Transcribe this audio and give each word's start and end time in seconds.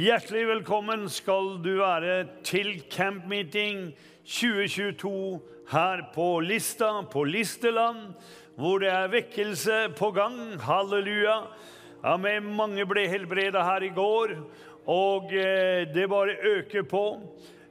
Hjertelig 0.00 0.46
velkommen 0.48 1.02
skal 1.12 1.58
du 1.60 1.74
være 1.76 2.22
til 2.46 2.78
campmeeting 2.88 3.90
2022 4.24 5.10
her 5.68 6.00
på 6.14 6.28
Lista, 6.40 7.02
på 7.12 7.26
Listeland, 7.28 8.14
hvor 8.56 8.80
det 8.80 8.88
er 8.88 9.10
vekkelse 9.12 9.80
på 9.98 10.08
gang. 10.16 10.38
Halleluja. 10.62 11.34
Ja, 12.04 12.16
men 12.16 12.48
Mange 12.56 12.86
ble 12.88 13.04
helbredet 13.12 13.60
her 13.66 13.84
i 13.84 13.92
går, 13.92 14.32
og 14.88 15.34
eh, 15.36 15.84
det 15.92 16.08
bare 16.08 16.38
øker 16.54 16.88
på. 16.88 17.04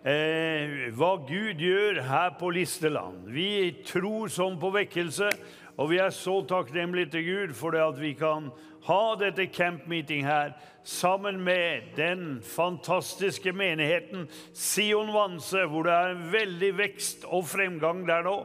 Eh, 0.06 0.92
hva 1.00 1.16
Gud 1.26 1.66
gjør 1.66 2.04
her 2.12 2.36
på 2.38 2.54
Listeland. 2.54 3.26
Vi 3.34 3.80
tror 3.90 4.30
sånn 4.30 4.62
på 4.62 4.70
vekkelse, 4.78 5.32
og 5.80 5.96
vi 5.96 6.04
er 6.04 6.14
så 6.14 6.44
takknemlige 6.46 7.16
til 7.16 7.26
Gud 7.32 7.58
for 7.58 7.74
det 7.74 7.88
at 7.88 7.98
vi 7.98 8.14
kan 8.20 8.52
ha 8.90 9.16
dette 9.22 9.46
campmeeting 9.54 10.26
her 10.26 10.56
sammen 10.84 11.44
med 11.46 11.92
den 11.96 12.42
fantastiske 12.42 13.54
menigheten 13.54 14.26
Sion 14.54 15.14
Vanse, 15.14 15.68
hvor 15.70 15.86
det 15.86 15.94
er 15.94 16.16
en 16.16 16.26
veldig 16.34 16.72
vekst 16.80 17.28
og 17.30 17.46
fremgang 17.52 18.02
der 18.08 18.26
nå. 18.26 18.40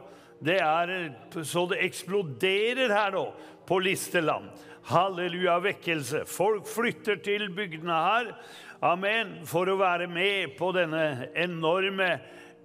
Det 0.45 0.59
er 0.61 0.93
så 1.47 1.65
det 1.71 1.81
eksploderer 1.87 2.93
her 2.93 3.15
nå 3.15 3.25
på 3.65 3.79
Listeland. 3.81 4.51
Halleluja, 4.85 5.57
vekkelse. 5.65 6.25
Folk 6.29 6.67
flytter 6.69 7.17
til 7.25 7.49
bygdene 7.55 7.97
her. 8.05 8.33
Amen. 8.85 9.39
For 9.49 9.65
å 9.71 9.79
være 9.79 10.05
med 10.11 10.53
på 10.59 10.69
denne 10.75 11.31
enorme 11.33 12.19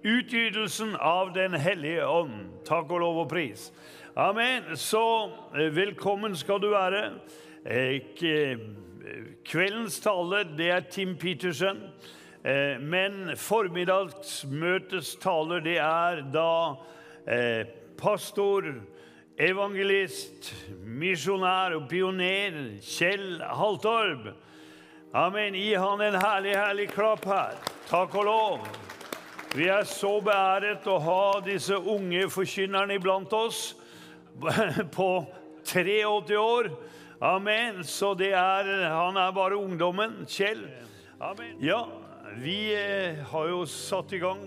utgytelsen 0.05 0.93
av 1.01 1.33
Den 1.33 1.57
hellige 1.57 2.05
ånd. 2.05 2.51
Takk 2.67 2.91
og 2.93 3.01
lov 3.01 3.23
og 3.23 3.31
pris. 3.31 3.71
Amen. 4.13 4.75
Så 4.77 5.01
eh, 5.55 5.71
velkommen 5.73 6.35
skal 6.37 6.61
du 6.61 6.69
være. 6.75 7.07
Eh, 7.65 8.01
kveldens 9.45 9.99
taler, 10.01 10.43
det 10.57 10.69
er 10.71 10.87
Tim 10.89 11.17
Petersen. 11.17 11.83
Eh, 12.43 12.79
men 12.81 13.35
formiddagsmøtets 13.37 15.15
taler, 15.21 15.59
det 15.59 15.77
er 15.77 16.23
da 16.33 16.79
pastor, 18.01 18.65
evangelist, 19.37 20.49
misjonær 20.81 21.75
og 21.77 21.85
pioner 21.89 22.55
Kjell 22.81 23.43
Haltorp. 23.45 24.31
Amen. 25.13 25.53
Gi 25.53 25.75
han 25.75 26.01
en 26.01 26.17
herlig, 26.17 26.55
herlig 26.55 26.87
klapp 26.89 27.25
her. 27.29 27.57
Takk 27.89 28.15
og 28.15 28.25
lov. 28.25 28.67
Vi 29.51 29.67
er 29.67 29.83
så 29.83 30.15
beæret 30.23 30.85
å 30.87 30.95
ha 31.03 31.23
disse 31.43 31.75
unge 31.75 32.29
forkynnerne 32.31 32.95
iblant 32.95 33.33
oss 33.35 33.73
på 34.97 35.09
83 35.67 36.37
år. 36.39 36.71
Amen. 37.21 37.83
Så 37.85 38.15
det 38.17 38.31
er, 38.33 38.67
han 38.89 39.17
er 39.21 39.33
bare 39.35 39.57
ungdommen. 39.61 40.23
Kjell. 40.25 40.63
Amen. 41.21 41.59
Ja, 41.61 41.83
vi 42.41 42.73
eh, 42.73 43.19
har 43.29 43.49
jo 43.51 43.59
satt 43.69 44.15
i 44.17 44.19
gang 44.23 44.41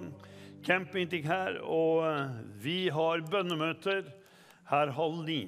campmeeting 0.66 1.22
her, 1.28 1.60
og 1.62 2.02
eh, 2.08 2.32
vi 2.58 2.78
har 2.90 3.22
bønnemøter 3.30 4.08
her 4.72 4.90
halv 4.96 5.20
ni. 5.22 5.44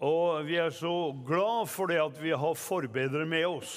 Og 0.00 0.48
vi 0.48 0.56
er 0.62 0.72
så 0.72 1.12
glad 1.28 1.68
for 1.68 1.92
det 1.92 2.00
at 2.00 2.16
vi 2.22 2.32
har 2.32 2.56
forbedere 2.56 3.28
med 3.28 3.44
oss. 3.50 3.74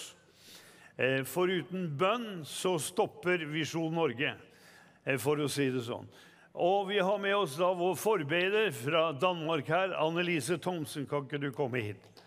Eh, 0.95 1.25
for 1.27 1.51
uten 1.51 1.89
bønn 1.99 2.45
så 2.47 2.77
stopper 2.79 3.43
Visjon 3.51 3.91
Norge, 3.91 4.37
for 5.19 5.43
å 5.43 5.51
si 5.51 5.67
det 5.73 5.83
sånn. 5.83 6.07
Og 6.55 6.87
vi 6.93 7.03
har 7.03 7.19
med 7.19 7.35
oss 7.35 7.59
da 7.59 7.73
vår 7.75 7.99
forbeder 7.99 8.71
fra 8.71 9.09
Danmark 9.19 9.67
her, 9.67 9.91
Annelise 9.99 10.55
Thomsen. 10.63 11.03
Kan 11.11 11.27
ikke 11.27 11.43
du 11.43 11.51
komme 11.51 11.83
hit? 11.83 12.18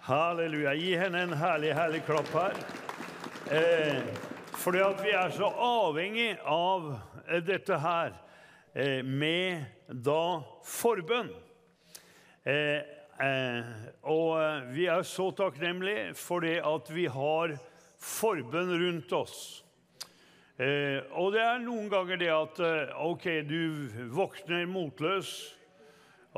Halleluja. 0.00 0.72
Gi 0.74 0.94
henne 0.96 1.20
en 1.26 1.32
herlig, 1.36 1.74
herlig 1.76 2.00
klapp 2.06 2.28
her. 2.32 2.54
Eh, 3.52 3.98
fordi 4.56 4.80
at 4.80 5.02
vi 5.04 5.12
er 5.12 5.34
så 5.36 5.50
avhengig 5.52 6.30
av 6.48 6.86
eh, 7.26 7.42
dette 7.44 7.76
her 7.82 8.14
eh, 8.72 9.04
med 9.04 9.66
da 9.92 10.40
forbønn. 10.64 11.28
Eh, 12.48 12.80
eh, 13.26 13.70
og 14.08 14.40
eh, 14.40 14.72
vi 14.72 14.88
er 14.88 15.04
så 15.04 15.28
takknemlige 15.36 16.14
for 16.16 16.48
det 16.48 16.62
at 16.64 16.88
vi 16.96 17.04
har 17.04 17.58
forbønn 18.00 18.72
rundt 18.80 19.12
oss. 19.12 19.40
og 20.60 21.32
det 21.32 21.40
er 21.40 21.60
noen 21.60 21.88
ganger 21.88 22.18
det 22.20 22.28
at 22.32 22.58
OK, 23.00 23.24
du 23.48 23.88
våkner 24.12 24.66
motløs. 24.68 25.59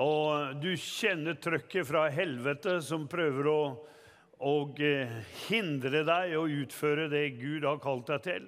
Og 0.00 0.56
du 0.62 0.70
kjenner 0.80 1.36
trøkket 1.36 1.84
fra 1.84 2.06
helvete 2.12 2.78
som 2.80 3.04
prøver 3.10 3.48
å, 3.50 3.60
å 4.40 4.54
eh, 4.80 5.18
hindre 5.50 6.00
deg 6.08 6.32
å 6.38 6.46
utføre 6.48 7.10
det 7.12 7.26
Gud 7.36 7.66
har 7.68 7.82
kalt 7.82 8.08
deg 8.08 8.24
til. 8.24 8.46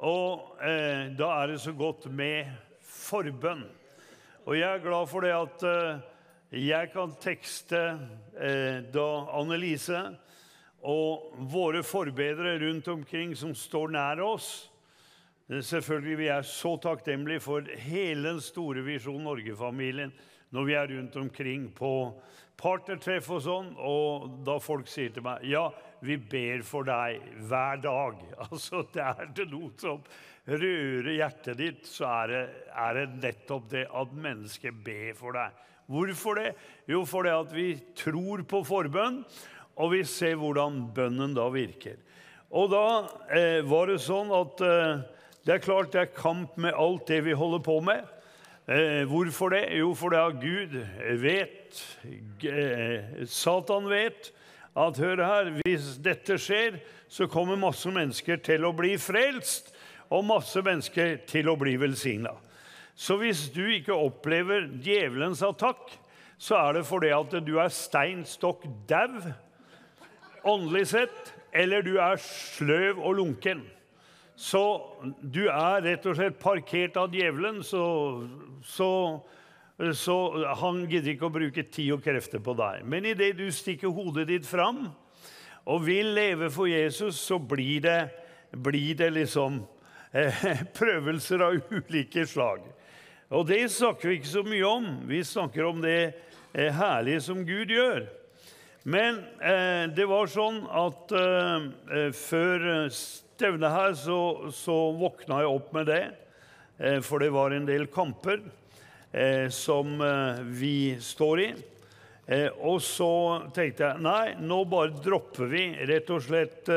Og 0.00 0.56
eh, 0.64 1.12
da 1.12 1.28
er 1.42 1.52
det 1.52 1.60
så 1.60 1.74
godt 1.76 2.08
med 2.08 2.48
forbønn. 2.88 3.66
Og 4.48 4.56
jeg 4.56 4.66
er 4.66 4.82
glad 4.82 5.12
for 5.12 5.28
det 5.28 5.36
at 5.36 5.68
eh, 5.68 6.00
jeg 6.62 6.90
kan 6.96 7.12
tekste 7.20 7.84
eh, 8.40 8.80
da 8.92 9.06
Annelise 9.36 10.06
og 10.88 11.36
våre 11.52 11.84
forbedere 11.84 12.56
rundt 12.64 12.88
omkring 12.90 13.36
som 13.36 13.52
står 13.54 13.92
nær 13.92 14.24
oss. 14.24 14.50
Selvfølgelig, 15.52 16.18
Vi 16.18 16.26
er 16.32 16.42
så 16.48 16.78
takknemlige 16.80 17.44
for 17.44 17.66
hele 17.84 18.30
den 18.30 18.40
store 18.40 18.80
Visjon 18.86 19.20
Norge-familien 19.20 20.14
når 20.52 20.68
vi 20.68 20.76
er 20.76 20.90
rundt 20.92 21.16
omkring 21.16 21.70
på 21.76 21.92
partnertreff 22.60 23.30
og 23.32 23.40
sånn, 23.42 23.70
og 23.80 24.28
da 24.46 24.58
folk 24.62 24.90
sier 24.90 25.12
til 25.14 25.24
meg 25.24 25.44
ja, 25.48 25.64
vi 26.04 26.18
ber 26.18 26.62
for 26.66 26.86
deg 26.86 27.22
hver 27.48 27.80
dag. 27.82 28.20
Altså, 28.48 28.84
det 28.92 29.02
er 29.02 29.32
det 29.36 29.48
noe 29.50 29.72
som 29.80 30.02
rører 30.46 31.12
hjertet 31.14 31.58
ditt, 31.58 31.82
så 31.86 32.08
er 32.10 32.32
det, 32.32 32.42
er 32.84 32.98
det 32.98 33.08
nettopp 33.22 33.68
det 33.72 33.86
at 33.88 34.14
mennesket 34.14 34.82
ber 34.84 35.12
for 35.18 35.38
deg. 35.38 35.58
Hvorfor 35.92 36.38
det? 36.38 36.52
Jo, 36.88 37.02
fordi 37.08 37.32
at 37.34 37.52
vi 37.54 37.66
tror 37.98 38.44
på 38.48 38.62
forbønn, 38.66 39.22
og 39.80 39.92
vi 39.94 40.02
ser 40.08 40.38
hvordan 40.40 40.82
bønnen 40.94 41.34
da 41.36 41.48
virker. 41.52 41.98
Og 42.52 42.68
da 42.72 42.86
eh, 43.32 43.60
var 43.64 43.88
det 43.88 44.02
sånn 44.04 44.32
at 44.36 44.60
eh, 44.66 45.04
det 45.46 45.56
er 45.56 45.64
klart 45.64 45.94
det 45.94 46.02
er 46.04 46.16
kamp 46.16 46.58
med 46.60 46.76
alt 46.76 47.08
det 47.08 47.22
vi 47.26 47.36
holder 47.36 47.62
på 47.64 47.78
med. 47.84 48.04
Eh, 48.68 49.04
hvorfor 49.10 49.48
det? 49.48 49.78
Jo, 49.78 49.94
fordi 49.94 50.16
Gud 50.16 50.76
vet, 51.18 51.98
eh, 52.44 53.26
Satan 53.26 53.88
vet, 53.90 54.32
at 54.76 54.98
hør 54.98 55.24
her, 55.24 55.50
hvis 55.50 55.98
dette 56.04 56.38
skjer, 56.38 56.78
så 57.08 57.26
kommer 57.26 57.56
masse 57.56 57.90
mennesker 57.90 58.36
til 58.36 58.64
å 58.64 58.72
bli 58.72 58.94
frelst, 58.98 59.74
og 60.10 60.24
masse 60.24 60.62
mennesker 60.62 61.16
til 61.26 61.50
å 61.50 61.56
bli 61.58 61.74
velsigna. 61.76 62.36
Så 62.94 63.16
hvis 63.18 63.48
du 63.50 63.64
ikke 63.66 63.96
opplever 63.96 64.68
djevelens 64.84 65.42
attakk, 65.42 65.98
så 66.38 66.54
er 66.68 66.72
det 66.78 66.86
fordi 66.86 67.10
at 67.10 67.34
du 67.44 67.58
er 67.58 67.68
stein 67.68 68.22
stokk 68.24 68.62
dau 68.86 69.18
åndelig 70.44 70.86
sett, 70.94 71.34
eller 71.52 71.82
du 71.82 71.96
er 71.98 72.16
sløv 72.16 73.00
og 73.02 73.16
lunken. 73.16 73.66
Så 74.42 74.62
du 75.22 75.44
er 75.46 75.84
rett 75.84 76.06
og 76.08 76.16
slett 76.18 76.40
parkert 76.42 76.96
av 76.98 77.12
djevelen, 77.14 77.60
så, 77.62 77.84
så, 78.66 78.88
så 79.94 80.16
han 80.58 80.80
gidder 80.90 81.12
ikke 81.14 81.28
å 81.28 81.36
bruke 81.36 81.62
tid 81.70 81.92
og 81.94 82.02
krefter 82.02 82.42
på 82.42 82.56
deg. 82.58 82.82
Men 82.82 83.06
idet 83.06 83.36
du 83.38 83.46
stikker 83.54 83.94
hodet 83.94 84.26
ditt 84.32 84.48
fram 84.48 84.88
og 85.62 85.86
vil 85.86 86.10
leve 86.16 86.50
for 86.50 86.66
Jesus, 86.66 87.20
så 87.22 87.38
blir 87.38 87.84
det, 87.84 88.00
blir 88.50 88.98
det 88.98 89.12
liksom 89.14 89.62
eh, 90.10 90.42
prøvelser 90.78 91.46
av 91.46 91.60
ulike 91.70 92.26
slag. 92.26 92.66
Og 93.30 93.46
det 93.46 93.62
snakker 93.70 94.10
vi 94.10 94.18
ikke 94.18 94.32
så 94.32 94.42
mye 94.44 94.66
om. 94.66 94.88
Vi 95.06 95.22
snakker 95.24 95.70
om 95.70 95.78
det 95.86 96.00
eh, 96.50 96.74
herlige 96.74 97.22
som 97.30 97.46
Gud 97.46 97.70
gjør. 97.70 98.08
Men 98.82 99.22
eh, 99.38 99.86
det 99.94 100.10
var 100.10 100.26
sånn 100.26 100.64
at 100.66 101.14
eh, 101.14 101.68
eh 101.94 102.10
før 102.18 102.66
stevnet 103.42 103.72
her 103.74 103.94
så, 103.98 104.16
så, 104.54 104.74
våkna 104.94 105.40
jeg 105.42 105.50
opp 105.50 105.72
med 105.74 105.88
det, 105.90 106.02
eh, 106.78 107.00
for 107.02 107.18
det 107.18 107.32
var 107.34 107.50
en 107.50 107.64
del 107.66 107.88
kamper 107.90 108.38
eh, 109.10 109.48
som 109.50 109.96
eh, 109.98 110.42
vi 110.46 110.94
står 111.02 111.42
i. 111.42 111.52
Og 112.62 112.78
så 112.86 113.10
tenkte 113.52 113.82
jeg 113.82 114.00
nei, 114.00 114.36
nå 114.38 114.60
bare 114.70 114.94
dropper 114.94 115.48
vi 115.50 115.64
rett 115.90 116.06
og 116.14 116.22
slett 116.22 116.70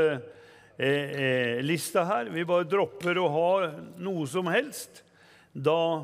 lista 1.64 2.02
her. 2.10 2.32
Vi 2.34 2.44
bare 2.50 2.66
dropper 2.68 3.20
å 3.22 3.28
ha 3.30 3.52
noe 4.02 4.26
som 4.28 4.50
helst 4.50 5.04
da 5.54 6.02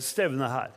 stevnet 0.00 0.54
her. 0.56 0.72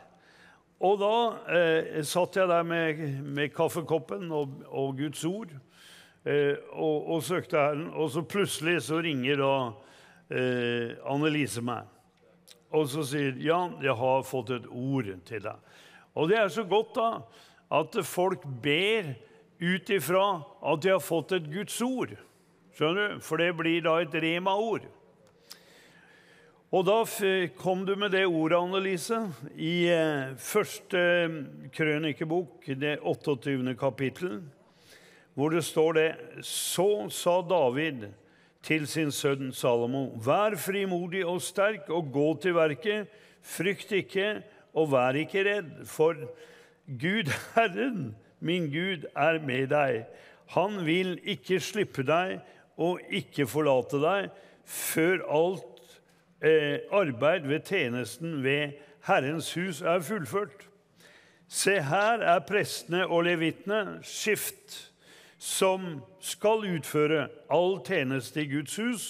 Og 0.84 1.00
da 1.02 2.04
satt 2.06 2.38
jeg 2.38 2.52
der 2.52 2.68
med, 2.68 3.02
med 3.24 3.56
kaffekoppen 3.56 4.28
og, 4.36 4.60
og 4.68 5.00
Guds 5.00 5.24
ord 5.26 5.56
og, 6.28 7.10
og, 7.14 7.22
søkte 7.24 7.60
Herren. 7.60 7.88
Og 7.94 8.12
så 8.12 8.24
plutselig 8.28 8.82
så 8.88 9.00
ringer 9.04 9.40
da 9.40 9.54
eh, 10.34 10.98
Annelise 11.08 11.64
meg. 11.64 11.88
Og 12.76 12.90
så 12.92 13.06
sier 13.08 13.38
Jan, 13.40 13.78
jeg 13.84 13.96
har 13.96 14.26
fått 14.28 14.52
et 14.58 14.68
ord 14.68 15.12
til 15.28 15.46
deg. 15.46 15.78
Og 16.18 16.28
det 16.32 16.40
er 16.42 16.52
så 16.52 16.66
godt 16.68 16.96
da 16.98 17.10
at 17.78 17.96
folk 18.08 18.44
ber 18.64 19.14
ut 19.62 19.90
ifra 19.92 20.26
at 20.72 20.84
de 20.84 20.94
har 20.94 21.04
fått 21.04 21.36
et 21.38 21.48
Guds 21.52 21.80
ord. 21.86 22.14
Skjønner 22.78 23.16
du? 23.16 23.24
For 23.26 23.42
det 23.42 23.54
blir 23.58 23.82
da 23.86 23.98
et 24.04 24.14
rema-ord. 24.14 24.86
Og 26.68 26.84
da 26.84 26.98
kom 27.56 27.86
du 27.88 27.94
med 27.96 28.12
det 28.12 28.26
ordet, 28.28 28.58
Annelise, 28.60 29.22
i 29.56 29.88
eh, 29.88 30.34
første 30.36 31.00
krønikebok, 31.72 32.68
det 32.76 32.98
28. 33.00 33.72
kapittel, 33.80 34.42
hvor 35.38 35.54
det 35.54 35.62
står 35.66 35.94
det 35.94 36.10
Så 36.42 37.10
sa 37.14 37.42
David 37.46 38.08
til 38.66 38.88
sin 38.90 39.12
sønn 39.14 39.52
Salomo.: 39.54 40.18
Vær 40.18 40.58
frimodig 40.58 41.22
og 41.26 41.42
sterk 41.46 41.92
og 41.94 42.10
gå 42.12 42.28
til 42.42 42.56
verket. 42.58 43.12
Frykt 43.42 43.92
ikke 43.94 44.42
og 44.74 44.90
vær 44.92 45.16
ikke 45.16 45.44
redd, 45.46 45.86
for 45.86 46.18
Gud 46.88 47.30
Herren, 47.56 48.16
min 48.40 48.66
Gud, 48.74 49.06
er 49.16 49.38
med 49.46 49.70
deg. 49.70 50.08
Han 50.58 50.82
vil 50.86 51.20
ikke 51.24 51.62
slippe 51.62 52.04
deg 52.08 52.40
og 52.78 53.00
ikke 53.10 53.48
forlate 53.48 54.02
deg 54.02 54.30
før 54.66 55.22
alt 55.30 55.98
eh, 56.42 56.82
arbeid 56.92 57.46
ved 57.48 57.66
tjenesten 57.70 58.42
ved 58.44 58.78
Herrens 59.08 59.54
hus 59.54 59.82
er 59.82 60.02
fullført. 60.02 60.66
Se, 61.48 61.78
her 61.82 62.26
er 62.26 62.44
prestene 62.44 63.06
og 63.06 63.24
levitene 63.30 64.00
skift, 64.04 64.87
som 65.38 66.02
skal 66.20 66.66
utføre 66.66 67.28
all 67.54 67.80
tjeneste 67.86 68.42
i 68.42 68.50
Guds 68.52 68.76
hus, 68.82 69.08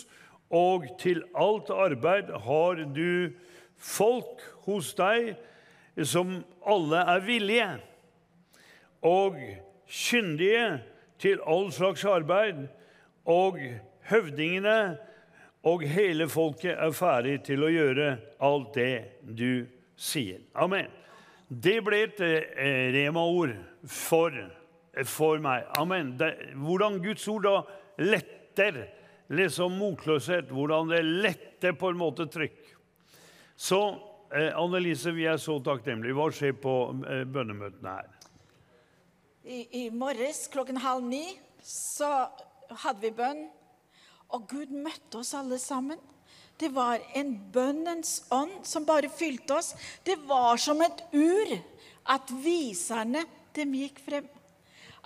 og 0.49 0.85
til 0.99 1.23
alt 1.35 1.69
arbeid 1.71 2.31
har 2.45 2.83
du 2.95 3.31
folk 3.77 4.43
hos 4.67 4.93
deg 4.95 5.35
som 6.07 6.39
alle 6.67 7.01
er 7.15 7.23
villige 7.25 7.69
og 9.07 9.39
kyndige 9.87 10.79
til 11.19 11.41
all 11.47 11.71
slags 11.73 12.05
arbeid, 12.05 12.67
og 13.25 13.59
høvdingene 14.07 14.97
og 15.67 15.83
hele 15.83 16.29
folket 16.29 16.77
er 16.77 16.93
ferdig 16.95 17.41
til 17.47 17.65
å 17.65 17.71
gjøre 17.71 18.11
alt 18.43 18.75
det 18.77 18.93
du 19.21 19.65
sier. 19.99 20.39
Amen. 20.55 20.87
Det 21.47 21.79
ble 21.83 22.03
et 22.05 22.21
eh, 22.23 22.87
rema-ord 22.95 23.55
for, 23.87 24.35
for, 25.05 25.37
meg. 25.43 25.67
Amen. 25.77 26.15
Det, 26.17 26.31
hvordan 26.57 27.01
Guds 27.03 27.27
ord 27.27 27.45
da 27.45 27.55
letter 28.01 28.85
liksom 29.27 29.77
motløshet, 29.77 30.51
hvordan 30.51 30.89
det 30.91 31.03
letter 31.05 31.75
på 31.77 31.91
en 31.91 31.99
måte 31.99 32.27
trykk. 32.31 32.59
Så 33.57 33.79
eh, 34.31 34.53
Annelise, 34.57 35.11
vi 35.11 35.27
er 35.29 35.39
så 35.41 35.57
takknemlige. 35.63 36.15
Hva 36.17 36.29
skjer 36.33 36.55
på 36.61 36.75
eh, 37.09 37.25
bønnemøtene 37.27 37.95
her? 37.97 38.13
I, 39.47 39.61
I 39.85 39.89
morges 39.95 40.45
klokken 40.51 40.79
halv 40.83 41.05
ni 41.07 41.23
så 41.63 42.09
hadde 42.83 43.01
vi 43.03 43.13
bønn 43.15 43.45
og 44.35 44.47
Gud 44.51 44.73
møtte 44.75 45.21
oss 45.21 45.33
alle 45.37 45.59
sammen. 45.61 45.99
Det 46.57 46.69
var 46.73 46.99
en 47.15 47.35
bønnens 47.53 48.25
ånd 48.33 48.63
som 48.67 48.85
bare 48.87 49.11
fylte 49.13 49.59
oss. 49.59 49.73
Det 50.03 50.17
var 50.27 50.57
som 50.59 50.81
et 50.83 51.03
ur 51.13 51.53
at 52.11 52.31
viserne 52.43 53.23
dem 53.55 53.75
gikk 53.77 54.01
frem. 54.03 54.27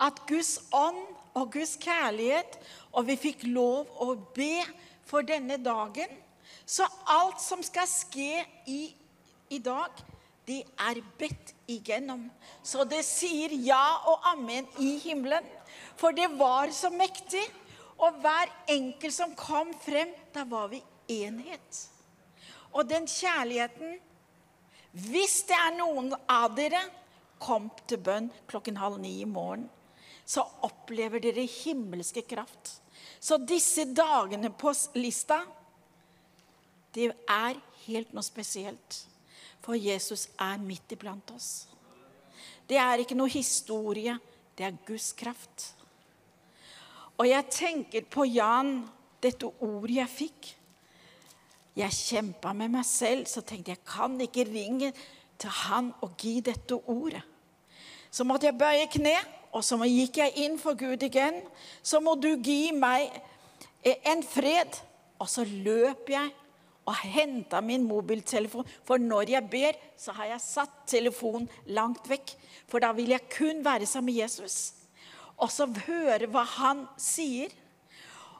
At 0.01 0.23
Guds 0.29 0.57
ånd 0.73 0.99
og 1.37 1.51
Guds 1.53 1.77
kjærlighet, 1.81 2.57
og 2.91 3.07
vi 3.07 3.17
fikk 3.19 3.45
lov 3.47 3.89
å 4.01 4.15
be 4.35 4.63
for 5.07 5.25
denne 5.27 5.59
dagen. 5.61 6.09
Så 6.65 6.87
alt 7.09 7.41
som 7.43 7.61
skal 7.63 7.87
skje 7.89 8.41
i, 8.71 8.81
i 9.51 9.59
dag, 9.63 9.91
det 10.47 10.63
er 10.79 10.99
bedt 11.19 11.53
igjennom. 11.69 12.25
Så 12.63 12.83
det 12.89 13.03
sier 13.07 13.53
ja 13.63 14.01
og 14.09 14.25
amen 14.33 14.67
i 14.81 14.95
himmelen. 15.03 15.45
For 15.99 16.15
det 16.15 16.27
var 16.39 16.71
så 16.75 16.91
mektig. 16.93 17.43
Og 18.01 18.17
hver 18.23 18.49
enkelt 18.73 19.13
som 19.13 19.35
kom 19.37 19.75
frem, 19.83 20.09
da 20.33 20.43
var 20.49 20.71
vi 20.71 20.81
enhet. 21.21 21.83
Og 22.73 22.87
den 22.89 23.07
kjærligheten 23.07 23.99
Hvis 24.91 25.45
det 25.47 25.55
er 25.55 25.77
noen 25.77 26.09
av 26.27 26.51
dere 26.55 26.81
kom 27.39 27.69
til 27.87 28.01
bønn 28.03 28.25
klokken 28.51 28.75
halv 28.75 28.97
ni 28.99 29.21
i 29.21 29.27
morgen, 29.29 29.69
så 30.31 30.43
opplever 30.63 31.19
dere 31.23 31.43
himmelske 31.43 32.23
kraft. 32.23 32.77
Så 33.19 33.37
disse 33.37 33.85
dagene 33.91 34.51
på 34.55 34.71
lista, 34.95 35.41
det 36.95 37.09
er 37.29 37.59
helt 37.85 38.13
noe 38.15 38.23
spesielt. 38.25 39.01
For 39.61 39.77
Jesus 39.77 40.29
er 40.41 40.61
midt 40.63 40.95
iblant 40.95 41.33
oss. 41.35 41.67
Det 42.67 42.79
er 42.79 43.03
ikke 43.03 43.17
noe 43.17 43.31
historie, 43.31 44.15
det 44.55 44.65
er 44.65 44.79
Guds 44.87 45.11
kraft. 45.19 45.73
Og 47.19 47.27
jeg 47.27 47.51
tenker 47.53 48.07
på 48.09 48.25
Jan, 48.31 48.79
dette 49.21 49.49
ordet 49.61 49.99
jeg 49.99 50.13
fikk. 50.15 50.53
Jeg 51.77 51.97
kjempa 51.97 52.55
med 52.57 52.71
meg 52.73 52.87
selv, 52.87 53.27
så 53.27 53.43
tenkte 53.43 53.75
jeg 53.75 53.83
kan 53.87 54.15
ikke 54.23 54.47
ringe 54.47 54.93
til 55.39 55.53
han 55.67 55.91
og 56.01 56.15
gi 56.19 56.39
dette 56.45 56.79
ordet. 56.89 57.21
Så 58.11 58.25
måtte 58.27 58.49
jeg 58.49 58.57
bøye 58.59 58.89
kne, 58.91 59.13
og 59.51 59.65
så 59.65 59.79
gikk 59.83 60.21
jeg 60.21 60.45
inn 60.45 60.57
for 60.59 60.77
Gud 60.79 61.03
igjen. 61.03 61.41
Så 61.83 61.99
må 61.99 62.15
du 62.15 62.29
gi 62.39 62.71
meg 62.71 63.11
en 63.83 64.23
fred. 64.23 64.77
Og 65.21 65.29
så 65.29 65.43
løp 65.45 66.09
jeg 66.09 66.31
og 66.87 66.95
henta 66.97 67.59
min 67.61 67.83
mobiltelefon. 67.85 68.65
For 68.87 68.97
når 68.97 69.35
jeg 69.35 69.49
ber, 69.51 69.79
så 69.99 70.15
har 70.17 70.31
jeg 70.31 70.45
satt 70.45 70.77
telefonen 70.89 71.49
langt 71.75 72.07
vekk. 72.09 72.33
For 72.71 72.81
da 72.81 72.93
vil 72.95 73.11
jeg 73.13 73.27
kun 73.33 73.59
være 73.65 73.89
sammen 73.89 74.13
med 74.13 74.23
Jesus 74.23 74.71
og 75.41 75.49
så 75.49 75.67
høre 75.87 76.29
hva 76.29 76.43
han 76.57 76.85
sier. 77.01 77.51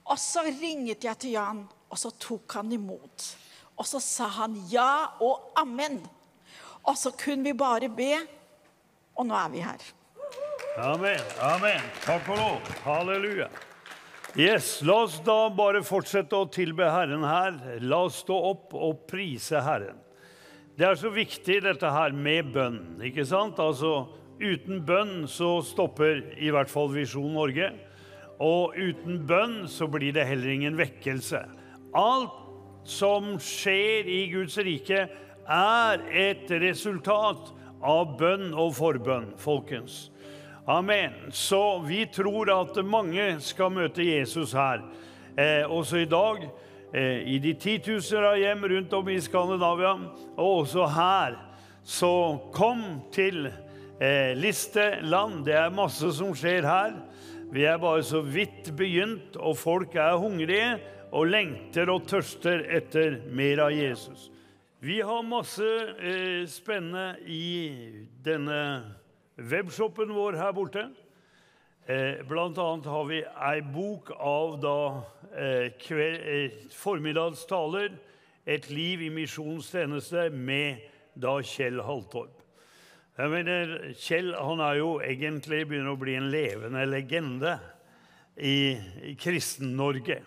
Og 0.05 0.17
så 0.19 0.43
ringet 0.45 1.05
jeg 1.05 1.19
til 1.21 1.35
Jan, 1.37 1.63
og 1.89 1.99
så 1.99 2.11
tok 2.19 2.57
han 2.57 2.71
imot. 2.73 3.25
Og 3.77 3.87
så 3.87 4.01
sa 4.03 4.27
han 4.41 4.57
ja 4.69 5.17
og 5.23 5.53
amen. 5.61 5.99
Og 6.85 6.97
så 6.97 7.13
kunne 7.17 7.45
vi 7.45 7.57
bare 7.57 7.89
be, 7.93 8.13
og 9.17 9.27
nå 9.29 9.37
er 9.37 9.51
vi 9.53 9.63
her. 9.65 9.85
Amen. 10.79 11.19
Amen. 11.43 11.83
Takk 12.05 12.29
og 12.31 12.39
lov. 12.39 12.71
Halleluja. 12.85 13.49
Yes, 14.39 14.77
La 14.87 15.01
oss 15.03 15.17
da 15.25 15.49
bare 15.51 15.81
fortsette 15.83 16.37
å 16.37 16.47
tilbe 16.47 16.87
Herren 16.87 17.25
her. 17.27 17.57
La 17.83 18.05
oss 18.05 18.21
stå 18.23 18.37
opp 18.53 18.77
og 18.77 19.03
prise 19.09 19.59
Herren. 19.65 19.99
Det 20.79 20.87
er 20.87 20.95
så 20.95 21.11
viktig, 21.11 21.59
dette 21.65 21.91
her 21.91 22.15
med 22.15 22.53
bønn. 22.55 23.01
ikke 23.03 23.25
sant? 23.27 23.59
Altså, 23.59 24.07
Uten 24.41 24.79
bønn 24.81 25.27
så 25.29 25.59
stopper 25.61 26.23
i 26.41 26.49
hvert 26.49 26.69
fall 26.71 26.89
Visjon 26.95 27.35
Norge. 27.35 27.67
Og 28.41 28.73
uten 28.73 29.19
bønn 29.29 29.67
så 29.69 29.85
blir 29.91 30.15
det 30.15 30.25
heller 30.25 30.49
ingen 30.49 30.79
vekkelse. 30.79 31.43
Alt 31.93 32.39
som 32.87 33.35
skjer 33.37 34.09
i 34.09 34.23
Guds 34.31 34.57
rike, 34.57 35.05
er 35.51 36.01
et 36.15 36.49
resultat 36.63 37.51
av 37.85 38.15
bønn 38.17 38.49
og 38.55 38.73
forbønn, 38.77 39.33
folkens. 39.41 40.10
Amen. 40.71 41.11
Så 41.31 41.79
vi 41.79 42.05
tror 42.05 42.47
at 42.53 42.77
mange 42.87 43.25
skal 43.43 43.73
møte 43.75 44.05
Jesus 44.05 44.53
her, 44.55 44.79
eh, 45.35 45.67
også 45.67 45.97
i 45.97 46.05
dag. 46.07 46.45
Eh, 46.93 47.27
I 47.27 47.39
de 47.43 47.51
titusener 47.59 48.29
av 48.29 48.37
hjem 48.39 48.63
rundt 48.71 48.93
om 48.93 49.09
i 49.09 49.17
Skandinavia, 49.19 49.91
og 50.37 50.61
også 50.61 50.85
her. 50.95 51.35
Så 51.83 52.39
kom 52.53 53.01
til 53.11 53.49
eh, 53.99 54.31
listeland. 54.39 55.43
Det 55.45 55.57
er 55.59 55.75
masse 55.75 56.13
som 56.15 56.31
skjer 56.31 56.63
her. 56.63 56.95
Vi 57.51 57.67
er 57.67 57.77
bare 57.77 58.03
så 58.03 58.21
vidt 58.23 58.71
begynt, 58.77 59.35
og 59.35 59.57
folk 59.57 59.95
er 59.95 60.15
hungrige 60.23 60.77
og 61.11 61.27
lengter 61.27 61.91
og 61.91 62.07
tørster 62.07 62.63
etter 62.77 63.19
mer 63.27 63.65
av 63.67 63.75
Jesus. 63.75 64.29
Vi 64.79 65.01
har 65.03 65.21
masse 65.27 65.67
eh, 65.99 66.47
spennende 66.47 67.17
i 67.27 68.07
denne 68.23 69.00
webshopen 69.49 70.13
vår 70.13 70.37
her 70.39 70.53
borte. 70.53 70.89
Eh, 71.85 72.21
blant 72.29 72.57
annet 72.61 72.85
har 72.85 73.05
vi 73.09 73.23
ei 73.25 73.61
bok 73.65 74.11
av 74.13 74.59
da 74.61 74.77
eh, 75.33 75.71
kveld, 75.81 76.19
eh, 76.21 76.59
formiddagstaler, 76.75 77.91
'Et 78.45 78.69
liv 78.69 79.01
i 79.01 79.09
misjonstjeneste', 79.09 80.31
med 80.33 80.81
da 81.15 81.41
Kjell 81.41 81.81
Haltorp. 81.81 82.41
Jeg 83.17 83.29
mener, 83.29 83.93
Kjell 83.93 84.31
han 84.33 84.59
er 84.59 84.79
jo 84.79 84.99
egentlig 85.03 85.67
begynner 85.67 85.93
å 85.93 85.99
bli 85.99 86.15
en 86.15 86.31
levende 86.31 86.85
legende 86.89 87.59
i, 88.37 88.77
Kristen-Norge. 89.19 90.21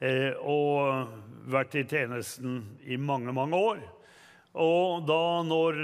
Eh, 0.00 0.32
og 0.38 1.08
vært 1.50 1.74
i 1.80 1.84
tjenesten 1.84 2.60
i 2.86 2.96
mange, 2.96 3.32
mange 3.32 3.56
år. 3.56 3.80
Og 4.58 5.04
da 5.06 5.42
når 5.46 5.76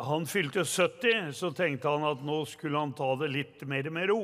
han 0.00 0.24
fylte 0.28 0.64
70, 0.64 1.32
så 1.36 1.50
tenkte 1.52 1.90
han 1.92 2.06
at 2.08 2.22
nå 2.24 2.44
skulle 2.48 2.80
han 2.80 2.94
ta 2.96 3.10
det 3.20 3.28
litt 3.34 3.64
mer 3.68 3.90
med 3.92 4.08
ro. 4.08 4.22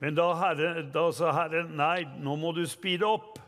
Men 0.00 0.16
da, 0.16 0.30
herre, 0.40 0.82
da 0.90 1.10
sa 1.12 1.30
Herren 1.36 1.74
nei, 1.76 2.02
nå 2.24 2.34
må 2.40 2.54
du 2.56 2.64
speede 2.66 3.06
opp. 3.06 3.38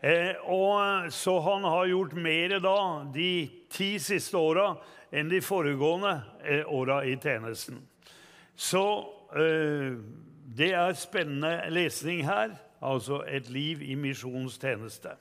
Eh, 0.00 0.32
og 0.48 1.12
Så 1.12 1.36
han 1.44 1.64
har 1.68 1.86
gjort 1.86 2.16
mer 2.16 2.56
da 2.64 3.04
de 3.12 3.50
ti 3.68 3.98
siste 4.00 4.40
åra 4.40 4.72
enn 5.12 5.28
de 5.28 5.42
foregående 5.44 6.14
eh, 6.40 6.64
åra 6.64 7.02
i 7.04 7.18
tjenesten. 7.20 7.82
Så 8.56 8.84
eh, 9.36 10.00
det 10.56 10.72
er 10.72 10.96
spennende 10.96 11.68
lesning 11.70 12.24
her. 12.26 12.56
altså 12.80 13.22
et 13.28 13.50
liv 13.50 13.82
i 13.82 13.94
misjonstjeneste. 13.94 15.12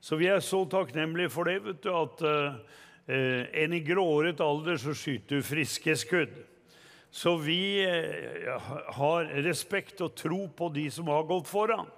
Så 0.00 0.16
vi 0.16 0.28
er 0.30 0.40
så 0.44 0.62
takknemlige 0.70 1.32
for 1.34 1.48
det, 1.48 1.58
vet 1.64 1.82
du, 1.82 1.90
at 1.90 2.22
eh, 2.22 3.48
en 3.64 3.74
i 3.74 3.82
gråret 3.82 4.40
alder 4.44 4.78
så 4.78 4.94
skyter 4.94 5.40
du 5.40 5.46
friske 5.46 5.96
skudd. 5.98 6.36
Så 7.10 7.36
vi 7.40 7.80
eh, 7.82 8.58
har 8.98 9.30
respekt 9.42 10.02
og 10.04 10.14
tro 10.18 10.44
på 10.52 10.68
de 10.74 10.88
som 10.92 11.08
har 11.08 11.24
gått 11.28 11.48
foran. 11.48 11.88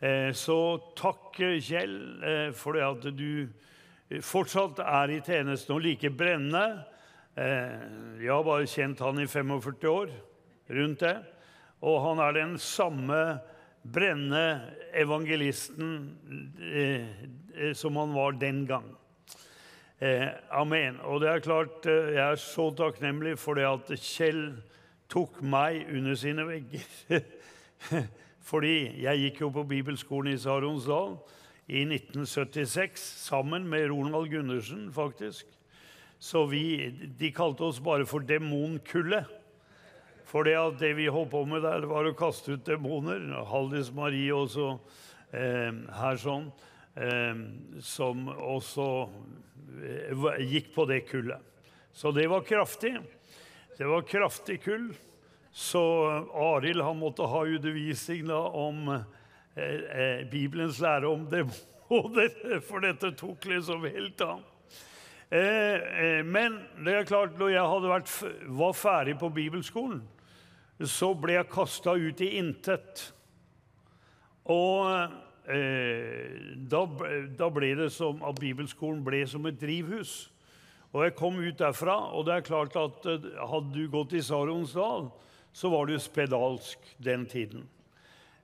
Eh, 0.00 0.30
så 0.36 0.78
takk, 0.98 1.40
Kjell, 1.64 1.96
eh, 2.20 2.48
for 2.56 2.76
det 2.76 2.84
at 2.84 3.08
du 3.16 4.20
fortsatt 4.24 4.82
er 4.84 5.14
i 5.14 5.20
tjenesten 5.24 5.76
og 5.76 5.84
like 5.84 6.10
brennende. 6.10 6.84
Jeg 7.40 8.26
har 8.26 8.42
bare 8.44 8.66
kjent 8.68 9.00
han 9.00 9.20
i 9.22 9.26
45 9.30 9.86
år, 9.88 10.10
rundt 10.74 11.04
det. 11.04 11.14
Og 11.86 12.00
han 12.02 12.18
er 12.20 12.34
den 12.36 12.56
samme 12.60 13.20
brennende 13.82 14.60
evangelisten 14.92 16.16
eh, 16.60 17.06
eh, 17.56 17.74
som 17.74 17.96
han 17.96 18.14
var 18.14 18.32
den 18.32 18.66
gang. 18.66 18.88
Eh, 19.98 20.28
amen. 20.50 21.00
Og 21.04 21.20
det 21.20 21.28
er 21.28 21.44
klart, 21.44 21.86
jeg 21.86 22.20
er 22.24 22.40
så 22.40 22.70
takknemlig 22.76 23.36
for 23.38 23.58
det 23.58 23.68
at 23.68 23.92
Kjell 24.00 24.44
tok 25.10 25.40
meg 25.42 25.84
under 25.90 26.16
sine 26.18 26.46
vegger. 26.48 27.24
Fordi 28.50 29.02
jeg 29.04 29.24
gikk 29.24 29.42
jo 29.44 29.52
på 29.54 29.66
bibelskolen 29.68 30.34
i 30.34 30.40
Saronsdal 30.40 31.18
i 31.70 31.84
1976 31.86 33.02
sammen 33.28 33.68
med 33.70 33.90
Ronald 33.92 34.30
Gundersen, 34.32 34.88
faktisk. 34.92 35.46
Så 36.20 36.44
vi, 36.50 36.90
de 37.18 37.30
kalte 37.32 37.64
oss 37.68 37.80
bare 37.80 38.06
for 38.08 38.24
Demonkullet. 38.26 39.39
For 40.30 40.46
det, 40.46 40.92
vi 40.94 41.08
holdt 41.10 41.32
på 41.32 41.42
med 41.48 41.64
der, 41.66 41.88
var 41.90 42.06
å 42.06 42.14
kaste 42.14 42.54
ut 42.54 42.66
demoner. 42.66 43.18
Haldis 43.50 43.88
Marie 43.90 44.30
også 44.30 44.76
eh, 45.34 45.72
her 45.98 46.18
sånn. 46.22 46.44
Eh, 46.94 47.40
som 47.82 48.28
også 48.30 48.86
eh, 49.82 50.28
gikk 50.52 50.70
på 50.76 50.86
det 50.86 51.00
kullet. 51.08 51.42
Så 51.90 52.12
det 52.14 52.28
var 52.30 52.46
kraftig. 52.46 52.92
Det 53.74 53.88
var 53.90 54.06
kraftig 54.06 54.60
kull. 54.62 54.92
Så 55.50 55.82
Arild 56.30 56.84
måtte 57.00 57.26
ha 57.26 57.42
undervisning 57.42 58.28
da, 58.30 58.38
om 58.54 58.86
eh, 58.92 59.02
eh, 59.58 60.22
Bibelens 60.30 60.78
lære 60.78 61.10
om 61.10 61.26
demoner, 61.32 62.30
for 62.68 62.86
dette 62.86 63.10
tok 63.18 63.50
liksom 63.50 63.82
helt 63.88 64.22
av. 64.22 64.46
Men 65.30 66.56
det 66.82 66.94
er 66.96 67.04
klart, 67.06 67.36
når 67.38 67.52
jeg 67.52 67.82
vært, 67.86 68.14
var 68.58 68.72
ferdig 68.74 69.12
på 69.20 69.28
bibelskolen, 69.30 70.00
så 70.88 71.12
ble 71.18 71.36
jeg 71.36 71.50
kasta 71.52 71.96
ut 71.98 72.20
i 72.24 72.34
intet. 72.40 73.02
Og 74.50 74.88
eh, 75.50 76.54
da, 76.70 76.84
da, 77.36 77.48
ble 77.52 77.74
det 77.78 77.90
som 77.94 78.22
at 78.26 78.40
bibelskolen 78.40 79.02
ble 79.04 79.22
som 79.28 79.48
et 79.50 79.60
drivhus. 79.60 80.30
Og 80.90 81.04
jeg 81.04 81.16
kom 81.18 81.36
ut 81.38 81.58
derfra, 81.58 81.96
og 82.16 82.26
det 82.26 82.36
er 82.36 82.46
klart 82.46 82.78
at 82.80 83.04
eh, 83.10 83.28
hadde 83.50 83.74
du 83.74 83.90
gått 83.92 84.16
i 84.16 84.24
Saronsdal, 84.24 85.10
så 85.52 85.70
var 85.70 85.86
du 85.86 85.98
spedalsk 85.98 86.94
den 87.02 87.26
tiden. 87.30 87.68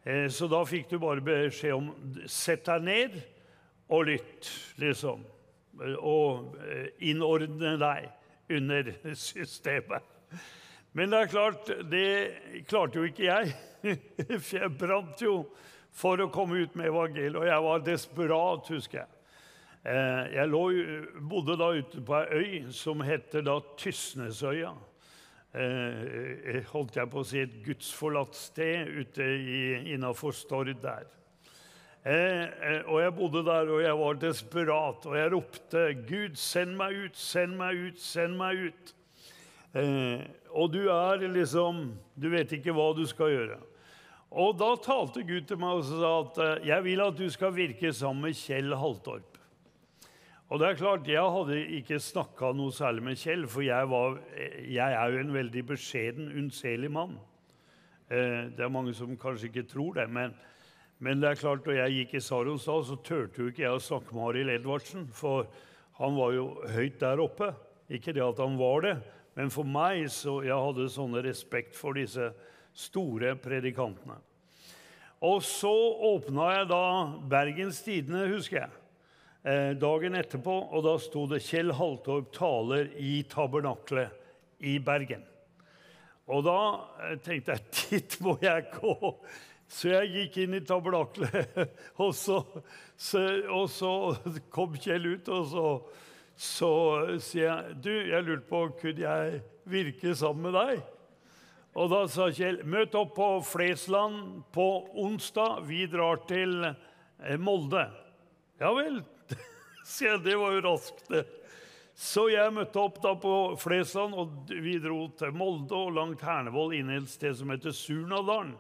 Eh, 0.05 0.29
så 0.31 0.47
da 0.51 0.63
fikk 0.69 0.91
du 0.93 1.01
bare 1.03 1.25
beskjed 1.25 1.75
om 1.75 1.91
sett 2.31 2.69
deg 2.69 2.85
ned 2.87 3.17
og 3.91 4.07
lytt, 4.11 4.51
liksom. 4.81 5.25
Og 5.99 6.55
eh, 6.63 6.93
innordne 7.11 7.75
deg 7.81 8.07
under 8.57 8.93
systemet. 9.27 10.15
Men 10.97 11.13
det 11.13 11.19
er 11.19 11.29
klart, 11.29 11.71
det 11.91 12.65
klarte 12.71 12.97
jo 12.97 13.05
ikke 13.05 13.27
jeg. 13.27 13.53
For 14.47 14.57
jeg 14.57 14.77
brant 14.81 15.21
jo 15.21 15.35
for 15.97 16.21
å 16.21 16.29
komme 16.33 16.61
ut 16.61 16.75
med 16.77 16.91
evangeliet, 16.91 17.37
og 17.41 17.47
jeg 17.49 17.65
var 17.65 17.85
desperat, 17.85 18.67
husker 18.69 18.99
jeg. 19.03 19.13
Eh, 19.87 20.23
jeg 20.35 20.51
lå, 20.51 20.63
bodde 21.31 21.57
da 21.57 21.71
ute 21.77 22.03
på 22.05 22.17
ei 22.19 22.41
øy 22.41 22.73
som 22.75 23.05
heter 23.07 23.45
da 23.47 23.55
Tysnesøya. 23.81 24.73
Eh, 25.57 26.59
holdt 26.73 26.99
jeg 26.99 27.13
på 27.13 27.23
å 27.23 27.29
si 27.29 27.41
et 27.45 27.55
gudsforlatt 27.65 28.37
sted 28.37 28.91
ute 28.93 29.29
innafor 29.95 30.37
Stord 30.37 30.75
der. 30.83 31.07
Eh, 32.07 32.83
og 32.85 33.01
jeg 33.03 33.17
bodde 33.17 33.45
der, 33.47 33.73
og 33.73 33.81
jeg 33.85 34.01
var 34.03 34.21
desperat, 34.21 35.09
og 35.09 35.17
jeg 35.17 35.33
ropte 35.33 35.87
'Gud, 36.03 36.37
send 36.37 36.77
meg 36.77 37.01
ut, 37.07 37.17
send 37.17 37.57
meg 37.57 37.89
ut, 37.89 38.01
send 38.01 38.37
meg 38.37 38.69
ut'. 38.69 38.96
Eh, 39.77 40.23
og 40.57 40.73
du 40.73 40.87
er 40.89 41.27
liksom 41.29 41.91
Du 42.17 42.31
vet 42.33 42.53
ikke 42.57 42.73
hva 42.73 42.93
du 42.97 43.05
skal 43.09 43.33
gjøre. 43.33 43.59
Og 44.37 44.57
da 44.59 44.73
talte 44.83 45.25
Gud 45.27 45.47
til 45.49 45.61
meg 45.61 45.81
og 45.81 45.87
sa 45.89 46.13
at 46.23 46.39
eh, 46.43 46.69
jeg 46.71 46.85
vil 46.87 47.03
at 47.05 47.19
du 47.19 47.27
skal 47.33 47.55
virke 47.55 47.93
sammen 47.95 48.29
med 48.29 48.39
Kjell 48.39 48.75
Haltorp. 48.75 49.37
Og 50.47 50.61
det 50.63 50.69
er 50.69 50.79
klart, 50.79 51.09
Jeg 51.09 51.33
hadde 51.35 51.57
ikke 51.81 51.99
snakka 51.99 52.53
noe 52.55 52.71
særlig 52.71 53.03
med 53.03 53.19
Kjell, 53.19 53.47
for 53.51 53.67
jeg, 53.67 53.89
var, 53.91 54.21
jeg 54.63 54.93
er 54.95 55.11
jo 55.11 55.23
en 55.25 55.33
veldig 55.35 55.65
beskjeden, 55.73 56.29
unnselig 56.39 56.91
mann. 56.91 57.17
Eh, 58.09 58.47
det 58.55 58.63
er 58.63 58.71
mange 58.71 58.95
som 58.95 59.17
kanskje 59.19 59.51
ikke 59.51 59.67
tror 59.67 59.99
det, 59.99 60.07
men, 60.09 60.37
men 61.03 61.21
det 61.21 61.33
er 61.33 61.41
klart, 61.41 61.67
da 61.67 61.75
jeg 61.75 61.97
gikk 61.99 62.15
i 62.15 62.23
Saronsdal, 62.23 62.87
så 62.87 62.99
turte 63.03 63.43
jo 63.43 63.51
ikke 63.51 63.65
jeg 63.65 63.75
å 63.75 63.83
snakke 63.83 64.15
med 64.15 64.29
Arild 64.29 64.55
Edvardsen, 64.55 65.09
for 65.11 65.51
han 65.99 66.15
var 66.15 66.37
jo 66.37 66.47
høyt 66.77 67.01
der 67.03 67.25
oppe. 67.25 67.51
Ikke 67.91 68.15
det 68.15 68.23
at 68.23 68.39
han 68.43 68.55
var 68.59 68.87
det, 68.87 68.95
men 69.37 69.53
for 69.53 69.69
meg 69.69 70.07
så 70.13 70.39
jeg 70.47 70.57
hadde 70.57 70.89
sånne 70.93 71.21
respekt 71.27 71.77
for 71.77 71.99
disse 71.99 72.31
store 72.77 73.35
predikantene. 73.41 74.17
Og 75.25 75.41
så 75.45 75.73
åpna 76.11 76.51
jeg 76.55 76.69
da 76.71 76.83
Bergens 77.31 77.81
Tidende, 77.85 78.27
husker 78.33 78.63
jeg, 78.63 78.75
eh, 79.45 79.73
dagen 79.81 80.17
etterpå. 80.17 80.57
Og 80.73 80.85
da 80.85 80.97
sto 81.01 81.27
det 81.27 81.43
'Kjell 81.43 81.73
Haltorp 81.73 82.33
taler 82.33 82.91
i 82.97 83.23
tabernaklet 83.29 84.11
i 84.61 84.79
Bergen'. 84.79 85.25
Og 86.29 86.45
da 86.45 86.61
eh, 87.01 87.17
tenkte 87.17 87.53
jeg 87.57 87.65
dit 87.91 88.21
må 88.21 88.39
jeg 88.43 88.67
gå. 88.81 88.97
Så 89.69 89.91
jeg 89.91 90.13
gikk 90.13 90.37
inn 90.45 90.55
i 90.55 90.65
tabernaklet, 90.65 91.57
og 92.05 92.13
og 93.51 93.71
så 93.71 93.93
kom 94.51 94.77
Kjell 94.79 95.17
ut, 95.17 95.29
og 95.29 95.47
så 95.51 95.67
så 96.37 96.71
sier 97.23 97.47
jeg 97.49 97.77
du, 97.81 97.93
jeg 97.93 98.25
lurte 98.27 98.49
på 98.49 98.67
kunne 98.81 99.03
jeg 99.03 99.41
virke 99.67 100.13
sammen 100.17 100.51
med 100.51 100.57
deg. 100.57 100.85
Og 101.77 101.91
da 101.93 102.03
sa 102.09 102.29
Kjell 102.33 102.63
møt 102.65 102.95
opp 102.97 103.15
på 103.19 103.29
Flesland 103.45 104.43
på 104.53 104.67
onsdag. 105.03 105.65
Vi 105.69 105.83
drar 105.93 106.23
til 106.29 106.63
eh, 106.65 107.37
Molde. 107.37 107.85
Ja 108.61 108.71
vel, 108.77 109.03
sier 109.85 110.15
jeg. 110.15 110.23
Det 110.25 110.37
var 110.41 110.57
jo 110.57 110.63
raskt, 110.71 111.05
det. 111.13 111.27
Så 111.97 112.27
jeg 112.29 112.53
møtte 112.53 112.81
opp 112.81 112.99
da 113.01 113.15
på 113.17 113.35
Flesland, 113.61 114.17
og 114.17 114.51
vi 114.53 114.77
dro 114.81 115.07
til 115.17 115.33
Molde 115.37 115.77
og 115.77 115.95
langt 115.97 116.25
Hernevoll 116.25 116.75
inn 116.77 116.93
i 116.93 116.99
et 117.01 117.09
sted 117.09 117.37
som 117.39 117.53
heter 117.53 117.73
Surnadalen. 117.73 118.53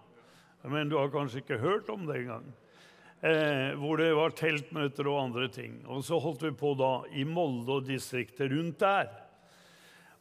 Men 0.64 0.88
du 0.88 0.96
har 0.96 1.12
kanskje 1.12 1.42
ikke 1.42 1.60
hørt 1.60 1.90
om 1.92 2.08
det 2.08 2.22
engang? 2.22 2.46
Eh, 3.22 3.76
hvor 3.78 4.00
det 4.00 4.10
var 4.16 4.34
teltmøter 4.36 5.08
og 5.10 5.20
andre 5.22 5.48
ting. 5.52 5.78
Og 5.86 6.04
så 6.04 6.18
holdt 6.20 6.44
vi 6.46 6.52
på 6.56 6.74
da 6.78 6.90
i 7.14 7.24
Molde 7.28 7.80
og 7.80 7.88
distriktet 7.88 8.52
rundt 8.52 8.80
der. 8.82 9.10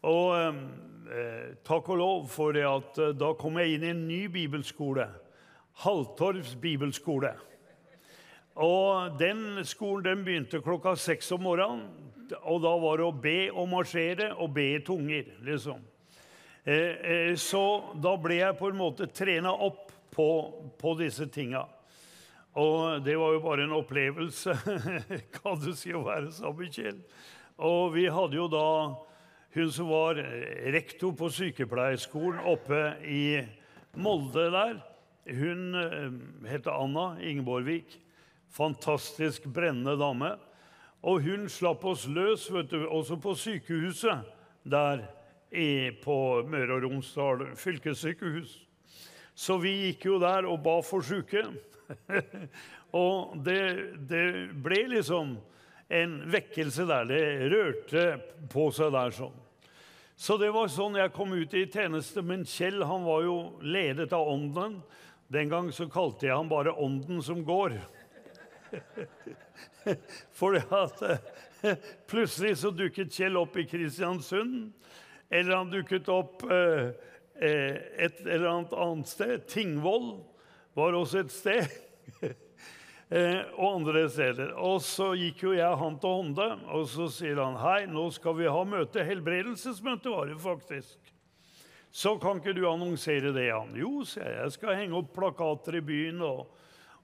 Og 0.06 0.36
eh, 0.38 1.56
takk 1.66 1.90
og 1.90 2.02
lov 2.02 2.30
for 2.32 2.56
det 2.56 2.66
at 2.70 3.02
eh, 3.02 3.16
da 3.18 3.34
kom 3.40 3.60
jeg 3.62 3.76
inn 3.76 3.88
i 3.88 3.94
en 3.94 4.08
ny 4.08 4.22
bibelskole. 4.32 5.10
Halvtorvs 5.86 6.56
bibelskole. 6.62 7.34
Og 8.56 9.18
den 9.20 9.66
skolen 9.68 10.06
den 10.06 10.24
begynte 10.24 10.64
klokka 10.64 10.96
seks 10.96 11.34
om 11.36 11.44
morgenen. 11.44 11.90
Og 12.48 12.62
da 12.64 12.72
var 12.82 12.98
det 12.98 13.06
å 13.06 13.18
be 13.22 13.40
og 13.52 13.68
marsjere 13.70 14.32
og 14.42 14.56
be 14.56 14.72
i 14.78 14.80
tunger, 14.82 15.28
liksom. 15.46 15.84
Eh, 16.66 16.96
eh, 17.06 17.34
så 17.38 17.62
da 18.02 18.16
ble 18.18 18.40
jeg 18.40 18.58
på 18.58 18.72
en 18.72 18.80
måte 18.80 19.06
trena 19.14 19.52
opp 19.54 19.92
på, 20.16 20.30
på 20.80 20.94
disse 20.98 21.28
tinga. 21.30 21.68
Og 22.56 23.04
det 23.04 23.18
var 23.20 23.34
jo 23.36 23.42
bare 23.44 23.66
en 23.66 23.76
opplevelse, 23.76 24.54
kan 25.36 25.60
du 25.60 25.74
si, 25.76 25.92
å 25.92 26.06
være 26.06 26.32
sammen 26.32 26.64
med 26.64 26.78
Kjell. 26.78 27.02
Og 27.68 27.92
vi 27.96 28.06
hadde 28.12 28.40
jo 28.40 28.48
da 28.52 28.68
hun 29.56 29.72
som 29.72 29.92
var 29.92 30.20
rektor 30.76 31.14
på 31.16 31.30
sykepleierskolen 31.32 32.42
oppe 32.48 32.80
i 33.08 33.44
Molde 34.00 34.50
der. 34.52 34.80
Hun 35.32 35.76
eh, 35.80 36.10
het 36.52 36.68
Anna 36.72 37.14
Ingeborgvik. 37.24 37.98
Fantastisk 38.56 39.48
brennende 39.52 39.98
dame. 40.00 40.36
Og 41.04 41.24
hun 41.28 41.48
slapp 41.52 41.84
oss 41.88 42.08
løs 42.08 42.48
vet 42.52 42.72
du, 42.72 42.86
også 42.88 43.20
på 43.22 43.36
sykehuset 43.38 44.32
der 44.64 45.06
på 46.04 46.18
Møre 46.50 46.80
og 46.80 46.84
Romsdal 46.84 47.46
fylkessykehus. 47.56 48.58
Så 49.36 49.60
vi 49.62 49.72
gikk 49.86 50.08
jo 50.10 50.18
der 50.20 50.48
og 50.50 50.64
ba 50.66 50.80
for 50.84 51.06
syke. 51.06 51.46
og 53.02 53.36
det, 53.46 53.62
det, 54.10 54.26
ble 54.64 54.82
liksom 54.96 55.36
en 55.94 56.16
vekkelse 56.32 56.86
der. 56.90 57.10
Det 57.10 57.24
rørte 57.54 58.06
på 58.52 58.70
seg 58.76 58.94
der 58.96 59.16
sånn. 59.16 59.42
Så 60.16 60.38
det 60.40 60.52
var 60.56 60.72
sånn 60.72 60.96
jeg 60.98 61.14
kom 61.16 61.34
ut 61.36 61.54
i 61.58 61.66
tjeneste. 61.68 62.24
Men 62.24 62.46
Kjell 62.48 62.84
han 62.88 63.04
var 63.08 63.26
jo 63.26 63.38
ledet 63.62 64.14
av 64.16 64.30
Ånden. 64.32 64.80
Den 65.28 65.52
gang 65.52 65.72
så 65.74 65.90
kalte 65.92 66.28
jeg 66.28 66.36
ham 66.38 66.50
bare 66.50 66.74
'Ånden 66.74 67.22
som 67.24 67.44
går'. 67.46 67.80
Fordi 70.40 70.62
at 70.72 71.04
plutselig 72.12 72.58
så 72.62 72.72
dukket 72.72 73.14
Kjell 73.14 73.38
opp 73.38 73.58
i 73.58 73.68
Kristiansund. 73.68 74.72
Eller 75.30 75.58
han 75.58 75.72
dukket 75.74 76.10
opp 76.14 76.46
eh, 76.52 76.94
eh, 77.42 77.76
et 78.06 78.22
eller 78.26 78.48
annet 78.48 78.74
annet 78.74 79.10
sted. 79.10 79.48
Tingvoll 79.50 80.14
var 80.76 80.96
også 80.98 81.24
et 81.24 81.32
sted. 81.34 81.72
eh, 83.16 83.42
og 83.56 83.80
andre 83.80 84.06
steder. 84.12 84.54
Og 84.60 84.82
så 84.84 85.14
gikk 85.20 85.46
jo 85.48 85.56
jeg 85.56 85.82
han 85.82 85.98
til 86.02 86.18
hånde, 86.20 86.50
og 86.76 86.88
så 86.92 87.08
sier 87.12 87.42
han 87.42 87.60
hei, 87.62 87.86
nå 87.90 88.10
skal 88.14 88.38
vi 88.40 88.52
ha 88.52 88.64
møte. 88.68 89.06
Helbredelsesmøte 89.08 90.14
var 90.14 90.32
det 90.32 90.40
faktisk. 90.44 91.14
Så 91.96 92.18
kan 92.20 92.42
ikke 92.42 92.58
du 92.58 92.66
annonsere 92.68 93.32
det, 93.32 93.48
Jan? 93.48 93.72
Jo, 93.80 94.02
sier 94.04 94.28
jeg. 94.28 94.40
Jeg 94.44 94.56
skal 94.58 94.80
henge 94.82 95.00
opp 95.00 95.14
plakater 95.16 95.78
i 95.80 95.86
byen 95.86 96.20
og, 96.28 96.42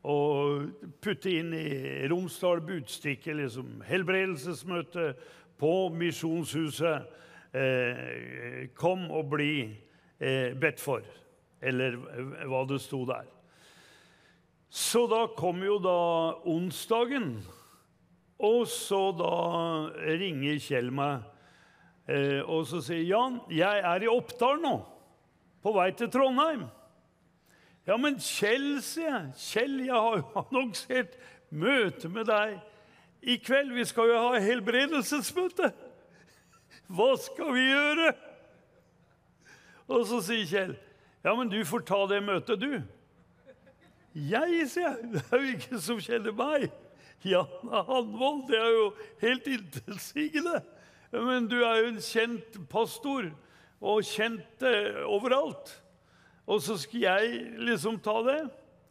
og 0.04 0.66
putte 1.00 1.32
inn 1.32 1.54
i 1.56 1.70
Romsdal 2.12 2.60
Budstikke 2.68 3.38
liksom, 3.40 3.80
helbredelsesmøte 3.88 5.14
på 5.62 5.74
Misjonshuset. 5.96 7.08
Eh, 7.56 8.68
kom 8.76 9.08
og 9.12 9.32
bli 9.32 9.54
eh, 10.20 10.52
bedt 10.60 10.84
for. 10.84 11.08
Eller 11.64 11.96
hva 12.50 12.66
det 12.68 12.84
sto 12.84 13.06
der. 13.08 13.32
Så 14.72 15.04
da 15.12 15.26
kom 15.36 15.60
jo 15.66 15.76
da 15.84 15.98
onsdagen, 16.48 17.34
og 18.42 18.64
så 18.72 19.10
da 19.14 19.36
ringer 20.16 20.62
Kjell 20.64 20.90
meg 20.96 21.28
Eh, 22.12 22.42
og 22.50 22.66
så 22.68 22.82
sier 22.84 23.04
Jan, 23.06 23.40
jeg 23.54 23.84
er 23.86 24.04
i 24.04 24.10
Oppdal 24.10 24.60
nå, 24.62 24.74
på 25.62 25.74
vei 25.76 25.92
til 25.96 26.10
Trondheim. 26.12 26.66
Ja, 27.88 27.98
men 27.98 28.18
Kjell, 28.22 28.82
sier 28.86 29.10
jeg. 29.10 29.30
Kjell, 29.38 29.78
jeg 29.86 29.96
har 29.96 30.20
jo 30.20 30.44
annonsert 30.44 31.16
møte 31.50 32.10
med 32.12 32.28
deg 32.30 32.58
i 33.22 33.38
kveld. 33.42 33.74
Vi 33.78 33.86
skal 33.90 34.12
jo 34.12 34.20
ha 34.26 34.42
helbredelsesmøte. 34.42 35.72
Hva 36.92 37.12
skal 37.22 37.54
vi 37.56 37.68
gjøre? 37.70 38.12
Og 39.92 40.06
så 40.10 40.22
sier 40.26 40.50
Kjell, 40.50 40.76
ja, 41.22 41.36
men 41.38 41.52
du 41.52 41.60
får 41.68 41.86
ta 41.86 42.02
det 42.10 42.22
møtet, 42.26 42.62
du. 42.62 43.01
Jeg, 44.14 44.66
sier 44.68 44.90
jeg. 44.90 45.12
Det 45.14 45.24
er 45.32 45.44
jo 45.44 45.54
ikke 45.56 45.80
som 45.80 46.00
kjenner 46.04 46.36
meg. 46.36 46.72
Janne 47.24 47.84
Hanvold, 47.88 48.48
det 48.50 48.58
er 48.58 48.72
jo 48.74 48.88
helt 49.22 49.48
intetsigende. 49.48 50.62
Men 51.12 51.48
du 51.52 51.60
er 51.62 51.82
jo 51.82 51.92
en 51.92 52.04
kjent 52.04 52.58
pastor, 52.72 53.30
og 53.82 54.06
kjent 54.06 54.66
eh, 54.66 55.02
overalt. 55.10 55.74
Og 56.50 56.62
så 56.64 56.78
skal 56.80 57.06
jeg 57.06 57.42
liksom 57.62 58.00
ta 58.04 58.20
det? 58.26 58.42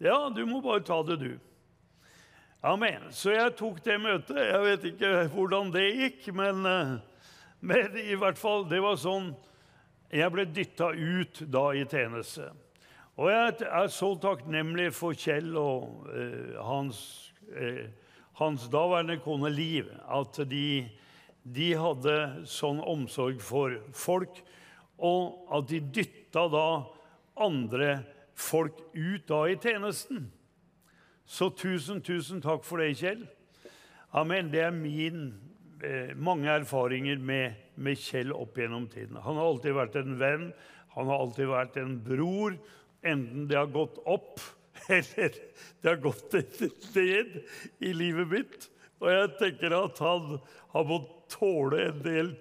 Ja, 0.03 0.29
du 0.35 0.43
må 0.49 0.61
bare 0.65 0.83
ta 0.87 1.01
det, 1.07 1.19
du. 1.21 1.33
Amen. 2.61 3.09
Så 3.15 3.33
jeg 3.35 3.55
tok 3.59 3.79
det 3.85 3.99
møtet. 4.03 4.41
Jeg 4.41 4.65
vet 4.67 4.89
ikke 4.91 5.13
hvordan 5.35 5.71
det 5.75 5.87
gikk, 5.87 6.33
men, 6.37 6.67
eh, 6.67 6.97
men 7.73 8.01
i 8.03 8.19
hvert 8.19 8.41
fall, 8.41 8.67
det 8.71 8.83
var 8.83 8.99
sånn 9.01 9.33
Jeg 10.11 10.33
ble 10.35 10.43
dytta 10.51 10.91
ut 10.91 11.45
da 11.47 11.69
i 11.79 11.85
tjeneste. 11.87 12.49
Og 13.21 13.29
jeg 13.29 13.67
er 13.69 13.91
så 13.93 14.15
takknemlig 14.17 14.89
for 14.97 15.13
Kjell 15.19 15.53
og 15.61 16.07
eh, 16.09 16.57
hans, 16.65 17.01
eh, 17.53 17.91
hans 18.41 18.65
daværende 18.73 19.19
kone 19.21 19.51
Liv, 19.53 19.91
at 20.09 20.41
de 20.49 20.89
de 21.45 21.71
hadde 21.79 22.17
sånn 22.49 22.81
omsorg 22.85 23.41
for 23.43 23.79
folk, 23.97 24.41
og 25.01 25.53
at 25.57 25.71
de 25.71 25.81
dytta 25.81 26.47
da 26.53 26.67
andre 27.41 28.01
folk 28.37 28.83
ut 28.93 29.25
da 29.29 29.45
i 29.49 29.57
tjenesten. 29.61 30.27
Så 31.25 31.51
tusen, 31.57 32.03
tusen 32.05 32.43
takk 32.45 32.67
for 32.67 32.83
det, 32.83 32.99
Kjell. 33.01 33.25
Amen. 34.17 34.51
Det 34.53 34.65
er 34.67 34.75
min 34.75 35.31
eh, 35.85 36.13
mange 36.19 36.51
erfaringer 36.53 37.21
med, 37.23 37.57
med, 37.77 38.01
Kjell 38.03 38.35
opp 38.35 38.59
gjennom 38.59 38.89
tiden. 38.91 39.21
Han 39.23 39.39
har 39.39 39.47
alltid 39.47 39.77
vært 39.79 39.97
en 40.01 40.19
venn, 40.21 40.51
han 40.97 41.09
har 41.09 41.23
alltid 41.23 41.49
vært 41.49 41.79
en 41.81 41.95
bror, 42.05 42.59
enten 43.03 43.47
det 43.49 43.59
har 43.59 43.71
gått 43.73 43.99
opp 44.05 44.41
eller 44.89 45.35
det 45.81 45.89
har 45.89 46.03
gått 46.03 46.35
et 46.35 46.61
sted 46.85 47.41
i 47.79 47.93
livet 47.95 48.29
mitt. 48.31 48.69
Og 49.01 49.09
jeg 49.13 49.33
tenker 49.41 49.77
at 49.77 50.01
han 50.05 50.39
har 50.75 50.89
måttet 50.89 51.17
tåle 51.31 51.85
en 51.89 52.01
del 52.03 52.33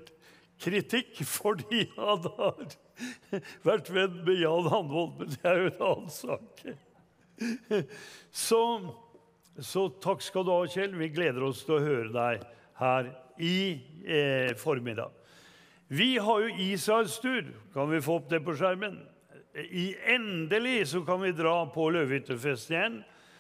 kritikk 0.60 1.22
fordi 1.38 1.86
han 1.98 2.26
har 2.40 2.64
vært 3.68 3.92
venn 3.94 4.22
med 4.26 4.42
Jan 4.42 4.70
Hanvold, 4.74 5.20
men 5.20 5.36
det 5.36 5.46
er 5.48 5.62
jo 5.62 5.70
en 5.70 5.86
annen 5.90 6.14
sak. 6.14 6.64
Så, 8.36 8.62
så, 9.64 9.86
takk 10.04 10.24
skal 10.26 10.44
du 10.44 10.52
ha, 10.52 10.66
Kjell. 10.68 10.98
Vi 11.00 11.12
gleder 11.14 11.46
oss 11.48 11.62
til 11.64 11.78
å 11.78 11.84
høre 11.86 12.10
deg 12.12 12.44
her 12.82 13.14
i 13.40 13.60
eh, 14.04 14.52
formiddag. 14.60 15.14
Vi 15.88 16.18
har 16.22 16.44
jo 16.44 16.58
Israelstur. 16.68 17.48
Kan 17.74 17.90
vi 17.94 18.02
få 18.04 18.20
opp 18.20 18.28
det 18.30 18.42
på 18.44 18.58
skjermen? 18.60 19.00
I 19.54 19.96
Endelig 20.14 20.88
så 20.88 21.02
kan 21.06 21.22
vi 21.22 21.32
dra 21.34 21.64
på 21.74 21.90
løvehyttefest 21.94 22.72
igjen 22.72 23.00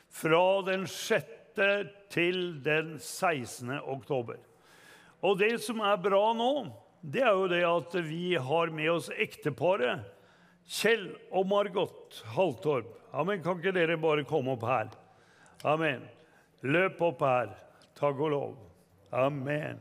fra 0.10 0.43
den 0.65 0.88
6. 0.89 1.36
til 2.10 2.39
den 2.63 2.95
16. 3.00 3.76
oktober. 3.84 4.38
Og 5.22 5.38
det 5.41 5.58
som 5.62 5.82
er 5.84 6.00
bra 6.02 6.32
nå, 6.34 6.54
det 7.02 7.24
er 7.24 7.36
jo 7.36 7.50
det 7.52 7.65
at 7.67 7.98
vi 8.08 8.38
har 8.39 8.72
med 8.76 8.91
oss 8.93 9.10
ekteparet 9.12 10.06
Kjell 10.69 11.10
og 11.34 11.48
Margot 11.50 12.19
Haltorp. 12.36 12.91
Amen. 13.12 13.41
Kan 13.41 13.58
ikke 13.58 13.74
dere 13.74 13.98
bare 13.98 14.26
komme 14.28 14.54
opp 14.54 14.65
her? 14.69 14.91
Amen. 15.65 16.04
Løp 16.62 17.00
opp 17.02 17.24
her. 17.26 17.56
Takk 17.98 18.19
og 18.22 18.34
lov. 18.36 18.52
Amen. 19.12 19.80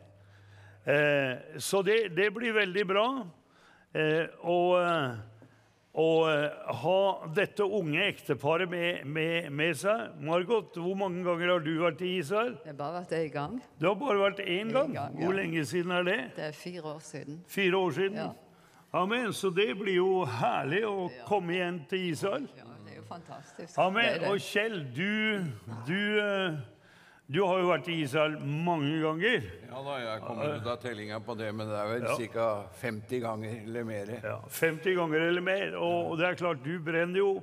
Eh, 0.89 1.61
så 1.61 1.83
det, 1.85 2.15
det, 2.17 2.31
blir 2.33 2.57
veldig 2.57 2.87
bra. 2.89 3.07
Eh, 3.93 4.25
og 4.49 4.79
eh, 4.81 5.21
å 5.99 6.09
eh, 6.31 6.73
ha 6.83 7.29
dette 7.35 7.65
unge 7.65 8.03
ekteparet 8.07 8.69
med, 8.71 9.07
med, 9.07 9.49
med, 9.51 9.77
seg. 9.79 10.19
Margot, 10.23 10.77
hvor 10.77 10.99
mange 10.99 11.25
ganger 11.27 11.55
har 11.55 11.65
du 11.65 11.73
vært 11.81 12.03
i 12.05 12.13
Israel? 12.19 12.55
Det 12.63 12.75
har 12.75 12.79
bare 12.79 13.01
vært 13.01 13.15
én 13.19 13.31
gang. 13.33 13.57
Du 13.81 13.89
har 13.89 13.97
bare 13.99 14.19
vært 14.23 14.43
én 14.45 14.73
gang? 14.75 14.93
gang 14.95 15.17
ja. 15.17 15.25
Hvor 15.25 15.39
lenge 15.39 15.65
siden 15.67 15.97
er 15.97 16.07
det? 16.07 16.19
Det 16.37 16.47
er 16.51 16.57
fire 16.57 16.85
år 16.93 17.01
siden. 17.05 17.41
Fire 17.49 17.81
år 17.81 17.97
siden? 17.99 18.21
Ja. 18.21 18.31
Amen. 18.99 19.33
Så 19.33 19.51
det 19.51 19.73
blir 19.81 19.99
jo 19.99 20.25
herlig 20.39 20.85
å 20.89 21.09
ja. 21.09 21.25
komme 21.29 21.57
igjen 21.57 21.83
til 21.91 22.11
Israel. 22.13 22.49
Ja, 22.57 22.69
det 22.85 22.95
er 22.95 23.01
jo 23.01 23.07
fantastisk. 23.09 23.79
Amen. 23.81 24.13
Det 24.13 24.21
det. 24.23 24.33
Og 24.33 24.45
Kjell, 24.45 24.79
du, 24.97 25.11
du 25.89 26.01
uh, 26.21 26.61
du 27.29 27.43
har 27.45 27.59
jo 27.61 27.67
vært 27.69 27.89
i 27.93 27.95
Israel 28.01 28.39
mange 28.41 28.95
ganger. 29.03 29.43
Ja 29.69 29.81
da, 29.85 29.95
jeg 30.01 30.21
kommer 30.25 30.55
ut 30.57 30.69
av 30.73 30.79
tellinga 30.81 31.19
på 31.21 31.35
det, 31.37 31.51
men 31.53 31.69
det 31.69 31.77
er 31.77 31.89
vel 31.91 32.05
ja. 32.09 32.29
ca. 32.33 32.45
50 32.81 33.21
ganger 33.21 33.57
eller 33.67 33.85
mer. 33.85 34.13
Ja, 34.25 34.37
50 34.49 34.95
ganger 34.97 35.25
eller 35.27 35.45
mer. 35.45 35.75
Og 35.77 36.15
det 36.17 36.25
er 36.25 36.39
klart, 36.41 36.63
du 36.65 36.79
brenner 36.81 37.21
jo 37.21 37.35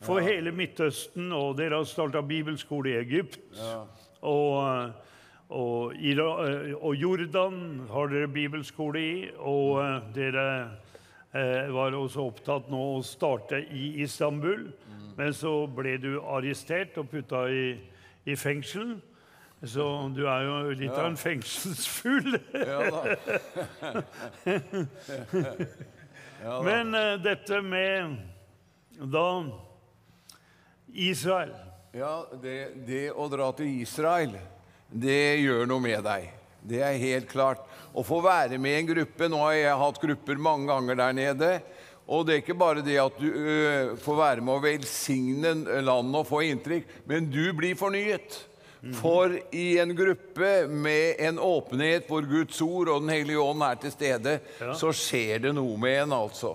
for 0.00 0.22
ja. 0.22 0.30
hele 0.30 0.54
Midtøsten, 0.56 1.28
og 1.36 1.58
dere 1.58 1.82
har 1.82 1.88
starta 1.88 2.22
bibelskole 2.24 2.94
i 2.94 2.96
Egypt. 3.02 3.36
Ja. 3.58 3.82
Og, 4.24 4.94
og, 5.52 5.92
og, 6.80 6.94
Jordan 6.96 7.58
har 7.90 8.08
dere 8.12 8.30
bibelskole 8.32 9.02
i, 9.02 9.18
og 9.36 9.82
eh, 9.82 10.06
dere 10.16 10.46
eh, 11.36 11.68
var 11.76 11.98
også 11.98 12.24
opptatt 12.30 12.70
nå 12.72 12.80
å 12.94 13.04
starte 13.04 13.60
i 13.68 13.98
Istanbul. 14.06 14.64
Mm. 14.88 15.04
Men 15.20 15.36
så 15.36 15.52
ble 15.76 15.98
du 16.00 16.14
arrestert 16.24 16.96
og 16.96 17.12
putta 17.12 17.44
i, 17.52 17.66
i 18.24 18.38
fengsel. 18.40 18.96
Så 19.64 20.12
du 20.12 20.26
er 20.28 20.42
jo 20.44 20.56
litt 20.76 20.90
ja. 20.90 20.98
av 21.00 21.06
en 21.08 21.16
fengselsfugl. 21.16 22.34
ja 22.52 22.80
Men 26.66 26.92
uh, 26.92 27.16
dette 27.24 27.62
med 27.64 28.18
da 28.96 29.44
Israel 30.92 31.54
Ja, 31.96 32.26
det, 32.42 32.84
det, 32.84 33.12
å 33.16 33.28
dra 33.32 33.48
til 33.56 33.80
Israel, 33.80 34.36
det 34.92 35.40
gjør 35.40 35.64
noe 35.70 35.80
med 35.80 36.04
deg. 36.04 36.26
Det 36.60 36.82
er 36.84 37.00
helt 37.00 37.28
klart. 37.30 37.64
Å 37.96 38.04
få 38.04 38.20
være 38.24 38.58
med 38.60 38.74
i 38.74 38.80
en 38.82 38.90
gruppe 38.90 39.28
Nå 39.32 39.40
har 39.40 39.54
jeg 39.56 39.80
hatt 39.80 40.00
grupper 40.02 40.36
mange 40.36 40.68
ganger 40.68 41.00
der 41.00 41.16
nede. 41.16 41.50
Og 42.04 42.26
det 42.26 42.34
er 42.34 42.42
ikke 42.44 42.58
bare 42.60 42.84
det 42.84 42.98
at 43.00 43.16
du 43.16 43.30
uh, 43.32 43.96
får 44.04 44.20
være 44.20 44.44
med 44.44 44.52
å 44.52 44.62
velsigne 44.66 45.54
landet 45.80 46.20
og 46.20 46.28
få 46.28 46.44
inntrykk, 46.50 46.92
men 47.08 47.32
du 47.32 47.48
blir 47.56 47.74
fornyet. 47.80 48.36
For 49.00 49.32
i 49.56 49.78
en 49.82 49.94
gruppe 49.96 50.50
med 50.68 51.22
en 51.26 51.38
åpenhet 51.42 52.06
hvor 52.10 52.26
Guds 52.28 52.60
ord 52.62 52.92
og 52.92 53.02
Den 53.02 53.14
hellige 53.14 53.40
ånd 53.42 53.64
er 53.66 53.80
til 53.82 53.94
stede, 53.94 54.38
ja. 54.60 54.74
så 54.76 54.92
skjer 54.94 55.42
det 55.48 55.54
noe 55.56 55.78
med 55.80 56.02
en, 56.04 56.14
altså. 56.16 56.54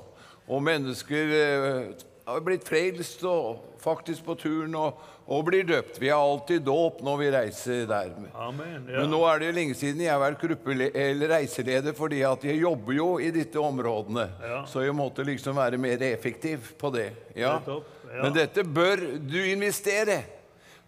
Og 0.52 0.64
mennesker 0.64 1.36
eh, 1.38 2.06
har 2.28 2.44
blitt 2.46 2.68
frelst 2.68 3.24
og 3.28 3.78
faktisk 3.82 4.26
på 4.26 4.36
turen 4.40 4.76
og, 4.78 5.00
og 5.32 5.46
blir 5.48 5.66
døpt. 5.68 5.98
Vi 6.02 6.10
har 6.12 6.22
alltid 6.22 6.64
dåp 6.68 7.00
når 7.06 7.22
vi 7.22 7.30
reiser 7.34 7.86
der. 7.90 8.12
Amen. 8.36 8.86
Ja. 8.86 9.02
Men 9.02 9.14
nå 9.14 9.22
er 9.28 9.42
det 9.42 9.50
jo 9.50 9.56
lenge 9.58 9.78
siden 9.78 10.04
jeg 10.06 10.14
har 10.14 10.22
vært 10.22 10.44
gruppele- 10.44 10.92
eller 10.98 11.34
reiseleder, 11.36 11.96
fordi 11.98 12.22
at 12.28 12.46
jeg 12.46 12.62
jobber 12.62 12.98
jo 12.98 13.08
i 13.20 13.32
disse 13.34 13.60
områdene. 13.62 14.28
Ja. 14.44 14.60
Så 14.70 14.86
jeg 14.86 14.96
måtte 14.98 15.26
liksom 15.28 15.58
være 15.58 15.82
mer 15.82 16.04
effektiv 16.12 16.74
på 16.80 16.94
det. 16.94 17.10
Ja. 17.36 17.58
Men 18.12 18.36
dette 18.36 18.66
bør 18.68 19.02
du 19.18 19.40
investere, 19.48 20.22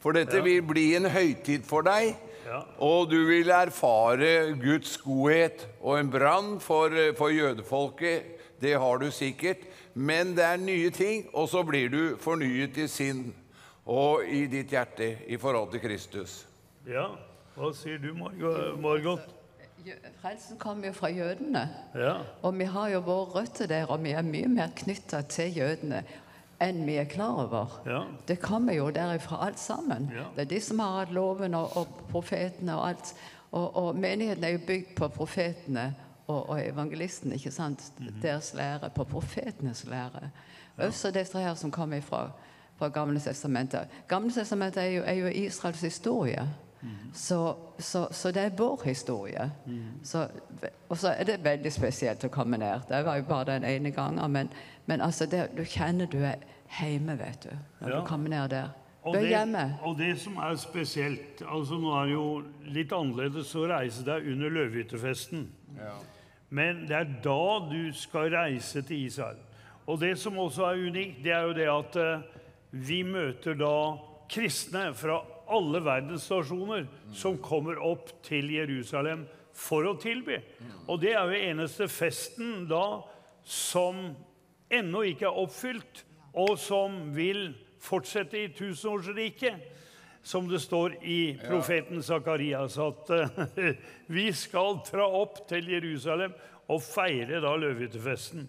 for 0.03 0.11
dette 0.15 0.37
Ja. 0.41 0.43
vil 0.43 0.61
bli 0.67 0.89
en 0.97 1.07
høytid 1.09 1.63
for 1.65 1.81
deg. 1.87 2.15
Ja. 2.45 2.59
Og 2.83 3.07
du 3.09 3.21
vil 3.29 3.49
erfare 3.55 4.53
Guds 4.59 4.97
godhet 5.01 5.63
og 5.81 5.95
en 5.99 6.09
brann 6.11 6.57
for, 6.59 6.91
for 7.17 7.31
jødefolket. 7.31 8.23
Det 8.61 8.75
har 8.79 8.97
du 8.99 9.07
sikkert. 9.11 9.63
Men 9.95 10.35
det 10.35 10.43
er 10.43 10.57
nye 10.59 10.89
ting, 10.91 11.27
og 11.33 11.47
så 11.49 11.63
blir 11.63 11.89
du 11.93 12.17
fornyet 12.19 12.77
i 12.83 12.87
sinn 12.87 13.33
og 13.85 14.23
i 14.27 14.45
ditt 14.47 14.71
hjerte 14.73 15.13
i 15.27 15.37
forhold 15.37 15.71
til 15.71 15.79
Kristus. 15.83 16.43
ja. 16.87 17.07
Hva 17.53 17.67
sier 17.77 17.99
du, 18.01 18.15
Margot? 18.17 19.19
Frelsen 20.21 20.57
kommer 20.57 20.87
jo 20.87 20.93
fra 20.97 21.09
jødene. 21.13 21.61
Ja. 21.93 22.13
Og 22.41 22.55
vi 22.57 22.65
har 22.65 22.87
jo 22.89 23.01
våre 23.05 23.25
røtter 23.35 23.67
der, 23.69 23.85
og 23.91 24.01
vi 24.03 24.09
er 24.15 24.23
mye 24.25 24.47
mer 24.49 24.71
knytta 24.75 25.19
til 25.29 25.51
jødene 25.59 25.99
enn 26.61 26.85
vi 26.85 26.97
er 26.97 27.09
klar 27.09 27.43
over. 27.45 27.81
Ja. 27.85 28.03
Det 28.27 28.39
kommer 28.41 28.73
jo 28.73 28.89
derifra 28.89 29.41
alt 29.47 29.59
sammen. 29.59 30.11
Ja. 30.13 30.27
Det 30.35 30.41
er 30.41 30.49
de 30.55 30.61
som 30.61 30.79
har 30.79 30.99
hatt 30.99 31.13
loven 31.13 31.53
og, 31.53 31.77
og 31.77 31.87
profetene 32.11 32.75
og 32.77 32.87
alt. 32.89 33.13
Og, 33.51 33.75
og 33.75 33.95
menigheten 33.95 34.43
er 34.43 34.55
jo 34.55 34.65
bygd 34.67 34.95
på 34.95 35.07
profetene 35.07 35.93
og, 36.27 36.49
og 36.49 36.65
evangelisten, 36.65 37.31
ikke 37.31 37.51
sant? 37.51 37.93
Mhm. 37.99 38.21
Deres 38.21 38.53
lære, 38.53 38.89
på 38.89 39.03
profetenes 39.03 39.85
lære. 39.85 40.29
Også 40.77 41.11
disse 41.11 41.37
her 41.37 41.53
som 41.53 41.71
kommer 41.71 42.01
fra, 42.01 42.31
fra 42.77 42.87
Gamle 42.87 43.19
testamentet. 43.19 43.87
Gamle 44.07 44.31
testamentet 44.31 44.83
er 44.83 44.87
jo, 44.87 45.03
er 45.05 45.13
jo 45.13 45.27
Israels 45.27 45.81
historie. 45.81 46.49
Mhm. 46.81 47.13
Så, 47.13 47.55
så, 47.79 48.07
så 48.11 48.31
det 48.31 48.41
er 48.41 48.49
vår 48.57 48.81
historie. 48.85 49.51
Så, 50.03 50.27
og 50.89 50.97
så 50.97 51.09
er 51.09 51.23
det 51.23 51.43
veldig 51.43 51.71
spesielt 51.71 52.23
å 52.23 52.27
komme 52.27 52.57
ned. 52.57 52.79
Det 52.89 53.05
var 53.05 53.15
jo 53.15 53.23
bare 53.23 53.45
den 53.53 53.63
ene 53.63 53.91
gangen. 53.91 54.31
Men, 54.31 54.49
men 54.85 55.01
altså 55.01 55.25
det, 55.29 55.49
du 55.57 55.63
kjenner 55.63 56.05
du 56.11 56.17
er 56.25 56.41
hjemme, 56.79 57.15
vet 57.19 57.43
du, 57.43 57.49
når 57.81 57.89
Ja. 57.89 57.99
du 57.99 58.05
kommer 58.07 58.29
ned 58.29 58.49
der. 58.49 58.69
Og 59.03 59.13
det, 59.19 59.35
og 59.83 59.97
det 59.97 60.13
som 60.19 60.37
er 60.37 60.55
spesielt 60.55 61.41
altså 61.43 61.75
Nå 61.75 61.89
er 61.99 62.05
det 62.05 62.13
jo 62.13 62.43
litt 62.71 62.91
annerledes 62.95 63.49
å 63.59 63.65
reise 63.67 64.03
deg 64.07 64.27
under 64.31 64.49
løvehyttefesten. 64.49 65.49
Men 66.49 66.85
det 66.87 66.95
er 66.95 67.09
da 67.25 67.59
du 67.67 67.91
skal 67.97 68.29
reise 68.31 68.81
til 68.81 69.05
Israel. 69.09 69.37
Og 69.87 69.99
det 69.99 70.13
som 70.21 70.37
også 70.39 70.63
er 70.69 70.83
unikt, 70.87 71.17
det 71.25 71.33
er 71.35 71.41
jo 71.49 71.53
det 71.57 71.67
at 71.67 71.95
eh, 71.99 72.21
vi 72.71 73.01
møter 73.03 73.57
da 73.59 73.73
kristne 74.31 74.93
fra 74.95 75.17
alle 75.51 75.81
verdensnasjoner 75.83 76.85
som 77.11 77.35
kommer 77.43 77.81
opp 77.83 78.07
til 78.23 78.47
Jerusalem 78.55 79.25
for 79.53 79.83
å 79.89 79.97
tilby. 79.99 80.37
Og 80.87 81.01
det 81.03 81.11
er 81.17 81.27
jo 81.27 81.41
eneste 81.51 81.89
festen 81.91 82.63
da 82.71 83.01
som 83.43 84.13
ennå 84.79 85.03
ikke 85.09 85.29
er 85.29 85.43
oppfylt, 85.43 86.03
og 86.33 86.57
som 86.59 87.13
vil 87.15 87.51
fortsette 87.83 88.39
i 88.39 88.51
tusenårsriket. 88.55 89.69
Som 90.23 90.47
det 90.47 90.61
står 90.63 90.93
i 91.03 91.35
profeten 91.35 91.99
Sakarias, 91.99 92.77
at 92.79 93.09
uh, 93.11 93.71
vi 94.07 94.29
skal 94.31 94.79
tra 94.87 95.03
opp 95.03 95.41
til 95.49 95.67
Jerusalem 95.73 96.31
og 96.71 96.79
feire 96.79 97.41
da 97.43 97.51
løvehyttefesten. 97.59 98.47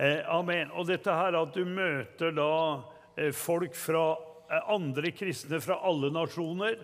Eh, 0.00 0.22
amen. 0.32 0.70
Og 0.80 0.86
dette 0.88 1.12
her 1.12 1.36
at 1.36 1.52
du 1.52 1.66
møter 1.68 2.32
da 2.32 2.52
eh, 3.20 3.34
folk 3.36 3.74
fra 3.76 4.14
eh, 4.48 4.70
andre 4.72 5.12
kristne 5.12 5.60
fra 5.60 5.76
alle 5.84 6.08
nasjoner, 6.14 6.78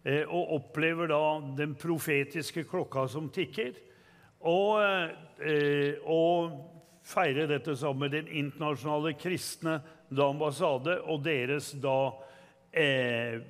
eh, 0.00 0.22
og 0.24 0.54
opplever 0.56 1.10
da 1.12 1.20
den 1.58 1.74
profetiske 1.76 2.64
klokka 2.70 3.04
som 3.12 3.28
tikker, 3.28 3.76
og, 4.48 4.80
eh, 5.44 6.00
og 6.08 6.73
feire 7.04 7.46
dette 7.48 7.76
sammen 7.76 8.06
med 8.06 8.14
den 8.16 8.28
internasjonale 8.28 9.14
kristne 9.20 9.80
ambassade 10.14 10.96
og 11.02 11.24
deres 11.24 11.72
da 11.82 11.98
eh, 12.72 13.40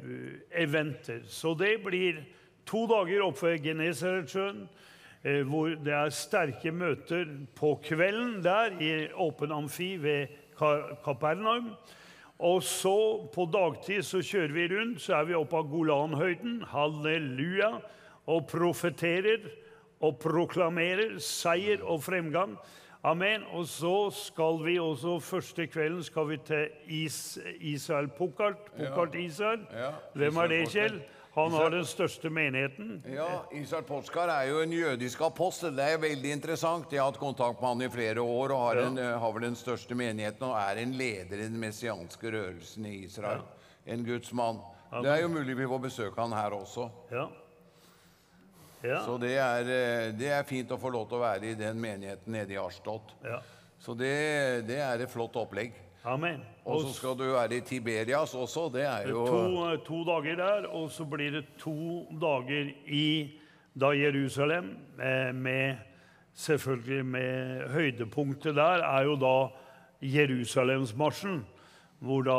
eventer. 0.50 1.22
Så 1.28 1.54
det 1.58 1.76
blir 1.84 2.22
to 2.66 2.86
dager 2.90 3.24
oppe 3.26 3.52
ved 3.52 3.64
Genesaretsjøen, 3.68 4.64
eh, 5.22 5.42
hvor 5.46 5.74
det 5.84 5.94
er 5.94 6.14
sterke 6.14 6.72
møter 6.72 7.28
på 7.56 7.76
kvelden 7.84 8.40
der 8.44 8.74
i 8.80 8.94
åpen 9.12 9.52
amfi 9.52 9.94
ved 10.02 10.34
Kapernaum. 11.04 11.74
Og 12.44 12.62
så 12.66 13.28
på 13.34 13.46
dagtid 13.46 14.02
så 14.02 14.18
kjører 14.24 14.54
vi 14.54 14.68
rundt, 14.74 15.02
så 15.02 15.20
er 15.20 15.28
vi 15.28 15.36
oppe 15.38 15.56
av 15.56 15.68
Golanhøyden, 15.70 16.64
halleluja, 16.72 17.76
og 18.26 18.46
profeterer 18.48 19.44
og 20.04 20.16
proklamerer 20.18 21.18
seier 21.22 21.84
og 21.84 22.02
fremgang. 22.04 22.56
Amen. 23.04 23.42
Og 23.52 23.66
så 23.68 24.10
skal 24.16 24.62
vi 24.64 24.78
også 24.80 25.18
første 25.20 25.66
kvelden 25.68 26.04
skal 26.04 26.28
vi 26.28 26.38
til 26.46 26.68
Is 26.88 27.38
Israel 27.60 28.08
Pukkart. 28.08 28.70
Pukkart 28.78 29.14
Israel. 29.20 29.66
Ja, 29.72 29.90
Hvem 30.14 30.36
er 30.36 30.48
det, 30.48 30.62
Kjell? 30.72 31.02
Han 31.34 31.50
har 31.50 31.70
den 31.70 31.84
største 31.84 32.30
menigheten. 32.30 33.02
Ja, 33.10 33.42
Israel 33.52 33.84
Poskar 33.84 34.30
er 34.30 34.48
jo 34.48 34.60
en 34.62 34.72
jødisk 34.72 35.20
apostel. 35.26 35.74
Det 35.76 35.84
er 35.84 35.98
veldig 35.98 36.30
interessant. 36.32 36.92
Jeg 36.94 37.02
har 37.02 37.10
hatt 37.10 37.18
kontakt 37.18 37.60
med 37.60 37.68
han 37.68 37.82
i 37.82 37.88
flere 37.90 38.22
år 38.22 38.54
og 38.54 38.62
har, 38.68 38.82
en, 38.86 38.98
eh, 38.98 39.18
har 39.20 39.32
vel 39.34 39.48
den 39.48 39.58
største 39.58 39.98
menigheten 39.98 40.46
og 40.46 40.54
er 40.60 40.80
en 40.84 40.94
leder 40.94 41.42
i 41.42 41.48
den 41.48 41.58
messianske 41.60 42.30
rørelsen 42.30 42.86
i 42.86 42.94
Israel. 43.04 43.42
En 43.86 44.06
gudsmann. 44.06 44.62
Det 45.02 45.10
er 45.10 45.24
jo 45.24 45.28
mulig 45.28 45.58
vi 45.58 45.66
får 45.66 45.82
besøke 45.82 46.20
han 46.22 46.32
her 46.32 46.54
også. 46.54 46.86
Ja. 47.10 47.26
Ja. 48.84 49.00
Så 49.04 49.16
det 49.20 49.34
er, 49.40 49.70
eh, 49.72 50.12
det 50.16 50.30
er 50.36 50.44
fint 50.48 50.70
å 50.70 50.78
få 50.80 50.92
lov 50.92 51.08
til 51.08 51.18
å 51.18 51.24
være 51.24 51.50
i 51.50 51.58
den 51.58 51.80
menigheten 51.80 52.32
nede 52.36 52.56
i 52.56 52.60
Ashdod. 52.60 53.16
ja. 53.24 53.40
Så 53.84 53.92
det, 53.92 54.64
det 54.64 54.78
er 54.80 55.02
et 55.02 55.10
flott 55.12 55.34
opplegg. 55.36 55.74
Amen. 56.08 56.40
Og 56.64 56.86
så 56.86 56.92
skal 56.94 57.16
du 57.18 57.24
være 57.32 57.58
i 57.58 57.64
Tiberias 57.64 58.32
også. 58.32 58.70
Det 58.72 58.84
er 58.84 59.08
jo 59.10 59.24
to, 59.28 59.76
to 59.84 59.98
dager 60.08 60.36
der, 60.36 60.68
og 60.68 60.90
så 60.92 61.04
blir 61.04 61.34
det 61.34 61.42
to 61.60 62.06
dager 62.20 62.70
i 62.86 63.34
da 63.74 63.90
Jerusalem, 63.92 64.76
eh, 65.00 65.34
med 65.34 65.76
selvfølgelig 66.34 67.06
med 67.06 67.68
høydepunktet 67.74 68.56
der 68.56 68.84
er 68.84 69.04
jo 69.04 69.16
da 69.16 69.34
Jerusalemsmarsjen, 70.04 71.44
hvor 71.98 72.22
da 72.22 72.38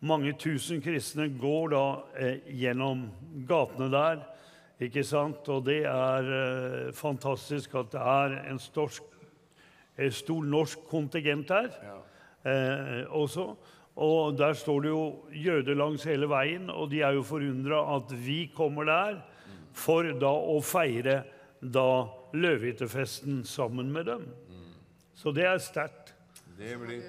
mange 0.00 0.32
tusen 0.38 0.82
kristne 0.84 1.28
går 1.40 1.68
da 1.72 1.84
eh, 2.18 2.40
gjennom 2.60 3.08
gatene 3.48 3.90
der. 3.92 4.24
Ikke 4.80 5.04
sant? 5.04 5.46
Og 5.48 5.64
det 5.64 5.82
er 5.88 6.26
eh, 6.38 6.90
fantastisk 6.96 7.74
at 7.80 7.94
det 7.94 8.02
er 8.02 8.34
en 8.50 8.58
stor, 8.60 8.92
en 9.96 10.12
stor 10.12 10.44
norsk 10.44 10.84
kontingent 10.90 11.48
der 11.48 11.70
eh, 12.44 13.06
også. 13.08 13.54
Og 13.96 14.36
der 14.36 14.52
står 14.52 14.80
det 14.84 14.90
jo 14.92 15.04
jøder 15.32 15.74
langs 15.74 16.04
hele 16.04 16.28
veien, 16.28 16.68
og 16.70 16.90
de 16.92 17.00
er 17.00 17.16
jo 17.16 17.24
forundra 17.24 17.80
at 17.96 18.12
vi 18.12 18.50
kommer 18.56 18.84
der 18.84 19.22
for 19.72 20.04
da 20.20 20.32
å 20.36 20.58
feire 20.60 21.22
da 21.60 21.88
løvhyttefesten 22.36 23.40
sammen 23.48 23.88
med 23.92 24.10
dem. 24.12 24.28
Så 25.16 25.32
det 25.32 25.46
er 25.48 25.58
sterkt. 25.64 26.12
Det 26.58 26.76
blir 26.80 27.00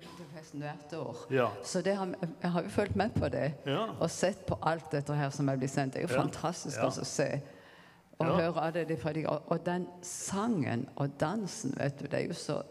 Jeg 0.00 0.08
filmer 0.08 0.18
Løvetefesten 0.18 0.60
hvert 0.64 0.92
år. 0.98 1.16
Ja. 1.30 1.48
Så 1.64 1.82
det 1.84 1.94
har, 1.96 2.08
jeg 2.42 2.50
har 2.50 2.62
jo 2.62 2.68
fulgt 2.68 2.96
med 2.96 3.10
på 3.14 3.28
det. 3.28 3.52
Ja. 3.66 3.86
Og 4.00 4.10
sett 4.10 4.46
på 4.46 4.58
alt 4.62 4.90
dette 4.90 5.14
her 5.14 5.30
som 5.30 5.48
er 5.48 5.56
blitt 5.60 5.70
sendt. 5.70 5.94
Det 5.94 6.02
er 6.04 6.08
jo 6.08 6.14
Ja. 6.14 6.22
fantastisk 6.22 6.76
Ja. 6.78 6.86
å 6.88 7.04
se. 7.04 7.40
Og 8.20 8.26
Ja. 8.26 8.32
høre 8.36 8.60
alle 8.62 8.84
de 8.84 8.96
fra 8.96 9.12
de, 9.12 9.26
og, 9.26 9.42
og 9.48 9.64
den 9.64 9.86
sangen 10.02 10.88
og 10.96 11.10
dansen, 11.20 11.74
vet 11.78 11.98
du, 11.98 12.04
det 12.06 12.14
er 12.14 12.26
jo 12.26 12.32
så 12.34 12.62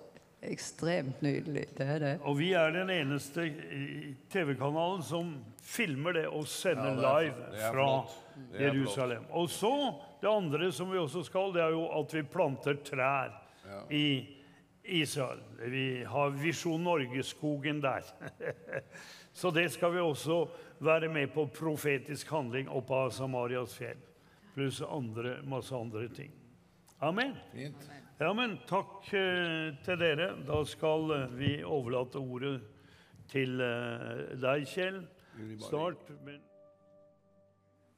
ekstremt 0.41 1.21
nydelig. 1.21 1.65
Det 1.77 1.85
er 1.87 1.99
det. 1.99 2.19
Og 2.23 2.37
vi 2.37 2.53
er 2.53 2.71
den 2.71 2.89
eneste 2.89 3.43
i 3.45 4.15
TV-kanalen 4.31 5.03
som 5.03 5.33
filmer 5.61 6.13
det 6.13 6.27
og 6.27 6.45
sender 6.47 6.85
Ja, 6.85 6.95
det 6.95 7.03
er- 7.03 7.21
live 7.21 7.51
det 7.51 7.71
fra 7.73 8.05
er 8.53 8.73
Jerusalem. 8.73 9.25
Og 9.31 9.49
så 9.49 9.95
det 10.21 10.29
andre 10.29 10.71
som 10.71 10.91
vi 10.91 10.97
også 10.97 11.23
skal, 11.25 11.51
det 11.53 11.61
er 11.61 11.69
jo 11.71 11.87
at 11.99 12.13
vi 12.13 12.21
planter 12.23 12.73
trær 12.83 13.31
i 13.91 14.27
Israel. 14.89 15.39
Vi 15.59 16.03
har 16.03 16.29
Visjon 16.29 16.83
Norge-skogen 16.83 17.81
der. 17.81 18.03
så 19.39 19.51
det 19.51 19.69
skal 19.73 19.93
vi 19.93 20.03
også 20.03 20.43
være 20.79 21.09
med 21.11 21.33
på 21.33 21.47
profetisk 21.53 22.31
handling 22.33 22.69
oppe 22.69 22.93
av 22.93 23.13
Samarias 23.15 23.75
fjell. 23.77 24.01
Pluss 24.55 24.81
andre, 24.81 25.39
masse 25.47 25.75
andre 25.75 26.07
ting. 26.13 26.31
Amen. 26.99 27.35
fint. 27.53 27.89
Ja, 28.19 28.33
men 28.35 28.57
takk 28.67 29.07
eh, 29.15 29.69
til 29.85 29.99
dere. 30.01 30.33
Da 30.43 30.59
skal 30.67 31.11
eh, 31.15 31.35
vi 31.39 31.51
overlate 31.63 32.19
ordet 32.19 32.57
til 33.31 33.61
eh, 33.63 34.33
deg, 34.41 34.65
Kjell, 34.67 34.97
snart. 35.63 36.09
Men 36.25 36.41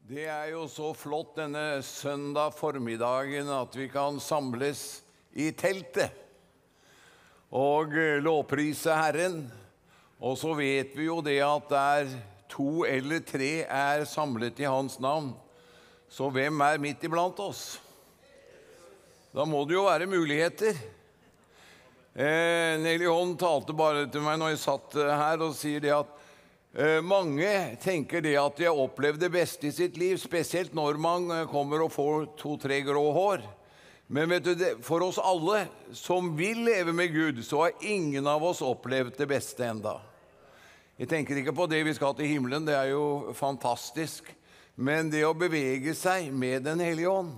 Det 0.06 0.28
er 0.30 0.52
jo 0.52 0.68
så 0.70 0.92
flott 0.94 1.34
denne 1.40 1.82
søndag 1.82 2.54
formiddagen 2.54 3.50
at 3.50 3.78
vi 3.78 3.88
kan 3.90 4.22
samles 4.22 5.02
i 5.34 5.50
teltet. 5.58 6.21
Og 7.52 7.96
eh, 8.00 8.20
lovprise 8.24 8.96
Herren. 8.96 9.44
Og 10.22 10.38
så 10.40 10.54
vet 10.56 10.96
vi 10.96 11.10
jo 11.10 11.20
det 11.26 11.40
at 11.44 11.70
der 11.72 12.12
to 12.52 12.84
eller 12.88 13.24
tre 13.26 13.64
er 13.66 14.04
samlet 14.08 14.60
i 14.62 14.68
Hans 14.68 15.00
navn, 15.02 15.32
så 16.12 16.28
hvem 16.32 16.60
er 16.66 16.82
midt 16.84 17.04
iblant 17.08 17.40
oss? 17.40 17.80
Da 19.32 19.46
må 19.48 19.64
det 19.64 19.78
jo 19.78 19.86
være 19.88 20.10
muligheter. 20.12 20.76
Eh, 22.12 22.76
Nelly 22.84 23.08
Hånd 23.08 23.38
talte 23.40 23.72
bare 23.72 24.04
til 24.12 24.24
meg 24.26 24.36
når 24.42 24.52
jeg 24.52 24.64
satt 24.66 24.98
eh, 25.00 25.14
her, 25.16 25.40
og 25.40 25.56
sier 25.56 25.80
det 25.80 25.94
at 25.96 26.10
eh, 26.76 27.00
mange 27.00 27.48
tenker 27.80 28.20
det 28.26 28.36
at 28.36 28.60
de 28.60 28.68
har 28.68 28.76
opplevd 28.84 29.24
det 29.24 29.32
beste 29.32 29.70
i 29.70 29.72
sitt 29.72 29.96
liv, 29.96 30.18
spesielt 30.20 30.76
når 30.76 31.00
man 31.00 31.32
eh, 31.32 31.48
kommer 31.48 31.86
og 31.86 31.94
får 31.96 32.28
to-tre 32.42 32.82
grå 32.84 33.06
hår. 33.16 33.48
Men 34.12 34.28
vet 34.30 34.44
du, 34.44 34.64
for 34.84 35.06
oss 35.06 35.16
alle 35.24 35.64
som 35.96 36.34
vil 36.36 36.66
leve 36.66 36.92
med 36.92 37.14
Gud, 37.14 37.38
så 37.48 37.62
har 37.62 37.86
ingen 37.88 38.26
av 38.28 38.44
oss 38.44 38.60
opplevd 38.60 39.16
det 39.16 39.28
beste 39.32 39.64
enda. 39.64 40.02
Jeg 41.00 41.08
tenker 41.14 41.40
ikke 41.40 41.54
på 41.56 41.70
det 41.72 41.80
vi 41.88 41.94
skal 41.96 42.18
til 42.18 42.28
himmelen, 42.28 42.68
det 42.68 42.76
er 42.76 42.90
jo 42.92 43.32
fantastisk. 43.38 44.28
Men 44.76 45.08
det 45.14 45.24
å 45.24 45.36
bevege 45.38 45.94
seg 45.96 46.28
med 46.36 46.66
Den 46.68 46.84
hellige 46.84 47.12
ånd, 47.12 47.32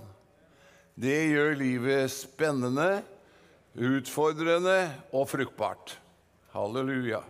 det 0.98 1.30
gjør 1.30 1.54
livet 1.58 2.10
spennende, 2.10 3.04
utfordrende 3.74 4.78
og 5.14 5.28
fruktbart. 5.30 5.94
Halleluja. 6.54 7.22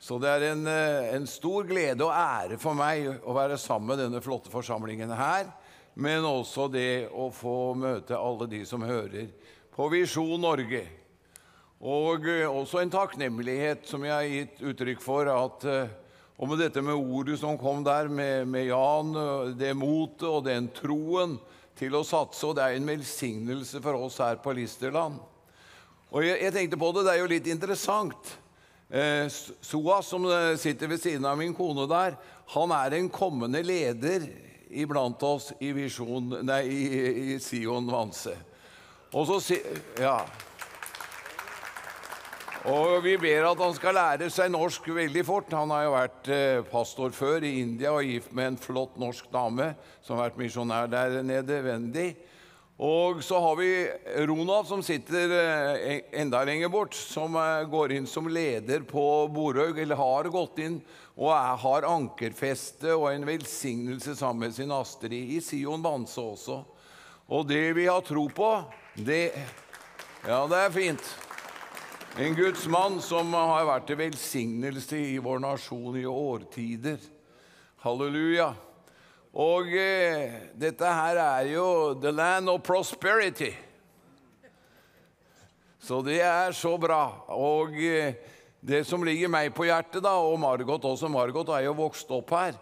Så 0.00 0.16
det 0.20 0.32
er 0.32 0.48
en, 0.54 0.66
eh, 0.68 1.12
en, 1.16 1.28
stor 1.28 1.68
glede 1.68 2.04
og 2.04 2.12
ære 2.12 2.56
for 2.60 2.76
meg 2.76 3.20
å 3.20 3.36
være 3.36 3.60
sammen 3.60 3.92
med 3.92 4.04
denne 4.04 4.24
flotte 4.24 4.52
forsamlingen 4.52 5.12
her, 5.12 5.48
men 5.96 6.24
også 6.28 6.66
det 6.68 7.08
å 7.08 7.30
få 7.32 7.72
møte 7.78 8.18
alle 8.18 8.48
de 8.50 8.60
som 8.68 8.82
hører 8.84 9.30
på 9.72 9.88
Visjon 9.92 10.40
Norge. 10.40 10.82
Og 11.80 12.26
eh, 12.28 12.44
også 12.44 12.82
en 12.82 12.92
takknemlighet 12.92 13.88
som 13.88 14.04
jeg 14.04 14.12
har 14.12 14.28
gitt 14.28 14.60
uttrykk 14.72 15.00
for, 15.04 15.28
at 15.32 15.64
eh, 15.68 15.94
og 16.36 16.50
med 16.50 16.60
dette 16.60 16.82
med 16.84 17.00
ordet 17.00 17.38
som 17.40 17.56
kom 17.56 17.80
der, 17.84 18.10
med, 18.12 18.44
med 18.52 18.66
Jan, 18.68 19.14
det 19.56 19.72
motet 19.72 20.26
og 20.28 20.42
den 20.44 20.68
troen 20.76 21.38
til 21.76 21.96
å 21.96 22.04
satse, 22.04 22.42
og 22.44 22.58
det 22.58 22.66
er 22.66 22.76
en 22.76 22.90
velsignelse 22.92 23.80
for 23.84 23.96
oss 23.96 24.18
her 24.20 24.36
på 24.44 24.52
Listerland. 24.56 25.16
Og 26.12 26.26
jeg, 26.26 26.42
jeg 26.44 26.52
tenkte 26.52 26.80
på 26.80 26.90
det, 26.92 27.06
det 27.06 27.14
er 27.14 27.22
jo 27.22 27.30
litt 27.32 27.48
interessant. 27.48 28.36
Eh, 28.92 29.24
Soas, 29.32 30.12
som 30.12 30.28
sitter 30.60 30.92
ved 30.92 31.00
siden 31.00 31.24
av 31.24 31.40
min 31.40 31.56
kone 31.56 31.88
der, 31.88 32.20
han 32.52 32.76
er 32.84 32.98
en 32.98 33.08
kommende 33.08 33.64
leder 33.64 34.28
iblant 34.70 35.22
oss 35.22 35.52
i, 35.60 35.70
visjon, 35.76 36.40
nei, 36.46 36.62
i, 36.66 36.82
i 37.34 37.38
Sion 37.42 37.88
Vanse. 37.90 38.36
Og 39.12 39.30
så 39.40 39.60
Ja. 40.00 40.20
Og 42.66 43.04
vi 43.04 43.12
ber 43.14 43.44
at 43.46 43.60
han 43.62 43.74
skal 43.76 43.94
lære 43.94 44.26
seg 44.32 44.50
norsk 44.50 44.88
veldig 44.90 45.22
fort. 45.22 45.52
Han 45.54 45.70
har 45.70 45.84
jo 45.84 45.92
vært 45.94 46.30
eh, 46.34 46.64
pastor 46.66 47.12
før 47.14 47.44
i 47.46 47.60
India 47.60 47.92
og 47.94 48.02
gift 48.02 48.32
med 48.34 48.48
en 48.50 48.56
flott 48.58 48.96
norsk 48.98 49.28
dame 49.30 49.68
som 50.02 50.16
har 50.16 50.32
vært 50.32 50.40
misjonær 50.40 50.90
der 50.90 51.20
nede, 51.22 51.60
Wendy. 51.62 52.08
Og 52.76 53.22
så 53.24 53.38
har 53.40 53.56
vi 53.56 53.88
Ronald, 54.28 54.66
som 54.68 54.82
sitter 54.84 55.32
eh, 55.32 56.00
enda 56.20 56.42
lenger 56.44 56.68
bort, 56.68 56.94
som 56.94 57.36
eh, 57.40 57.64
går 57.72 57.94
inn 57.96 58.06
som 58.06 58.28
leder 58.28 58.84
på 58.84 59.04
Borhaug, 59.32 59.78
eller 59.80 59.96
har 59.96 60.28
gått 60.28 60.60
inn 60.60 60.76
og 61.16 61.30
er, 61.32 61.54
har 61.62 61.86
ankerfeste 61.88 62.92
og 62.92 63.08
en 63.14 63.24
velsignelse 63.24 64.12
sammen 64.18 64.44
med 64.44 64.56
sin 64.58 64.74
Astrid 64.76 65.16
i 65.16 65.40
Sion 65.40 65.80
Vanse 65.80 66.20
også. 66.20 66.58
Og 67.32 67.48
det 67.48 67.70
vi 67.78 67.88
har 67.88 68.04
tro 68.04 68.28
på, 68.28 68.50
det 68.94 69.32
Ja, 70.26 70.42
det 70.50 70.58
er 70.58 70.74
fint. 70.74 71.08
En 72.18 72.34
Guds 72.36 72.66
mann 72.68 73.00
som 73.04 73.32
har 73.32 73.64
vært 73.68 73.88
til 73.88 74.00
velsignelse 74.00 75.00
i 75.00 75.18
vår 75.22 75.40
nasjon 75.44 75.96
i 75.96 76.04
årtider. 76.08 77.00
Halleluja. 77.84 78.50
Og 79.36 79.68
eh, 79.76 80.32
dette 80.56 80.88
her 80.98 81.18
er 81.20 81.50
jo 81.50 81.68
the 82.00 82.12
land 82.12 82.48
of 82.48 82.62
prosperity. 82.64 83.50
Så 85.76 86.00
det 86.02 86.22
er 86.24 86.54
så 86.56 86.72
bra. 86.80 87.02
Og 87.36 87.76
eh, 87.76 88.16
det 88.64 88.80
som 88.88 89.04
ligger 89.04 89.28
meg 89.30 89.52
på 89.54 89.68
hjertet, 89.68 90.00
da, 90.02 90.16
og 90.16 90.38
Margot 90.40 90.88
også 90.88 91.10
Margot 91.12 91.52
er 91.52 91.66
jo 91.68 91.76
vokst 91.76 92.10
opp 92.16 92.32
her, 92.34 92.56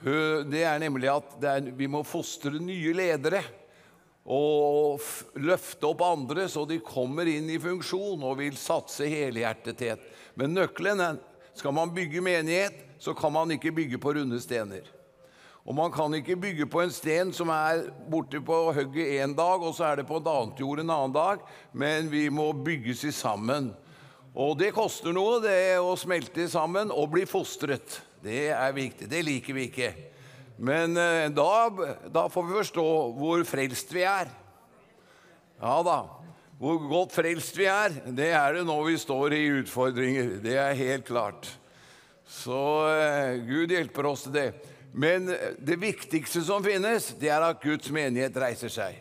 det 0.00 0.62
er 0.64 0.78
nemlig 0.80 1.10
at 1.12 1.42
er, 1.44 1.66
vi 1.76 1.84
må 1.90 2.00
fostre 2.08 2.56
nye 2.56 2.94
ledere 2.96 3.42
og 4.24 5.02
løfte 5.36 5.90
opp 5.90 6.00
andre 6.06 6.46
så 6.48 6.62
de 6.64 6.78
kommer 6.80 7.28
inn 7.28 7.50
i 7.52 7.58
funksjon 7.60 8.22
og 8.24 8.38
vil 8.38 8.56
satse 8.56 9.10
helhjertethet. 9.12 10.00
Men 10.40 10.56
nøkkelen 10.56 11.04
er 11.04 11.20
skal 11.52 11.74
man 11.76 11.92
bygge 11.92 12.22
menighet, 12.24 12.80
så 13.02 13.12
kan 13.18 13.34
man 13.34 13.52
ikke 13.52 13.74
bygge 13.76 14.00
på 14.00 14.14
runde 14.16 14.40
stener. 14.40 14.86
Og 15.68 15.76
man 15.76 15.92
kan 15.92 16.14
ikke 16.16 16.38
bygge 16.40 16.66
på 16.70 16.80
en 16.82 16.92
sten 16.94 17.32
som 17.36 17.50
er 17.52 17.84
borte 18.10 18.40
på 18.42 18.58
hugget 18.72 19.20
én 19.20 19.34
dag, 19.36 19.60
og 19.60 19.74
så 19.76 19.90
er 19.90 20.00
det 20.00 20.08
på 20.08 20.20
et 20.20 20.30
annet 20.30 20.60
jord 20.62 20.80
en 20.80 20.92
annen 20.92 21.14
dag, 21.14 21.42
men 21.72 22.08
vi 22.10 22.28
må 22.32 22.50
bygges 22.56 23.04
i 23.04 23.12
sammen. 23.14 23.74
Og 24.30 24.54
det 24.60 24.70
koster 24.76 25.12
noe, 25.12 25.40
det 25.42 25.80
å 25.82 25.96
smelte 25.98 26.46
sammen 26.48 26.92
og 26.94 27.10
bli 27.12 27.26
fostret. 27.28 28.00
Det 28.22 28.48
er 28.54 28.72
viktig. 28.76 29.08
Det 29.10 29.20
liker 29.26 29.56
vi 29.56 29.66
ikke. 29.68 29.90
Men 30.60 30.96
eh, 31.00 31.26
da, 31.32 31.52
da, 32.12 32.26
får 32.28 32.46
vi 32.46 32.56
forstå 32.60 32.86
hvor 33.16 33.44
frelst 33.48 33.92
vi 33.96 34.04
er. 34.04 34.30
Ja 35.60 35.76
da. 35.84 35.98
Hvor 36.60 36.76
godt 36.84 37.14
frelst 37.16 37.56
vi 37.56 37.64
er, 37.72 37.94
det 38.12 38.34
er 38.36 38.58
det 38.58 38.66
når 38.68 38.82
vi 38.90 38.98
står 39.00 39.32
i 39.32 39.44
utfordringer. 39.62 40.34
Det 40.44 40.58
er 40.60 40.76
helt 40.76 41.06
klart. 41.08 41.48
Så 42.28 42.60
eh, 42.92 43.40
Gud 43.48 43.72
hjelper 43.72 44.10
oss 44.12 44.26
til 44.26 44.36
det. 44.36 44.50
Men 44.92 45.28
det 45.58 45.76
viktigste 45.78 46.42
som 46.42 46.64
finnes, 46.64 47.12
det 47.20 47.30
er 47.30 47.44
at 47.46 47.62
Guds 47.62 47.90
menighet 47.94 48.36
reiser 48.42 48.72
seg. 48.72 48.98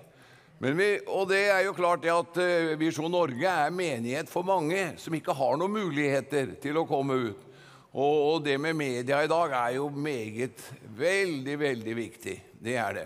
Vi, 0.59 0.87
og 1.07 1.29
det 1.29 1.45
er 1.47 1.61
jo 1.63 1.75
klart 1.75 2.01
det 2.03 2.11
at 2.11 2.39
uh, 2.43 2.73
Visjon 2.79 3.11
Norge 3.11 3.47
er 3.47 3.71
menighet 3.71 4.27
for 4.27 4.43
mange 4.43 4.89
som 4.99 5.15
ikke 5.15 5.35
har 5.35 5.55
noen 5.55 5.71
muligheter 5.71 6.51
til 6.59 6.81
å 6.81 6.87
komme 6.87 7.15
ut. 7.29 7.45
Og, 7.89 8.15
og, 8.35 8.41
det 8.45 8.57
med 8.61 8.75
media 8.77 9.23
i 9.23 9.29
dag 9.31 9.55
er 9.55 9.77
jo 9.79 9.87
meget 9.89 10.61
veldig, 10.99 11.55
veldig 11.57 11.95
viktig. 11.97 12.35
Det 12.59 12.75
er 12.77 12.97
det. 12.99 13.05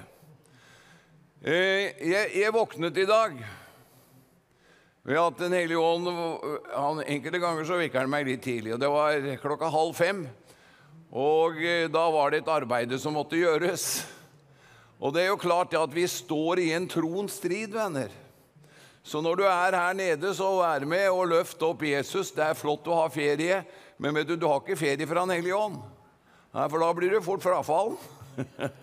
Eh, 1.44 1.94
jeg, 2.10 2.34
jeg 2.42 2.56
våknet 2.56 2.98
i 3.00 3.06
dag 3.08 3.38
ved 5.04 5.20
at 5.20 5.40
Den 5.40 5.56
hellige 5.56 5.80
ånd 5.80 7.04
Enkelte 7.04 7.40
ganger 7.44 7.68
så 7.68 7.80
vekker 7.80 8.04
han 8.04 8.12
meg 8.12 8.28
litt 8.28 8.44
tidlig. 8.44 8.74
og 8.76 8.82
Det 8.82 8.92
var 8.92 9.30
klokka 9.44 9.72
halv 9.72 9.96
fem. 9.96 10.26
Og 11.14 11.62
eh, 11.62 11.86
da 11.94 12.08
var 12.10 12.34
det 12.34 12.42
et 12.42 12.50
arbeid 12.50 12.94
som 12.98 13.14
måtte 13.14 13.38
gjøres. 13.38 14.04
Og 14.98 15.14
det 15.14 15.26
er 15.26 15.30
jo 15.30 15.42
klart 15.42 15.76
at 15.78 15.94
vi 15.94 16.08
står 16.10 16.64
i 16.64 16.72
en 16.74 16.88
troens 16.90 17.38
strid, 17.38 17.74
venner. 17.76 18.10
Så 19.04 19.20
når 19.22 19.42
du 19.42 19.44
er 19.46 19.76
her 19.76 19.94
nede, 19.94 20.32
så 20.34 20.48
vær 20.62 20.86
med 20.88 21.10
og 21.12 21.28
løft 21.30 21.62
opp 21.68 21.84
Jesus. 21.86 22.32
Det 22.34 22.46
er 22.46 22.58
flott 22.58 22.88
å 22.88 23.02
ha 23.02 23.10
ferie. 23.12 23.62
Men 24.02 24.16
vet 24.16 24.32
du, 24.32 24.38
du 24.40 24.48
har 24.48 24.64
ikke 24.64 24.80
ferie 24.80 25.08
fra 25.08 25.26
Den 25.28 25.36
hellige 25.36 25.60
ånd. 25.60 25.82
Nei, 26.54 26.68
for 26.72 26.82
da 26.82 26.90
blir 26.96 27.14
det 27.14 27.26
fort 27.26 27.44
frafall. 27.44 27.98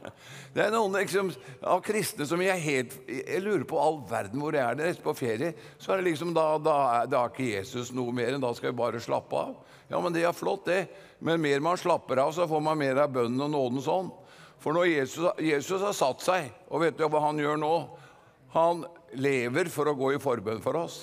Det 0.55 0.63
er 0.63 0.73
noen 0.75 0.95
liksom, 0.95 1.29
av 1.67 1.81
kristne 1.83 2.27
som 2.27 2.41
jeg 2.43 2.63
helt 2.63 2.93
Jeg 3.11 3.41
lurer 3.43 3.65
på 3.67 3.79
all 3.83 4.01
verden 4.11 4.39
hvor 4.43 4.55
jeg 4.55 4.63
er 4.63 4.79
det 4.79 5.03
på 5.03 5.15
ferie. 5.19 5.53
Så 5.79 5.93
er 5.93 6.01
det 6.01 6.09
liksom 6.09 6.35
da, 6.35 6.47
da, 6.63 6.77
da 7.11 7.25
er 7.25 7.33
ikke 7.33 7.49
Jesus 7.49 7.91
noe 7.95 8.15
mer 8.15 8.35
enn 8.35 8.43
da 8.43 8.51
skal 8.55 8.73
vi 8.73 8.81
bare 8.83 9.03
slappe 9.03 9.39
av. 9.39 9.57
Ja, 9.91 9.99
men 10.01 10.15
det 10.15 10.23
er 10.23 10.37
flott, 10.37 10.69
det. 10.69 10.85
Men 11.19 11.43
mer 11.43 11.61
man 11.61 11.79
slapper 11.79 12.23
av, 12.23 12.33
så 12.33 12.47
får 12.49 12.63
man 12.63 12.79
mer 12.79 13.03
av 13.03 13.11
bønnen 13.13 13.43
og 13.49 13.51
nåden 13.53 13.83
sånn. 13.85 14.11
For 14.61 14.77
når 14.77 14.91
Jesus, 14.91 15.27
Jesus 15.43 15.83
har 15.83 15.97
satt 15.97 16.23
seg, 16.23 16.51
og 16.69 16.85
vet 16.85 16.99
du 16.99 17.07
hva 17.09 17.25
han 17.25 17.41
gjør 17.41 17.59
nå? 17.59 17.75
Han 18.55 18.85
lever 19.19 19.71
for 19.73 19.91
å 19.91 19.97
gå 19.99 20.15
i 20.15 20.23
forbønn 20.23 20.63
for 20.63 20.79
oss. 20.79 21.03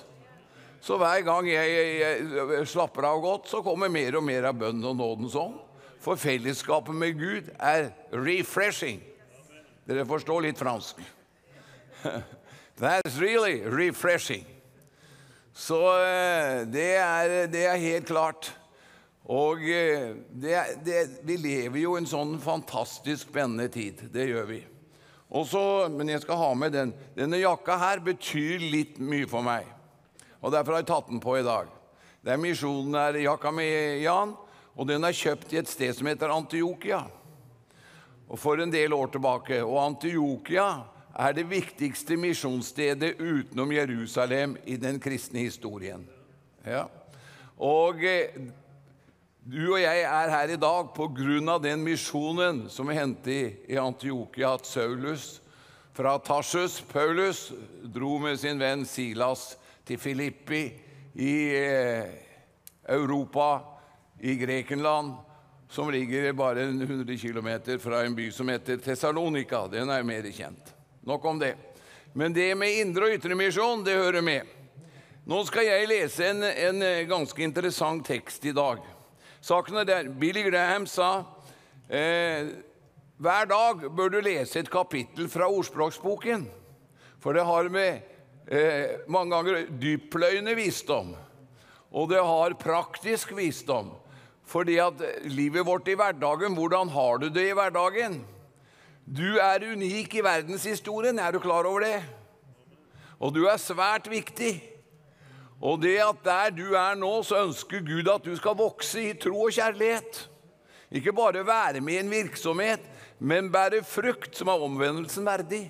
Så 0.84 0.96
hver 1.02 1.24
gang 1.26 1.48
jeg, 1.50 1.72
jeg, 1.74 2.28
jeg, 2.32 2.68
slapper 2.70 3.10
av 3.10 3.20
godt, 3.24 3.50
så 3.52 3.64
kommer 3.66 3.92
mer 3.92 4.20
og 4.20 4.24
mer 4.24 4.48
av 4.48 4.60
bønnen 4.60 4.86
og 4.88 5.00
nåden 5.00 5.32
sånn. 5.34 5.58
For 6.04 6.20
fellesskapet 6.22 6.96
med 6.96 7.18
Gud 7.18 7.50
er 7.58 7.90
refreshing. 8.14 9.02
Dere 9.88 10.06
forstår 10.08 10.46
litt 10.46 10.62
fransk. 10.62 11.02
That's 12.80 13.18
really 13.20 13.64
refreshing. 13.66 14.46
Så 15.58 15.80
eh, 15.98 16.62
det 16.70 16.92
er, 17.02 17.36
det 17.50 17.66
er 17.66 17.82
helt 17.82 18.08
klart. 18.08 18.52
Og 19.28 19.64
eh, 19.68 20.14
det, 20.32 20.58
det, 20.88 21.00
vi 21.28 21.36
lever 21.42 21.82
jo 21.82 21.98
en 22.00 22.08
sånn 22.08 22.38
fantastisk 22.40 23.28
spennende 23.28 23.68
tid. 23.72 24.06
Det 24.14 24.28
gjør 24.30 24.52
vi. 24.54 24.62
Også, 25.36 25.62
men 25.92 26.14
jeg 26.14 26.24
skal 26.24 26.40
ha 26.40 26.52
med 26.56 26.72
den. 26.72 26.94
Denne 27.18 27.42
jakka 27.42 27.76
her 27.82 28.00
betyr 28.04 28.64
litt 28.64 29.02
mye 29.04 29.28
for 29.28 29.44
meg 29.44 29.68
og 30.38 30.54
Derfor 30.54 30.76
har 30.76 30.84
jeg 30.84 30.92
tatt 30.92 31.08
den 31.10 31.22
på 31.22 31.34
i 31.40 31.46
dag. 31.46 31.70
Det 32.24 32.34
er 32.34 32.42
misjonen 32.42 33.56
mi, 33.58 33.70
Jan, 34.04 34.36
og 34.78 34.88
den 34.88 35.04
er 35.04 35.16
kjøpt 35.16 35.54
i 35.54 35.60
et 35.62 35.70
sted 35.70 35.96
som 35.98 36.08
heter 36.08 36.34
Antiokia. 36.34 37.02
Og 38.28 38.40
For 38.40 38.62
en 38.62 38.72
del 38.72 38.94
år 38.94 39.10
tilbake. 39.16 39.64
Og 39.64 39.80
Antiokia 39.82 40.68
er 41.18 41.34
det 41.34 41.48
viktigste 41.50 42.18
misjonsstedet 42.20 43.16
utenom 43.18 43.72
Jerusalem 43.74 44.58
i 44.66 44.78
den 44.78 45.00
kristne 45.00 45.48
historien. 45.48 46.06
Ja. 46.64 46.86
Og 47.58 48.04
eh, 48.06 48.36
du 49.48 49.62
og 49.70 49.80
jeg 49.80 50.02
er 50.04 50.32
her 50.34 50.52
i 50.52 50.60
dag 50.60 50.90
på 50.92 51.06
grunn 51.16 51.48
av 51.48 51.62
den 51.64 51.80
misjonen 51.86 52.66
som 52.72 52.90
vi 52.90 52.98
hentet 52.98 53.70
i, 53.72 53.78
Antiokia, 53.80 54.58
at 54.58 54.68
Saulus 54.68 55.38
fra 55.96 56.18
Tarsus, 56.20 56.82
Paulus, 56.92 57.46
dro 57.82 58.18
med 58.20 58.36
sin 58.42 58.60
venn 58.60 58.84
Silas 58.86 59.54
til 59.88 60.02
Filippi 60.04 60.66
i 61.16 61.36
eh, 61.56 62.10
Europa, 62.92 63.62
i 64.20 64.36
Grekenland, 64.36 65.16
som 65.72 65.94
ligger 65.96 66.28
bare 66.36 66.68
100 66.68 67.16
km 67.16 67.80
fra 67.80 68.04
en 68.04 68.20
by 68.20 68.28
som 68.36 68.52
heter 68.52 68.84
Tessalonika. 68.84 69.64
Den 69.72 69.90
er 69.96 70.04
mer 70.04 70.28
kjent. 70.28 70.76
Nok 71.08 71.26
om 71.26 71.40
det. 71.40 71.54
Men 72.12 72.36
det 72.36 72.52
med 72.60 72.82
indre 72.84 73.08
og 73.08 73.16
ytre 73.16 73.40
misjon, 73.40 73.88
det 73.88 73.96
hører 73.96 74.22
med. 74.22 74.44
Nå 75.28 75.40
skal 75.48 75.72
jeg 75.72 75.88
lese 75.88 76.34
en, 76.34 76.44
en 76.44 76.88
ganske 77.08 77.44
interessant 77.48 78.04
tekst 78.12 78.44
i 78.44 78.56
dag. 78.56 78.84
Saken 79.42 79.78
er 79.82 79.88
der. 79.88 80.10
Billy 80.20 80.44
Graham 80.50 80.88
sa 80.90 81.24
eh, 81.90 82.50
hver 83.18 83.50
dag 83.50 83.88
bør 83.98 84.12
du 84.14 84.20
lese 84.22 84.60
et 84.60 84.72
kapittel 84.72 85.30
fra 85.30 85.50
ordspråksboken. 85.50 86.48
For 87.20 87.34
det 87.34 87.46
har 87.46 87.70
med 87.74 88.02
eh, 88.48 89.00
mange 89.10 89.36
ganger 89.36 89.72
dypløyende 89.82 90.56
visdom, 90.56 91.16
og 91.92 92.10
det 92.12 92.22
har 92.22 92.58
praktisk 92.62 93.36
visdom. 93.38 93.92
Fordi 94.48 94.78
at 94.80 95.02
livet 95.28 95.66
vårt 95.66 95.90
i 95.92 95.98
hverdagen, 95.98 96.54
hvordan 96.56 96.90
har 96.90 97.18
du 97.18 97.28
det 97.28 97.50
i 97.50 97.56
hverdagen? 97.58 98.22
Du 99.08 99.38
er 99.40 99.66
unik 99.74 100.16
i 100.16 100.24
verdenshistorien, 100.24 101.20
er 101.20 101.32
du 101.32 101.40
klar 101.40 101.68
over 101.68 101.84
det? 101.84 102.00
Og 103.20 103.34
du 103.36 103.46
er 103.48 103.58
svært 103.58 104.10
viktig. 104.12 104.77
Og 105.62 105.80
det 105.82 105.98
at 106.04 106.20
der 106.26 106.52
du 106.54 106.66
er 106.78 106.98
nå, 107.00 107.12
så 107.26 107.44
ønsker 107.48 107.86
Gud 107.86 108.10
at 108.14 108.26
du 108.26 108.36
skal 108.38 108.58
vokse 108.58 109.02
i 109.10 109.16
tro 109.18 109.48
og 109.48 109.56
kjærlighet. 109.56 110.28
Ikke 110.94 111.14
bare 111.16 111.46
være 111.48 111.82
med 111.82 111.98
i 111.98 112.02
en 112.04 112.12
virksomhet, 112.12 112.84
men 113.20 113.50
bære 113.52 113.82
frukt 113.84 114.38
som 114.38 114.52
er 114.54 114.64
omvendelsen 114.68 115.26
verdig. 115.26 115.66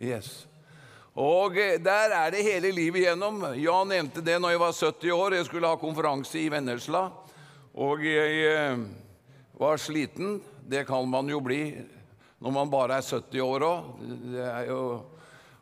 Yes. 0.00 0.46
Og 1.18 1.58
eh, 1.58 1.76
der 1.82 2.14
er 2.14 2.30
det 2.30 2.46
hele 2.46 2.70
livet 2.72 3.02
igjennom. 3.02 3.42
Jan 3.58 3.90
nevnte 3.90 4.22
det 4.24 4.38
når 4.40 4.54
jeg 4.54 4.62
var 4.62 4.76
70 4.78 5.12
år. 5.12 5.34
Jeg 5.36 5.48
skulle 5.48 5.68
ha 5.68 5.80
konferanse 5.80 6.38
i 6.40 6.48
Vennesla. 6.52 7.08
Og 7.74 8.04
jeg 8.06 8.46
eh, 8.46 8.78
var 9.58 9.82
sliten. 9.82 10.38
Det 10.70 10.86
kan 10.88 11.08
man 11.10 11.28
jo 11.28 11.42
bli 11.42 11.74
når 12.40 12.54
man 12.54 12.70
bare 12.72 12.96
er 12.96 13.04
70 13.04 13.42
år 13.44 13.66
òg. 13.66 13.90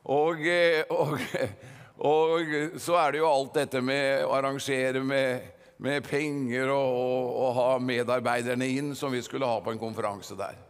Og, 0.04 0.46
eh, 0.46 0.84
og, 0.94 1.18
og, 1.98 2.52
så 2.78 2.94
er 3.00 3.12
det 3.12 3.22
jo 3.22 3.30
alt 3.30 3.56
dette 3.58 3.80
med 3.82 4.22
å 4.22 4.34
arrangere 4.36 5.02
med, 5.02 5.48
med 5.82 6.04
penger 6.06 6.70
og, 6.70 6.94
og, 6.94 7.28
og, 7.32 7.50
ha 7.56 7.68
medarbeiderne 7.82 8.68
inn, 8.70 8.92
som 8.94 9.10
vi 9.14 9.22
skulle 9.26 9.48
ha 9.48 9.58
på 9.64 9.74
en 9.74 9.80
konferanse 9.82 10.38
der. 10.38 10.60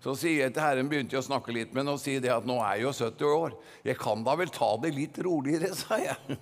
Så 0.00 0.14
sier 0.16 0.46
jeg 0.46 0.54
til 0.56 0.64
Herren, 0.64 0.88
begynte 0.88 1.12
jeg 1.12 1.20
å 1.20 1.26
snakke 1.26 1.52
litt 1.52 1.74
med 1.74 1.84
ham 1.84 1.98
og 1.98 2.00
si 2.00 2.14
det 2.24 2.32
at 2.32 2.46
nå 2.48 2.56
er 2.64 2.78
jeg 2.78 2.86
jo 2.86 2.92
70 2.96 3.34
år. 3.36 3.56
Jeg 3.84 3.98
kan 4.00 4.22
da 4.24 4.36
vel 4.40 4.52
ta 4.54 4.70
det 4.80 4.94
litt 4.96 5.20
roligere, 5.20 5.74
sa 5.82 6.00
jeg. 6.00 6.40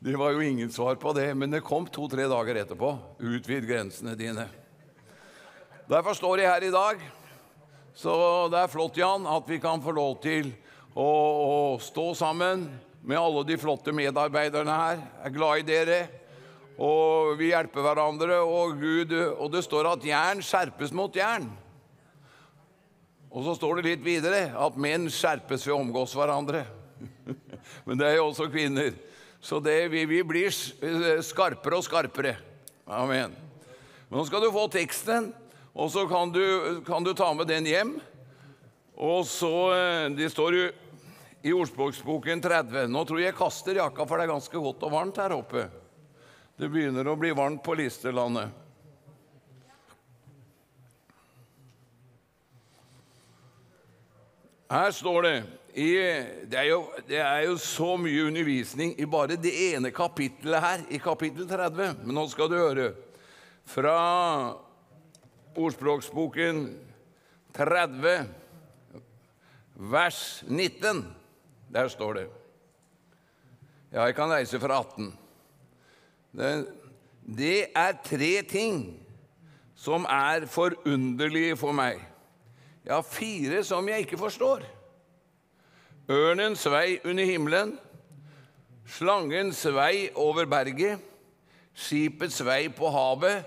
Det 0.00 0.16
var 0.20 0.36
jo 0.36 0.44
ingen 0.44 0.68
svar 0.72 1.00
på 1.00 1.14
det, 1.16 1.30
men 1.36 1.52
det 1.52 1.62
kom 1.64 1.88
to-tre 1.88 2.28
dager 2.28 2.60
etterpå. 2.60 2.92
Utvid 3.20 3.64
grensene 3.68 4.12
dine. 4.16 4.46
Derfor 5.88 6.16
står 6.16 6.44
jeg 6.44 6.52
her 6.52 6.68
i 6.68 6.72
dag. 6.72 7.00
Så 7.96 8.12
det 8.52 8.60
er 8.60 8.70
flott, 8.72 9.00
Jan, 9.00 9.24
at 9.28 9.48
vi 9.48 9.58
kan 9.60 9.80
få 9.84 9.96
lov 9.96 10.20
til 10.24 10.52
å, 10.92 11.08
å 11.08 11.58
stå 11.82 12.06
sammen 12.16 12.68
med 13.02 13.18
alle 13.18 13.44
de 13.48 13.58
flotte 13.60 13.92
medarbeiderne 13.96 14.76
her. 14.76 15.00
Jeg 15.00 15.30
er 15.30 15.36
glad 15.36 15.60
i 15.60 15.66
dere. 15.68 16.00
Og 16.80 17.34
vi 17.40 17.50
hjelper 17.50 17.84
hverandre. 17.84 18.40
Og, 18.44 18.76
Gud, 18.80 19.14
og 19.36 19.50
det 19.52 19.64
står 19.66 19.92
at 19.92 20.06
jern 20.06 20.42
skjerpes 20.44 20.92
mot 20.96 21.16
jern. 21.16 21.48
Og 23.30 23.46
så 23.46 23.54
står 23.54 23.78
det 23.78 23.86
litt 23.92 24.04
videre 24.04 24.48
at 24.58 24.78
menn 24.80 25.06
skjerpes 25.12 25.66
ved 25.68 25.76
å 25.76 25.80
omgås 25.84 26.16
hverandre. 26.18 26.64
Men 27.86 28.00
det 28.00 28.08
er 28.08 28.18
jo 28.18 28.30
også 28.30 28.50
kvinner. 28.50 28.92
Så 29.40 29.60
det, 29.64 29.76
vi, 29.92 30.04
vi, 30.08 30.20
blir 30.26 30.50
skarpere 31.24 31.78
og 31.78 31.86
skarpere. 31.86 32.34
Amen. 32.90 33.32
Men 34.10 34.18
nå 34.18 34.26
skal 34.26 34.42
du 34.42 34.50
få 34.52 34.66
teksten, 34.72 35.30
og 35.70 35.92
så 35.94 36.04
kan 36.10 36.32
du, 36.34 36.42
kan 36.84 37.06
du 37.06 37.14
ta 37.16 37.30
med 37.36 37.48
den 37.48 37.68
hjem. 37.70 37.94
Og 39.00 39.22
så 39.24 39.52
eh, 39.72 40.10
Det 40.12 40.28
står 40.28 40.56
jo 40.58 40.64
i 41.42 41.52
ordspråksboken 41.52 42.42
30 42.42 42.88
Nå 42.92 43.04
tror 43.08 43.20
jeg 43.20 43.30
jeg 43.30 43.38
kaster 43.38 43.78
jakka, 43.80 44.04
for 44.06 44.18
det 44.18 44.26
er 44.26 44.34
ganske 44.34 44.64
godt 44.64 44.82
og 44.84 44.92
varmt 44.92 45.20
her 45.20 45.34
oppe. 45.36 45.68
Det 46.60 46.68
begynner 46.68 47.08
å 47.08 47.16
bli 47.16 47.30
varmt 47.32 47.62
på 47.64 47.76
Listerlandet. 47.78 48.50
Her 54.70 54.92
står 54.94 55.24
det 55.26 55.36
i, 55.74 55.88
det, 56.46 56.58
er 56.58 56.66
jo, 56.68 56.82
det, 57.08 57.18
er 57.18 57.44
jo, 57.48 57.56
så 57.58 57.96
mye 57.98 58.26
undervisning 58.28 58.92
i 59.00 59.06
bare 59.08 59.38
det 59.40 59.50
ene 59.70 59.90
kapittelet 59.94 60.62
her, 60.62 60.84
i 60.90 61.00
kapittel 61.02 61.48
30. 61.48 62.04
Men 62.04 62.18
nå 62.18 62.26
skal 62.30 62.50
du 62.50 62.58
høre. 62.58 62.90
Fra 63.70 63.96
ordspråksboken 65.58 66.66
30, 67.56 68.28
vers 69.90 70.20
19. 70.46 71.02
Der 71.72 71.88
står 71.88 72.12
det. 72.12 72.28
Ja, 73.92 74.02
jeg 74.02 74.14
kan 74.14 74.30
reise 74.30 74.60
fra 74.60 74.80
18. 74.80 75.18
Det, 76.32 76.66
det 77.36 77.66
er 77.76 77.92
tre 78.04 78.42
ting 78.48 79.00
som 79.74 80.04
er 80.04 80.46
forunderlige 80.46 81.56
for 81.56 81.72
meg. 81.72 82.00
Ja, 82.86 83.00
fire 83.00 83.64
som 83.64 83.88
jeg 83.88 84.06
ikke 84.06 84.18
forstår. 84.18 84.64
Ørnens 86.10 86.66
vei 86.70 86.98
under 87.04 87.24
himmelen, 87.24 87.76
slangens 88.86 89.62
vei 89.74 90.08
over 90.14 90.46
berget, 90.50 90.98
skipets 91.74 92.40
vei 92.44 92.68
på 92.74 92.90
havet 92.90 93.46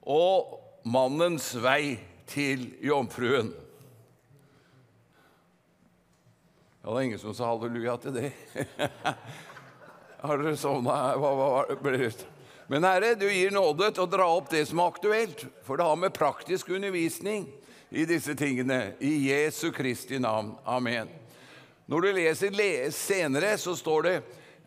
og 0.00 0.60
mannens 0.84 1.52
vei 1.60 1.98
til 2.26 2.70
jomfruen. 2.84 3.52
Ja, 6.84 6.90
det 6.90 6.98
er 6.98 7.04
ingen 7.08 7.18
som 7.18 7.32
sa 7.32 7.46
halleluja 7.48 7.94
til 7.96 8.12
det. 8.12 8.30
Har 10.20 10.36
dere 10.36 10.56
sovna? 10.60 11.14
Hva, 11.16 11.30
hva 11.32 11.76
ble 11.80 11.96
det? 11.96 12.26
Men 12.68 12.84
Herre, 12.84 13.14
du 13.16 13.24
gir 13.24 13.54
nåde 13.56 13.88
til 13.88 14.04
å 14.04 14.10
dra 14.12 14.26
opp 14.28 14.50
det 14.52 14.66
som 14.68 14.82
er 14.82 14.90
aktuelt, 14.92 15.44
for 15.64 15.80
det 15.80 15.86
har 15.88 15.96
med 15.96 16.12
praktisk 16.12 16.68
undervisning 16.76 17.46
i 17.88 18.04
disse 18.08 18.34
tingene. 18.36 18.98
I 19.00 19.14
Jesu 19.30 19.70
Kristi 19.72 20.20
navn. 20.20 20.50
Amen. 20.68 21.08
Når 21.88 22.04
du 22.04 22.10
leser 22.18 22.52
senere, 22.92 23.54
så 23.56 23.72
står 23.80 24.04
det, 24.04 24.14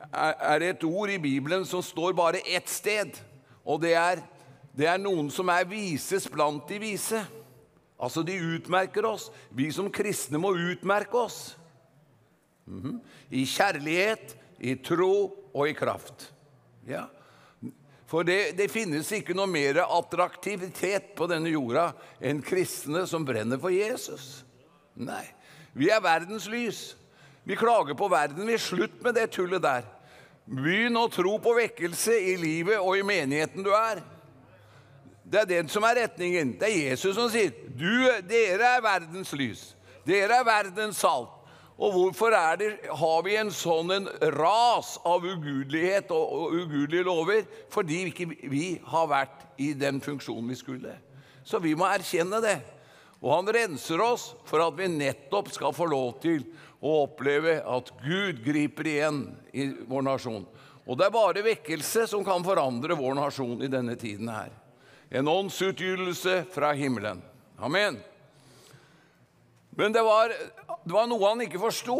er 0.10 0.58
det 0.63 0.71
et 0.71 0.88
ord 0.89 1.13
i 1.13 1.19
Bibelen 1.21 1.69
som 1.69 1.86
står 1.86 2.17
bare 2.17 2.41
ett 2.49 2.69
sted. 2.69 3.13
Og 3.62 3.82
det 3.86 3.93
er, 3.93 4.25
det 4.73 4.89
er 4.89 4.97
noen 5.06 5.30
som 5.30 5.53
er 5.53 5.69
vises 5.69 6.25
blant 6.34 6.65
de 6.65 6.82
vise. 6.82 7.21
Altså, 8.01 8.25
de 8.25 8.41
utmerker 8.58 9.06
oss. 9.06 9.30
Vi 9.53 9.69
som 9.69 9.93
kristne 9.93 10.41
må 10.41 10.56
utmerke 10.58 11.25
oss. 11.27 11.53
Mm 12.67 12.82
-hmm. 12.82 12.99
I 13.30 13.45
kjærlighet, 13.45 14.38
i 14.60 14.75
tro 14.75 15.47
og 15.53 15.69
i 15.69 15.73
kraft. 15.73 16.34
Ja. 16.88 17.03
For 18.08 18.23
det, 18.23 18.58
det, 18.58 18.71
finnes 18.71 19.12
ikke 19.12 19.36
noe 19.36 19.49
mer 19.51 19.82
attraktivitet 19.84 21.12
på 21.15 21.27
denne 21.27 21.51
jorda 21.51 21.89
enn 22.23 22.39
kristne 22.41 23.03
som 23.08 23.25
brenner 23.27 23.60
for 23.60 23.69
Jesus. 23.69 24.45
Nei. 24.95 25.25
Vi 25.73 25.89
er 25.89 26.01
verdens 26.01 26.48
lys. 26.48 26.96
Vi 27.44 27.56
klager 27.56 27.94
på 27.94 28.08
verden. 28.08 28.48
Vi 28.48 28.58
slutt 28.58 29.02
med 29.04 29.15
det 29.19 29.27
tullet 29.35 29.62
der. 29.62 29.83
Begynn 30.48 30.96
å 30.96 31.10
tro 31.12 31.35
på 31.44 31.54
vekkelse 31.58 32.15
i 32.31 32.37
livet 32.39 32.79
og 32.79 32.98
i 32.98 33.04
menigheten 33.04 33.63
du 33.63 33.73
er. 33.75 34.00
Det 35.27 35.41
er 35.41 35.50
den 35.50 35.69
som 35.69 35.83
er 35.83 36.06
retningen. 36.06 36.56
Det 36.60 36.69
er 36.69 36.89
Jesus 36.89 37.15
som 37.15 37.29
sier 37.29 37.52
'Dere 37.52 38.77
er 38.77 38.81
verdens 38.81 39.33
lys. 39.33 39.75
Dere 40.08 40.39
er 40.39 40.48
verdens 40.48 40.98
salt.' 41.04 41.37
Og 41.78 41.94
hvorfor 41.94 42.34
det, 42.58 42.71
har 42.90 43.19
vi 43.25 43.36
en 43.38 43.52
sånn 43.54 43.92
en 43.94 44.08
ras 44.34 44.96
av 45.06 45.25
ugudelighet 45.25 46.10
og, 46.15 46.32
og 46.34 46.56
ugudelige 46.63 47.06
lover? 47.06 47.44
Fordi 47.69 48.00
vi 48.08 48.13
ikke 48.13 48.50
vi 48.50 48.63
har 48.82 49.12
vært 49.12 49.46
i 49.62 49.73
den 49.78 50.02
funksjonen 50.02 50.50
vi 50.50 50.58
skulle. 50.58 50.96
Så 51.46 51.62
vi 51.62 51.75
må 51.78 51.86
erkjenne 51.86 52.42
det. 52.42 52.58
Og 53.21 53.30
han 53.34 53.54
renser 53.54 54.02
oss 54.02 54.32
for 54.46 54.62
at 54.65 54.75
vi 54.78 54.90
nettopp 54.90 55.54
skal 55.54 55.73
få 55.73 55.88
lov 55.90 56.17
til 56.25 56.44
å 56.82 57.04
oppleve 57.06 57.60
at 57.62 57.94
Gud 58.02 58.42
griper 58.46 58.90
igjen 58.90 59.21
i 59.54 59.69
vår 59.90 60.06
nasjon. 60.10 60.46
Og 60.88 60.98
det 60.98 61.08
er 61.08 61.13
bare 61.13 61.46
vekkelse 61.46 62.06
som 62.10 62.25
kan 62.25 62.46
forandre 62.46 62.98
vår 62.98 63.17
nasjon 63.17 63.62
i 63.65 63.69
denne 63.71 63.98
tiden 64.00 64.30
her. 64.34 64.54
En 65.10 65.30
åndsutgytelse 65.30 66.44
fra 66.54 66.73
himmelen. 66.78 67.21
Amen. 67.58 67.98
Men 69.78 69.94
det 69.94 70.02
var, 70.02 70.32
det 70.84 70.94
var 70.94 71.06
noe 71.06 71.21
han 71.30 71.44
ikke 71.46 71.62
forsto. 71.62 71.98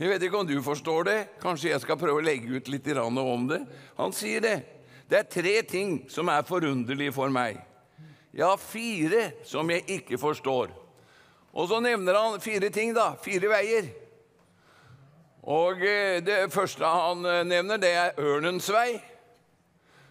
Jeg 0.00 0.08
vet 0.08 0.22
ikke 0.24 0.38
om 0.38 0.46
du 0.48 0.60
forstår 0.64 1.08
det. 1.08 1.16
Kanskje 1.42 1.72
jeg 1.72 1.82
skal 1.82 1.98
prøve 1.98 2.22
å 2.22 2.24
legge 2.24 2.54
ut 2.54 2.68
litt 2.70 2.86
om 2.96 3.48
det. 3.50 3.58
Han 3.98 4.14
sier 4.16 4.40
det. 4.40 4.54
Det 5.10 5.18
er 5.18 5.26
tre 5.28 5.54
ting 5.66 5.96
som 6.08 6.30
er 6.30 6.46
forunderlige 6.46 7.12
for 7.12 7.28
meg. 7.34 7.58
Ja, 8.32 8.54
fire 8.56 9.32
som 9.44 9.68
jeg 9.74 9.82
ikke 9.90 10.20
forstår. 10.22 10.70
Og 11.50 11.66
så 11.68 11.80
nevner 11.82 12.14
han 12.14 12.40
fire 12.40 12.70
ting, 12.70 12.94
da. 12.94 13.16
Fire 13.20 13.50
veier. 13.50 13.90
Og 15.42 15.82
eh, 15.82 16.20
det 16.22 16.44
første 16.54 16.86
han 16.86 17.26
eh, 17.26 17.42
nevner, 17.44 17.80
det 17.82 17.90
er 17.90 18.20
ørnens 18.22 18.70
vei. 18.70 19.00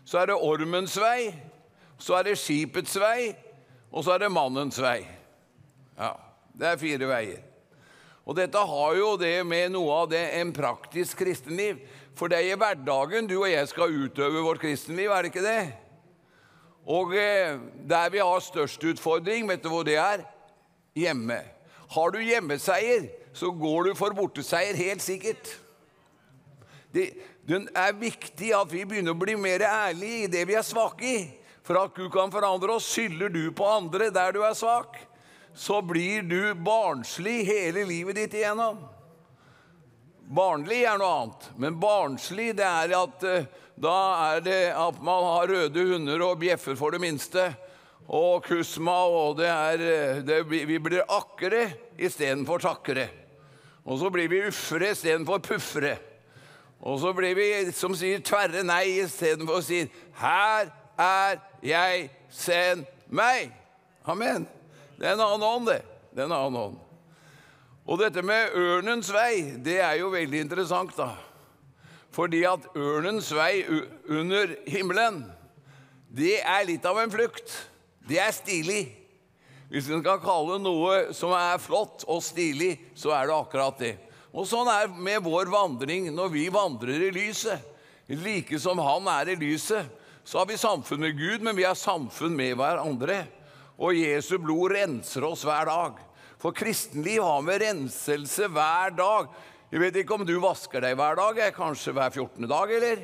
Så 0.03 0.19
er 0.19 0.33
det 0.33 0.35
ormens 0.35 0.99
vei. 0.99 1.31
Så 1.97 2.19
er 2.19 2.27
det 2.27 2.41
skipets 2.43 2.99
vei. 2.99 3.31
Og 3.89 4.03
så 4.03 4.17
er 4.17 4.27
det 4.27 4.35
mannens 4.35 4.81
vei. 4.83 4.99
Ja, 5.99 6.13
det 6.55 6.67
er 6.67 6.79
fire 6.79 7.07
veier. 7.09 7.45
Og 8.29 8.37
dette 8.37 8.61
har 8.71 8.95
jo 8.95 9.13
det 9.19 9.41
med 9.47 9.73
noe 9.73 10.03
av 10.03 10.09
det 10.11 10.21
en 10.37 10.51
praktisk 10.55 11.19
kristenliv. 11.23 11.79
For 12.15 12.31
det 12.31 12.39
er 12.39 12.51
i 12.53 12.59
hverdagen 12.59 13.27
du 13.27 13.39
og 13.39 13.49
jeg 13.49 13.67
skal 13.71 13.95
utøve 14.05 14.43
vårt 14.45 14.61
kristenliv, 14.61 15.09
er 15.11 15.25
det 15.25 15.31
ikke 15.33 15.45
det? 15.45 15.63
Og 16.89 17.15
eh, 17.17 17.57
der 17.89 18.11
vi 18.13 18.21
har 18.21 18.43
størst 18.43 18.83
utfordring, 18.91 19.47
vet 19.49 19.63
du 19.63 19.69
hvor 19.71 19.83
det 19.87 19.97
er? 19.99 20.23
Hjemme. 20.97 21.41
Har 21.89 22.13
du 22.13 22.19
hjemmeseier, 22.21 23.09
så 23.33 23.51
går 23.51 23.89
du 23.89 23.97
for 23.97 24.13
borteseier, 24.15 24.77
helt 24.77 25.03
sikkert. 25.03 25.51
Det, 26.93 27.09
det 27.49 27.63
er 27.77 27.97
viktig 27.97 28.53
at 28.55 28.71
vi 28.71 28.85
begynner 28.85 29.17
å 29.17 29.19
bli 29.19 29.35
mer 29.41 29.65
ærlige 29.65 30.23
i 30.25 30.31
det 30.31 30.45
vi 30.49 30.57
er 30.57 30.65
svake 30.65 31.05
i. 31.09 31.19
For 31.65 31.81
at 31.81 31.97
Gud 31.97 32.11
kan 32.13 32.33
forandre 32.33 32.77
oss, 32.77 32.87
skylder 32.93 33.33
du 33.33 33.43
på 33.53 33.67
andre 33.69 34.09
der 34.13 34.37
du 34.37 34.43
er 34.45 34.57
svak 34.57 35.08
så 35.59 35.81
blir 35.81 36.21
du 36.21 36.53
barnslig 36.53 37.43
hele 37.43 37.83
livet 37.83 38.15
ditt 38.15 38.33
igjennom. 38.39 38.77
Barnlig 40.31 40.85
er 40.87 40.99
noe 41.01 41.15
annet, 41.17 41.47
men 41.59 41.79
barnslig 41.81 42.53
det 42.55 42.63
er 42.63 42.93
at 42.95 43.23
eh, 43.27 43.47
da 43.75 43.95
er 44.29 44.43
det 44.45 44.59
at 44.71 45.01
man 45.03 45.25
har 45.25 45.49
røde 45.51 45.83
hunder 45.89 46.21
og 46.23 46.37
bjeffer 46.39 46.77
for 46.79 46.95
det 46.95 47.01
minste. 47.03 47.49
Og 48.07 48.45
kusma, 48.45 48.95
og 49.11 49.35
det 49.41 49.49
er 49.51 49.83
eh, 49.83 50.21
det, 50.23 50.37
Vi 50.47 50.77
blir 50.79 51.03
akkere 51.03 51.65
istedenfor 51.99 52.63
takkere. 52.63 53.09
Og 53.83 53.99
så 53.99 54.11
blir 54.15 54.29
vi 54.31 54.45
uffere 54.47 54.93
istedenfor 54.93 55.41
puffere. 55.43 55.97
Og 56.87 57.01
så 57.03 57.11
blir 57.11 57.35
vi 57.35 57.49
som 57.75 57.97
sier 57.99 58.23
tverre 58.23 58.63
nei 58.63 59.01
istedenfor 59.01 59.59
å 59.59 59.65
si 59.65 59.81
'Her 60.15 60.71
er 60.95 61.43
jeg, 61.61 62.09
send 62.29 62.87
meg'. 63.11 63.51
Amen. 64.07 64.47
Det 64.99 65.07
er 65.07 65.15
en 65.15 65.23
annen 65.23 65.47
ånd, 65.47 65.69
det. 65.71 65.79
Det 66.11 66.25
er 66.25 66.27
en 66.27 66.35
annen 66.35 66.59
ånd. 66.59 66.79
Og 67.89 68.01
dette 68.01 68.21
med 68.25 68.51
ørnens 68.59 69.07
vei, 69.15 69.55
det 69.63 69.79
er 69.81 69.95
jo 70.01 70.11
veldig 70.11 70.43
interessant, 70.43 70.91
da. 70.99 71.13
Fordi 72.13 72.43
at 72.49 72.65
ørnens 72.77 73.29
vei 73.33 73.63
under 74.11 74.51
himmelen, 74.67 75.23
det 76.09 76.41
er 76.41 76.67
litt 76.67 76.85
av 76.89 76.99
en 76.99 77.13
flukt. 77.13 77.53
Det 78.09 78.19
er 78.19 78.33
stilig. 78.35 78.83
Hvis 79.69 79.87
en 79.93 80.01
skal 80.01 80.19
kalle 80.21 80.57
noe 80.61 81.13
som 81.15 81.31
er 81.37 81.61
flott 81.61 82.03
og 82.09 82.23
stilig, 82.25 82.73
så 82.97 83.13
er 83.15 83.29
det 83.29 83.37
akkurat 83.37 83.79
det. 83.79 83.95
Og 84.33 84.45
sånn 84.49 84.67
er 84.69 84.89
det 84.89 85.01
med 85.05 85.23
vår 85.25 85.49
vandring 85.53 86.09
når 86.13 86.33
vi 86.33 86.47
vandrer 86.53 87.07
i 87.07 87.13
lyset. 87.13 87.61
Like 88.09 88.57
som 88.61 88.81
han 88.81 89.07
er 89.13 89.31
i 89.31 89.39
lyset, 89.39 89.85
så 90.25 90.41
har 90.41 90.49
vi 90.49 90.57
samfunn 90.59 91.05
med 91.05 91.17
Gud, 91.17 91.45
men 91.45 91.55
vi 91.57 91.65
har 91.65 91.77
samfunn 91.77 92.35
med 92.37 92.57
hverandre. 92.57 93.23
Og 93.79 93.95
Jesu 93.95 94.35
blod 94.43 94.73
renser 94.75 95.23
oss 95.23 95.45
hver 95.47 95.69
dag. 95.69 95.99
For 96.39 96.55
kristenliv 96.55 97.23
har 97.23 97.43
med 97.43 97.61
renselse 97.63 98.47
hver 98.51 98.93
dag. 98.95 99.31
Jeg 99.71 99.83
vet 99.83 99.99
ikke 100.01 100.17
om 100.17 100.25
du 100.27 100.35
vasker 100.43 100.83
deg 100.83 100.97
hver 100.99 101.15
dag, 101.19 101.41
kanskje 101.55 101.93
hver 101.95 102.11
14. 102.11 102.47
dag, 102.49 102.71
eller? 102.75 103.03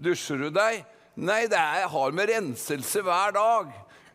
Dusjer 0.00 0.44
du 0.44 0.48
deg? 0.54 0.84
Nei, 1.14 1.44
det 1.50 1.60
er, 1.60 1.88
har 1.90 2.16
med 2.16 2.30
renselse 2.32 3.04
hver 3.04 3.34
dag. 3.36 3.72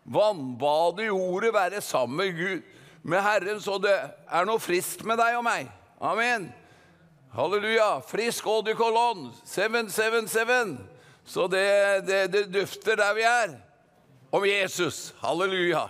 Vannbade 0.09 1.05
i 1.05 1.13
ordet, 1.13 1.53
være 1.53 1.81
sammen 1.85 2.17
med 2.17 2.37
Gud, 2.37 2.65
med 3.03 3.23
Herren, 3.23 3.61
så 3.61 3.77
det 3.81 3.93
er 3.95 4.47
noe 4.47 4.59
friskt 4.59 5.05
med 5.07 5.19
deg 5.21 5.37
og 5.37 5.45
meg. 5.45 5.69
Amen. 6.01 6.49
Halleluja. 7.35 7.99
Frisk 8.09 8.47
eau 8.49 8.63
de 8.65 8.73
cologne. 8.75 9.29
777. 9.45 10.77
Så 11.29 11.45
det, 11.51 11.65
det, 12.09 12.23
det 12.33 12.47
dufter 12.53 12.97
der 12.99 13.13
vi 13.15 13.27
er 13.27 13.57
om 14.29 14.45
Jesus. 14.45 15.13
Halleluja. 15.21 15.87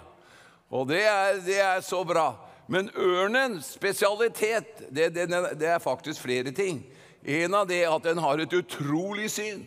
Og 0.70 0.88
det 0.90 1.02
er, 1.08 1.40
det 1.46 1.60
er 1.62 1.82
så 1.86 2.04
bra. 2.08 2.32
Men 2.70 2.92
ørnens 2.94 3.74
spesialitet, 3.80 4.84
det, 4.90 5.10
det, 5.16 5.26
det, 5.58 5.68
er 5.68 5.82
faktisk 5.82 6.22
flere 6.22 6.52
ting. 6.54 6.84
En 7.26 7.56
av 7.58 7.66
det 7.68 7.82
er 7.84 7.94
at 7.96 8.06
den 8.06 8.22
har 8.22 8.40
et 8.40 8.54
utrolig 8.54 9.32
syn. 9.34 9.64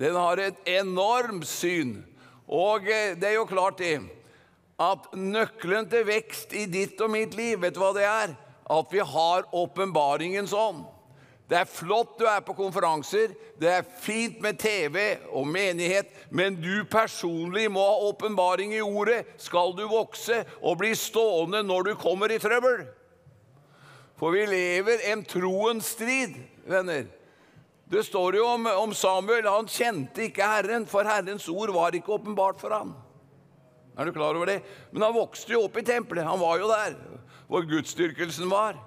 Den 0.00 0.18
har 0.18 0.42
et 0.42 0.58
enormt 0.66 1.46
syn. 1.46 2.00
Og 2.50 2.88
eh, 2.90 3.14
det 3.14 3.30
er 3.30 3.38
jo 3.38 3.46
klart 3.46 3.78
det 3.78 4.00
at 4.82 5.12
nøkkelen 5.14 5.86
til 5.92 6.06
vekst 6.08 6.54
i 6.58 6.64
ditt 6.66 7.00
og 7.04 7.12
mitt 7.12 7.36
liv, 7.38 7.60
vet 7.62 7.76
du 7.76 7.80
hva 7.82 7.92
det 7.94 8.08
er? 8.08 8.34
At 8.72 8.90
vi 8.90 8.98
har 8.98 9.46
åpenbaringens 9.54 10.54
ånd. 10.56 10.82
Det 11.52 11.58
er 11.60 11.68
flott 11.68 12.14
du 12.16 12.24
er 12.24 12.40
på 12.40 12.54
konferanser, 12.56 13.34
det 13.60 13.68
er 13.68 13.88
fint 14.00 14.38
med 14.40 14.56
TV 14.56 15.18
og 15.36 15.44
menighet, 15.44 16.08
men 16.32 16.54
du 16.56 16.86
personlig 16.88 17.66
må 17.68 17.82
ha 17.84 18.06
åpenbaring 18.08 18.70
i 18.72 18.80
ordet 18.80 19.18
skal 19.36 19.74
du 19.76 19.82
vokse 19.90 20.38
og 20.62 20.78
bli 20.80 20.94
stående 20.96 21.60
når 21.68 21.90
du 21.90 21.92
kommer 22.00 22.32
i 22.32 22.38
trøbbel. 22.40 22.86
For 24.16 24.32
vi 24.32 24.46
lever 24.48 25.04
en 25.10 25.26
troens 25.28 25.90
strid, 25.92 26.38
venner. 26.64 27.04
Det 27.92 28.00
står 28.06 28.38
jo 28.38 28.46
om, 28.54 28.70
om 28.86 28.94
Samuel. 28.96 29.44
Han 29.44 29.68
kjente 29.68 30.30
ikke 30.30 30.46
Herren, 30.48 30.86
for 30.88 31.04
Herrens 31.04 31.50
ord 31.52 31.74
var 31.76 31.92
ikke 31.92 32.14
åpenbart 32.16 32.64
for 32.64 32.72
ham. 32.72 32.94
Er 33.92 34.08
du 34.08 34.14
klar 34.16 34.32
over 34.32 34.48
det? 34.48 34.62
Men 34.88 35.04
han 35.04 35.12
vokste 35.18 35.52
jo 35.52 35.66
opp 35.66 35.76
i 35.76 35.84
tempelet. 35.84 36.24
Han 36.24 36.40
var 36.40 36.64
jo 36.64 36.72
der 36.72 36.96
hvor 37.44 37.68
gudsdyrkelsen 37.68 38.48
var. 38.48 38.80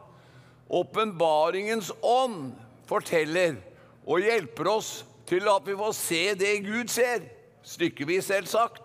Åpenbaringens 0.68 1.92
ånd 2.02 2.54
forteller 2.90 3.60
og 4.06 4.22
hjelper 4.26 4.70
oss 4.70 4.92
til 5.30 5.46
at 5.50 5.66
vi 5.68 5.76
får 5.78 5.94
se 5.98 6.22
det 6.38 6.54
Gud 6.66 6.90
ser. 6.94 7.26
Stykkevis, 7.66 8.30
selvsagt. 8.30 8.82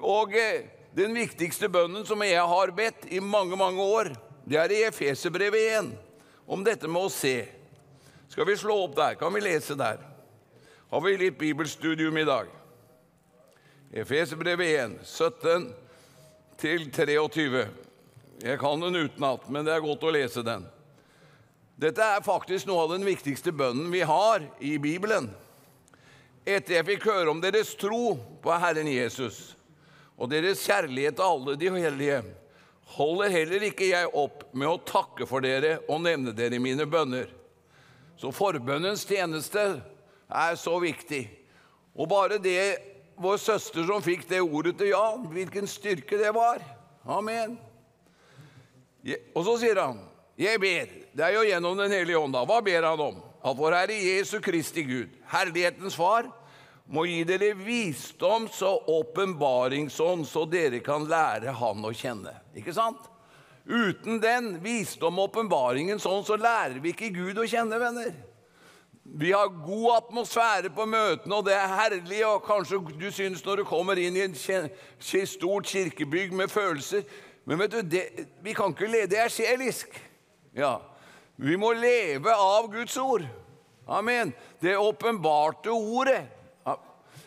Og 0.00 0.34
eh, 0.38 0.66
den 0.96 1.14
viktigste 1.14 1.68
bønnen 1.70 2.06
som 2.06 2.22
jeg 2.26 2.42
har 2.52 2.72
bedt 2.74 3.06
i 3.10 3.20
mange, 3.22 3.58
mange 3.58 3.82
år, 3.82 4.12
det 4.46 4.58
er 4.58 4.74
i 4.74 4.82
Efeserbrevet 4.88 5.76
1, 5.78 5.90
om 6.50 6.64
dette 6.66 6.90
med 6.90 7.06
å 7.06 7.12
se. 7.12 7.44
Skal 8.30 8.46
vi 8.46 8.58
slå 8.58 8.76
opp 8.86 8.96
der? 8.98 9.18
Kan 9.18 9.34
vi 9.34 9.42
lese 9.42 9.76
der? 9.78 10.02
Har 10.90 11.04
vi 11.04 11.14
litt 11.18 11.38
bibelstudium 11.38 12.18
i 12.18 12.26
dag? 12.26 12.50
Efeserbrevet 13.90 14.74
1, 14.78 14.98
17 15.06 15.70
til 16.58 16.90
23. 16.94 17.64
Jeg 18.42 18.58
kan 18.58 18.82
den 18.82 18.98
utenat, 19.04 19.46
men 19.50 19.66
det 19.66 19.74
er 19.74 19.82
godt 19.84 20.06
å 20.06 20.14
lese 20.14 20.42
den. 20.46 20.66
Dette 21.80 22.04
er 22.04 22.20
faktisk 22.20 22.68
noe 22.68 22.82
av 22.84 22.90
den 22.92 23.06
viktigste 23.06 23.54
bønnen 23.56 23.88
vi 23.92 24.02
har 24.04 24.42
i 24.60 24.74
Bibelen. 24.82 25.30
Etter 26.44 26.76
jeg 26.76 26.86
fikk 26.90 27.06
høre 27.08 27.32
om 27.32 27.40
deres 27.40 27.72
tro 27.80 28.18
på 28.44 28.58
Herren 28.60 28.88
Jesus 28.90 29.54
og 30.20 30.28
deres 30.28 30.60
kjærlighet 30.68 31.16
til 31.16 31.24
alle 31.24 31.54
de 31.56 31.70
hellige, 31.72 32.18
holder 32.98 33.32
heller 33.32 33.64
ikke 33.70 33.88
jeg 33.88 34.10
opp 34.12 34.42
med 34.52 34.68
å 34.68 34.82
takke 34.84 35.24
for 35.30 35.40
dere 35.40 35.78
og 35.86 36.02
nevne 36.04 36.34
dere 36.36 36.58
i 36.58 36.60
mine 36.60 36.84
bønner. 36.84 37.30
Så 38.20 38.28
forbønnens 38.36 39.06
tjeneste 39.08 39.64
er 40.28 40.60
så 40.60 40.76
viktig. 40.82 41.22
Og 41.96 42.10
bare 42.12 42.36
det 42.42 42.60
vår 43.16 43.40
søster 43.40 43.88
som 43.88 44.04
fikk 44.04 44.28
det 44.28 44.42
ordet 44.44 44.74
til 44.76 44.92
Jan, 44.92 45.24
hvilken 45.32 45.70
styrke 45.70 46.20
det 46.20 46.34
var. 46.36 46.60
Amen. 47.08 47.56
Og 49.32 49.44
så 49.48 49.56
sier 49.64 49.80
han 49.80 50.09
jeg 50.40 50.60
ber, 50.60 50.92
det 51.12 51.24
er 51.26 51.34
jo 51.36 51.46
gjennom 51.48 51.76
Den 51.78 51.92
hellige 51.92 52.18
ånd, 52.18 52.32
da. 52.32 52.44
Hva 52.48 52.60
ber 52.64 52.86
han 52.88 53.02
om? 53.10 53.22
At 53.40 53.56
vår 53.56 53.76
Herre 53.76 53.96
Jesu 53.96 54.38
Kristi 54.44 54.84
Gud, 54.84 55.16
Herlighetens 55.32 55.96
Far, 55.96 56.28
må 56.90 57.04
gi 57.06 57.22
dere 57.24 57.52
visdoms- 57.54 58.62
og 58.66 58.88
åpenbaringsånd, 58.90 60.26
så 60.26 60.44
dere 60.50 60.80
kan 60.82 61.06
lære 61.08 61.54
Han 61.54 61.84
å 61.86 61.92
kjenne. 61.94 62.34
Ikke 62.56 62.74
sant? 62.74 63.06
Uten 63.70 64.18
den 64.22 64.56
visdom 64.64 65.20
og 65.20 65.30
åpenbaringens 65.30 66.06
ånd, 66.06 66.26
så 66.26 66.36
lærer 66.40 66.80
vi 66.82 66.90
ikke 66.90 67.12
Gud 67.14 67.38
å 67.38 67.46
kjenne, 67.46 67.78
venner. 67.78 68.10
Vi 69.04 69.30
har 69.32 69.48
god 69.48 69.96
atmosfære 69.96 70.70
på 70.74 70.86
møtene, 70.86 71.34
og 71.34 71.46
det 71.46 71.54
er 71.54 71.74
herlig. 71.78 72.20
og 72.26 72.44
Kanskje 72.46 72.80
du 72.98 73.10
syns 73.10 73.44
når 73.44 73.62
du 73.62 73.64
kommer 73.64 73.98
inn 73.98 74.16
i 74.16 74.26
et 74.26 75.28
stort 75.28 75.66
kirkebygg 75.66 76.32
med 76.32 76.50
følelser 76.50 77.02
Men 77.44 77.58
vet 77.58 77.72
du, 77.72 77.80
det, 77.82 78.02
vi 78.44 78.52
kan 78.52 78.70
ikke 78.70 78.86
le. 78.86 79.06
Det 79.10 79.18
er 79.18 79.28
sjelisk. 79.32 79.88
Ja. 80.56 80.80
Vi 81.36 81.56
må 81.56 81.72
leve 81.72 82.34
av 82.34 82.68
Guds 82.72 82.96
ord. 82.96 83.24
Amen. 83.86 84.32
Det 84.60 84.76
åpenbarte 84.76 85.70
ordet. 85.70 86.24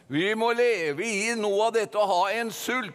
Vi 0.07 0.33
må 0.35 0.51
leve 0.53 1.05
i 1.07 1.31
noe 1.39 1.69
av 1.69 1.73
dette 1.77 1.97
og 1.97 2.11
ha 2.11 2.23
en 2.37 2.51
sult. 2.53 2.93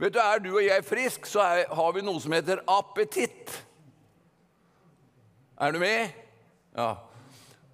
Vet 0.00 0.14
du, 0.14 0.18
Er 0.18 0.40
du 0.42 0.50
og 0.54 0.64
jeg 0.64 0.84
frisk, 0.84 1.26
så 1.26 1.42
er, 1.44 1.66
har 1.70 1.92
vi 1.94 2.02
noe 2.02 2.20
som 2.20 2.32
heter 2.34 2.62
appetitt. 2.66 3.52
Er 5.60 5.74
du 5.74 5.78
med? 5.78 6.14
Ja. 6.74 6.96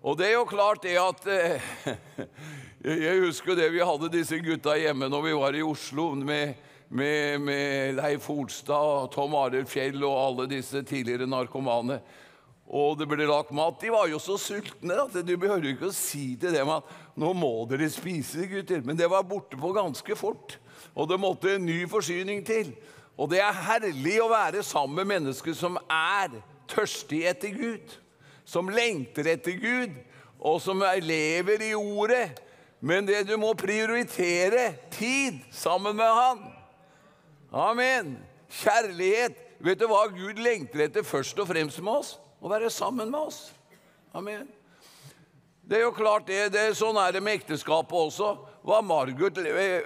Og 0.03 0.19
det 0.19 0.27
er 0.29 0.35
jo 0.37 0.49
klart 0.49 0.83
det 0.85 0.97
at 1.01 1.27
eh, 1.29 1.71
Jeg 3.05 3.23
husker 3.25 3.57
det 3.57 3.71
vi 3.73 3.85
hadde 3.85 4.13
disse 4.13 4.39
gutta 4.41 4.77
hjemme 4.81 5.09
når 5.13 5.25
vi 5.27 5.33
var 5.37 5.57
i 5.57 5.65
Oslo 5.65 6.11
med, 6.17 6.55
med, 6.91 7.41
med 7.41 7.95
Leif 8.01 8.27
Holstad 8.27 8.75
og 8.75 9.13
Tom 9.15 9.35
Arild 9.39 9.69
Fjell 9.71 10.03
og 10.03 10.17
alle 10.25 10.49
disse 10.51 10.83
tidligere 10.83 11.29
narkomane. 11.31 12.01
Og 12.71 12.99
det 12.99 13.07
ble 13.11 13.27
lagt 13.27 13.51
mat. 13.55 13.79
De 13.83 13.91
var 13.91 14.07
jo 14.11 14.19
så 14.23 14.37
sultne 14.39 14.97
at 15.05 15.15
du 15.27 15.33
behøver 15.35 15.73
ikke 15.73 15.89
å 15.91 15.95
si 15.95 16.37
til 16.39 16.55
dem 16.55 16.71
at 16.71 16.87
'nå 17.19 17.33
må 17.35 17.67
dere 17.71 17.91
spise, 17.91 18.47
gutter'. 18.47 18.85
Men 18.87 18.97
det 18.97 19.11
var 19.11 19.27
borte 19.27 19.59
på 19.59 19.73
ganske 19.75 20.17
fort. 20.17 20.59
Og 20.95 21.09
det 21.09 21.19
måtte 21.21 21.55
en 21.55 21.67
ny 21.67 21.87
forsyning 21.89 22.45
til. 22.47 22.75
Og 23.19 23.31
det 23.31 23.41
er 23.43 23.53
herlig 23.53 24.21
å 24.23 24.31
være 24.31 24.63
sammen 24.63 24.97
med 24.97 25.11
mennesker 25.15 25.55
som 25.55 25.79
er 25.91 26.31
tørstige 26.69 27.29
etter 27.31 27.51
Gud. 27.55 27.99
Som 28.45 28.69
lengter 28.69 29.27
etter 29.27 29.53
Gud, 29.53 29.95
og 30.41 30.61
som 30.61 30.83
lever 31.03 31.63
i 31.63 31.75
Ordet. 31.75 32.41
Men 32.81 33.07
det 33.07 33.27
du 33.29 33.37
må 33.37 33.53
prioritere 33.55 34.73
tid 34.91 35.43
sammen 35.53 35.97
med 35.97 36.07
Han. 36.07 36.50
Amen. 37.53 38.15
Kjærlighet. 38.51 39.39
Vet 39.61 39.81
du 39.81 39.87
hva 39.91 40.07
Gud 40.15 40.39
lengter 40.41 40.87
etter 40.87 41.05
først 41.05 41.39
og 41.43 41.51
fremst 41.51 41.83
med 41.85 42.01
oss? 42.01 42.15
Å 42.41 42.49
være 42.49 42.71
sammen 42.73 43.11
med 43.11 43.21
oss. 43.29 43.51
Amen. 44.17 44.49
Det 45.71 45.79
er 45.79 45.85
jo 45.85 45.95
klart 45.95 46.27
det, 46.27 46.49
det 46.55 46.63
er 46.71 46.73
Sånn 46.75 46.97
er 46.99 47.13
det 47.15 47.23
med 47.23 47.39
ekteskapet 47.39 47.95
også. 47.95 48.33
Hva 48.67 48.81
Margot 48.83 49.37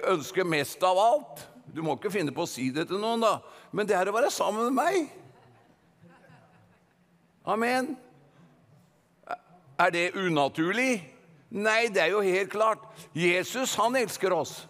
ønsker 0.09 0.47
mest 0.47 0.81
av 0.83 0.97
alt 0.99 1.43
Du 1.75 1.83
må 1.85 1.93
ikke 1.95 2.11
finne 2.13 2.33
på 2.33 2.45
å 2.45 2.49
si 2.49 2.69
det 2.73 2.87
til 2.89 3.01
noen, 3.01 3.21
da. 3.21 3.37
Men 3.75 3.87
det 3.89 3.97
er 3.97 4.09
å 4.09 4.15
være 4.15 4.31
sammen 4.31 4.69
med 4.69 4.77
meg. 4.79 5.09
Amen. 7.45 7.91
Er 9.77 9.91
det 9.91 10.13
unaturlig? 10.15 11.03
Nei, 11.51 11.89
det 11.93 12.01
er 12.05 12.13
jo 12.13 12.23
helt 12.23 12.49
klart. 12.53 12.85
Jesus, 13.13 13.75
han 13.77 13.97
elsker 13.99 14.33
oss. 14.33 14.63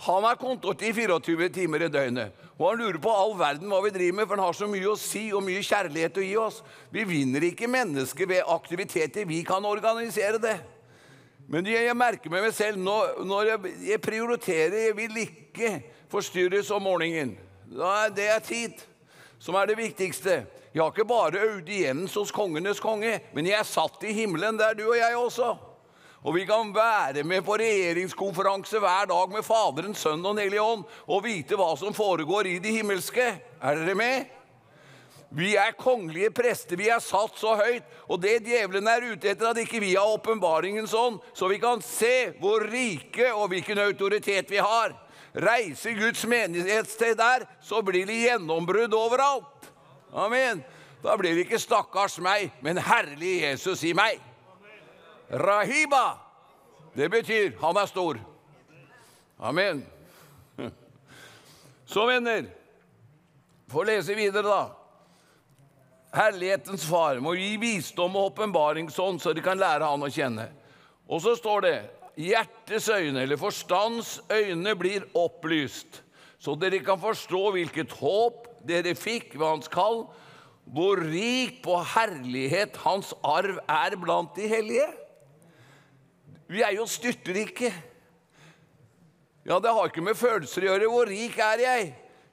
Han 0.00 0.24
er 0.24 0.38
kontort 0.40 0.80
i 0.82 0.94
24 0.96 1.50
timer 1.52 1.84
i 1.84 1.90
døgnet. 1.92 2.36
Og 2.56 2.70
han 2.70 2.80
lurer 2.80 2.98
på 3.00 3.12
all 3.12 3.34
verden 3.36 3.68
hva 3.72 3.80
vi 3.84 3.92
driver 3.92 4.16
med, 4.16 4.28
for 4.28 4.36
han 4.36 4.46
har 4.46 4.56
så 4.56 4.68
mye 4.68 4.88
å 4.88 4.98
si 5.00 5.26
og 5.36 5.44
mye 5.44 5.64
kjærlighet 5.64 6.20
å 6.20 6.24
gi 6.24 6.36
oss. 6.40 6.60
Vi 6.92 7.04
vinner 7.08 7.44
ikke 7.48 7.68
mennesker 7.68 8.28
ved 8.28 8.48
aktiviteter. 8.48 9.28
Vi 9.28 9.42
kan 9.48 9.64
organisere 9.68 10.40
det. 10.40 10.58
Men 11.50 11.66
jeg 11.66 11.96
merker 11.98 12.32
med 12.32 12.44
meg 12.46 12.54
selv 12.54 12.78
når 12.78 13.48
jeg 13.82 13.98
prioriterer 14.04 14.84
Jeg 14.84 14.94
vil 14.94 15.16
ikke 15.24 15.72
forstyrres 16.12 16.70
om 16.70 16.84
morgenen. 16.86 17.34
Det 18.14 18.28
er 18.30 18.44
tid 18.44 18.84
som 19.40 19.56
er 19.58 19.70
det 19.70 19.78
viktigste. 19.80 20.44
Jeg 20.70 20.82
har 20.82 20.92
ikke 20.92 21.08
bare 21.08 21.42
audiens 21.48 22.14
hos 22.14 22.30
kongenes 22.30 22.80
konge, 22.80 23.16
men 23.34 23.48
jeg 23.48 23.58
er 23.58 23.66
satt 23.66 24.04
i 24.06 24.14
himmelen 24.14 24.58
der, 24.60 24.76
du 24.78 24.84
og 24.86 24.96
jeg 24.96 25.16
også. 25.18 25.56
Og 26.20 26.34
vi 26.36 26.44
kan 26.44 26.74
være 26.74 27.22
med 27.24 27.40
på 27.46 27.56
regjeringskonferanse 27.56 28.78
hver 28.78 29.06
dag 29.08 29.30
med 29.32 29.44
Faderen, 29.44 29.94
Sønnen 29.96 30.26
og 30.28 30.36
Den 30.36 30.58
ånd 30.60 30.84
og 31.08 31.24
vite 31.24 31.56
hva 31.56 31.72
som 31.80 31.96
foregår 31.96 32.50
i 32.50 32.58
det 32.60 32.74
himmelske. 32.74 33.32
Er 33.62 33.80
dere 33.80 33.96
med? 33.96 34.28
Vi 35.30 35.54
er 35.56 35.76
kongelige 35.78 36.32
prester, 36.34 36.76
vi 36.76 36.88
er 36.90 37.00
satt 37.00 37.38
så 37.38 37.54
høyt. 37.56 37.86
Og 38.10 38.20
det 38.20 38.42
djevelen 38.44 38.88
er 38.90 39.06
ute 39.12 39.30
etter, 39.30 39.48
at 39.48 39.62
ikke 39.62 39.80
vi 39.80 39.94
har 39.94 40.10
åpenbaringens 40.10 40.94
ånd, 40.94 41.20
så 41.32 41.48
vi 41.48 41.60
kan 41.62 41.80
se 41.86 42.34
hvor 42.42 42.66
rike 42.68 43.30
og 43.32 43.48
hvilken 43.52 43.78
autoritet 43.78 44.50
vi 44.50 44.60
har. 44.60 44.92
Reiser 45.32 45.94
Guds 45.94 46.26
menighetssted 46.26 47.16
der, 47.16 47.46
så 47.62 47.80
blir 47.86 48.04
det 48.04 48.18
gjennombrudd 48.26 48.96
overalt. 48.98 49.70
Amen. 50.12 50.64
Da 51.00 51.16
blir 51.16 51.32
det 51.32 51.46
ikke 51.46 51.58
'stakkars 51.58 52.18
meg', 52.18 52.50
men 52.60 52.76
'herlig 52.76 53.42
Jesus 53.42 53.84
i 53.84 53.92
meg'. 53.92 54.29
Rahiba. 55.30 56.18
Det 56.94 57.08
betyr 57.10 57.54
han 57.60 57.76
er 57.76 57.86
stor. 57.86 58.18
Amen. 59.38 59.84
Så, 61.86 62.06
venner, 62.06 62.44
få 63.70 63.84
lese 63.86 64.14
videre, 64.18 64.42
da. 64.46 64.62
Herlighetens 66.10 66.82
far 66.90 67.20
må 67.22 67.36
gi 67.38 67.54
visdom 67.62 68.16
og 68.18 68.32
åpenbaringsånd, 68.32 69.20
så 69.22 69.32
de 69.32 69.42
kan 69.44 69.58
lære 69.58 69.86
han 69.86 70.02
å 70.02 70.10
kjenne. 70.10 70.48
Og 71.06 71.22
så 71.22 71.36
står 71.38 71.66
det 71.66 71.76
hjertets 72.18 72.88
øyne, 72.90 73.22
eller 73.22 73.38
forstands 73.38 74.16
øyne, 74.30 74.74
blir 74.78 75.06
opplyst, 75.14 76.02
så 76.42 76.56
dere 76.58 76.80
kan 76.82 76.98
forstå 76.98 77.44
hvilket 77.54 77.94
håp 78.00 78.48
dere 78.66 78.96
fikk 78.98 79.36
ved 79.36 79.46
hans 79.46 79.70
kall, 79.70 80.04
hvor 80.70 81.00
rik 81.02 81.60
på 81.64 81.78
herlighet 81.94 82.78
hans 82.84 83.12
arv 83.26 83.58
er 83.68 83.96
blant 84.00 84.34
de 84.38 84.48
hellige. 84.50 84.88
Vi 86.50 86.64
er 86.66 86.74
jo 86.74 86.86
styrtrike. 86.90 87.70
Ja, 89.46 89.60
det 89.62 89.70
har 89.70 89.86
ikke 89.86 90.02
med 90.02 90.18
følelser 90.18 90.64
å 90.64 90.72
gjøre. 90.72 90.88
Hvor 90.90 91.06
rik 91.06 91.36
er 91.38 91.62
jeg? 91.62 91.84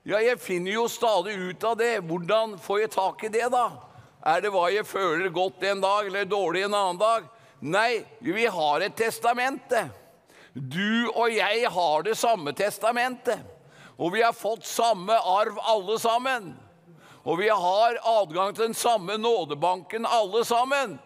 Ja, 0.08 0.18
jeg 0.24 0.40
finner 0.42 0.74
jo 0.74 0.88
stadig 0.90 1.36
ut 1.38 1.66
av 1.70 1.76
det. 1.78 1.92
Hvordan 2.08 2.56
får 2.64 2.80
jeg 2.82 2.94
tak 2.96 3.28
i 3.28 3.32
det, 3.36 3.46
da? 3.54 3.68
Er 4.26 4.42
det 4.42 4.50
hva 4.56 4.66
jeg 4.74 4.88
føler 4.90 5.30
godt 5.30 5.62
en 5.70 5.84
dag 5.84 6.10
eller 6.10 6.26
dårlig 6.26 6.66
en 6.66 6.74
annen 6.74 7.02
dag? 7.02 7.28
Nei, 7.62 8.02
vi 8.26 8.48
har 8.50 8.82
et 8.82 8.98
testamente. 8.98 9.86
Du 10.54 11.12
og 11.14 11.30
jeg 11.36 11.70
har 11.70 12.06
det 12.08 12.18
samme 12.18 12.56
testamentet. 12.58 13.44
Og 14.02 14.16
vi 14.16 14.26
har 14.26 14.34
fått 14.34 14.66
samme 14.66 15.14
arv, 15.14 15.62
alle 15.62 16.00
sammen. 16.02 16.56
Og 17.22 17.38
vi 17.44 17.54
har 17.54 18.02
adgang 18.02 18.56
til 18.56 18.72
den 18.72 18.78
samme 18.78 19.18
nådebanken, 19.22 20.10
alle 20.10 20.42
sammen. 20.46 20.98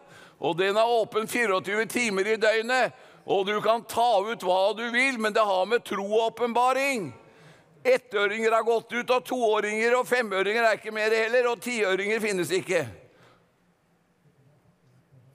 Og 0.42 0.58
den 0.58 0.78
er 0.78 0.89
åpen 0.89 1.28
24 1.30 1.86
timer 1.86 2.34
i 2.34 2.38
døgnet. 2.42 2.96
Og 3.30 3.46
du 3.46 3.60
kan 3.62 3.84
ta 3.86 4.24
ut 4.26 4.44
hva 4.44 4.72
du 4.74 4.88
vil, 4.89 5.20
men 5.22 5.34
det 5.34 5.44
har 5.46 5.68
med 5.70 5.86
tro 5.86 6.08
og 6.08 6.32
åpenbaring. 6.32 7.12
Ettøringer 7.86 8.54
har 8.54 8.66
gått 8.66 8.94
ut, 8.94 9.14
og 9.14 9.26
toåringer 9.26 9.96
og 10.00 10.10
femøringer 10.10 10.66
er 10.66 10.80
ikke 10.80 10.94
mer 10.94 11.14
heller. 11.14 11.52
Og 11.52 11.62
tiøringer 11.62 12.22
finnes 12.24 12.54
ikke. 12.58 12.88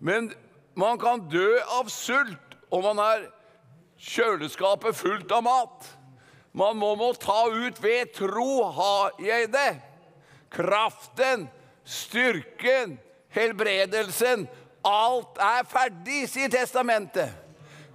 Men 0.03 0.33
man 0.75 0.99
kan 0.99 1.23
dø 1.31 1.55
av 1.79 1.89
sult 1.91 2.59
om 2.75 2.83
man 2.85 2.99
har 3.01 3.29
kjøleskapet 4.03 4.99
fullt 4.99 5.31
av 5.33 5.47
mat. 5.47 5.87
Man 6.57 6.79
må, 6.81 6.95
må 6.99 7.13
ta 7.21 7.47
ut 7.53 7.79
ved 7.83 8.15
tro 8.17 8.67
har 8.75 9.17
jeg 9.23 9.51
det. 9.55 9.73
Kraften, 10.51 11.47
styrken, 11.87 12.97
helbredelsen 13.35 14.47
Alt 14.87 15.41
er 15.43 15.67
ferdig, 15.67 16.27
sier 16.31 16.53
testamentet. 16.53 17.33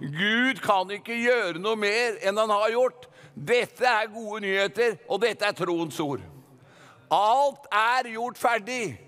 Gud 0.02 0.58
kan 0.64 0.90
ikke 0.92 1.14
gjøre 1.14 1.62
noe 1.62 1.78
mer 1.78 2.18
enn 2.26 2.40
han 2.40 2.52
har 2.52 2.72
gjort. 2.74 3.06
Dette 3.32 3.86
er 3.88 4.10
gode 4.12 4.42
nyheter, 4.44 4.98
og 5.08 5.22
dette 5.22 5.46
er 5.46 5.56
troens 5.56 6.00
ord. 6.04 6.20
Alt 7.12 7.68
er 7.72 8.10
gjort 8.12 8.40
ferdig. 8.40 8.98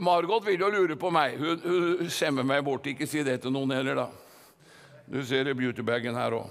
Margot 0.00 0.46
vil 0.46 0.60
jo 0.60 0.70
lure 0.72 0.96
på 0.96 1.10
meg. 1.12 1.36
Hun, 1.36 1.60
hun 2.00 2.10
skjemmer 2.12 2.46
meg 2.46 2.64
bort. 2.64 2.86
Ikke 2.88 3.08
si 3.08 3.24
det 3.26 3.42
til 3.42 3.52
noen 3.52 3.74
heller, 3.76 4.06
da. 4.06 4.08
Du 5.10 5.20
ser 5.26 5.52
beautybagen 5.58 6.16
her 6.16 6.38
òg. 6.38 6.48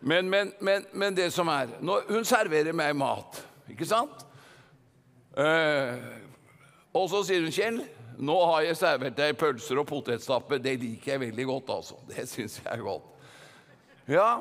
Men, 0.00 0.30
men, 0.32 0.52
men, 0.64 0.86
men, 0.96 1.16
det 1.16 1.26
som 1.34 1.48
er 1.52 1.74
Hun 2.08 2.24
serverer 2.24 2.72
meg 2.72 2.94
mat, 2.96 3.42
ikke 3.68 3.84
sant? 3.84 4.22
Eh, 5.36 5.98
og 6.96 7.04
så 7.12 7.20
sier 7.26 7.44
hun, 7.44 7.52
'Kjell, 7.52 7.82
nå 8.20 8.36
har 8.52 8.64
jeg 8.66 8.76
servert 8.76 9.16
deg 9.16 9.36
pølser 9.40 9.80
og 9.80 9.86
potetstappe. 9.88 10.58
Det 10.60 10.76
liker 10.80 11.14
jeg 11.14 11.22
veldig 11.24 11.46
godt, 11.48 11.70
altså. 11.76 12.00
Det 12.08 12.26
syns 12.28 12.58
jeg 12.60 12.72
er 12.72 12.82
godt. 12.84 13.06
Ja, 14.10 14.40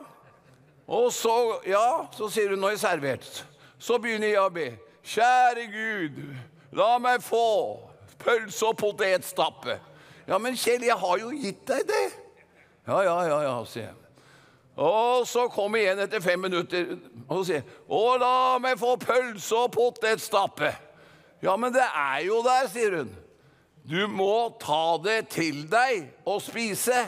og 0.89 1.11
så, 1.13 1.59
ja, 1.69 2.07
så 2.11 2.29
sier 2.33 2.49
hun 2.49 2.59
'nå 2.59 2.67
er 2.67 2.77
jeg 2.77 2.79
servert. 2.79 3.45
Så 3.79 3.97
begynner 4.01 4.27
jeg 4.27 4.41
å 4.41 4.49
be. 4.49 4.71
Kjære 5.05 5.67
Gud, 5.71 6.17
la 6.71 6.97
meg 6.97 7.21
få 7.23 7.79
pølse 8.19 8.65
og 8.65 8.77
potetstappe. 8.77 9.79
Ja, 10.27 10.37
men 10.37 10.57
Kjell, 10.57 10.83
jeg 10.85 10.97
har 10.97 11.17
jo 11.17 11.29
gitt 11.29 11.63
deg 11.67 11.87
det. 11.87 12.07
Ja, 12.87 13.01
ja, 13.01 13.15
ja, 13.27 13.39
ja, 13.41 13.55
sier 13.65 13.87
jeg. 13.87 13.95
Og 14.79 15.27
så 15.27 15.47
kommer 15.51 15.77
jeg 15.77 15.89
igjen 15.89 16.03
etter 16.05 16.21
fem 16.23 16.39
minutter 16.39 16.93
og 17.27 17.41
sier 17.45 17.65
Å, 17.91 18.03
la 18.21 18.35
meg 18.63 18.77
få 18.79 18.93
pølse 19.01 19.55
og 19.55 19.73
potetstappe. 19.75 20.71
Ja, 21.43 21.55
men 21.59 21.73
det 21.75 21.83
er 21.83 22.21
jo 22.25 22.39
der, 22.45 22.67
sier 22.71 22.95
hun. 22.97 23.11
Du 23.89 24.05
må 24.07 24.51
ta 24.61 24.99
det 25.01 25.31
til 25.33 25.63
deg 25.69 26.11
og 26.29 26.43
spise. 26.45 27.07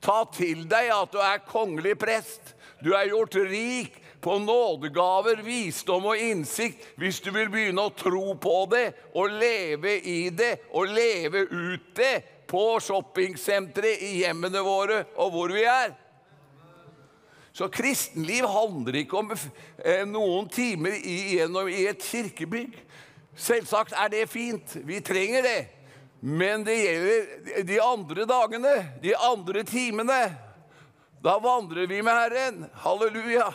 Ta 0.00 0.22
til 0.32 0.64
deg 0.68 0.88
at 0.94 1.10
du 1.12 1.18
er 1.20 1.42
kongelig 1.44 1.98
prest. 2.00 2.54
Du 2.80 2.94
er 2.96 3.10
gjort 3.10 3.36
rik 3.36 3.98
på 4.24 4.38
nådegaver, 4.40 5.42
visdom 5.44 6.06
og 6.08 6.20
innsikt 6.20 6.86
hvis 7.00 7.20
du 7.24 7.28
vil 7.34 7.50
begynne 7.52 7.84
å 7.84 7.92
tro 7.96 8.32
på 8.40 8.54
det 8.72 8.86
og 9.12 9.32
leve 9.42 9.98
i 10.00 10.30
det 10.32 10.54
og 10.72 10.88
leve 10.88 11.44
ut 11.50 11.90
det 11.96 12.14
på 12.50 12.64
shoppingsentre, 12.82 13.92
i 14.00 14.22
hjemmene 14.22 14.62
våre 14.64 15.02
og 15.20 15.34
hvor 15.34 15.52
vi 15.52 15.66
er. 15.68 15.92
Så 17.52 17.68
kristenliv 17.68 18.46
handler 18.48 19.02
ikke 19.02 19.20
om 19.20 19.34
eh, 19.34 20.06
noen 20.08 20.48
timer 20.48 20.96
igjennom 20.96 21.68
i 21.68 21.84
et 21.90 22.00
kirkebygg. 22.08 22.72
Selvsagt 23.36 23.92
er 23.92 24.08
det 24.12 24.24
fint. 24.32 24.78
Vi 24.86 25.02
trenger 25.04 25.44
det. 25.44 25.60
Men 26.20 26.64
det 26.64 26.76
gjelder 26.76 27.64
de 27.64 27.80
andre 27.80 28.26
dagene, 28.28 28.74
de 29.00 29.14
andre 29.16 29.64
timene. 29.64 30.20
Da 31.24 31.38
vandrer 31.40 31.88
vi 31.88 32.02
med 32.04 32.16
Herren. 32.16 32.64
Halleluja. 32.84 33.48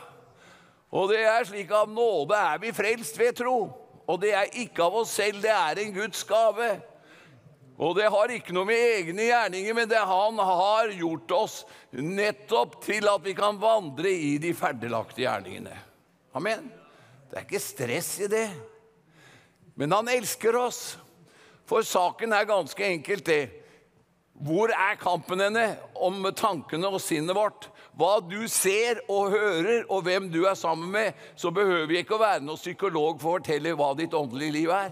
Og 0.96 1.10
det 1.12 1.22
er 1.28 1.46
slik 1.46 1.72
av 1.76 1.90
nåde 1.92 2.38
er 2.38 2.62
vi 2.62 2.74
frelst 2.74 3.18
ved 3.20 3.38
tro. 3.38 3.60
Og 4.06 4.20
det 4.22 4.34
er 4.38 4.52
ikke 4.62 4.86
av 4.86 5.00
oss 5.02 5.16
selv, 5.18 5.42
det 5.42 5.54
er 5.54 5.82
en 5.82 5.94
Guds 5.96 6.22
gave. 6.30 6.76
Og 7.76 7.96
det 7.98 8.08
har 8.12 8.32
ikke 8.32 8.54
noe 8.56 8.68
med 8.70 8.80
egne 8.80 9.26
gjerninger, 9.28 9.76
men 9.76 9.90
det 9.92 10.00
han 10.00 10.38
har 10.40 10.94
gjort 10.96 11.34
oss 11.36 11.56
nettopp 11.92 12.78
til 12.86 13.10
at 13.12 13.26
vi 13.26 13.34
kan 13.36 13.60
vandre 13.60 14.10
i 14.10 14.38
de 14.42 14.54
ferdiglagte 14.56 15.26
gjerningene. 15.26 15.76
Amen. 16.38 16.70
Det 17.30 17.42
er 17.42 17.48
ikke 17.48 17.60
stress 17.60 18.14
i 18.24 18.30
det. 18.32 18.48
Men 19.76 19.92
han 19.92 20.08
elsker 20.14 20.56
oss. 20.56 20.96
For 21.66 21.86
saken 21.86 22.34
er 22.34 22.50
ganske 22.50 22.86
enkelt 22.86 23.26
det. 23.26 23.44
Hvor 24.36 24.68
er 24.74 24.98
kampen 25.00 25.40
henne 25.40 25.78
om 25.96 26.26
tankene 26.36 26.90
og 26.92 27.00
sinnet 27.02 27.38
vårt? 27.38 27.70
Hva 27.96 28.18
du 28.20 28.42
ser 28.52 29.00
og 29.08 29.32
hører, 29.32 29.86
og 29.88 30.04
hvem 30.04 30.28
du 30.32 30.42
er 30.44 30.58
sammen 30.60 30.92
med, 30.92 31.14
så 31.40 31.54
behøver 31.56 31.88
vi 31.88 32.02
ikke 32.02 32.18
å 32.18 32.24
være 32.26 32.44
noen 32.44 32.60
psykolog 32.60 33.22
for 33.22 33.38
å 33.38 33.40
fortelle 33.40 33.72
hva 33.80 33.94
ditt 33.96 34.14
åndelige 34.14 34.56
liv 34.58 34.74
er. 34.76 34.92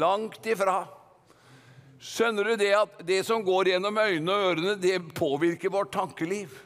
Langt 0.00 0.46
ifra. 0.48 0.82
Skjønner 2.00 2.48
du 2.48 2.56
det 2.56 2.72
at 2.78 3.02
det 3.04 3.20
som 3.28 3.44
går 3.44 3.74
gjennom 3.74 4.00
øynene 4.00 4.32
og 4.32 4.46
ørene, 4.54 4.76
det 4.80 4.96
påvirker 5.12 5.72
vårt 5.72 5.92
tankeliv? 5.92 6.56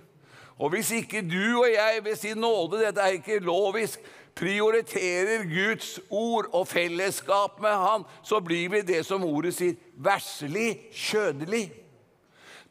Og 0.62 0.70
hvis 0.70 0.92
ikke 0.94 1.24
du 1.26 1.58
og 1.58 1.66
jeg 1.66 2.04
ved 2.04 2.14
sin 2.20 2.38
nåde, 2.38 2.84
dette 2.84 3.02
er 3.02 3.18
ikke 3.18 3.42
lovisk, 3.42 3.98
prioriterer 4.34 5.44
Guds 5.46 5.96
ord 6.10 6.48
og 6.52 6.66
fellesskap 6.68 7.60
med 7.62 7.74
Han, 7.78 8.04
så 8.22 8.40
blir 8.42 8.68
vi 8.72 8.82
det 8.86 9.04
som 9.06 9.24
ordet 9.24 9.54
sier, 9.54 9.78
verslig 9.94 10.90
kjødelig. 10.92 11.68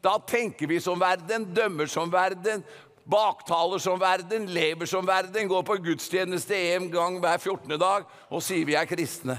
Da 0.04 0.18
tenker 0.28 0.68
vi 0.68 0.80
som 0.84 1.00
verden, 1.00 1.48
dømmer 1.56 1.88
som 1.88 2.12
verden, 2.12 2.64
baktaler 3.08 3.80
som 3.80 4.00
verden, 4.00 4.46
lever 4.52 4.88
som 4.88 5.06
verden, 5.06 5.48
går 5.48 5.64
på 5.64 5.78
gudstjeneste 5.84 6.56
en 6.74 6.90
gang 6.92 7.18
hver 7.20 7.38
14. 7.38 7.78
dag 7.80 8.08
og 8.28 8.44
sier 8.44 8.68
vi 8.68 8.76
er 8.76 8.88
kristne. 8.88 9.38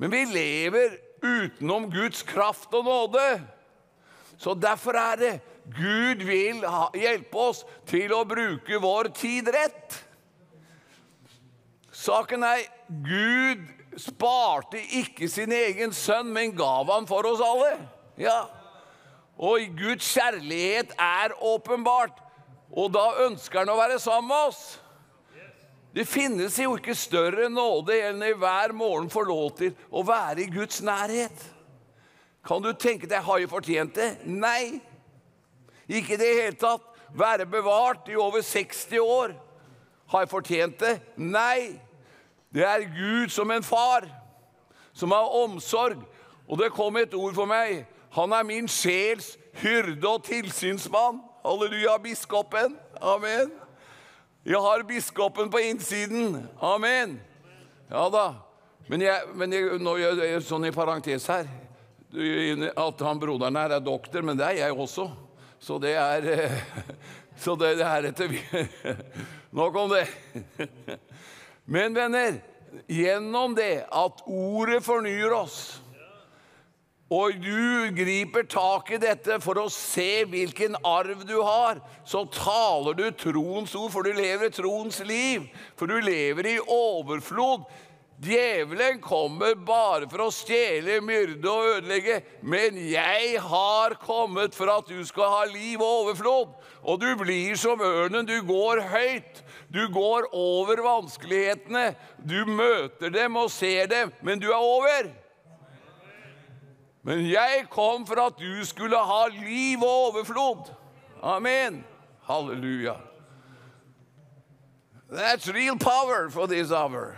Men 0.00 0.12
vi 0.12 0.24
lever 0.32 0.96
utenom 1.22 1.90
Guds 1.92 2.24
kraft 2.26 2.72
og 2.74 2.84
nåde. 2.88 3.26
Så 4.40 4.54
derfor 4.58 4.96
er 4.98 5.20
det 5.20 5.34
Gud 5.76 6.24
vil 6.26 6.64
hjelpe 6.98 7.38
oss 7.38 7.62
til 7.86 8.10
å 8.16 8.24
bruke 8.26 8.80
vår 8.82 9.12
tid 9.14 9.52
rett. 9.54 10.01
Saken 12.02 12.42
er 12.42 12.64
Gud 13.06 13.62
sparte 14.00 14.80
ikke 14.98 15.28
sin 15.30 15.52
egen 15.52 15.92
sønn, 15.94 16.32
men 16.32 16.54
gav 16.56 16.88
han 16.90 17.06
for 17.08 17.26
oss 17.28 17.42
alle. 17.44 17.76
Ja. 18.20 18.44
Og 19.42 19.64
Guds 19.76 20.06
kjærlighet 20.14 20.94
er 20.98 21.34
åpenbart, 21.40 22.18
og 22.72 22.92
da 22.94 23.04
ønsker 23.26 23.62
han 23.62 23.72
å 23.72 23.78
være 23.80 24.00
sammen 24.02 24.30
med 24.32 24.52
oss. 24.52 24.62
Det 25.92 26.06
finnes 26.08 26.56
jo 26.56 26.72
ikke 26.78 26.94
større 26.96 27.50
nåde 27.52 27.98
enn 28.08 28.22
i 28.24 28.32
hver 28.32 28.72
morgen 28.72 29.10
får 29.12 29.28
lov 29.28 29.50
til 29.58 29.74
å 29.92 30.04
være 30.08 30.46
i 30.46 30.52
Guds 30.52 30.80
nærhet. 30.84 31.44
Kan 32.42 32.64
du 32.64 32.72
tenke 32.72 33.06
deg 33.06 33.22
har 33.26 33.42
jeg 33.42 33.50
fortjent 33.52 33.98
det? 33.98 34.08
Nei. 34.24 34.80
Ikke 35.86 36.16
i 36.16 36.20
det 36.22 36.30
hele 36.38 36.56
tatt. 36.56 36.88
Være 37.12 37.44
bevart 37.44 38.08
i 38.08 38.16
over 38.16 38.40
60 38.40 39.04
år. 39.04 39.34
Har 40.14 40.24
jeg 40.24 40.32
fortjent 40.32 40.80
det? 40.80 40.94
Nei. 41.20 41.76
Det 42.52 42.64
er 42.64 42.88
Gud 42.92 43.32
som 43.32 43.50
en 43.50 43.62
far, 43.62 44.06
som 44.92 45.10
har 45.10 45.36
omsorg. 45.44 46.02
Og 46.48 46.58
det 46.58 46.72
kom 46.72 46.96
et 47.00 47.14
ord 47.14 47.34
for 47.34 47.48
meg. 47.48 47.86
Han 48.12 48.32
er 48.32 48.44
min 48.44 48.68
sjels 48.68 49.36
hyrde 49.62 50.08
og 50.08 50.24
tilsynsmann. 50.26 51.22
Halleluja, 51.44 51.96
biskopen. 52.02 52.76
Amen. 53.00 53.52
Jeg 54.44 54.60
har 54.60 54.84
biskopen 54.84 55.50
på 55.50 55.58
innsiden. 55.58 56.42
Amen. 56.60 57.20
Ja 57.90 58.08
da. 58.12 58.26
Men, 58.88 59.00
jeg, 59.00 59.34
men 59.34 59.52
jeg, 59.52 59.78
nå 59.80 59.96
gjør 59.96 60.24
jeg 60.26 60.44
sånn 60.44 60.66
i 60.68 60.74
parentes 60.74 61.28
her 61.30 61.48
at 62.12 63.00
han 63.06 63.20
broderen 63.20 63.56
her 63.56 63.72
er 63.78 63.80
doktor, 63.84 64.22
men 64.22 64.36
det 64.36 64.44
er 64.44 64.58
jeg 64.66 64.76
også. 64.76 65.08
Så 65.62 65.78
det 65.80 65.94
er 65.96 66.26
Så 67.42 67.54
det, 67.56 67.78
det 67.78 67.86
er 67.86 68.04
etter 68.10 68.34
Nok 69.58 69.76
om 69.76 69.90
det. 69.94 70.04
Men 71.72 71.96
venner, 71.96 72.36
gjennom 72.90 73.56
det 73.56 73.86
at 73.88 74.26
ordet 74.28 74.82
fornyer 74.84 75.32
oss 75.32 75.62
og 77.12 77.36
du 77.44 77.92
griper 77.92 78.46
tak 78.48 78.88
i 78.94 78.98
dette 79.00 79.36
for 79.44 79.60
å 79.60 79.68
se 79.72 80.24
hvilken 80.32 80.78
arv 80.86 81.26
du 81.28 81.36
har, 81.44 81.82
så 82.08 82.24
taler 82.32 82.96
du 82.96 83.04
troens 83.20 83.74
ord, 83.76 83.90
for 83.92 84.06
du 84.06 84.16
lever 84.16 84.52
troens 84.54 85.02
liv. 85.04 85.44
For 85.76 85.90
du 85.90 85.98
lever 86.00 86.54
i 86.54 86.60
overflod. 86.62 87.66
Djevelen 88.22 89.00
kommer 89.02 89.58
bare 89.58 90.08
for 90.08 90.24
å 90.24 90.32
stjele, 90.32 91.02
myrde 91.04 91.52
og 91.52 91.68
ødelegge. 91.74 92.20
Men 92.40 92.78
jeg 92.80 93.40
har 93.44 93.98
kommet 94.00 94.56
for 94.56 94.72
at 94.72 94.88
du 94.88 95.02
skal 95.04 95.34
ha 95.34 95.44
liv 95.50 95.82
og 95.82 96.06
overflod. 96.06 96.54
Og 96.86 97.02
du 97.02 97.10
blir 97.20 97.58
som 97.60 97.82
ørnen. 97.82 98.24
Du 98.24 98.38
går 98.46 98.86
høyt. 98.88 99.44
Du 99.72 99.88
går 99.92 100.28
over 100.32 100.82
vanskelighetene. 100.84 101.94
Du 102.18 102.44
møter 102.46 103.10
dem 103.10 103.36
og 103.36 103.50
ser 103.50 103.86
dem, 103.86 104.12
men 104.22 104.40
du 104.40 104.50
er 104.50 104.60
over. 104.60 105.08
Men 107.02 107.24
jeg 107.26 107.66
kom 107.70 108.04
for 108.06 108.20
at 108.26 108.38
du 108.38 108.64
skulle 108.64 108.98
ha 108.98 109.22
liv 109.32 109.82
og 109.82 110.12
overflod. 110.12 110.70
Amen. 111.22 111.84
Halleluja. 112.28 112.94
That's 115.10 115.48
real 115.48 115.76
power 115.78 116.30
for 116.30 116.46
this 116.46 116.70
hour. 116.70 117.16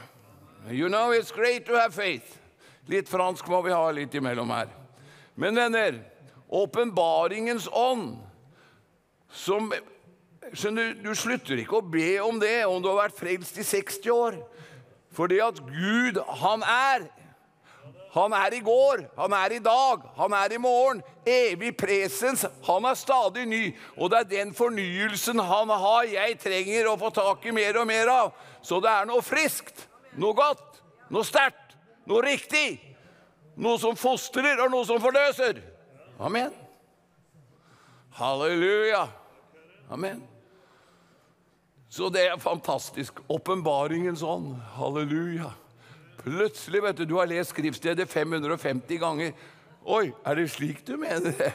You 0.70 0.88
know 0.88 1.10
it's 1.10 1.30
great 1.30 1.66
to 1.66 1.74
have 1.74 1.94
faith. 1.94 2.38
Litt 2.86 3.08
fransk 3.08 3.48
må 3.48 3.62
vi 3.62 3.72
ha 3.72 3.90
litt 3.90 4.14
imellom 4.14 4.50
her. 4.50 4.68
Men 5.34 5.56
venner, 5.56 6.00
åpenbaringens 6.48 7.68
ånd 7.72 8.18
som 9.30 9.72
Skjønner 10.52 10.92
du, 10.92 11.08
du 11.08 11.14
slutter 11.16 11.60
ikke 11.62 11.80
å 11.80 11.86
be 11.94 12.18
om 12.22 12.36
det 12.42 12.66
om 12.68 12.82
du 12.82 12.90
har 12.90 13.06
vært 13.06 13.18
frelst 13.18 13.56
i 13.58 13.66
60 13.66 14.10
år. 14.12 14.40
Fordi 15.14 15.38
at 15.40 15.60
Gud, 15.64 16.18
han 16.42 16.64
er 16.66 17.06
han 18.14 18.30
er 18.32 18.54
i 18.54 18.60
går, 18.62 19.00
han 19.18 19.32
er 19.34 19.56
i 19.56 19.58
dag, 19.58 20.02
han 20.16 20.34
er 20.38 20.52
i 20.54 20.58
morgen. 20.62 21.00
Evig 21.26 21.72
presens. 21.76 22.44
Han 22.62 22.84
er 22.86 22.94
stadig 22.94 23.42
ny. 23.50 23.62
Og 23.98 24.12
det 24.12 24.20
er 24.20 24.28
den 24.30 24.52
fornyelsen 24.54 25.42
han 25.42 25.72
har, 25.72 26.04
jeg 26.06 26.38
trenger 26.38 26.92
å 26.92 26.98
få 27.00 27.10
tak 27.14 27.42
i 27.50 27.54
mer 27.54 27.80
og 27.80 27.88
mer 27.90 28.12
av. 28.12 28.30
Så 28.62 28.78
det 28.84 28.92
er 28.92 29.08
noe 29.10 29.24
friskt, 29.24 29.88
noe 30.14 30.36
godt, 30.38 30.78
noe 31.10 31.26
sterkt, 31.26 31.74
noe 32.06 32.22
riktig. 32.22 32.78
Noe 33.58 33.78
som 33.82 33.98
fostrer, 33.98 34.62
og 34.62 34.70
noe 34.70 34.86
som 34.86 35.02
forløser. 35.02 35.58
Amen. 36.22 36.54
Halleluja. 38.14 39.08
Amen. 39.90 40.22
Så 41.94 42.08
det 42.10 42.24
er 42.26 42.40
fantastisk. 42.42 43.20
Åpenbaringens 43.30 44.22
ånd. 44.22 44.56
Halleluja. 44.74 45.52
Plutselig, 46.18 46.80
vet 46.82 46.98
du, 46.98 47.04
du 47.06 47.14
har 47.20 47.28
lest 47.30 47.52
skriftstedet 47.54 48.08
550 48.10 48.98
ganger. 48.98 49.30
Oi, 49.86 50.08
er 50.26 50.40
det 50.40 50.48
slik 50.50 50.80
du 50.88 50.96
mener 50.98 51.36
det? 51.38 51.52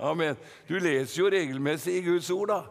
Amen. 0.00 0.38
Du 0.64 0.78
leser 0.80 1.18
jo 1.20 1.28
regelmessig 1.28 1.98
i 1.98 2.06
Guds 2.06 2.30
ord, 2.32 2.48
da. 2.48 2.62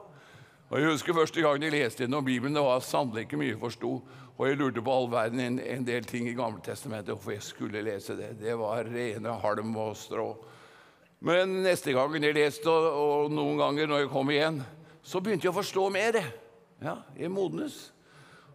Og 0.72 0.80
Jeg 0.80 0.96
husker 0.96 1.14
første 1.14 1.46
gang 1.46 1.62
jeg 1.62 1.76
leste 1.76 2.08
gjennom 2.08 2.26
Bibelen. 2.26 2.58
Det 2.58 2.66
var 2.66 2.82
sannelig 2.82 3.28
ikke 3.28 3.38
mye 3.38 3.52
jeg 3.52 3.62
forsto. 3.68 3.94
Og 4.38 4.48
jeg 4.48 4.58
lurte 4.58 4.82
på 4.82 4.98
all 4.98 5.10
verden 5.12 5.46
en, 5.46 5.60
en 5.62 5.86
del 5.86 6.08
ting 6.10 6.26
i 6.26 6.34
Gamle 6.34 6.64
Testamentet 6.66 7.14
hvorfor 7.14 7.36
jeg 7.36 7.46
skulle 7.46 7.86
lese 7.86 8.18
det. 8.18 8.34
Det 8.42 8.58
var 8.58 8.88
rene 8.90 9.40
halm 9.44 9.76
og 9.78 9.98
strå. 10.00 10.32
Men 11.22 11.60
neste 11.68 11.94
gang 11.94 12.18
jeg 12.18 12.34
leste, 12.34 12.66
og, 12.66 12.94
og 12.98 13.34
noen 13.36 13.62
ganger 13.62 13.92
når 13.92 14.08
jeg 14.08 14.16
kom 14.16 14.32
igjen, 14.34 14.64
så 15.04 15.22
begynte 15.22 15.46
jeg 15.46 15.54
å 15.54 15.62
forstå 15.62 15.92
mer. 15.94 16.26
Ja, 16.82 16.96
jeg 17.18 17.32
modnes. 17.32 17.92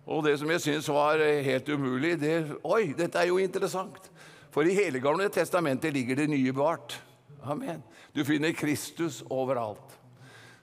Og 0.07 0.25
det 0.27 0.37
som 0.39 0.51
jeg 0.51 0.63
syntes 0.63 0.89
var 0.91 1.21
eh, 1.23 1.45
helt 1.47 1.69
umulig 1.69 2.17
det, 2.21 2.37
Oi, 2.65 2.93
dette 2.99 3.19
er 3.19 3.31
jo 3.31 3.39
interessant! 3.43 4.11
For 4.55 4.67
i 4.67 4.75
hele 4.75 5.03
Gamle 5.05 5.29
testamentet 5.29 5.93
ligger 5.93 6.17
det 6.17 6.31
nye 6.33 6.53
bevart. 6.53 6.97
Amen. 7.45 7.83
Du 8.17 8.25
finner 8.25 8.55
Kristus 8.57 9.21
overalt. 9.31 9.99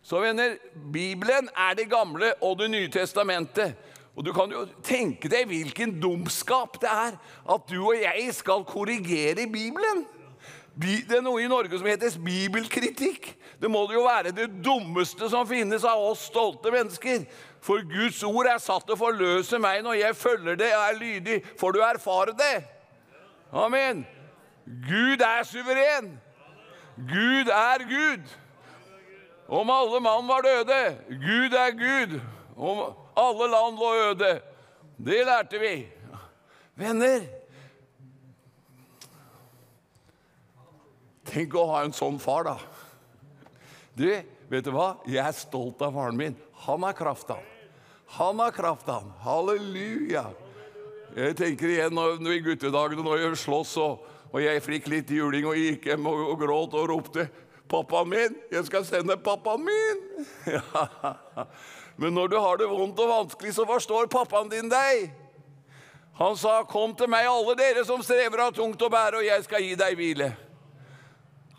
Så 0.03 0.19
venner, 0.19 0.57
Bibelen 0.91 1.47
er 1.55 1.75
det 1.77 1.85
gamle 1.91 2.33
og 2.41 2.57
det 2.59 2.71
nye 2.73 2.89
testamentet. 2.91 3.75
Og 4.15 4.25
du 4.25 4.33
kan 4.33 4.51
jo 4.51 4.65
tenke 4.83 5.29
deg 5.31 5.47
hvilken 5.47 5.95
dumskap 6.01 6.75
det 6.81 6.89
er 6.89 7.15
at 7.53 7.69
du 7.69 7.79
og 7.79 7.95
jeg 7.95 8.33
skal 8.35 8.65
korrigere 8.67 9.47
Bibelen. 9.47 10.03
Det 10.73 11.19
er 11.19 11.21
noe 11.21 11.43
i 11.43 11.49
Norge 11.49 11.77
som 11.77 11.87
heter 11.87 12.17
bibelkritikk. 12.17 13.29
Det 13.61 13.69
må 13.71 13.85
jo 13.93 14.03
være 14.07 14.33
det 14.35 14.49
dummeste 14.65 15.29
som 15.29 15.47
finnes 15.47 15.85
av 15.85 16.01
oss 16.01 16.27
stolte 16.31 16.73
mennesker. 16.73 17.27
For 17.63 17.83
Guds 17.87 18.19
ord 18.27 18.49
er 18.51 18.59
satt 18.59 18.83
til 18.87 18.97
å 18.97 18.99
forløse 18.99 19.59
meg 19.63 19.83
når 19.85 19.99
jeg 20.01 20.19
følger 20.19 20.59
det 20.59 20.71
og 20.75 20.83
er 20.83 20.99
lydig. 20.99 21.37
Får 21.59 21.75
du 21.75 21.79
erfare 21.85 22.35
det? 22.35 22.55
Amen. 23.53 24.03
Gud 24.65 25.23
er 25.23 25.43
suveren. 25.47 26.09
Gud 26.97 27.51
er 27.53 27.85
Gud. 27.87 28.33
Om 29.47 29.69
alle 29.69 30.01
mann 30.03 30.27
var 30.27 30.43
døde. 30.43 30.81
Gud 31.07 31.55
er 31.55 31.71
Gud. 31.77 32.19
Om 32.55 32.83
alle 33.15 33.49
land 33.51 33.79
lå 33.79 33.93
øde. 34.09 34.33
Det 34.97 35.23
lærte 35.25 35.59
vi. 35.59 35.73
Venner, 36.75 37.25
tenk 41.29 41.53
å 41.53 41.67
ha 41.69 41.83
en 41.85 41.93
sånn 41.93 42.17
far, 42.21 42.47
da. 42.47 42.55
Du, 43.93 44.07
vet 44.49 44.65
du 44.65 44.71
hva? 44.73 44.95
Jeg 45.05 45.21
er 45.21 45.35
stolt 45.37 45.83
av 45.85 45.93
faren 45.93 46.17
min. 46.17 46.37
Han 46.65 46.85
er 46.87 46.97
kraft, 46.97 47.29
han. 48.17 48.39
Har 48.39 48.51
kraft, 48.51 48.87
han. 48.87 49.11
Halleluja. 49.23 50.25
Jeg 51.13 51.37
tenker 51.37 51.69
igjen 51.69 51.93
når, 51.93 52.17
i 52.33 52.41
guttedagene 52.41 53.05
når 53.05 53.21
jeg 53.21 53.39
slåss 53.43 53.75
og, 53.83 54.05
og 54.33 54.41
jeg 54.41 54.61
fikk 54.65 54.89
litt 54.89 55.11
juling 55.13 55.45
og 55.45 55.59
gikk 55.59 55.91
hjem 55.91 56.07
og, 56.09 56.21
og 56.33 56.39
gråt 56.41 56.77
og 56.79 56.89
ropte 56.89 57.27
'Pappaen 57.73 58.09
min! 58.09 58.35
Jeg 58.51 58.65
skal 58.67 58.85
sende 58.85 59.15
pappaen 59.17 59.63
min!' 59.65 60.01
Men 62.01 62.13
når 62.13 62.27
du 62.27 62.37
har 62.37 62.57
det 62.57 62.69
vondt 62.69 62.99
og 62.99 63.09
vanskelig, 63.09 63.53
så 63.55 63.65
forstår 63.65 64.09
pappaen 64.13 64.49
din 64.51 64.69
deg. 64.69 65.09
Han 66.19 66.37
sa, 66.37 66.63
'Kom 66.63 66.95
til 66.95 67.09
meg, 67.09 67.25
alle 67.25 67.55
dere 67.57 67.85
som 67.85 68.03
strever 68.03 68.45
av 68.45 68.53
tungt 68.53 68.81
å 68.81 68.89
bære, 68.89 69.21
og 69.21 69.25
jeg 69.25 69.43
skal 69.43 69.61
gi 69.65 69.75
deg 69.75 69.97
hvile.' 69.97 70.33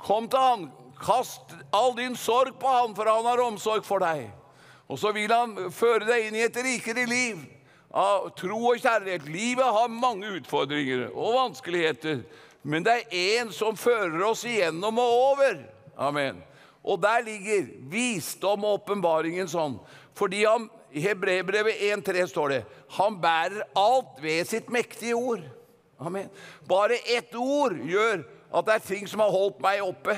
Kom 0.04 0.28
til 0.28 0.38
han, 0.38 0.70
kast 1.00 1.54
all 1.72 1.94
din 1.96 2.16
sorg 2.16 2.58
på 2.60 2.68
han, 2.68 2.94
for 2.94 3.08
han 3.08 3.24
har 3.24 3.40
omsorg 3.40 3.84
for 3.84 3.98
deg. 4.04 4.28
Og 4.88 4.98
så 5.00 5.12
vil 5.16 5.32
han 5.32 5.56
føre 5.72 6.04
deg 6.08 6.28
inn 6.28 6.38
i 6.38 6.44
et 6.44 6.56
rikere 6.64 7.06
liv 7.08 7.40
av 7.94 8.28
tro 8.36 8.58
og 8.72 8.80
kjærlighet. 8.82 9.28
Livet 9.30 9.76
har 9.76 9.92
mange 9.92 10.32
utfordringer 10.38 11.06
og 11.12 11.38
vanskeligheter, 11.38 12.24
men 12.62 12.84
det 12.84 12.96
er 12.98 13.40
én 13.40 13.52
som 13.52 13.76
fører 13.76 14.20
oss 14.26 14.44
igjennom 14.48 14.98
og 15.00 15.16
over. 15.30 15.58
Amen. 15.96 16.42
Og 16.84 17.00
der 17.00 17.24
ligger 17.24 17.68
visdom 17.88 18.64
og 18.64 18.80
åpenbaringen 18.80 19.48
sånn. 19.48 19.78
Fordi 20.16 20.44
han, 20.44 20.68
i 20.94 21.02
Hebrebrevet 21.02 21.80
1,3 21.90 22.26
står 22.30 22.52
det 22.52 22.60
han 22.98 23.16
bærer 23.18 23.64
alt 23.78 24.20
ved 24.22 24.46
sitt 24.46 24.68
mektige 24.70 25.16
ord. 25.16 25.42
Amen. 25.98 26.28
Bare 26.68 26.98
ett 27.16 27.34
ord 27.38 27.74
gjør 27.88 28.22
at 28.54 28.66
det 28.66 28.76
er 28.76 28.86
ting 28.86 29.08
som 29.10 29.22
har 29.24 29.32
holdt 29.32 29.62
meg 29.64 29.82
oppe 29.82 30.14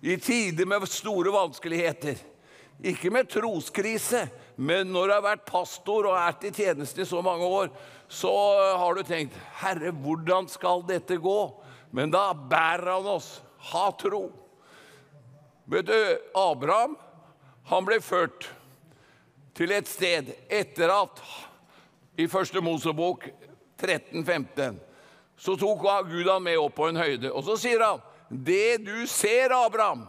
i 0.00 0.16
tider 0.20 0.68
med 0.68 0.86
store 0.88 1.32
vanskeligheter. 1.34 2.20
Ikke 2.84 3.10
med 3.12 3.28
troskrise, 3.32 4.26
men 4.56 4.90
når 4.92 5.08
du 5.08 5.14
har 5.14 5.24
vært 5.24 5.46
pastor 5.48 6.10
og 6.10 6.16
vært 6.16 6.44
i 6.44 6.52
tjeneste 6.52 7.04
i 7.04 7.08
så 7.08 7.22
mange 7.24 7.46
år, 7.48 7.70
så 8.08 8.32
har 8.76 8.96
du 8.96 9.06
tenkt 9.06 9.36
Herre, 9.62 9.90
hvordan 9.90 10.48
skal 10.50 10.84
dette 10.86 11.16
gå? 11.16 11.40
Men 11.96 12.12
da 12.12 12.28
bærer 12.36 12.92
han 12.98 13.08
oss. 13.16 13.40
Ha 13.72 13.88
tro. 13.98 14.28
Vet 15.66 15.88
du, 15.88 15.98
Abraham 16.38 16.94
han 17.66 17.86
ble 17.86 17.98
ført 18.04 18.46
til 19.56 19.72
et 19.74 19.88
sted 19.90 20.28
etter 20.52 20.92
at 20.92 21.22
i 22.20 22.28
første 22.30 22.60
Mosebok 22.62 23.24
13-15 23.80 24.76
så 25.36 25.56
tok 25.58 25.82
Gud 26.08 26.28
han 26.30 26.44
med 26.44 26.60
opp 26.60 26.76
på 26.78 26.86
en 26.88 27.00
høyde. 27.00 27.32
Og 27.32 27.44
så 27.44 27.56
sier 27.60 27.82
han, 27.82 28.00
'Det 28.30 28.84
du 28.84 29.06
ser, 29.06 29.52
Abraham, 29.52 30.06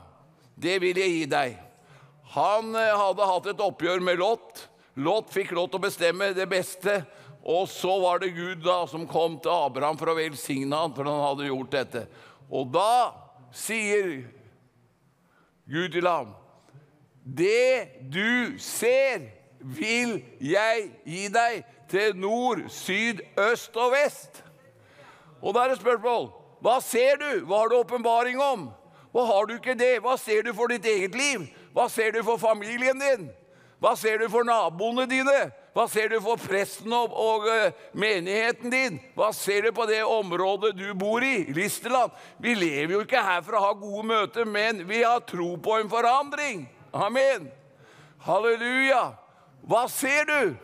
det 0.55 0.81
vil 0.81 0.97
jeg 0.97 1.09
gi 1.09 1.25
deg.' 1.25 1.66
Han 2.33 2.75
eh, 2.75 2.95
hadde 2.97 3.29
hatt 3.29 3.47
et 3.51 3.63
oppgjør 3.63 4.03
med 4.03 4.19
Lot. 4.19 4.65
Lot 4.97 5.29
fikk 5.31 5.53
lov 5.55 5.69
til 5.69 5.79
å 5.79 5.85
bestemme 5.87 6.31
det 6.35 6.47
beste. 6.49 6.99
Og 7.47 7.69
så 7.71 7.93
var 8.01 8.19
det 8.19 8.33
Gud 8.35 8.65
da 8.65 8.81
som 8.89 9.05
kom 9.07 9.37
til 9.39 9.53
Abraham 9.53 9.99
for 9.99 10.11
å 10.11 10.17
velsigne 10.17 10.75
ham, 10.75 10.91
for 10.95 11.07
han 11.07 11.21
hadde 11.23 11.47
gjort 11.47 11.71
dette. 11.71 12.03
Og 12.51 12.67
da 12.73 13.13
sier 13.55 14.25
Gud 15.67 15.91
til 15.91 16.07
ham, 16.07 16.35
'Det 17.23 18.11
du 18.11 18.59
ser, 18.59 19.31
vil 19.59 20.23
jeg 20.39 20.91
gi 21.03 21.27
deg 21.27 21.63
til 21.89 22.15
nord, 22.15 22.69
syd, 22.69 23.19
øst 23.37 23.75
og 23.75 23.91
vest.' 23.91 24.43
Og 25.41 25.53
da 25.53 25.63
er 25.63 25.67
det 25.69 25.79
spørsmål 25.79 26.31
hva 26.61 26.79
ser 26.81 27.19
du? 27.21 27.45
Hva 27.45 27.59
har 27.61 27.69
du 27.69 27.75
åpenbaring 27.77 28.39
om? 28.41 28.69
Og 29.13 29.27
har 29.27 29.45
du 29.45 29.53
ikke 29.57 29.77
det, 29.77 29.99
hva 30.01 30.17
ser 30.17 30.41
du 30.43 30.53
for 30.53 30.67
ditt 30.67 30.85
eget 30.85 31.15
liv? 31.15 31.45
Hva 31.77 31.85
ser 31.93 32.15
du 32.15 32.23
for 32.25 32.41
familien 32.41 32.97
din? 32.97 33.27
Hva 33.77 33.91
ser 33.93 34.17
du 34.17 34.25
for 34.33 34.47
naboene 34.47 35.03
dine? 35.05 35.51
Hva 35.77 35.83
ser 35.85 36.09
du 36.09 36.15
for 36.25 36.41
presten 36.41 36.89
og, 36.97 37.11
og 37.13 37.45
uh, 37.45 37.67
menigheten 37.93 38.73
din? 38.73 38.97
Hva 39.13 39.29
ser 39.35 39.67
du 39.67 39.75
på 39.77 39.85
det 39.85 39.99
området 40.01 40.71
du 40.73 40.87
bor 40.97 41.21
i, 41.21 41.43
Listerland? 41.53 42.15
Vi 42.41 42.55
lever 42.57 42.95
jo 42.95 43.03
ikke 43.05 43.21
her 43.21 43.45
for 43.45 43.59
å 43.59 43.61
ha 43.67 43.75
gode 43.77 44.07
møter, 44.09 44.49
men 44.49 44.81
vi 44.89 45.03
har 45.03 45.21
tro 45.29 45.51
på 45.61 45.77
en 45.77 45.91
forandring. 45.91 46.65
Amen. 46.97 47.45
Halleluja. 48.25 49.11
Hva 49.69 49.85
ser 49.91 50.25
du? 50.25 50.57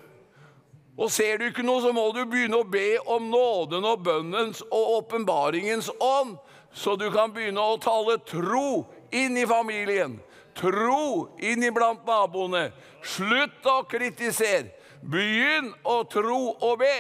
Og 0.98 1.14
ser 1.14 1.38
du 1.38 1.52
ikke 1.52 1.66
noe, 1.66 1.86
så 1.86 1.94
må 1.94 2.10
du 2.18 2.24
begynne 2.26 2.58
å 2.64 2.66
be 2.66 2.98
om 3.06 3.30
nåden 3.30 3.86
og 3.86 4.02
bønnens 4.10 4.66
og 4.66 4.98
åpenbaringens 4.98 5.94
ånd, 6.02 6.40
så 6.74 6.98
du 6.98 7.12
kan 7.14 7.30
begynne 7.34 7.62
å 7.62 7.78
tale 7.82 8.18
tro 8.26 8.88
inn 9.14 9.38
i 9.38 9.46
familien. 9.46 10.18
Tro 10.58 11.34
inn 11.42 11.66
iblant 11.66 12.06
naboene. 12.08 12.70
Slutt 13.04 13.66
å 13.70 13.82
kritisere. 13.90 14.72
Begynn 15.04 15.74
å 15.84 16.04
tro 16.08 16.54
og 16.54 16.80
be. 16.80 16.96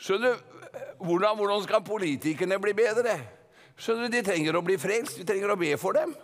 Skjønner 0.00 0.38
du, 0.38 0.60
hvordan, 1.04 1.36
hvordan 1.36 1.64
skal 1.66 1.84
politikerne 1.84 2.56
bli 2.62 2.72
bedre? 2.78 3.18
Skjønner 3.76 4.08
du, 4.08 4.16
De 4.16 4.22
trenger 4.24 4.56
å 4.56 4.64
bli 4.64 4.78
frelst. 4.80 5.18
Vi 5.20 5.26
trenger 5.28 5.52
å 5.52 5.58
be 5.60 5.74
for 5.80 5.98
dem. 5.98 6.14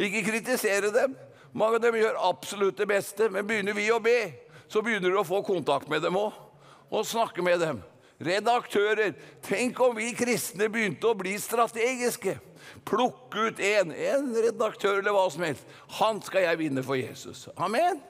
Ikke 0.00 0.24
kritisere 0.26 0.90
dem. 0.94 1.14
Mange 1.52 1.76
av 1.76 1.84
dem 1.84 1.98
gjør 2.00 2.18
absolutt 2.30 2.78
det 2.80 2.88
beste, 2.88 3.28
men 3.28 3.44
begynner 3.46 3.76
vi 3.76 3.90
å 3.92 4.00
be, 4.00 4.32
så 4.72 4.80
begynner 4.80 5.12
du 5.12 5.18
å 5.20 5.26
få 5.26 5.42
kontakt 5.44 5.90
med 5.92 6.00
dem 6.00 6.16
òg. 6.16 6.32
Og 6.92 7.04
snakke 7.08 7.44
med 7.44 7.60
dem. 7.60 7.82
Redaktører. 8.22 9.14
Tenk 9.44 9.80
om 9.82 9.96
vi 9.96 10.12
kristne 10.16 10.68
begynte 10.72 11.10
å 11.10 11.18
bli 11.18 11.34
strategiske. 11.40 12.36
Plukke 12.88 13.48
ut 13.48 13.60
en, 13.66 13.92
en 13.92 14.30
redaktør 14.36 15.00
eller 15.00 15.14
hva 15.14 15.26
som 15.32 15.44
helst. 15.46 15.68
Han 15.98 16.22
skal 16.24 16.46
jeg 16.46 16.60
vinne 16.62 16.84
for 16.86 16.98
Jesus. 16.98 17.48
Amen. 17.56 18.00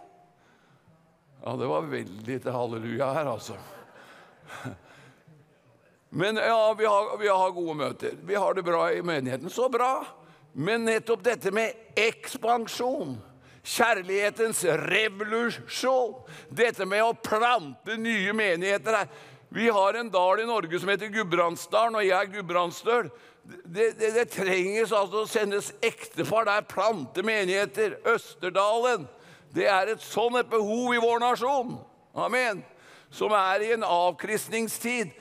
Ja, 1.42 1.56
det 1.58 1.68
var 1.70 1.90
veldig 1.90 2.38
til 2.44 2.54
halleluja 2.54 3.10
her, 3.16 3.32
altså. 3.32 3.58
Men 6.14 6.36
ja, 6.36 6.74
vi 6.78 6.86
har, 6.86 7.16
vi 7.18 7.28
har 7.28 7.50
gode 7.56 7.74
møter. 7.74 8.16
Vi 8.22 8.36
har 8.36 8.54
det 8.54 8.62
bra 8.66 8.84
i 8.92 9.02
menigheten. 9.02 9.50
Så 9.50 9.68
bra. 9.72 10.04
Men 10.52 10.84
nettopp 10.84 11.22
dette 11.24 11.50
med 11.54 11.96
ekspansjon 11.96 13.16
Kjærlighetens 13.62 14.64
revolusjon. 14.90 16.16
Dette 16.50 16.86
med 16.88 17.04
å 17.06 17.14
plante 17.14 17.94
nye 17.94 18.34
menigheter 18.34 18.96
her. 18.98 19.12
Vi 19.52 19.68
har 19.68 19.94
en 19.94 20.10
dal 20.10 20.40
i 20.40 20.46
Norge 20.48 20.80
som 20.80 20.88
heter 20.88 21.12
Gudbrandsdalen, 21.12 21.98
og 22.00 22.06
jeg 22.06 22.16
er 22.16 22.30
gudbrandsdøl. 22.32 23.10
Det, 23.42 23.90
det, 23.98 24.12
det, 24.14 24.28
trenges 24.32 24.94
altså 24.94 25.24
å 25.24 25.28
sendes 25.28 25.72
ektefar 25.84 26.46
der, 26.48 26.64
plante 26.68 27.24
menigheter. 27.26 27.98
Østerdalen. 28.08 29.04
Det 29.52 29.66
er 29.68 29.92
et 29.92 30.04
sånn 30.04 30.38
et 30.40 30.48
behov 30.48 30.94
i 30.94 31.02
vår 31.02 31.20
nasjon. 31.20 31.76
Amen. 32.16 32.62
Som 33.12 33.34
er 33.36 33.66
i 33.66 33.72
en 33.76 33.84
avkristningstid. 33.84 35.12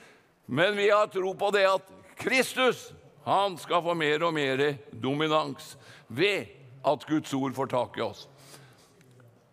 Men 0.46 0.78
vi 0.80 0.88
har 0.88 1.12
tro 1.12 1.34
på 1.36 1.52
det 1.52 1.66
at 1.68 1.92
Kristus 2.22 2.90
han 3.26 3.58
skal 3.60 3.84
få 3.84 3.94
mer 3.94 4.24
og 4.26 4.32
mer 4.34 4.64
dominans 4.90 5.76
ved 6.08 6.48
at 6.88 7.04
Guds 7.06 7.34
ord 7.36 7.52
får 7.54 7.74
tak 7.74 8.00
i 8.00 8.06
oss 8.06 8.26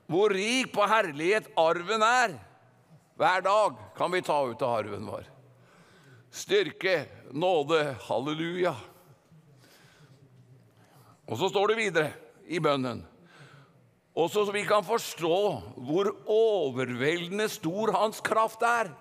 hvor 0.10 0.34
rik 0.34 0.72
på 0.74 0.86
herlighet 0.90 1.50
arven 1.60 2.02
er. 2.02 2.32
Hver 3.20 3.42
dag 3.44 3.76
kan 3.98 4.12
vi 4.12 4.22
ta 4.24 4.38
ut 4.48 4.62
av 4.64 4.78
arven 4.78 5.04
vår. 5.04 5.26
Styrke, 6.32 7.04
nåde, 7.36 7.82
halleluja. 8.06 8.72
Og 11.28 11.36
så 11.42 11.50
står 11.52 11.74
det 11.74 11.80
videre 11.82 12.14
i 12.48 12.62
bønnen. 12.64 13.02
Også 14.16 14.46
så 14.48 14.56
vi 14.56 14.64
kan 14.68 14.88
forstå 14.88 15.40
hvor 15.84 16.14
overveldende 16.32 17.50
stor 17.52 17.92
hans 17.98 18.24
kraft 18.24 18.64
er, 18.64 18.94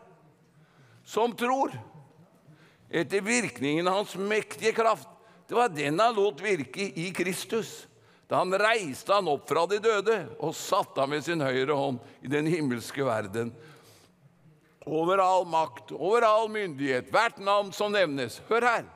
som 1.07 1.37
tror. 1.39 1.73
Etter 2.91 3.23
virkningen 3.23 3.87
av 3.87 4.01
hans 4.01 4.17
mektige 4.19 4.75
kraft. 4.75 5.09
Det 5.47 5.57
var 5.57 5.71
den 5.71 6.03
han 6.03 6.19
lot 6.19 6.43
virke 6.43 6.91
i 6.91 7.09
Kristus 7.15 7.85
da 8.29 8.43
han 8.43 8.53
reiste 8.61 9.15
han 9.15 9.31
opp 9.31 9.47
fra 9.49 9.63
de 9.71 9.79
døde 9.81 10.19
og 10.37 10.53
satte 10.53 11.01
ham 11.01 11.15
ved 11.15 11.23
sin 11.25 11.41
høyre 11.41 11.73
hånd 11.73 12.03
i 12.21 12.29
den 12.29 12.51
himmelske 12.51 13.07
verden. 13.07 13.55
Over 14.89 15.21
all 15.21 15.45
makt, 15.45 15.93
over 15.93 16.25
all 16.25 16.49
myndighet, 16.49 17.11
hvert 17.13 17.37
navn 17.45 17.73
som 17.77 17.93
nevnes. 17.93 18.41
Hør 18.49 18.65
her. 18.65 18.87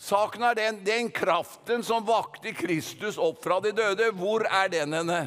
Saken 0.00 0.42
er 0.42 0.56
den, 0.58 0.80
den 0.84 1.10
kraften 1.14 1.84
som 1.86 2.02
vakte 2.06 2.50
Kristus 2.58 3.18
opp 3.20 3.38
fra 3.44 3.60
de 3.62 3.70
døde, 3.72 4.10
hvor 4.18 4.42
er 4.50 4.72
den 4.72 4.96
henne? 4.98 5.20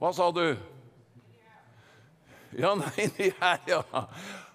Hva 0.00 0.12
sa 0.16 0.30
du? 0.34 0.46
Ja, 2.54 2.70
han 2.72 2.84
er 2.86 3.02
inni 3.04 3.28
her, 3.40 3.60
ja. 3.68 3.82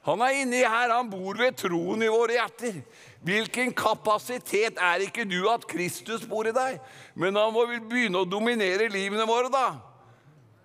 Han 0.08 0.24
er 0.26 0.40
inni 0.42 0.64
her, 0.64 0.90
han 0.90 1.10
bor 1.12 1.38
ved 1.38 1.58
troen 1.60 2.02
i 2.02 2.10
våre 2.10 2.40
hjerter. 2.40 2.82
Hvilken 3.26 3.74
kapasitet 3.76 4.80
er 4.80 5.04
ikke 5.06 5.28
du 5.28 5.44
at 5.52 5.68
Kristus 5.70 6.24
bor 6.28 6.48
i 6.48 6.56
deg? 6.56 6.80
Men 7.20 7.38
han 7.38 7.54
må 7.54 7.66
vel 7.70 7.84
begynne 7.84 8.24
å 8.24 8.30
dominere 8.30 8.88
livene 8.92 9.28
våre, 9.30 9.52
da. 9.54 9.68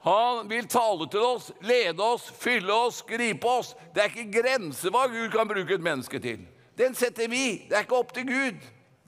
Han 0.04 0.48
vil 0.48 0.66
tale 0.68 1.06
til 1.08 1.22
oss, 1.24 1.48
lede 1.64 2.04
oss, 2.04 2.26
fylle 2.36 2.72
oss, 2.72 3.00
gripe 3.08 3.48
oss. 3.48 3.72
Det 3.94 4.02
er 4.02 4.10
ikke 4.12 4.42
grenser 4.42 4.92
hva 4.92 5.06
Gud 5.08 5.30
kan 5.32 5.48
bruke 5.48 5.78
et 5.78 5.84
menneske 5.84 6.20
til. 6.20 6.42
Den 6.76 6.96
setter 6.98 7.30
vi. 7.30 7.64
Det 7.70 7.78
er 7.78 7.86
ikke 7.86 8.00
opp 8.02 8.12
til 8.12 8.26
Gud. 8.28 8.66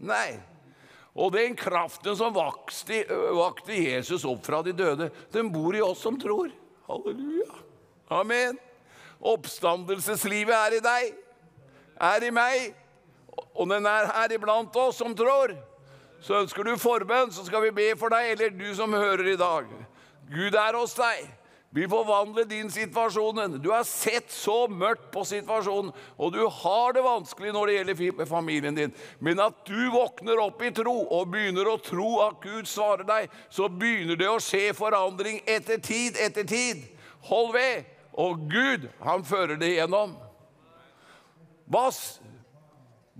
Nei. 0.09 0.39
Og 1.17 1.33
den 1.33 1.57
kraften 1.57 2.17
som 2.17 2.33
vakte, 2.37 3.03
Jesus 3.73 4.25
opp 4.29 4.45
fra 4.47 4.63
de 4.65 4.73
døde, 4.77 5.11
den 5.33 5.53
bor 5.53 5.77
i 5.77 5.85
oss 5.85 6.01
som 6.05 6.17
tror. 6.21 6.49
Halleluja. 6.89 7.61
Amen. 8.13 8.57
Oppstandelseslivet 9.21 10.55
er 10.55 10.77
i 10.77 10.83
deg, 10.85 11.15
er 12.09 12.25
i 12.25 12.33
meg, 12.33 12.77
og 13.57 13.69
den 13.73 13.89
er 13.89 14.09
her 14.13 14.37
iblant 14.37 14.77
oss 14.81 15.01
som 15.01 15.17
tror. 15.17 15.57
Så 16.21 16.41
ønsker 16.43 16.65
du 16.65 16.77
forbønn, 16.81 17.33
så 17.33 17.45
skal 17.45 17.65
vi 17.65 17.75
be 17.77 17.89
for 18.01 18.13
deg, 18.13 18.33
eller 18.33 18.57
du 18.57 18.69
som 18.77 18.93
hører 18.93 19.33
i 19.33 19.39
dag. 19.41 19.69
Gud 20.31 20.55
er 20.55 20.79
hos 20.79 20.95
deg. 20.99 21.27
Vil 21.77 21.89
forvandle 21.91 22.47
din 22.49 22.71
situasjon. 22.73 23.59
Du 23.61 23.69
har 23.73 23.85
sett 23.85 24.31
så 24.33 24.65
mørkt 24.71 25.11
på 25.13 25.25
situasjonen, 25.29 25.91
og 26.17 26.33
du 26.33 26.41
har 26.49 26.95
det 26.97 27.03
vanskelig 27.05 27.53
når 27.53 27.67
det 27.67 27.75
gjelder 27.77 28.29
familien 28.31 28.79
din. 28.79 28.95
Men 29.21 29.43
at 29.45 29.59
du 29.69 29.91
våkner 29.93 30.41
opp 30.41 30.63
i 30.65 30.71
tro 30.73 30.95
og 31.05 31.29
begynner 31.35 31.69
å 31.69 31.77
tro 31.83 32.23
at 32.25 32.39
Gud 32.41 32.71
svarer 32.71 33.05
deg, 33.05 33.35
så 33.53 33.69
begynner 33.69 34.17
det 34.17 34.31
å 34.31 34.41
skje 34.41 34.71
forandring 34.79 35.43
etter 35.45 35.83
tid 35.83 36.17
etter 36.23 36.49
tid. 36.49 36.87
Hold 37.29 37.53
ved. 37.59 37.93
Og 38.17 38.47
Gud, 38.49 38.89
han 39.05 39.27
fører 39.29 39.61
det 39.61 39.75
igjennom. 39.75 40.15
Hva, 41.69 41.91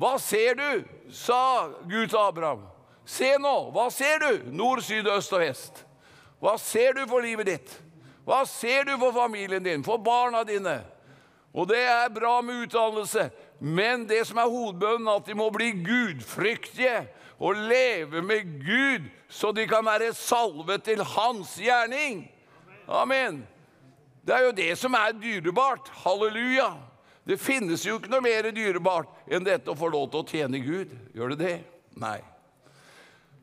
hva 0.01 0.15
ser 0.23 0.57
du? 0.57 0.71
sa 1.13 1.69
Gud 1.87 2.09
til 2.09 2.19
Abraham. 2.19 2.65
Se 3.07 3.37
nå, 3.39 3.71
hva 3.75 3.91
ser 3.95 4.19
du? 4.25 4.49
Nord, 4.51 4.81
syd, 4.83 5.07
øst 5.13 5.35
og 5.37 5.45
vest. 5.45 5.86
Hva 6.43 6.57
ser 6.61 6.97
du 6.97 7.05
for 7.09 7.25
livet 7.25 7.49
ditt? 7.49 7.75
Hva 8.27 8.43
ser 8.49 8.85
du 8.89 8.97
for 8.99 9.15
familien 9.15 9.63
din, 9.63 9.85
for 9.87 10.03
barna 10.03 10.43
dine? 10.47 10.81
Og 11.57 11.69
det 11.71 11.81
er 11.89 12.13
bra 12.13 12.41
med 12.45 12.67
utdannelse, 12.67 13.31
men 13.61 14.05
det 14.09 14.27
som 14.29 14.41
er 14.43 14.51
hovedbønnen, 14.51 15.09
at 15.09 15.29
de 15.29 15.37
må 15.39 15.47
bli 15.55 15.71
gudfryktige 15.87 17.07
og 17.39 17.57
leve 17.71 18.21
med 18.23 18.51
Gud, 18.61 19.07
så 19.29 19.53
de 19.57 19.65
kan 19.69 19.85
være 19.87 20.13
salvet 20.15 20.85
til 20.85 21.01
hans 21.17 21.55
gjerning. 21.61 22.27
Amen. 22.89 23.41
Det 24.27 24.35
er 24.35 24.45
jo 24.45 24.55
det 24.59 24.73
som 24.79 24.95
er 24.99 25.17
dyrebart. 25.17 25.89
Halleluja. 26.05 26.75
Det 27.27 27.41
finnes 27.41 27.83
jo 27.87 27.97
ikke 27.99 28.11
noe 28.11 28.23
mer 28.23 28.51
dyrebart 28.55 29.31
enn 29.31 29.47
dette 29.47 29.71
å 29.71 29.79
få 29.79 29.89
lov 29.91 30.11
til 30.13 30.23
å 30.23 30.29
tjene 30.29 30.61
Gud. 30.63 30.93
Gjør 31.15 31.35
det 31.35 31.39
det? 31.41 31.57
Nei. 31.99 32.21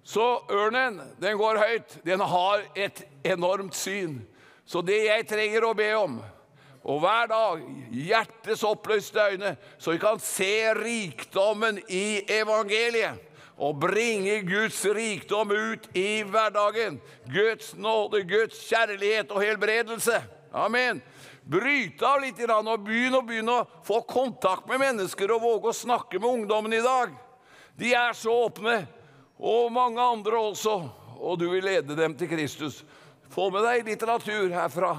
Så 0.03 0.43
ørnen, 0.51 1.01
den 1.21 1.37
går 1.39 1.59
høyt. 1.61 1.97
Den 2.03 2.19
har 2.19 2.63
et 2.75 3.03
enormt 3.23 3.75
syn. 3.75 4.21
Så 4.65 4.81
det 4.81 5.05
jeg 5.05 5.27
trenger 5.27 5.65
å 5.67 5.75
be 5.75 5.89
om, 5.99 6.17
og 6.83 6.99
hver 6.99 7.29
dag 7.31 7.61
hjertets 7.95 8.63
oppløste 8.67 9.23
øyne, 9.31 9.53
så 9.79 9.93
vi 9.93 10.01
kan 10.01 10.19
se 10.19 10.73
rikdommen 10.75 11.79
i 11.87 12.23
evangeliet 12.31 13.21
og 13.57 13.77
bringe 13.79 14.41
Guds 14.47 14.81
rikdom 14.85 15.51
ut 15.51 15.87
i 15.95 16.23
hverdagen. 16.27 16.99
Guds 17.31 17.75
nåde, 17.75 18.23
Guds 18.27 18.59
kjærlighet 18.67 19.31
og 19.31 19.43
helbredelse. 19.43 20.19
Amen. 20.53 20.99
Bryte 21.43 22.07
av 22.07 22.21
litt 22.23 22.39
og 22.47 22.83
begynne 22.85 23.19
å, 23.19 23.25
begynne 23.27 23.55
å 23.61 23.67
få 23.85 24.01
kontakt 24.07 24.67
med 24.67 24.81
mennesker 24.81 25.31
og 25.35 25.43
våge 25.43 25.71
å 25.71 25.75
snakke 25.75 26.19
med 26.19 26.29
ungdommen 26.39 26.73
i 26.73 26.83
dag. 26.83 27.13
De 27.79 27.93
er 27.95 28.13
så 28.17 28.33
åpne, 28.45 28.83
og 29.43 29.71
mange 29.75 30.01
andre 30.01 30.39
også. 30.39 30.77
Og 31.19 31.39
du 31.39 31.49
vil 31.51 31.65
lede 31.67 31.97
dem 31.97 32.15
til 32.15 32.31
Kristus. 32.31 32.81
Få 33.31 33.49
med 33.51 33.65
deg 33.67 33.87
litteratur 33.87 34.47
herfra. 34.53 34.95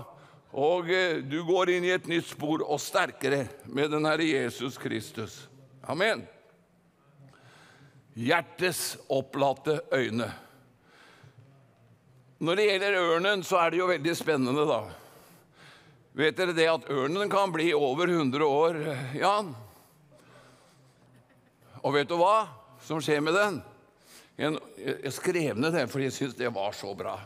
Og 0.55 0.91
eh, 0.93 1.19
du 1.25 1.41
går 1.49 1.75
inn 1.75 1.87
i 1.89 1.95
et 1.95 2.07
nytt 2.11 2.29
spor 2.31 2.63
og 2.63 2.79
sterkere 2.83 3.47
med 3.67 3.91
den 3.91 4.07
Herre 4.07 4.27
Jesus 4.29 4.79
Kristus. 4.79 5.47
Amen. 5.91 6.23
Hjertets 8.15 8.95
opplatte 9.11 9.81
øyne. 9.91 10.31
Når 12.45 12.59
det 12.59 12.69
gjelder 12.69 13.01
ørnen, 13.01 13.43
så 13.43 13.59
er 13.63 13.73
det 13.73 13.81
jo 13.81 13.91
veldig 13.91 14.15
spennende, 14.17 14.67
da. 14.69 14.81
Vet 16.15 16.39
dere 16.39 16.55
det 16.55 16.71
at 16.71 16.89
ørnen 16.93 17.31
kan 17.33 17.51
bli 17.51 17.73
over 17.75 18.11
100 18.13 18.47
år, 18.47 18.79
Jan? 19.19 19.55
Og 21.83 21.95
vet 21.97 22.11
du 22.11 22.15
hva 22.21 22.45
som 22.85 23.01
skjer 23.03 23.25
med 23.25 23.35
den? 23.35 23.63
Jeg 24.37 25.13
skrev 25.15 25.59
ned 25.59 25.75
den, 25.77 25.89
fordi 25.91 26.09
jeg 26.09 26.17
syntes 26.17 26.39
det 26.39 26.51
var 26.55 26.75
så 26.75 26.95
bra. 26.99 27.19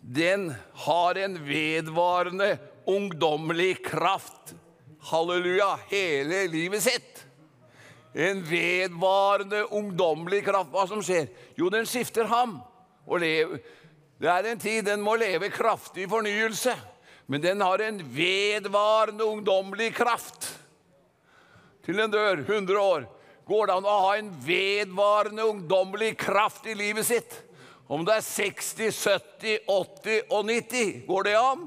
Den 0.00 0.48
har 0.86 1.18
en 1.20 1.36
vedvarende 1.46 2.56
ungdommelig 2.88 3.84
kraft. 3.84 4.54
Halleluja! 5.10 5.76
Hele 5.90 6.46
livet 6.50 6.82
sitt. 6.82 7.26
En 8.14 8.42
vedvarende 8.42 9.64
ungdommelig 9.70 10.42
kraft. 10.48 10.72
Hva 10.74 10.86
som 10.90 11.04
skjer? 11.04 11.30
Jo, 11.58 11.70
den 11.70 11.86
skifter 11.86 12.26
ham. 12.30 12.58
Og 13.06 13.22
lever. 13.22 13.60
Det 14.20 14.28
er 14.28 14.50
en 14.50 14.60
tid 14.60 14.84
den 14.84 15.00
må 15.00 15.14
leve 15.16 15.48
kraftig 15.54 16.08
fornyelse 16.10 16.74
men 17.30 17.40
den 17.40 17.60
har 17.60 17.78
en 17.78 18.00
vedvarende 18.14 19.24
ungdommelig 19.24 19.92
kraft. 19.94 20.48
Til 21.86 22.00
den 22.02 22.10
dør 22.10 22.40
100 22.42 22.80
år. 22.80 23.04
Går 23.50 23.66
det 23.66 23.74
an 23.74 23.86
å 23.88 24.00
ha 24.04 24.10
en 24.14 24.30
vedvarende 24.44 25.42
ungdommelig 25.50 26.12
kraft 26.20 26.68
i 26.70 26.76
livet 26.78 27.08
sitt? 27.08 27.32
Om 27.90 28.04
det 28.06 28.20
er 28.20 28.22
60, 28.22 28.92
70, 28.94 29.56
80 29.66 30.20
og 30.30 30.44
90, 30.46 30.92
går 31.08 31.26
det 31.26 31.38
an? 31.38 31.64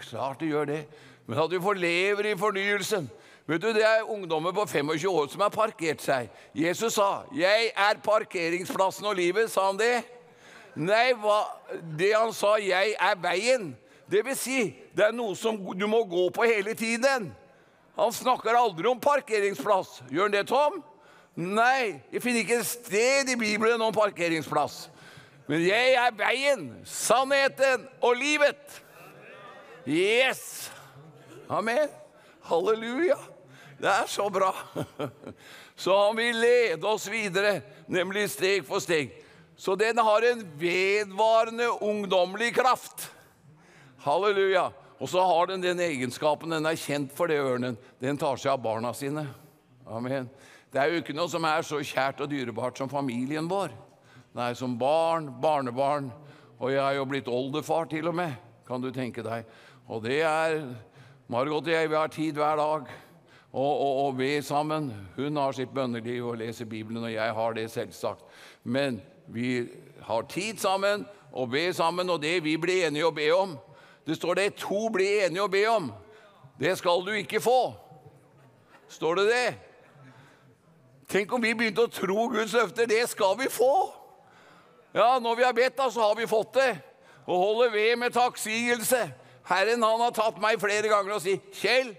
Klart 0.00 0.40
det 0.40 0.52
gjør 0.52 0.68
det. 0.70 0.84
Men 1.26 1.40
at 1.42 1.50
du 1.50 1.58
får 1.62 1.78
lever 1.78 2.30
i 2.30 2.38
fornyelsen 2.38 3.10
Vet 3.50 3.62
du, 3.62 3.72
Det 3.74 3.82
er 3.82 4.06
ungdommer 4.06 4.52
på 4.54 4.62
25 4.66 5.10
år 5.10 5.26
som 5.32 5.40
har 5.42 5.50
parkert 5.50 6.02
seg. 6.02 6.28
Jesus 6.54 6.94
sa, 6.94 7.24
'Jeg 7.34 7.72
er 7.76 7.98
parkeringsplassen 8.04 9.06
og 9.06 9.16
livet'. 9.16 9.48
Sa 9.50 9.66
han 9.66 9.78
det? 9.78 10.04
Nei, 10.76 11.12
hva? 11.12 11.44
det 11.98 12.14
han 12.14 12.32
sa, 12.32 12.54
'Jeg 12.58 12.94
er 13.00 13.14
veien'. 13.16 13.74
Det 14.10 14.24
vil 14.24 14.36
si, 14.36 14.74
det 14.96 15.04
er 15.04 15.12
noe 15.12 15.34
som 15.34 15.56
du 15.56 15.86
må 15.86 16.04
gå 16.04 16.30
på 16.30 16.42
hele 16.42 16.74
tiden. 16.74 17.34
Han 18.00 18.12
snakker 18.16 18.56
aldri 18.56 18.88
om 18.88 19.00
parkeringsplass. 19.00 19.98
Gjør 20.08 20.30
han 20.30 20.32
det, 20.32 20.46
Tom? 20.48 20.78
Nei, 21.36 22.00
jeg 22.08 22.22
finner 22.24 22.40
ikke 22.40 22.60
et 22.62 22.68
sted 22.68 23.28
i 23.28 23.36
Bibelen 23.36 23.82
om 23.84 23.92
parkeringsplass. 23.92 24.86
Men 25.50 25.66
jeg 25.66 25.92
er 26.00 26.14
veien, 26.16 26.64
sannheten 26.88 27.84
og 28.00 28.16
livet. 28.16 28.80
Yes! 29.84 30.70
Amen. 31.50 31.92
Halleluja. 32.48 33.18
Det 33.80 33.92
er 33.92 34.08
så 34.08 34.28
bra. 34.32 34.54
Så 35.80 35.96
han 35.96 36.16
vil 36.16 36.36
lede 36.36 36.88
oss 36.88 37.06
videre, 37.08 37.60
nemlig 37.88 38.26
steg 38.32 38.66
for 38.68 38.80
steg. 38.84 39.12
Så 39.60 39.76
den 39.80 39.98
har 40.00 40.24
en 40.28 40.42
vedvarende 40.60 41.68
ungdommelig 41.84 42.54
kraft. 42.56 43.10
Halleluja. 44.04 44.70
Og 45.00 45.08
så 45.08 45.22
har 45.24 45.48
den 45.48 45.62
den 45.64 45.80
egenskapen, 45.80 46.52
den 46.52 46.68
er 46.68 46.76
kjent 46.76 47.12
for 47.16 47.30
det, 47.30 47.40
ørnen. 47.40 47.78
Den 48.00 48.18
tar 48.20 48.36
seg 48.36 48.52
av 48.52 48.62
barna 48.62 48.92
sine. 48.92 49.24
Amen. 49.88 50.28
Det 50.70 50.80
er 50.80 50.92
jo 50.92 51.00
ikke 51.00 51.16
noe 51.16 51.30
som 51.32 51.44
er 51.48 51.64
så 51.66 51.80
kjært 51.80 52.20
og 52.20 52.28
dyrebart 52.30 52.78
som 52.78 52.90
familien 52.90 53.48
vår. 53.50 53.72
Nei, 54.36 54.52
som 54.54 54.76
barn, 54.78 55.30
barnebarn, 55.42 56.12
og 56.60 56.70
jeg 56.70 56.82
er 56.84 56.98
jo 57.00 57.06
blitt 57.08 57.30
oldefar 57.32 57.88
til 57.90 58.12
og 58.12 58.14
med, 58.20 58.36
kan 58.68 58.82
du 58.82 58.90
tenke 58.94 59.24
deg. 59.26 59.48
Og 59.90 60.04
det 60.04 60.20
er 60.22 60.60
Margot 61.30 61.64
og 61.64 61.72
jeg, 61.72 61.88
vi 61.90 61.96
har 61.98 62.12
tid 62.12 62.38
hver 62.38 62.60
dag 62.60 62.92
og, 63.52 63.72
og, 63.72 63.96
og 64.04 64.20
be 64.20 64.30
sammen. 64.42 64.92
Hun 65.16 65.40
har 65.40 65.56
sitt 65.56 65.72
bønneliv 65.74 66.28
og 66.28 66.38
leser 66.38 66.68
Bibelen, 66.70 67.04
og 67.08 67.12
jeg 67.12 67.34
har 67.34 67.56
det 67.56 67.66
selvsagt. 67.72 68.22
Men 68.62 69.00
vi 69.26 69.64
har 70.06 70.28
tid 70.30 70.60
sammen 70.60 71.08
og 71.32 71.50
be 71.50 71.72
sammen, 71.74 72.10
og 72.10 72.22
det 72.22 72.36
vi 72.44 72.56
blir 72.60 72.86
enige 72.86 73.08
å 73.08 73.14
be 73.14 73.26
om, 73.34 73.56
det 74.10 74.16
står 74.18 74.34
det 74.34 74.56
to 74.58 74.88
blir 74.90 75.28
enige 75.28 75.44
å 75.44 75.50
be 75.50 75.60
om. 75.70 75.84
Det 76.58 76.72
skal 76.80 77.04
du 77.06 77.12
ikke 77.14 77.38
få. 77.38 77.60
Står 78.90 79.20
det 79.20 79.26
det? 79.28 79.50
Tenk 81.14 81.30
om 81.30 81.42
vi 81.42 81.52
begynte 81.54 81.84
å 81.86 81.92
tro 81.94 82.24
Guds 82.32 82.56
løfter. 82.58 82.90
Det 82.90 83.04
skal 83.12 83.38
vi 83.38 83.46
få. 83.54 83.70
Ja, 84.90 85.20
når 85.22 85.38
vi 85.38 85.46
har 85.46 85.54
bedt, 85.54 85.76
da, 85.78 85.86
så 85.94 86.08
har 86.08 86.18
vi 86.18 86.26
fått 86.26 86.58
det. 86.58 86.72
Og 87.22 87.38
holde 87.38 87.70
ved 87.76 87.94
med 88.02 88.18
takksigelse. 88.18 89.04
Herren 89.46 89.86
han 89.86 90.02
har 90.02 90.14
tatt 90.18 90.42
meg 90.42 90.58
flere 90.58 90.90
ganger 90.90 91.14
og 91.14 91.22
sier, 91.22 91.38
'Kjell, 91.54 91.94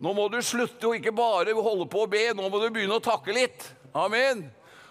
Nå 0.00 0.14
må 0.16 0.30
du 0.32 0.38
slutte 0.40 0.88
å 0.88 0.94
ikke 0.96 1.12
bare 1.12 1.52
holde 1.52 1.84
på 1.92 2.06
å 2.06 2.08
be, 2.08 2.30
nå 2.32 2.48
må 2.48 2.62
du 2.62 2.70
begynne 2.72 2.96
å 2.96 3.04
takke 3.04 3.34
litt. 3.36 3.66
Amen. 3.92 4.46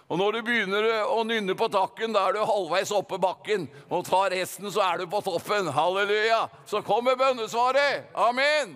Og 0.10 0.18
når 0.18 0.36
du 0.36 0.40
begynner 0.48 0.88
å 1.06 1.22
nynne 1.28 1.54
på 1.54 1.68
takken, 1.70 2.16
da 2.16 2.24
er 2.26 2.40
du 2.40 2.42
halvveis 2.42 2.90
oppe 2.98 3.20
bakken. 3.22 3.68
Og 3.94 4.08
tar 4.08 4.34
resten, 4.34 4.66
så 4.74 4.82
er 4.88 5.04
du 5.04 5.10
på 5.12 5.22
toppen. 5.22 5.70
Halleluja. 5.70 6.48
Så 6.66 6.82
kommer 6.86 7.18
bønnesvaret. 7.20 8.10
Amen. 8.18 8.74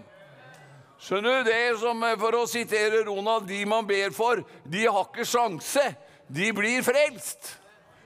Skjønner 1.01 1.41
du 1.41 1.49
det 1.49 1.79
som, 1.81 2.05
For 2.21 2.37
å 2.37 2.45
sitere 2.47 3.01
Ronald, 3.07 3.49
de 3.49 3.63
man 3.65 3.87
ber 3.89 4.13
for, 4.15 4.43
de 4.63 4.85
har 4.85 5.09
ikke 5.09 5.25
sjanse. 5.25 5.83
De 6.29 6.53
blir 6.55 6.85
frelst. 6.85 7.55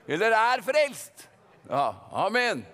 Eller 0.08 0.32
er 0.32 0.64
frelst. 0.64 1.28
Ja, 1.68 1.92
amen. 2.24 2.64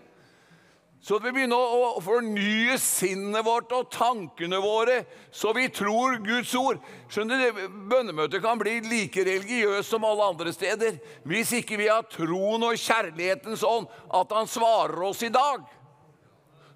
Så 1.05 1.19
vi 1.21 1.35
begynner 1.37 1.61
å 1.61 2.01
fornye 2.01 2.79
sinnet 2.81 3.45
vårt 3.45 3.73
og 3.77 3.91
tankene 3.93 4.57
våre, 4.65 5.03
så 5.29 5.51
vi 5.53 5.67
tror 5.69 6.17
Guds 6.25 6.55
ord. 6.57 6.79
Skjønner 7.13 7.43
du, 7.43 7.59
Bønnemøtet 7.91 8.41
kan 8.41 8.57
bli 8.57 8.79
like 8.87 9.27
religiøst 9.29 9.93
som 9.93 10.07
alle 10.09 10.31
andre 10.33 10.55
steder 10.57 10.97
hvis 11.29 11.53
ikke 11.61 11.77
vi 11.77 11.91
har 11.91 12.09
troen 12.09 12.65
og 12.65 12.81
kjærlighetens 12.81 13.67
ånd, 13.69 13.91
at 14.09 14.33
Han 14.33 14.49
svarer 14.49 15.05
oss 15.05 15.21
i 15.29 15.33
dag. 15.35 15.69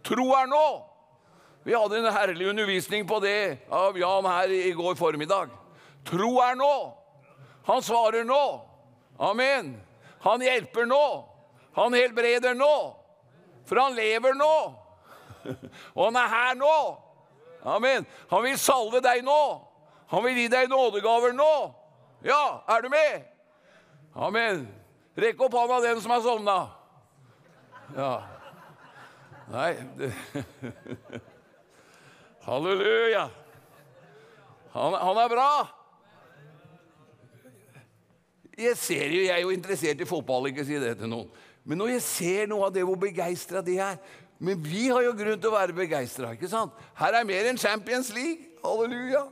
Tro 0.04 0.28
er 0.36 0.52
nå. 0.52 0.66
Vi 1.64 1.72
hadde 1.72 2.02
en 2.02 2.12
herlig 2.12 2.52
undervisning 2.52 3.08
på 3.08 3.22
det 3.24 3.64
av 3.72 3.96
Jan 3.96 4.28
her 4.28 4.52
i 4.52 4.76
går 4.76 5.00
formiddag. 5.00 5.56
Tro 6.04 6.34
er 6.44 6.60
nå. 6.60 6.76
Han 7.64 7.80
svarer 7.80 8.28
nå. 8.28 8.44
Amen. 9.16 9.78
Han 10.20 10.44
hjelper 10.44 10.84
nå. 10.84 11.04
Han 11.80 11.96
helbreder 11.96 12.52
nå. 12.52 12.97
For 13.68 13.80
han 13.80 13.96
lever 13.96 14.36
nå. 14.38 14.54
Og 15.94 16.02
han 16.06 16.18
er 16.18 16.32
her 16.32 16.56
nå. 16.58 16.78
Amen. 17.68 18.06
Han 18.30 18.44
vil 18.46 18.58
salve 18.60 19.02
deg 19.04 19.24
nå. 19.26 19.40
Han 20.08 20.24
vil 20.24 20.40
gi 20.40 20.48
deg 20.52 20.70
nådegaver 20.72 21.34
nå. 21.36 21.52
Ja, 22.24 22.64
er 22.68 22.82
du 22.82 22.88
med? 22.92 23.26
Amen. 24.16 24.64
Rekk 25.18 25.40
opp 25.46 25.54
hånda, 25.58 25.80
den 25.84 26.00
som 26.02 26.14
har 26.14 26.22
sovna. 26.24 26.58
Ja. 27.96 28.12
Nei 29.52 29.72
det. 29.98 30.12
Halleluja. 32.46 33.28
Han, 34.72 34.94
han, 34.94 35.20
er 35.24 35.28
bra. 35.32 35.50
Jeg 38.58 38.76
ser 38.76 39.12
jo, 39.12 39.20
jeg 39.22 39.34
er 39.34 39.42
jo 39.44 39.54
interessert 39.54 40.00
i 40.02 40.08
fotball, 40.08 40.50
ikke 40.50 40.66
si 40.66 40.78
det 40.80 40.96
til 41.00 41.10
noen. 41.12 41.28
Men 41.68 41.82
når 41.82 41.98
jeg 41.98 42.04
ser 42.06 42.48
noe 42.48 42.68
av 42.68 42.72
det, 42.72 42.84
hvor 42.88 42.96
begeistra 43.00 43.60
de 43.64 43.76
er 43.84 43.98
Men 44.40 44.60
vi 44.62 44.86
har 44.86 45.02
jo 45.02 45.16
grunn 45.18 45.40
til 45.42 45.50
å 45.50 45.56
være 45.56 45.74
begeistra. 45.74 46.30
Her 46.94 47.16
er 47.18 47.26
mer 47.26 47.48
enn 47.50 47.58
Champions 47.58 48.12
League. 48.14 48.54
Halleluja. 48.62 49.24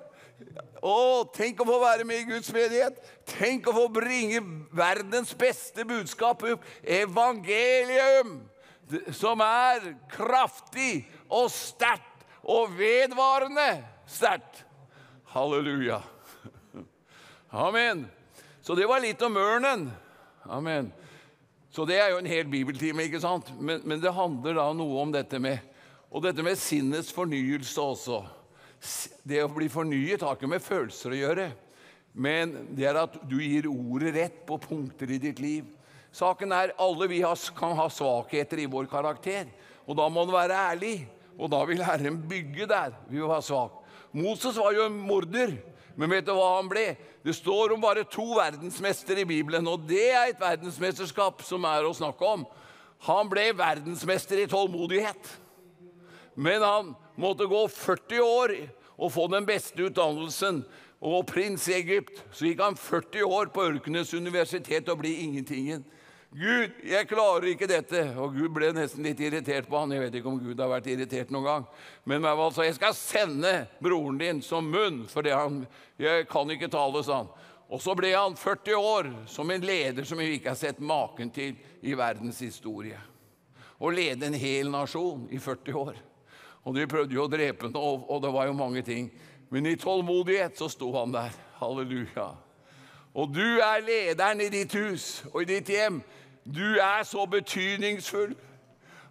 Å, 0.83 0.97
tenk 1.31 1.63
å 1.63 1.67
få 1.69 1.77
være 1.79 2.05
med 2.05 2.25
i 2.25 2.27
Guds 2.27 2.51
menighet. 2.51 2.99
Tenk 3.31 3.71
å 3.71 3.75
få 3.77 3.85
bringe 3.95 4.43
verdens 4.75 5.31
beste 5.39 5.87
budskap 5.87 6.43
opp. 6.51 6.67
Evangelium, 6.83 8.41
som 9.15 9.41
er 9.47 9.93
kraftig 10.11 11.07
og 11.31 11.49
sterkt 11.55 12.27
og 12.43 12.75
vedvarende 12.75 13.71
sterkt. 14.11 14.65
Halleluja. 15.31 16.03
Amen. 17.67 18.09
Så 18.63 18.75
det 18.75 18.91
var 18.91 19.07
litt 19.07 19.23
om 19.23 19.39
ørnen. 19.39 19.89
Amen. 20.51 20.91
Så 21.77 21.85
det 21.85 21.99
er 22.01 22.09
jo 22.09 22.23
en 22.23 22.29
hel 22.29 22.47
bibeltime, 22.49 23.05
ikke 23.05 23.21
sant? 23.21 23.51
Men, 23.61 23.83
men, 23.85 24.01
det 24.01 24.15
handler 24.17 24.57
da 24.57 24.71
noe 24.73 25.03
om 25.03 25.11
dette 25.13 25.37
med 25.43 25.61
Og 26.09 26.23
dette 26.25 26.41
med 26.41 26.57
sinnets 26.57 27.11
fornyelse 27.13 27.83
også. 27.83 28.23
Det 29.27 29.43
å 29.43 29.51
bli 29.53 29.67
fornyet 29.69 30.23
har 30.25 30.39
ikke 30.39 30.49
med 30.49 30.63
følelser 30.65 31.13
å 31.13 31.19
gjøre, 31.19 31.47
men 32.15 32.53
det 32.79 32.87
er 32.87 33.01
at 33.01 33.17
du 33.29 33.35
gir 33.43 33.67
ordet 33.69 34.13
rett 34.15 34.39
på 34.47 34.57
punkter 34.63 35.11
i 35.13 35.19
ditt 35.21 35.43
liv. 35.43 35.67
Saken 36.15 36.55
er 36.55 36.73
alle 36.81 37.09
vi 37.11 37.19
kan 37.59 37.75
ha 37.77 37.89
svakheter 37.93 38.63
i 38.63 38.69
vår 38.71 38.87
karakter, 38.89 39.51
og 39.85 39.99
da 39.99 40.07
må 40.09 40.23
man 40.23 40.37
være 40.39 40.61
ærlig. 40.71 40.95
Og 41.37 41.51
da 41.53 41.61
vil 41.69 41.83
Herren 41.85 42.23
bygge 42.31 42.71
der 42.71 42.95
vi 43.11 43.19
vil 43.19 43.29
være 43.29 43.45
svak. 43.51 43.83
Moses 44.17 44.57
var 44.57 44.73
jo 44.73 44.87
en 44.87 45.03
morder. 45.11 45.59
Men 45.97 46.13
vet 46.13 46.27
du 46.27 46.35
hva 46.37 46.59
han 46.59 46.69
ble? 46.69 46.91
Det 47.25 47.35
står 47.35 47.73
om 47.75 47.81
bare 47.81 48.05
to 48.09 48.27
verdensmestere 48.37 49.25
i 49.25 49.29
Bibelen, 49.29 49.67
og 49.69 49.87
det 49.89 50.11
er 50.13 50.31
et 50.31 50.41
verdensmesterskap 50.41 51.41
som 51.47 51.65
er 51.69 51.89
å 51.89 51.95
snakke 51.97 52.33
om. 52.37 52.45
Han 53.09 53.29
ble 53.33 53.49
verdensmester 53.57 54.43
i 54.43 54.49
tålmodighet. 54.51 55.31
Men 56.37 56.63
han 56.63 56.93
måtte 57.17 57.49
gå 57.49 57.63
40 57.73 58.21
år 58.21 58.55
og 58.97 59.13
få 59.13 59.27
den 59.33 59.49
beste 59.49 59.89
utdannelsen. 59.89 60.63
Og 61.01 61.27
prins 61.29 61.67
i 61.69 61.77
Egypt. 61.77 62.23
Så 62.33 62.49
gikk 62.49 62.63
han 62.65 62.77
40 62.77 63.25
år 63.25 63.51
på 63.53 63.65
Ørkenes 63.69 64.15
universitet 64.17 64.89
og 64.93 65.01
ble 65.03 65.13
ingentingen. 65.25 65.85
Gud, 66.35 66.73
jeg 66.85 67.09
klarer 67.09 67.47
ikke 67.53 67.69
dette. 67.71 68.03
Og 68.21 68.35
Gud 68.35 68.51
ble 68.57 68.73
nesten 68.77 69.07
litt 69.07 69.21
irritert 69.23 69.69
på 69.71 69.79
han. 69.79 69.95
Jeg 69.95 70.07
vet 70.07 70.19
ikke 70.19 70.31
om 70.31 70.41
Gud 70.43 70.61
har 70.61 70.71
vært 70.73 70.89
irritert 70.91 71.31
noen 71.35 71.47
gang. 71.47 71.67
Men 72.05 72.27
altså, 72.29 72.67
jeg 72.67 72.77
skal 72.77 72.97
sende 72.99 73.53
broren 73.83 74.19
din 74.21 74.43
som 74.45 74.67
munn, 74.69 75.05
for 75.11 75.27
han, 75.31 75.63
jeg 76.01 76.27
kan 76.31 76.51
ikke 76.53 76.71
tale, 76.73 77.05
sa 77.07 77.23
han. 77.23 77.31
Og 77.67 77.83
så 77.83 77.97
ble 77.99 78.13
han 78.15 78.37
40 78.39 78.77
år 78.79 79.09
som 79.31 79.51
en 79.51 79.65
leder 79.67 80.07
som 80.07 80.21
vi 80.23 80.37
ikke 80.37 80.53
har 80.53 80.59
sett 80.61 80.79
maken 80.79 81.33
til 81.35 81.57
i 81.83 81.97
verdens 81.99 82.39
historie. 82.45 82.99
Å 83.77 83.91
lede 83.93 84.29
en 84.29 84.39
hel 84.39 84.71
nasjon 84.73 85.27
i 85.35 85.41
40 85.43 85.81
år. 85.81 85.99
Og 86.67 86.75
de 86.75 86.87
prøvde 86.91 87.15
jo 87.15 87.27
å 87.27 87.31
drepe 87.31 87.69
ham, 87.71 88.07
og 88.07 88.23
det 88.23 88.33
var 88.35 88.49
jo 88.49 88.59
mange 88.59 88.83
ting. 88.87 89.11
Men 89.51 89.67
i 89.71 89.77
tålmodighet 89.79 90.59
så 90.59 90.69
sto 90.71 90.91
han 90.97 91.15
der. 91.15 91.35
Halleluja. 91.61 92.33
Og 93.17 93.33
du 93.33 93.61
er 93.65 93.85
lederen 93.85 94.43
i 94.45 94.51
ditt 94.53 94.75
hus 94.77 95.25
og 95.33 95.41
i 95.43 95.49
ditt 95.55 95.71
hjem. 95.73 96.03
Du 96.45 96.77
er 96.77 97.05
så 97.09 97.25
betydningsfull 97.27 98.35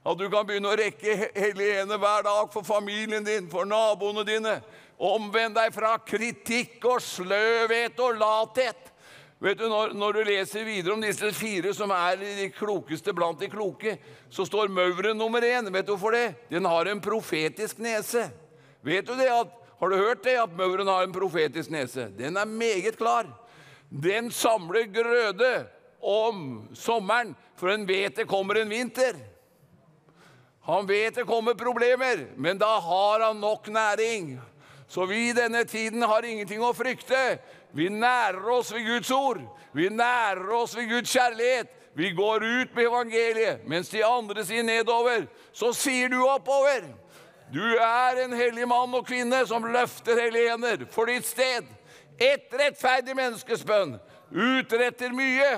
at 0.06 0.20
du 0.20 0.28
kan 0.30 0.46
begynne 0.46 0.70
å 0.70 0.78
rekke 0.78 1.16
hele 1.34 1.70
ene 1.82 1.98
hver 1.98 2.26
dag 2.28 2.52
for 2.54 2.66
familien 2.68 3.26
din, 3.26 3.48
for 3.50 3.66
naboene 3.66 4.22
dine. 4.28 4.60
Omvend 5.02 5.58
deg 5.58 5.74
fra 5.74 5.96
kritikk 6.06 6.86
og 6.86 7.02
sløvhet 7.02 7.98
og 8.06 8.20
lathet. 8.22 8.92
Vet 9.42 9.58
du, 9.60 9.66
når, 9.68 9.96
når, 9.98 10.16
du 10.16 10.30
leser 10.30 10.64
videre 10.64 10.94
om 10.94 11.02
disse 11.04 11.32
fire 11.36 11.74
som 11.76 11.92
er 11.92 12.22
de 12.22 12.46
klokeste 12.56 13.12
blant 13.14 13.42
de 13.42 13.50
kloke, 13.52 13.98
så 14.32 14.46
står 14.48 14.72
mauren 14.72 15.18
nummer 15.18 15.44
én. 15.44 15.68
Vet 15.74 15.90
du 15.90 15.96
hvorfor 15.96 16.16
det? 16.16 16.28
Den 16.54 16.70
har 16.70 16.88
en 16.88 17.02
profetisk 17.04 17.82
nese. 17.84 18.30
Vet 18.86 19.10
du 19.10 19.18
det? 19.18 19.28
At, 19.34 19.58
har 19.82 19.92
du 19.92 19.98
hørt 19.98 20.24
det, 20.24 20.38
at 20.40 20.54
mauren 20.56 20.88
har 20.88 21.04
en 21.04 21.18
profetisk 21.18 21.74
nese? 21.74 22.08
Den 22.16 22.38
er 22.38 22.46
meget 22.46 22.96
klar. 23.02 23.28
Den 23.90 24.32
samler 24.32 24.88
grøde 24.92 25.68
om 26.02 26.68
sommeren, 26.74 27.36
for 27.56 27.72
en 27.72 27.86
vet 27.88 28.16
det 28.16 28.28
kommer 28.30 28.60
en 28.62 28.70
vinter. 28.70 29.16
Han 30.66 30.88
vet 30.90 31.16
det 31.16 31.28
kommer 31.30 31.54
problemer, 31.54 32.26
men 32.36 32.58
da 32.58 32.80
har 32.80 33.20
han 33.28 33.40
nok 33.40 33.68
næring. 33.68 34.40
Så 34.88 35.06
vi 35.06 35.30
i 35.30 35.34
denne 35.34 35.64
tiden 35.64 36.02
har 36.02 36.26
ingenting 36.26 36.62
å 36.64 36.74
frykte. 36.74 37.38
Vi 37.72 37.90
nærer 37.90 38.50
oss 38.50 38.72
ved 38.74 38.86
Guds 38.86 39.12
ord. 39.12 39.42
Vi 39.74 39.90
nærer 39.90 40.50
oss 40.56 40.76
ved 40.78 40.90
Guds 40.90 41.12
kjærlighet. 41.14 41.70
Vi 41.96 42.10
går 42.12 42.44
ut 42.44 42.76
med 42.76 42.86
evangeliet, 42.86 43.62
mens 43.68 43.90
de 43.90 44.04
andre 44.06 44.44
sier 44.46 44.64
nedover. 44.64 45.28
Så 45.54 45.72
sier 45.74 46.10
du 46.10 46.20
oppover. 46.28 46.90
Du 47.54 47.64
er 47.78 48.24
en 48.24 48.34
hellig 48.34 48.68
mann 48.68 48.94
og 48.98 49.06
kvinne 49.08 49.46
som 49.48 49.66
løfter 49.70 50.18
hellige 50.20 50.88
for 50.92 51.06
ditt 51.06 51.26
sted. 51.26 51.68
Et 52.20 52.54
rettferdig 52.54 53.16
menneskes 53.18 53.64
bønn 53.68 53.98
utretter 54.32 55.12
mye. 55.16 55.52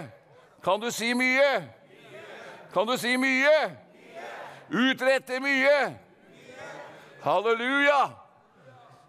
Kan 0.63 0.81
du 0.81 0.89
si 0.91 1.13
mye? 1.13 1.51
Kan 2.73 2.87
du 2.87 2.97
si 2.97 3.15
mye? 3.17 3.57
Utretter 4.69 5.39
mye. 5.41 5.77
Halleluja. 7.23 8.01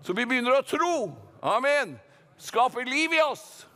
Så 0.05 0.15
vi 0.15 0.27
begynner 0.27 0.61
å 0.61 0.67
tro. 0.67 0.95
Amen. 1.43 1.97
Skaper 2.39 2.87
liv 2.87 3.17
i 3.17 3.23
oss. 3.25 3.67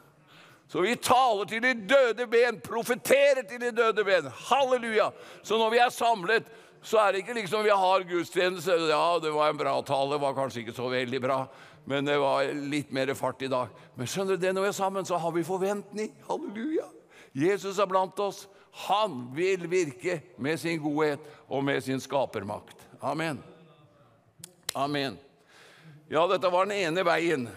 Så 0.73 0.81
vi 0.81 0.95
taler 0.97 1.49
til 1.51 1.61
de 1.61 1.75
døde 1.85 2.27
ben, 2.31 2.61
profeterer 2.65 3.43
til 3.45 3.61
de 3.61 3.73
døde 3.77 4.05
ben. 4.07 4.31
Halleluja. 4.49 5.11
Så 5.43 5.59
når 5.61 5.75
vi 5.75 5.81
er 5.85 5.91
samlet, 5.93 6.47
så 6.83 6.99
er 7.03 7.13
det 7.13 7.23
ikke 7.23 7.37
liksom 7.37 7.67
vi 7.67 7.75
har 7.83 8.07
gudstjeneste. 8.09 8.79
Ja, 8.89 9.19
det 9.23 9.35
var 9.35 9.53
en 9.53 9.61
bra 9.61 9.75
tale, 9.87 10.15
det 10.15 10.23
var 10.23 10.39
kanskje 10.39 10.63
ikke 10.63 10.77
så 10.77 10.89
veldig 10.91 11.21
bra 11.23 11.43
men 11.85 12.07
det 12.07 12.19
var 12.19 12.47
litt 12.55 12.93
mer 12.95 13.11
fart 13.19 13.43
i 13.43 13.51
dag. 13.51 13.71
Men 13.99 14.07
skjønner 14.07 14.39
du 14.39 14.45
det, 14.45 14.53
når 14.55 14.69
vi 14.69 14.71
er 14.71 14.77
sammen, 14.77 15.07
så 15.07 15.19
har 15.19 15.33
vi 15.35 15.43
forventning. 15.47 16.13
Halleluja. 16.29 16.87
Jesus 17.35 17.81
er 17.83 17.91
blant 17.91 18.19
oss. 18.23 18.45
Han 18.87 19.27
vil 19.35 19.67
virke 19.69 20.21
med 20.41 20.61
sin 20.61 20.81
godhet 20.81 21.25
og 21.49 21.65
med 21.65 21.83
sin 21.85 22.01
skapermakt. 22.01 22.87
Amen. 23.03 23.43
Amen. 24.79 25.19
Ja, 26.09 26.25
dette 26.31 26.51
var 26.53 26.69
den 26.69 26.79
ene 26.79 27.05
veien. 27.05 27.49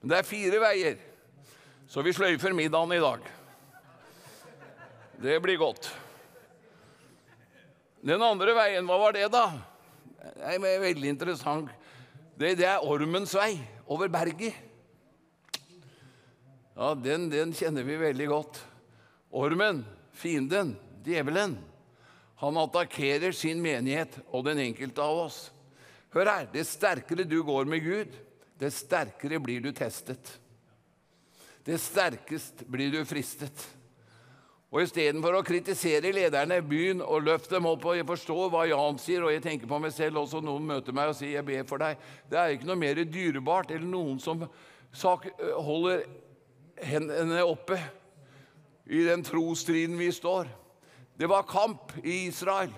Men 0.00 0.12
det 0.12 0.20
er 0.20 0.28
fire 0.28 0.60
veier, 0.62 1.00
så 1.90 2.04
vi 2.04 2.14
sløyfer 2.14 2.54
middagen 2.56 2.94
i 2.94 3.02
dag. 3.02 3.24
Det 5.16 5.40
blir 5.42 5.58
godt. 5.58 5.88
Den 8.06 8.22
andre 8.22 8.54
veien, 8.54 8.86
hva 8.86 9.00
var 9.00 9.16
det, 9.16 9.26
da? 9.32 9.48
Det 10.36 10.54
er 10.54 10.84
veldig 10.84 11.10
interessant 11.10 11.72
Det, 12.36 12.54
det 12.60 12.66
er 12.68 12.84
ormens 12.84 13.32
vei 13.36 13.54
over 13.88 14.10
berget. 14.12 14.54
Ja, 16.76 16.92
den, 16.92 17.30
den 17.32 17.54
kjenner 17.56 17.86
vi 17.86 17.96
veldig 17.96 18.26
godt. 18.28 18.58
Ormen, 19.32 19.80
fienden, 20.12 20.74
djevelen, 21.06 21.56
han 22.36 22.58
attakkerer 22.60 23.32
sin 23.32 23.62
menighet 23.64 24.18
og 24.28 24.44
den 24.44 24.60
enkelte 24.66 25.00
av 25.00 25.22
oss. 25.24 25.38
Hør 26.12 26.28
her, 26.28 26.48
det 26.52 26.66
sterkere 26.68 27.24
du 27.24 27.38
går 27.44 27.64
med 27.68 27.80
Gud, 27.84 28.12
det 28.60 28.72
sterkere 28.76 29.40
blir 29.40 29.64
du 29.64 29.70
testet. 29.76 30.34
Det 31.64 31.80
sterkest 31.80 32.60
blir 32.68 32.92
du 32.92 33.00
fristet. 33.08 33.64
Og 34.76 34.82
Istedenfor 34.84 35.38
å 35.38 35.40
kritisere 35.40 36.10
lederne, 36.12 36.58
begynn 36.60 36.98
å 37.00 37.16
løfte 37.16 37.54
dem 37.54 37.64
opp. 37.64 37.86
og 37.88 37.96
Jeg 37.96 38.04
forstår 38.04 38.50
hva 38.52 38.66
Jan 38.68 38.98
sier, 39.00 39.22
og 39.24 39.32
jeg 39.32 39.40
tenker 39.46 39.70
på 39.70 39.78
meg 39.80 39.94
selv 39.96 40.20
også. 40.20 40.42
Noen 40.44 40.66
møter 40.68 40.92
meg 40.92 41.08
og 41.08 41.16
sier 41.16 41.38
'jeg 41.38 41.46
ber 41.46 41.64
for 41.64 41.78
deg'. 41.78 41.96
Det 42.28 42.38
er 42.38 42.48
ikke 42.52 42.66
noe 42.66 42.76
mer 42.76 42.94
dyrebart 42.94 43.70
eller 43.70 43.86
noen 43.86 44.20
som 44.20 44.46
holder 45.00 46.04
hendene 46.76 47.40
oppe 47.40 47.80
i 48.86 49.02
den 49.02 49.22
trostriden 49.22 49.96
vi 49.96 50.12
står. 50.12 50.46
Det 51.18 51.26
var 51.26 51.48
kamp 51.48 51.96
i 52.04 52.26
Israel. 52.26 52.70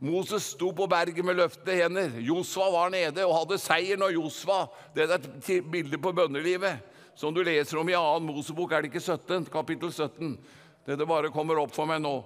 Moses 0.00 0.42
sto 0.42 0.72
på 0.72 0.88
berget 0.88 1.24
med 1.24 1.36
løftede 1.36 1.82
hender. 1.82 2.18
Josva 2.18 2.70
var 2.70 2.88
nede 2.88 3.26
og 3.26 3.46
hadde 3.46 3.58
seier 3.58 3.96
når 3.96 4.14
Josva 4.14 4.68
Det 4.94 5.04
er 5.04 5.14
et 5.18 5.70
bilde 5.70 5.98
på 5.98 6.14
bønnelivet 6.14 6.80
som 7.14 7.34
du 7.34 7.42
leser 7.42 7.78
om 7.78 7.88
i 7.88 7.92
2. 7.92 8.20
Mosebok, 8.20 8.72
er 8.72 8.82
det 8.82 8.90
ikke 8.92 9.00
17? 9.00 9.46
Kapittel 9.52 9.92
17. 9.92 10.38
Det, 10.86 10.96
det 10.96 11.06
bare 11.06 11.32
kommer 11.34 11.58
opp 11.58 11.74
for 11.74 11.88
meg 11.90 12.00
nå. 12.04 12.20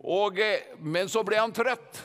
Og, 0.00 0.38
eh, 0.42 0.72
men 0.80 1.10
så 1.12 1.22
ble 1.26 1.38
han 1.38 1.54
trøtt. 1.54 2.00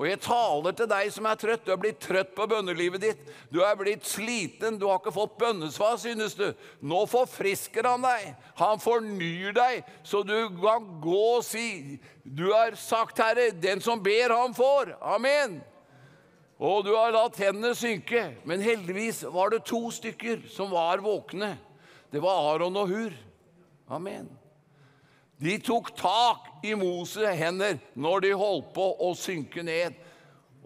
Og 0.00 0.06
jeg 0.08 0.22
taler 0.24 0.72
til 0.74 0.88
deg 0.88 1.10
som 1.12 1.26
er 1.28 1.38
trøtt. 1.38 1.64
Du 1.66 1.72
er 1.74 1.80
blitt 1.80 2.00
trøtt 2.00 2.32
på 2.34 2.46
bønnelivet 2.48 3.02
ditt. 3.02 3.26
Du 3.52 3.60
er 3.62 3.76
blitt 3.76 4.06
sliten. 4.08 4.78
Du 4.80 4.86
har 4.88 4.98
ikke 4.98 5.12
fått 5.14 5.36
bønnesvar, 5.40 5.98
synes 6.00 6.34
du. 6.38 6.46
Nå 6.80 7.02
forfrisker 7.10 7.86
han 7.86 8.06
deg. 8.06 8.32
Han 8.58 8.80
fornyer 8.82 9.54
deg, 9.56 9.84
så 10.02 10.24
du 10.24 10.36
kan 10.62 10.88
gå 11.02 11.20
og 11.36 11.44
si 11.46 12.00
Du 12.24 12.48
har 12.54 12.74
sagt, 12.80 13.20
Herre, 13.20 13.50
den 13.52 13.82
som 13.84 14.00
ber, 14.02 14.32
han 14.32 14.56
får. 14.56 14.96
Amen. 15.02 15.60
Og 16.62 16.86
du 16.86 16.94
har 16.94 17.12
latt 17.12 17.36
hendene 17.42 17.74
synke. 17.76 18.30
Men 18.48 18.64
heldigvis 18.64 19.26
var 19.34 19.52
det 19.52 19.64
to 19.68 19.90
stykker 19.92 20.46
som 20.50 20.72
var 20.72 21.04
våkne. 21.04 21.56
Det 22.12 22.22
var 22.22 22.54
Aron 22.54 22.80
og 22.80 22.88
Hur. 22.88 23.18
Amen. 23.92 24.30
De 25.42 25.58
tok 25.58 25.90
tak 25.98 26.46
i 26.62 26.74
Moses' 26.78 27.34
hender 27.34 27.80
når 27.98 28.22
de 28.22 28.32
holdt 28.38 28.70
på 28.76 28.84
å 29.02 29.10
synke 29.18 29.64
ned. 29.66 29.96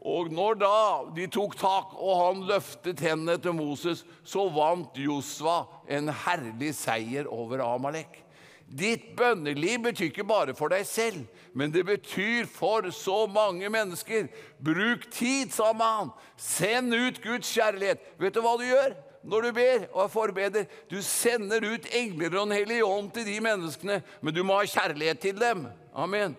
Og 0.06 0.28
når 0.30 0.58
da 0.60 0.76
de 1.16 1.24
tok 1.32 1.56
tak, 1.58 1.96
og 1.96 2.20
han 2.20 2.44
løftet 2.46 3.00
hendene 3.02 3.40
til 3.42 3.56
Moses, 3.56 4.04
så 4.22 4.44
vant 4.54 4.94
Josva 5.00 5.64
en 5.88 6.12
herlig 6.26 6.74
seier 6.78 7.26
over 7.32 7.64
Amalek. 7.64 8.20
Ditt 8.66 9.12
bønneliv 9.16 9.84
betyr 9.84 10.10
ikke 10.10 10.26
bare 10.26 10.54
for 10.58 10.70
deg 10.74 10.84
selv, 10.86 11.24
men 11.54 11.72
det 11.74 11.84
betyr 11.86 12.48
for 12.50 12.86
så 12.94 13.24
mange 13.30 13.70
mennesker. 13.70 14.26
Bruk 14.58 15.06
tid 15.14 15.54
sa 15.54 15.72
han. 15.72 16.10
Send 16.36 16.94
ut 16.94 17.22
Guds 17.22 17.50
kjærlighet. 17.54 18.02
Vet 18.18 18.34
du 18.34 18.42
hva 18.42 18.56
du 18.58 18.66
gjør? 18.66 18.96
Når 19.26 19.46
du 19.46 19.52
ber 19.56 19.86
og 19.90 20.04
er 20.04 20.12
forbeder. 20.12 20.66
Du 20.90 21.00
sender 21.02 21.64
ut 21.66 21.88
engler 21.94 22.36
og 22.36 22.46
en 22.46 22.56
hellig 22.56 22.80
ånd 22.86 23.10
til 23.14 23.26
de 23.26 23.36
menneskene, 23.42 24.00
men 24.22 24.34
du 24.34 24.42
må 24.46 24.60
ha 24.60 24.68
kjærlighet 24.70 25.22
til 25.22 25.40
dem. 25.40 25.66
Amen. 25.94 26.36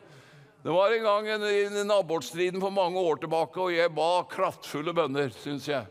Det 0.63 0.73
var 0.73 0.91
en 0.91 1.05
gang 1.05 1.27
i 1.47 1.83
nabostriden 1.87 2.59
for 2.63 2.73
mange 2.73 2.99
år 2.99 3.21
tilbake, 3.21 3.61
og 3.61 3.75
jeg 3.75 3.93
ba 3.95 4.23
kraftfulle 4.31 4.95
bønner, 4.95 5.29
syns 5.43 5.67
jeg. 5.69 5.85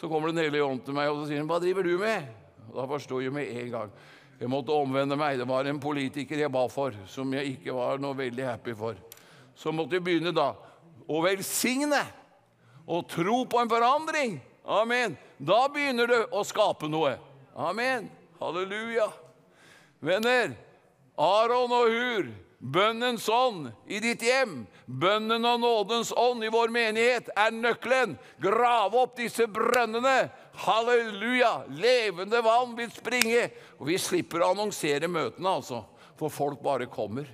Så 0.00 0.08
kommer 0.08 0.28
Den 0.28 0.44
hellige 0.44 0.64
ånd 0.64 0.84
til 0.84 0.94
meg 0.96 1.10
og 1.10 1.22
så 1.22 1.28
sier 1.28 1.38
han, 1.38 1.48
'Hva 1.48 1.60
driver 1.60 1.82
du 1.82 1.98
med?' 1.98 2.28
Og 2.70 2.76
da 2.76 2.86
forsto 2.86 3.20
jeg 3.20 3.32
med 3.32 3.48
en 3.50 3.70
gang. 3.70 3.90
Jeg 4.40 4.48
måtte 4.48 4.72
omvende 4.72 5.16
meg. 5.16 5.38
Det 5.38 5.48
var 5.48 5.66
en 5.66 5.80
politiker 5.80 6.38
jeg 6.38 6.52
ba 6.52 6.66
for, 6.68 6.94
som 7.06 7.32
jeg 7.34 7.44
ikke 7.44 7.74
var 7.74 7.98
noe 7.98 8.16
veldig 8.16 8.44
happy 8.46 8.74
for. 8.74 8.94
Så 9.54 9.72
måtte 9.72 9.98
jeg 9.98 10.04
begynne 10.04 10.32
da 10.32 10.54
å 11.08 11.22
velsigne 11.24 12.00
og 12.86 13.08
tro 13.08 13.44
på 13.44 13.60
en 13.60 13.68
forandring. 13.68 14.40
Amen. 14.70 15.16
Da 15.38 15.64
begynner 15.72 16.06
du 16.06 16.18
å 16.30 16.44
skape 16.46 16.86
noe. 16.86 17.16
Amen. 17.58 18.06
Halleluja. 18.38 19.08
Venner, 19.98 20.52
Aron 21.18 21.74
og 21.74 21.90
Hur, 21.90 22.28
bønnens 22.60 23.26
ånd 23.28 23.66
i 23.90 23.98
ditt 24.00 24.22
hjem, 24.24 24.62
bønnen 24.86 25.44
og 25.44 25.58
nådens 25.64 26.12
ånd 26.16 26.46
i 26.46 26.52
vår 26.54 26.70
menighet, 26.72 27.32
er 27.34 27.50
nøkkelen. 27.50 28.14
Grave 28.40 29.02
opp 29.02 29.18
disse 29.18 29.48
brønnene. 29.50 30.30
Halleluja! 30.62 31.64
Levende 31.74 32.38
vann 32.46 32.78
vil 32.78 32.94
springe. 32.94 33.48
Og 33.80 33.90
vi 33.90 33.98
slipper 33.98 34.44
å 34.44 34.52
annonsere 34.54 35.10
møtene, 35.10 35.50
altså, 35.50 35.82
for 36.14 36.30
folk 36.30 36.62
bare 36.62 36.86
kommer. 36.86 37.26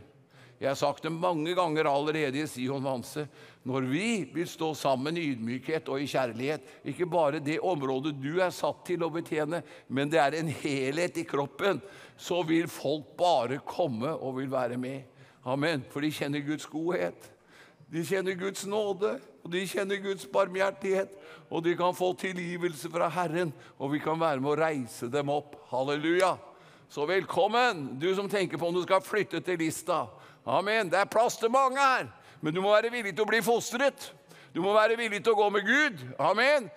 Jeg 0.56 0.70
har 0.70 0.78
sagt 0.80 1.04
det 1.04 1.12
mange 1.12 1.52
ganger 1.52 1.84
allerede 1.90 2.40
i 2.40 2.48
Sion 2.48 2.84
Vanse. 2.84 3.26
Når 3.66 3.86
vi 3.90 4.08
vil 4.30 4.46
stå 4.46 4.68
sammen 4.78 5.16
i 5.18 5.24
ydmykhet 5.32 5.88
og 5.90 5.98
i 5.98 6.06
kjærlighet, 6.06 6.66
ikke 6.86 7.08
bare 7.10 7.42
det 7.42 7.58
området 7.58 8.12
du 8.22 8.36
er 8.38 8.52
satt 8.54 8.84
til 8.86 9.02
å 9.02 9.10
betjene, 9.10 9.58
men 9.88 10.10
det 10.12 10.20
er 10.22 10.36
en 10.38 10.50
helhet 10.62 11.18
i 11.18 11.24
kroppen, 11.26 11.80
så 12.16 12.44
vil 12.46 12.68
folk 12.70 13.16
bare 13.18 13.58
komme 13.66 14.12
og 14.14 14.36
vil 14.38 14.52
være 14.52 14.78
med. 14.78 15.02
Amen. 15.46 15.82
For 15.90 16.02
de 16.02 16.12
kjenner 16.14 16.44
Guds 16.46 16.66
godhet. 16.70 17.26
De 17.90 18.02
kjenner 18.06 18.34
Guds 18.38 18.64
nåde, 18.66 19.12
og 19.42 19.50
de 19.50 19.62
kjenner 19.66 19.98
Guds 20.02 20.26
barmhjertighet. 20.30 21.10
Og 21.50 21.62
de 21.66 21.74
kan 21.78 21.94
få 21.94 22.12
tilgivelse 22.18 22.90
fra 22.90 23.08
Herren, 23.14 23.52
og 23.78 23.92
vi 23.92 24.00
kan 24.02 24.18
være 24.20 24.42
med 24.42 24.52
å 24.52 24.60
reise 24.60 25.10
dem 25.10 25.30
opp. 25.30 25.54
Halleluja. 25.70 26.36
Så 26.90 27.06
velkommen, 27.06 27.98
du 27.98 28.12
som 28.14 28.30
tenker 28.30 28.58
på 28.58 28.70
om 28.70 28.74
du 28.74 28.82
skal 28.86 29.02
flytte 29.02 29.42
til 29.42 29.58
Lista. 29.58 30.04
Amen. 30.46 30.90
Det 30.90 30.98
er 30.98 31.10
plass 31.10 31.38
til 31.38 31.50
mange 31.50 31.82
her, 31.82 32.10
men 32.40 32.54
du 32.54 32.60
må 32.60 32.72
være 32.74 32.92
villig 32.92 33.14
til 33.14 33.24
å 33.24 33.30
bli 33.30 33.40
fostret. 33.44 34.10
Du 34.54 34.62
må 34.64 34.74
være 34.76 34.96
villig 34.98 35.22
til 35.24 35.34
å 35.34 35.40
gå 35.40 35.48
med 35.52 35.66
Gud. 35.66 36.04
Amen. 36.22 36.68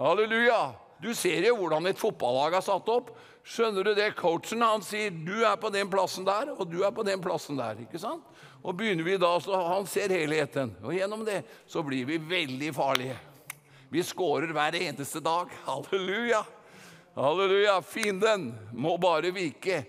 Halleluja. 0.00 0.72
Du 1.00 1.12
ser 1.16 1.46
jo 1.46 1.56
hvordan 1.56 1.88
et 1.88 2.00
fotballag 2.00 2.58
er 2.58 2.64
satt 2.64 2.88
opp. 2.92 3.12
Skjønner 3.46 3.86
du 3.86 3.94
det? 3.96 4.10
Coachen 4.18 4.62
han 4.62 4.82
sier 4.84 5.10
'du 5.10 5.44
er 5.48 5.56
på 5.56 5.70
den 5.72 5.88
plassen 5.90 6.26
der', 6.26 6.52
og 6.52 6.68
'du 6.70 6.84
er 6.84 6.90
på 6.90 7.02
den 7.02 7.20
plassen 7.20 7.56
der'. 7.56 7.80
ikke 7.80 7.98
sant? 7.98 8.22
Og 8.62 8.76
begynner 8.76 9.04
vi 9.04 9.16
da, 9.16 9.38
så 9.40 9.56
Han 9.56 9.86
ser 9.86 10.08
helheten. 10.08 10.76
Og 10.82 10.92
gjennom 10.92 11.24
det 11.24 11.44
så 11.66 11.82
blir 11.82 12.04
vi 12.04 12.18
veldig 12.18 12.74
farlige. 12.74 13.18
Vi 13.90 14.02
skårer 14.02 14.52
hver 14.52 14.74
eneste 14.74 15.20
dag. 15.20 15.48
Halleluja. 15.64 16.44
Halleluja. 17.16 17.80
Fienden 17.80 18.54
må 18.72 18.96
bare 18.96 19.32
vike. 19.32 19.86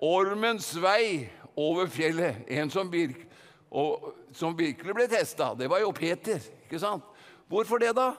Ormens 0.00 0.76
vei 0.76 1.30
over 1.56 1.86
fjellet. 1.86 2.44
En 2.48 2.70
som, 2.70 2.90
virker 2.90 3.26
og, 3.70 4.14
som 4.36 4.56
virkelig 4.56 4.94
ble 4.96 5.06
testa, 5.10 5.52
det 5.58 5.68
var 5.70 5.82
jo 5.82 5.92
Peter. 5.96 6.40
ikke 6.64 6.80
sant? 6.82 7.06
Hvorfor 7.50 7.80
det, 7.82 7.92
da? 7.96 8.12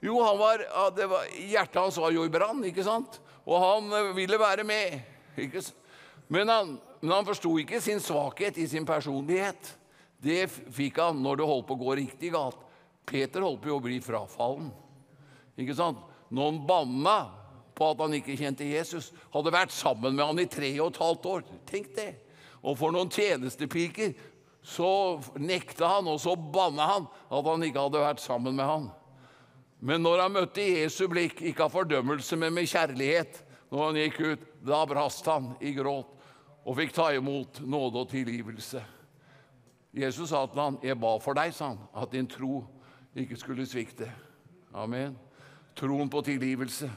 Jo, 0.00 0.18
var, 0.38 0.62
var, 0.94 1.26
hjertet 1.34 1.80
hans 1.80 1.98
var 1.98 2.14
jo 2.14 2.24
i 2.24 2.32
brann, 2.32 2.62
ikke 2.64 2.86
sant? 2.86 3.18
Og 3.48 3.58
han 3.62 3.92
eh, 3.92 4.12
ville 4.16 4.38
være 4.40 4.64
med. 4.66 5.00
Ikke? 5.38 5.62
Men 6.28 6.52
han, 6.52 6.76
men 7.00 7.14
han 7.16 7.26
forsto 7.26 7.52
ikke 7.60 7.80
sin 7.82 8.00
svakhet 8.02 8.58
i 8.58 8.66
sin 8.70 8.86
personlighet. 8.86 9.74
Det 10.18 10.46
fikk 10.50 11.00
han 11.02 11.20
når 11.22 11.40
det 11.40 11.48
holdt 11.48 11.66
på 11.68 11.76
å 11.76 11.82
gå 11.82 11.96
riktig 12.00 12.32
galt. 12.34 12.58
Peter 13.08 13.44
holdt 13.44 13.62
på 13.64 13.76
å 13.76 13.82
bli 13.82 14.00
frafallen. 14.04 14.70
Ikke 15.58 15.76
sant? 15.78 16.00
Noen 16.34 16.60
banna 16.68 17.18
på 17.78 17.92
at 17.92 18.02
han 18.02 18.16
ikke 18.18 18.36
kjente 18.38 18.66
Jesus. 18.66 19.12
Hadde 19.32 19.54
vært 19.54 19.74
sammen 19.74 20.16
med 20.16 20.26
han 20.26 20.42
i 20.42 20.48
tre 20.50 20.72
og 20.82 20.92
et 20.92 21.02
halvt 21.02 21.28
år. 21.30 21.46
Tenk 21.68 21.92
det. 21.96 22.10
Og 22.66 22.74
for 22.78 22.94
noen 22.94 23.10
tjenestepiker 23.14 24.12
så 24.68 25.20
nekta 25.40 25.88
han, 25.94 26.08
og 26.12 26.20
så 26.20 26.34
banna 26.36 26.86
han 26.90 27.06
at 27.08 27.46
han 27.48 27.64
ikke 27.64 27.86
hadde 27.86 28.02
vært 28.02 28.20
sammen 28.20 28.56
med 28.58 28.68
han. 28.68 28.88
Men 29.80 30.02
når 30.02 30.24
han 30.24 30.34
møtte 30.34 30.64
Jesu 30.64 31.06
blikk, 31.08 31.40
ikke 31.40 31.64
av 31.64 31.72
fordømmelse, 31.72 32.36
men 32.36 32.52
med 32.52 32.68
kjærlighet, 32.68 33.40
når 33.70 33.84
han 33.84 34.00
gikk 34.02 34.20
ut, 34.20 34.46
da 34.66 34.82
brast 34.90 35.28
han 35.30 35.52
i 35.64 35.72
gråt 35.76 36.14
og 36.68 36.76
fikk 36.76 36.92
ta 36.96 37.08
imot 37.16 37.62
nåde 37.64 38.02
og 38.02 38.10
tilgivelse. 38.10 38.82
Jesus 39.96 40.28
sa 40.28 40.44
til 40.46 40.60
han, 40.60 40.78
'Jeg 40.82 41.00
ba 41.00 41.18
for 41.18 41.34
deg', 41.34 41.54
sa 41.54 41.68
han, 41.68 41.78
'at 41.94 42.12
din 42.12 42.26
tro 42.26 42.64
ikke 43.16 43.36
skulle 43.36 43.66
svikte'. 43.66 44.10
Amen. 44.74 45.16
Troen 45.76 46.10
på 46.10 46.20
tilgivelse, 46.20 46.90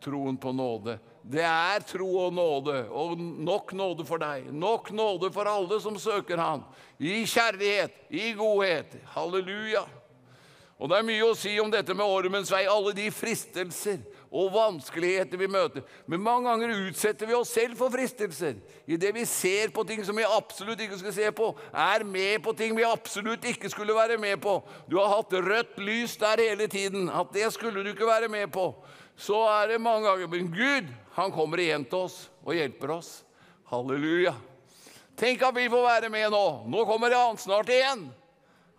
troen 0.00 0.38
på 0.38 0.52
nåde. 0.52 0.98
Det 1.22 1.44
er 1.44 1.82
tro 1.84 2.08
og 2.24 2.32
nåde, 2.32 2.86
og 2.88 3.18
nok 3.20 3.74
nåde 3.76 4.06
for 4.08 4.22
deg. 4.22 4.48
Nok 4.52 4.90
nåde 4.96 5.28
for 5.34 5.48
alle 5.50 5.80
som 5.82 5.98
søker 6.00 6.40
Han. 6.40 6.64
I 6.98 7.26
kjærlighet, 7.28 7.92
i 8.10 8.32
godhet. 8.32 8.96
Halleluja. 9.14 9.84
Og 10.80 10.88
Det 10.88 10.96
er 10.96 11.04
mye 11.04 11.24
å 11.28 11.36
si 11.36 11.50
om 11.60 11.68
dette 11.68 11.92
med 11.92 12.08
ormens 12.08 12.48
vei. 12.48 12.62
Alle 12.64 12.94
de 12.96 13.10
fristelser 13.12 13.98
og 14.32 14.48
vanskeligheter 14.54 15.36
vi 15.36 15.48
møter. 15.50 15.84
Men 16.08 16.22
mange 16.24 16.48
ganger 16.48 16.72
utsetter 16.86 17.28
vi 17.28 17.36
oss 17.36 17.52
selv 17.52 17.76
for 17.76 17.92
fristelser. 17.92 18.56
Idet 18.88 19.12
vi 19.12 19.26
ser 19.28 19.74
på 19.76 19.84
ting 19.84 20.00
som 20.06 20.16
vi 20.16 20.24
absolutt 20.24 20.80
ikke 20.80 20.96
skal 21.02 21.12
se 21.12 21.28
på, 21.36 21.50
er 21.68 22.06
med 22.08 22.40
på 22.46 22.54
ting 22.56 22.72
vi 22.78 22.86
absolutt 22.88 23.44
ikke 23.52 23.68
skulle 23.68 23.96
være 23.96 24.16
med 24.22 24.40
på. 24.40 24.56
Du 24.88 24.96
har 24.96 25.12
hatt 25.18 25.36
rødt 25.36 25.76
lys 25.84 26.16
der 26.16 26.40
hele 26.46 26.70
tiden. 26.70 27.10
At 27.12 27.28
det 27.36 27.52
skulle 27.52 27.84
du 27.84 27.92
ikke 27.92 28.08
være 28.08 28.32
med 28.32 28.48
på. 28.48 28.70
Så 29.20 29.36
er 29.52 29.74
det 29.74 29.80
mange 29.82 30.08
ganger. 30.08 30.30
Men 30.32 30.48
Gud, 30.52 30.88
han 31.16 31.32
kommer 31.34 31.60
igjen 31.60 31.84
til 31.84 32.06
oss 32.06 32.22
og 32.40 32.56
hjelper 32.56 32.94
oss. 32.96 33.10
Halleluja. 33.70 34.32
Tenk 35.20 35.42
at 35.44 35.56
vi 35.56 35.68
får 35.68 35.84
være 35.84 36.10
med 36.12 36.32
nå. 36.32 36.44
Nå 36.72 36.84
kommer 36.88 37.12
han 37.12 37.38
snart 37.38 37.68
igjen. 37.68 38.06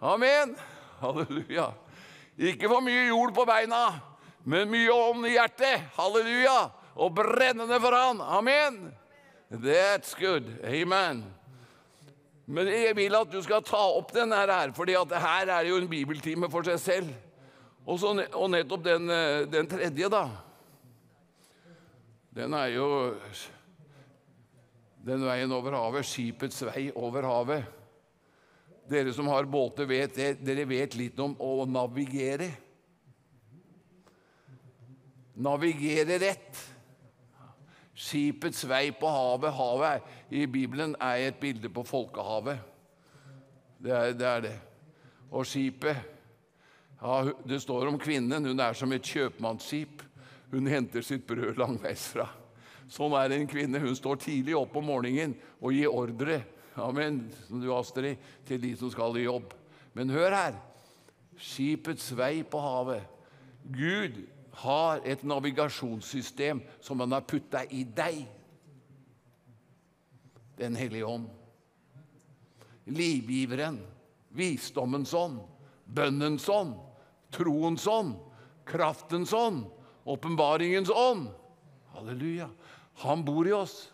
Amen. 0.02 0.56
Halleluja. 1.02 1.70
Ikke 2.42 2.72
for 2.72 2.82
mye 2.82 3.06
jord 3.12 3.36
på 3.36 3.46
beina, 3.46 3.84
men 4.50 4.72
mye 4.72 4.90
ånd 4.90 5.28
i 5.30 5.36
hjertet. 5.36 5.92
Halleluja. 5.98 6.72
Og 6.98 7.14
brennende 7.16 7.78
for 7.80 7.96
han. 7.96 8.22
Amen. 8.22 8.82
That's 9.52 10.16
good. 10.18 10.50
Amen. 10.66 11.22
Men 12.52 12.68
jeg 12.68 12.96
vil 12.98 13.16
at 13.16 13.30
du 13.32 13.38
skal 13.46 13.62
ta 13.64 13.80
opp 13.94 14.10
denne 14.16 14.36
her, 14.36 14.74
for 14.76 14.90
her 14.90 15.52
er 15.54 15.70
jo 15.70 15.78
en 15.78 15.88
bibeltime 15.92 16.50
for 16.52 16.66
seg 16.68 16.82
selv. 16.82 17.14
Og, 17.86 17.98
så, 18.00 18.14
og 18.38 18.50
nettopp 18.54 18.84
den, 18.86 19.10
eh, 19.10 19.44
den 19.50 19.70
tredje, 19.70 20.10
da. 20.12 20.26
Den 22.32 22.54
er 22.56 22.70
jo 22.76 22.88
den 25.02 25.24
veien 25.26 25.52
over 25.52 25.76
havet, 25.76 26.06
skipets 26.06 26.62
vei 26.70 26.90
over 26.94 27.26
havet. 27.26 27.78
Dere 28.92 29.14
som 29.16 29.30
har 29.32 29.48
båter, 29.50 29.88
vet 29.90 30.14
det. 30.16 30.30
Dere 30.46 30.68
vet 30.70 30.96
litt 31.00 31.20
om 31.24 31.34
å 31.42 31.66
navigere. 31.66 32.50
Navigere 35.42 36.20
rett. 36.22 36.62
Skipets 37.98 38.64
vei 38.70 38.90
på 38.98 39.10
havet. 39.10 39.56
Havet 39.58 40.34
i 40.34 40.46
Bibelen 40.46 40.94
er 41.02 41.30
et 41.30 41.40
bilde 41.42 41.72
på 41.72 41.86
folkehavet. 41.88 42.62
Det 43.82 43.96
er 43.96 44.14
det. 44.14 44.28
Er 44.28 44.46
det. 44.46 44.58
Og 45.32 45.48
skipet 45.48 46.21
ja, 47.02 47.34
Det 47.44 47.60
står 47.60 47.88
om 47.88 48.00
kvinnen. 48.00 48.46
Hun 48.46 48.60
er 48.60 48.78
som 48.78 48.92
et 48.92 49.06
kjøpmannsskip. 49.06 50.04
Hun 50.52 50.68
henter 50.68 51.02
sitt 51.02 51.26
brød 51.28 51.58
langveisfra. 51.58 52.28
Sånn 52.92 53.16
er 53.18 53.34
en 53.34 53.48
kvinne. 53.48 53.80
Hun 53.80 53.96
står 53.96 54.20
tidlig 54.22 54.56
opp 54.58 54.76
om 54.78 54.90
morgenen 54.92 55.38
og 55.62 55.74
gir 55.74 55.92
ordre 55.92 56.42
Amen, 56.80 57.26
som 57.48 57.60
du, 57.60 57.68
Astrid, 57.76 58.20
til 58.48 58.62
de 58.64 58.70
som 58.80 58.92
skal 58.92 59.18
i 59.20 59.26
jobb. 59.26 59.52
Men 59.94 60.10
hør 60.10 60.32
her. 60.32 60.60
Skipets 61.36 62.12
vei 62.16 62.46
på 62.48 62.62
havet. 62.64 63.04
Gud 63.76 64.22
har 64.64 65.02
et 65.08 65.24
navigasjonssystem 65.28 66.62
som 66.82 67.04
han 67.04 67.12
har 67.12 67.26
putta 67.28 67.66
i 67.68 67.84
deg. 67.84 68.24
Den 70.60 70.78
hellige 70.80 71.08
ånd. 71.08 71.28
Livgiveren. 72.88 73.82
Visdommens 74.32 75.14
ånd. 75.14 75.42
Bønnens 75.92 76.48
ånd. 76.50 76.78
Troens 77.32 77.88
ånd. 77.88 78.16
Kraftens 78.68 79.34
ånd. 79.34 79.66
Åpenbaringens 80.04 80.90
ånd. 80.90 81.30
Halleluja. 81.96 82.50
Han 83.04 83.26
bor 83.26 83.48
i 83.48 83.56
oss. 83.56 83.92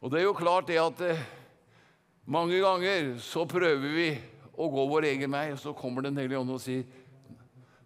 Og 0.00 0.12
det 0.12 0.20
er 0.20 0.28
jo 0.28 0.36
klart 0.36 0.68
det 0.70 0.78
at 0.80 1.00
eh, 1.04 1.24
mange 2.24 2.60
ganger 2.62 3.16
så 3.20 3.44
prøver 3.48 3.92
vi 3.92 4.08
å 4.60 4.68
gå 4.72 4.86
vår 4.88 5.08
egen 5.10 5.32
vei, 5.32 5.50
og 5.52 5.60
så 5.60 5.74
kommer 5.76 6.04
Den 6.04 6.16
hellige 6.20 6.40
ånd 6.40 6.54
og 6.54 6.62
sier 6.62 6.84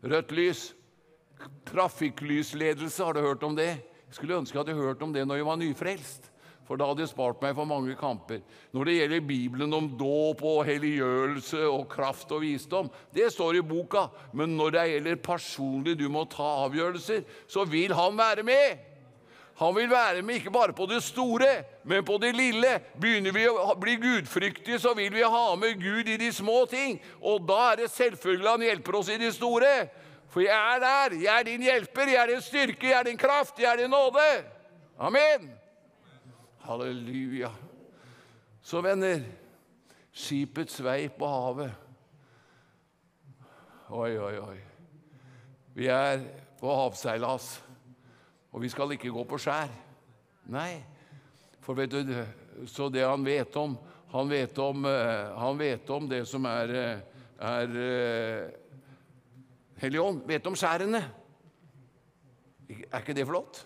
rødt 0.05 0.35
lys. 0.35 0.69
Trafikklysledelse, 1.69 3.03
har 3.03 3.17
du 3.17 3.25
hørt 3.25 3.43
om 3.47 3.57
det? 3.57 3.73
Jeg 4.07 4.19
skulle 4.19 4.39
ønske 4.39 4.57
jeg 4.57 4.63
hadde 4.63 4.79
hørt 4.79 5.03
om 5.03 5.13
det 5.15 5.25
når 5.27 5.41
jeg 5.41 5.49
var 5.49 5.61
nyfrelst. 5.61 6.31
For 6.65 6.81
da 6.81 6.87
hadde 6.89 7.05
jeg 7.05 7.13
spart 7.13 7.43
meg 7.45 7.53
for 7.59 7.69
mange 7.69 7.95
kamper. 7.99 8.41
Når 8.73 8.89
det 8.89 8.95
gjelder 8.97 9.27
Bibelen 9.29 9.77
om 9.77 9.91
dåp 10.01 10.41
og 10.49 10.63
helliggjørelse 10.65 11.61
og 11.69 11.85
kraft 11.93 12.33
og 12.33 12.41
visdom, 12.45 12.89
det 13.13 13.29
står 13.35 13.59
i 13.59 13.67
boka. 13.69 14.07
Men 14.33 14.57
når 14.57 14.73
det 14.77 14.87
gjelder 14.93 15.21
personlig 15.27 15.99
du 16.01 16.09
må 16.13 16.25
ta 16.33 16.47
avgjørelser, 16.65 17.23
så 17.49 17.67
vil 17.69 17.93
han 17.95 18.17
være 18.17 18.47
med. 18.49 18.81
Han 19.61 19.75
vil 19.77 19.91
være 19.91 20.23
med 20.23 20.35
ikke 20.41 20.51
bare 20.51 20.73
på 20.73 20.87
det 20.91 21.03
store, 21.03 21.65
men 21.85 22.05
på 22.05 22.17
det 22.23 22.33
lille. 22.35 22.81
Begynner 23.01 23.35
vi 23.37 23.45
å 23.47 23.75
bli 23.79 23.95
gudfryktige, 24.03 24.81
så 24.83 24.97
vil 24.99 25.13
vi 25.15 25.23
ha 25.23 25.45
med 25.61 25.79
Gud 25.83 26.09
i 26.11 26.17
de 26.19 26.33
små 26.33 26.65
ting. 26.71 26.97
Og 27.21 27.45
da 27.49 27.61
er 27.73 27.85
det 27.85 27.93
selvfølgelig 27.95 28.51
han 28.51 28.67
hjelper 28.67 28.99
oss 28.99 29.13
i 29.15 29.19
de 29.21 29.31
store. 29.33 29.75
For 30.35 30.43
jeg 30.43 30.57
er 30.75 30.81
der. 30.83 31.19
Jeg 31.23 31.35
er 31.39 31.47
din 31.47 31.63
hjelper, 31.63 32.11
jeg 32.11 32.23
er 32.23 32.33
din 32.33 32.43
styrke, 32.43 32.89
jeg 32.89 32.99
er 32.99 33.07
din 33.13 33.21
kraft, 33.21 33.61
jeg 33.61 33.71
er 33.71 33.85
din 33.85 33.95
nåde. 33.95 34.27
Amen. 34.99 35.64
Halleluja. 36.65 37.51
Så, 38.65 38.81
venner, 38.81 39.21
skipets 40.17 40.79
vei 40.81 41.11
på 41.13 41.29
havet. 41.29 41.75
Oi, 43.93 44.15
oi, 44.17 44.39
oi. 44.41 44.57
Vi 45.77 45.91
er 45.93 46.23
på 46.57 46.73
havseilas, 46.73 47.59
og 48.49 48.65
vi 48.65 48.71
skal 48.73 48.95
ikke 48.97 49.13
gå 49.13 49.27
på 49.29 49.41
skjær. 49.45 49.69
Nei. 50.55 50.79
For 51.61 51.77
vet 51.77 51.93
du, 51.93 52.15
så 52.69 52.89
det 52.93 53.05
han 53.05 53.25
vet 53.25 53.57
om 53.57 53.77
Han 54.15 54.29
vet 54.31 54.59
om, 54.63 54.85
eh, 54.87 55.33
han 55.35 55.57
vet 55.59 55.89
om 55.91 56.05
det 56.07 56.21
som 56.31 56.45
er, 56.47 56.71
eh, 56.71 57.01
er 57.43 58.53
Helligånd 59.81 60.23
Vet 60.29 60.47
om 60.47 60.55
skjærene. 60.55 61.01
Er 62.69 63.01
ikke 63.01 63.17
det 63.17 63.27
flott? 63.27 63.65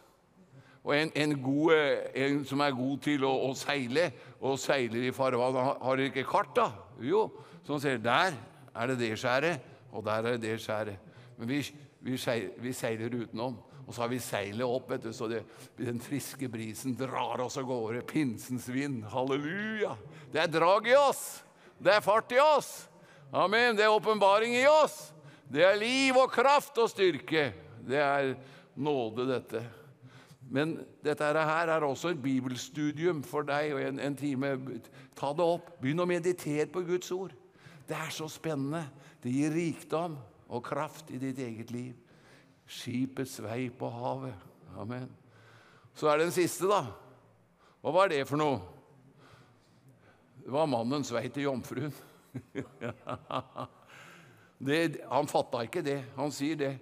Og 0.89 0.95
en, 0.97 1.11
en, 1.21 1.35
god, 1.45 1.73
en, 2.17 2.39
som 2.49 2.63
er 2.65 2.73
god 2.73 3.01
til 3.05 3.25
å, 3.29 3.35
å 3.45 3.53
seile, 3.59 4.07
og 4.41 4.57
seiler 4.57 5.03
i 5.05 5.13
farvann 5.13 5.59
Har 5.85 5.99
dere 6.01 6.09
ikke 6.09 6.25
kart, 6.25 6.55
da? 6.57 6.71
Jo. 7.05 7.27
Så 7.61 7.75
han 7.75 7.83
sier 7.83 8.01
der 8.01 8.33
er 8.73 8.89
det 8.89 8.97
det 9.03 9.11
skjæret, 9.21 9.67
og 9.93 10.07
der 10.07 10.23
er 10.23 10.39
det 10.39 10.47
det 10.47 10.55
skjæret. 10.65 11.11
Men 11.37 11.51
vi, 11.51 11.59
vi, 12.07 12.17
seiler, 12.17 12.55
vi 12.65 12.73
seiler 12.73 13.19
utenom. 13.21 13.59
Og 13.85 13.93
så 13.93 14.07
har 14.07 14.09
vi 14.15 14.21
seilet 14.21 14.65
opp, 14.65 14.89
vet 14.95 15.05
du, 15.05 15.13
så 15.17 15.29
det, 15.29 15.43
den 15.77 16.01
friske 16.01 16.49
brisen 16.49 16.97
drar 16.97 17.41
oss 17.45 17.61
av 17.61 17.69
gårde. 17.69 18.01
Pinsens 18.09 18.71
vind. 18.73 19.03
Halleluja! 19.13 19.93
Det 20.33 20.41
er 20.41 20.53
drag 20.53 20.89
i 20.89 20.97
oss. 20.97 21.43
Det 21.77 21.99
er 21.99 22.05
fart 22.05 22.33
i 22.33 22.41
oss. 22.41 22.71
Amen. 23.29 23.77
Det 23.77 23.85
er 23.85 23.93
åpenbaring 23.93 24.57
i 24.57 24.65
oss. 24.69 25.11
Det 25.49 25.69
er 25.69 25.81
liv 25.81 26.17
og 26.17 26.33
kraft 26.33 26.81
og 26.81 26.89
styrke. 26.93 27.51
Det 27.85 28.01
er 28.01 28.35
nåde, 28.77 29.29
dette. 29.29 29.69
Men 30.51 30.79
dette 31.05 31.25
her 31.25 31.69
er 31.69 31.85
også 31.85 32.15
et 32.15 32.23
bibelstudium 32.23 33.21
for 33.27 33.45
deg 33.49 33.75
og 33.77 33.83
en, 33.85 34.01
en 34.01 34.17
time. 34.17 34.55
Ta 35.19 35.33
det 35.37 35.45
opp. 35.45 35.75
Begynn 35.83 36.01
å 36.01 36.09
meditere 36.09 36.69
på 36.73 36.85
Guds 36.89 37.11
ord. 37.13 37.35
Det 37.89 37.97
er 37.97 38.13
så 38.13 38.29
spennende. 38.33 38.87
Det 39.23 39.33
gir 39.33 39.53
rikdom 39.53 40.17
og 40.49 40.65
kraft 40.65 41.13
i 41.13 41.21
ditt 41.21 41.39
eget 41.45 41.73
liv. 41.75 41.93
Skipets 42.69 43.39
vei 43.45 43.69
på 43.73 43.91
havet. 43.93 44.49
Amen. 44.79 45.09
Så 45.97 46.09
er 46.09 46.19
det 46.19 46.29
den 46.29 46.37
siste, 46.37 46.69
da. 46.71 46.85
Hva 47.83 47.95
var 47.95 48.11
det 48.13 48.25
for 48.29 48.41
noe? 48.41 48.61
Det 50.45 50.53
var 50.55 50.69
mannens 50.71 51.11
vei 51.13 51.27
til 51.29 51.49
jomfruen. 51.49 51.93
det, 54.69 54.79
han 55.11 55.29
fatta 55.29 55.65
ikke 55.67 55.85
det. 55.85 55.99
Han 56.17 56.33
sier 56.33 56.61
det. 56.61 56.73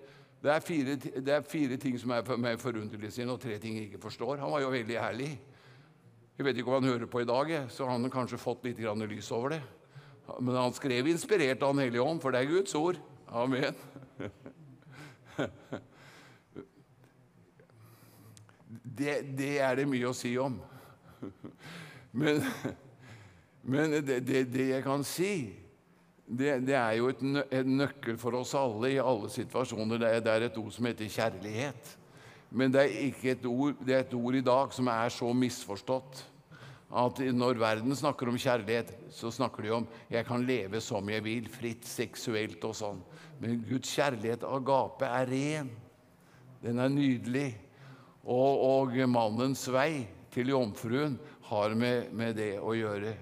Det 0.42 0.52
er, 0.52 0.60
fire, 0.60 0.96
det 0.96 1.32
er 1.32 1.46
fire, 1.48 1.76
ting 1.80 1.96
som 1.98 2.12
er 2.14 2.24
for 2.26 2.38
meg 2.38 2.60
forunderlige 2.60 3.10
sine, 3.16 3.32
og 3.32 3.40
tre 3.42 3.56
ting 3.58 3.78
jeg 3.78 3.88
ikke 3.88 4.02
forstår. 4.04 4.36
Han 4.42 4.52
var 4.52 4.62
jo 4.62 4.70
veldig 4.70 4.98
ærlig. 5.00 5.30
Jeg 6.36 6.46
vet 6.46 6.60
ikke 6.60 6.70
om 6.70 6.82
han 6.82 6.92
hører 6.92 7.08
på 7.10 7.22
i 7.24 7.28
dag, 7.28 7.52
så 7.72 7.88
han 7.88 8.04
har 8.04 8.12
kanskje 8.12 8.38
fått 8.38 8.64
litt 8.68 8.78
lys 8.78 9.30
over 9.32 9.56
det. 9.56 9.62
Men 10.40 10.58
han 10.58 10.74
skrev 10.76 11.08
inspirert 11.08 11.62
av 11.62 11.74
Den 11.74 11.86
hellige 11.86 12.02
ånd, 12.02 12.20
for 12.20 12.30
det 12.30 12.42
er 12.42 12.50
Guds 12.50 12.74
ord. 12.74 13.00
Amen. 13.28 13.74
Det, 18.96 19.36
det 19.36 19.58
er 19.60 19.74
det 19.76 19.84
mye 19.88 20.08
å 20.08 20.14
si 20.16 20.30
om. 20.40 20.54
Men, 22.16 22.40
men 23.60 23.92
det, 23.98 24.22
det, 24.24 24.46
det 24.48 24.66
jeg 24.70 24.84
kan 24.86 25.02
si 25.04 25.52
det, 26.26 26.66
det, 26.66 26.74
er 26.74 26.96
jo 26.98 27.10
et, 27.12 27.22
et, 27.54 27.66
nøkkel 27.66 28.18
for 28.18 28.34
oss 28.40 28.54
alle 28.58 28.90
i 28.94 29.02
alle 29.02 29.30
situasjoner. 29.30 30.00
Det 30.02 30.08
er, 30.08 30.22
det 30.24 30.32
er, 30.32 30.46
et 30.48 30.58
ord 30.58 30.72
som 30.74 30.88
heter 30.88 31.10
kjærlighet. 31.10 31.92
Men 32.50 32.72
det 32.74 32.82
er, 32.82 32.96
ikke 33.10 33.34
et 33.36 33.46
ord, 33.46 33.76
det 33.86 33.94
er 33.94 34.02
et 34.02 34.16
ord 34.16 34.38
i 34.38 34.46
dag 34.46 34.74
som 34.74 34.90
er 34.90 35.12
så 35.14 35.30
misforstått 35.34 36.24
at 36.96 37.18
når 37.34 37.58
verden 37.58 37.96
snakker 37.98 38.30
om 38.30 38.38
kjærlighet, 38.38 38.92
så 39.10 39.30
snakker 39.34 39.62
de 39.62 39.70
om 39.74 39.86
'jeg 40.10 40.24
kan 40.26 40.46
leve 40.46 40.80
som 40.80 41.08
jeg 41.08 41.22
vil', 41.22 41.48
fritt 41.50 41.84
seksuelt 41.84 42.62
og 42.64 42.74
sånn. 42.74 43.02
Men 43.40 43.64
Guds 43.68 43.90
kjærlighet, 43.90 44.44
agape, 44.44 45.04
er 45.04 45.26
ren. 45.26 45.70
Den 46.62 46.78
er 46.78 46.88
nydelig. 46.88 47.58
Og, 48.24 48.60
og 48.60 49.08
mannens 49.08 49.66
vei 49.68 50.06
til 50.30 50.48
jomfruen 50.48 51.18
har 51.42 51.74
med, 51.74 52.12
med 52.12 52.36
det 52.36 52.58
å 52.58 52.72
gjøre 52.74 53.14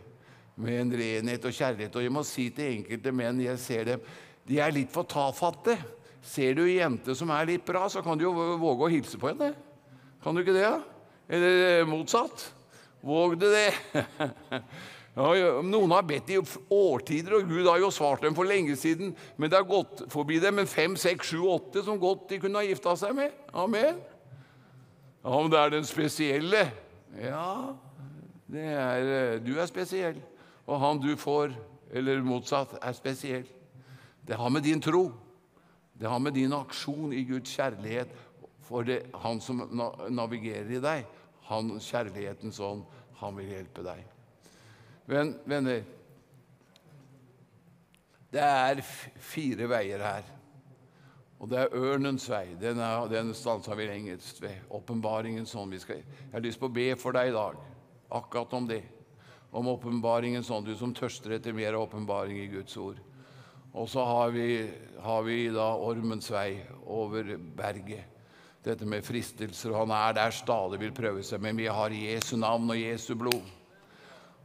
med 0.60 0.80
en 0.80 0.94
renhet 1.00 1.44
og 1.44 1.54
kjærlighet. 1.54 1.96
Og 1.96 2.06
jeg 2.06 2.14
må 2.14 2.22
si 2.26 2.48
til 2.54 2.78
enkelte 2.78 3.12
menn 3.14 3.42
jeg 3.42 3.60
ser 3.62 3.90
dem, 3.92 4.08
de 4.44 4.58
er 4.60 4.74
litt 4.74 4.92
for 4.92 5.08
tafatte. 5.08 5.76
Ser 6.24 6.56
du 6.56 6.64
ei 6.64 6.78
jente 6.78 7.16
som 7.16 7.32
er 7.34 7.48
litt 7.50 7.64
bra, 7.66 7.84
så 7.92 8.02
kan 8.04 8.18
du 8.18 8.26
jo 8.26 8.34
våge 8.60 8.86
å 8.86 8.92
hilse 8.92 9.20
på 9.20 9.32
henne. 9.32 9.52
Kan 10.24 10.36
du 10.36 10.40
ikke 10.40 10.56
det? 10.56 10.72
Eller 11.28 11.84
motsatt. 11.88 12.48
Våg 13.04 13.36
du 13.40 13.48
det? 13.52 13.68
Noen 15.14 15.92
har 15.94 16.06
bedt 16.08 16.32
i 16.32 16.38
årtider, 16.40 17.36
og 17.36 17.50
Gud 17.50 17.68
har 17.68 17.78
jo 17.78 17.92
svart 17.94 18.24
dem 18.24 18.34
for 18.34 18.48
lenge 18.48 18.74
siden. 18.80 19.12
Men 19.36 19.52
det 19.52 19.60
har 19.60 19.68
gått 19.68 20.02
forbi 20.10 20.40
dem 20.42 20.58
en 20.58 20.70
fem, 20.70 20.96
seks, 20.98 21.30
sju, 21.30 21.44
åtte 21.52 21.84
som 21.86 22.00
godt 22.00 22.26
de 22.32 22.40
kunne 22.42 22.58
ha 22.58 22.66
gifta 22.66 22.96
seg 22.98 23.14
med. 23.16 23.36
Amen. 23.52 24.00
Ja, 25.24 25.36
men 25.36 25.52
det 25.52 25.60
er 25.60 25.74
den 25.76 25.86
spesielle. 25.88 26.64
Ja, 27.20 27.74
det 28.50 28.64
er, 28.64 29.10
eh, 29.18 29.36
du 29.44 29.54
er 29.60 29.68
spesiell. 29.70 30.18
Og 30.66 30.80
han 30.80 31.00
du 31.00 31.12
får, 31.16 31.52
eller 31.92 32.22
motsatt, 32.24 32.78
er 32.82 32.96
spesiell. 32.96 33.46
Det 34.24 34.36
har 34.36 34.48
med 34.50 34.64
din 34.64 34.80
tro 34.80 35.12
Det 35.94 36.08
har 36.10 36.18
med 36.18 36.34
din 36.34 36.52
aksjon 36.52 37.12
i 37.12 37.22
Guds 37.22 37.52
kjærlighet 37.54 38.10
for 38.66 38.82
det, 38.82 39.04
han 39.14 39.40
som 39.40 39.60
navigerer 40.10 40.72
i 40.74 40.80
deg. 40.82 41.04
Han, 41.46 41.76
kjærlighetens 41.78 42.58
ånd, 42.60 42.82
han 43.20 43.36
vil 43.36 43.52
hjelpe 43.52 43.84
deg. 43.86 44.00
Men 45.06 45.36
venner 45.46 45.84
Det 48.32 48.42
er 48.42 48.80
fire 48.82 49.68
veier 49.70 50.02
her. 50.02 50.24
Og 51.38 51.50
det 51.50 51.58
er 51.60 51.76
ørnens 51.76 52.24
vei. 52.30 52.56
Den, 52.58 52.80
er, 52.82 53.06
den 53.12 53.34
stansa 53.36 53.76
vi 53.78 53.86
lengst 53.86 54.40
ved. 54.42 54.64
Åpenbaringen 54.70 55.46
vi 55.70 55.78
skal 55.78 55.96
Jeg 55.96 56.32
har 56.32 56.40
lyst 56.40 56.58
på 56.58 56.66
å 56.66 56.74
be 56.74 56.96
for 56.96 57.12
deg 57.12 57.28
i 57.28 57.36
dag, 57.36 57.54
akkurat 58.10 58.52
om 58.52 58.66
det. 58.66 58.82
Om 59.54 59.68
åpenbaringen 59.70 60.42
sånn, 60.42 60.66
du 60.66 60.74
som 60.74 60.94
tørster 60.94 61.36
etter 61.36 61.54
mer 61.54 61.76
åpenbaring 61.78 62.40
i 62.42 62.50
Guds 62.50 62.74
ord. 62.80 62.98
Og 63.74 63.88
så 63.90 64.02
har 64.06 64.32
vi, 64.34 64.48
har 65.02 65.22
vi 65.26 65.38
da 65.54 65.68
ormens 65.78 66.30
vei 66.30 66.60
over 66.90 67.36
berget. 67.58 68.10
Dette 68.64 68.86
med 68.88 69.04
fristelser. 69.04 69.74
Han 69.76 69.92
er 69.94 70.14
der 70.16 70.34
stadig 70.34 70.80
vil 70.80 70.94
prøve 70.96 71.22
seg, 71.26 71.42
men 71.42 71.58
vi 71.58 71.66
har 71.68 71.94
Jesu 71.94 72.36
navn 72.40 72.70
og 72.72 72.80
Jesu 72.80 73.12
blod. 73.18 73.42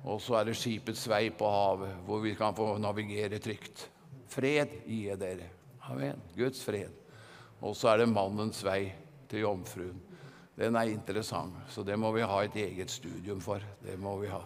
Og 0.03 0.19
så 0.23 0.39
er 0.39 0.49
det 0.49 0.57
skipets 0.59 1.05
vei 1.11 1.29
på 1.35 1.47
havet, 1.49 2.01
hvor 2.07 2.21
vi 2.23 2.35
kan 2.37 2.55
få 2.55 2.73
navigere 2.81 3.39
trygt. 3.43 3.87
Fred 4.29 4.81
gir 4.85 5.13
jeg 5.13 5.21
dere. 5.21 5.49
Amen. 5.89 6.21
Guds 6.35 6.61
fred. 6.63 6.93
Og 7.61 7.75
så 7.75 7.93
er 7.93 8.03
det 8.03 8.11
mannens 8.11 8.61
vei 8.63 8.91
til 9.29 9.43
jomfruen. 9.45 9.97
Den 10.59 10.75
er 10.75 10.91
interessant, 10.91 11.55
så 11.71 11.83
det 11.87 11.95
må 11.99 12.11
vi 12.11 12.25
ha 12.27 12.41
et 12.43 12.55
eget 12.59 12.91
studium 12.91 13.39
for. 13.43 13.63
Det 13.83 13.95
må 13.99 14.17
vi 14.19 14.31
ha. 14.31 14.41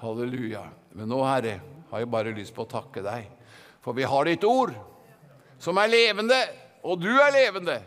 Halleluja. 0.00 0.64
Men 0.96 1.08
nå, 1.10 1.20
Herre, 1.24 1.60
har 1.90 2.02
jeg 2.02 2.10
bare 2.12 2.34
lyst 2.36 2.54
på 2.56 2.64
å 2.66 2.70
takke 2.70 3.04
deg. 3.04 3.28
For 3.84 3.96
vi 3.96 4.06
har 4.08 4.28
ditt 4.28 4.44
ord, 4.44 4.74
som 5.62 5.78
er 5.80 5.92
levende, 5.92 6.38
og 6.84 7.00
du 7.00 7.12
er 7.12 7.32
levende. 7.34 7.78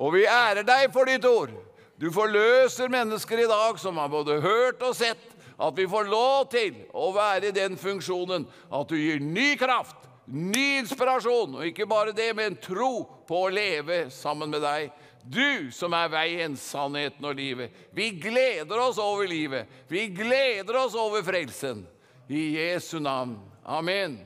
Og 0.00 0.16
vi 0.16 0.24
ærer 0.26 0.64
deg 0.66 0.88
for 0.94 1.06
ditt 1.06 1.26
ord. 1.28 1.52
Du 2.00 2.08
forløser 2.10 2.90
mennesker 2.90 3.44
i 3.44 3.50
dag 3.50 3.78
som 3.78 4.00
har 4.00 4.10
både 4.10 4.40
hørt 4.42 4.82
og 4.82 4.96
sett 4.98 5.28
at 5.62 5.76
vi 5.78 5.86
får 5.86 6.08
lov 6.10 6.48
til 6.50 6.80
å 6.98 7.12
være 7.14 7.50
i 7.50 7.54
den 7.54 7.76
funksjonen 7.78 8.48
at 8.72 8.90
du 8.90 8.96
gir 8.98 9.20
ny 9.22 9.52
kraft, 9.60 10.08
ny 10.26 10.80
inspirasjon, 10.80 11.58
og 11.58 11.66
ikke 11.68 11.86
bare 11.86 12.14
det, 12.16 12.32
men 12.34 12.58
tro 12.62 13.04
på 13.28 13.44
å 13.44 13.52
leve 13.52 14.06
sammen 14.10 14.50
med 14.50 14.64
deg. 14.64 14.90
Du 15.22 15.70
som 15.74 15.94
er 15.94 16.10
veien, 16.10 16.56
sannheten 16.58 17.24
og 17.28 17.36
livet. 17.38 17.74
Vi 17.94 18.10
gleder 18.18 18.80
oss 18.82 18.98
over 18.98 19.28
livet. 19.30 19.70
Vi 19.88 20.08
gleder 20.10 20.80
oss 20.82 20.96
over 20.98 21.22
frelsen. 21.26 21.84
I 22.28 22.42
Jesu 22.56 22.98
navn. 23.02 23.36
Amen. 23.62 24.18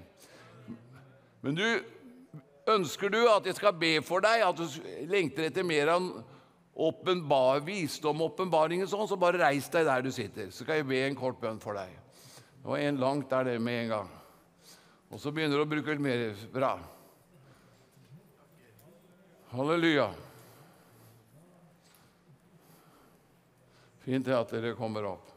Men 1.45 1.59
du, 1.59 1.67
ønsker 2.67 3.13
du 3.13 3.21
at 3.31 3.47
jeg 3.47 3.59
skal 3.59 3.77
be 3.79 3.99
for 4.05 4.25
deg, 4.25 4.43
at 4.43 4.59
du 4.59 5.07
lengter 5.11 5.49
etter 5.49 5.67
mer 5.67 5.93
av 5.95 6.09
åpenbar 6.77 7.63
visdom, 7.65 8.21
åpenbaringen 8.27 8.89
sånn, 8.91 9.07
så 9.09 9.17
bare 9.21 9.41
reis 9.41 9.69
deg 9.73 9.87
der 9.89 10.05
du 10.05 10.11
sitter. 10.13 10.51
Så 10.51 10.65
skal 10.65 10.81
jeg 10.81 10.89
be 10.91 11.01
en 11.07 11.17
kort 11.19 11.39
bønn 11.41 11.61
for 11.63 11.79
deg. 11.79 11.93
Det 12.57 12.69
var 12.69 12.83
en 12.83 13.01
langt 13.01 13.31
der 13.31 13.53
det 13.53 13.57
med 13.63 13.85
en 13.85 13.93
gang. 13.95 14.13
Og 15.13 15.23
så 15.23 15.31
begynner 15.33 15.61
du 15.61 15.65
å 15.65 15.71
bruke 15.71 15.95
litt 15.95 16.03
mer. 16.03 16.29
Bra. 16.53 16.75
Halleluja. 19.53 20.11
Fint 24.07 24.29
at 24.31 24.53
dere 24.55 24.77
kommer 24.79 25.09
opp. 25.09 25.33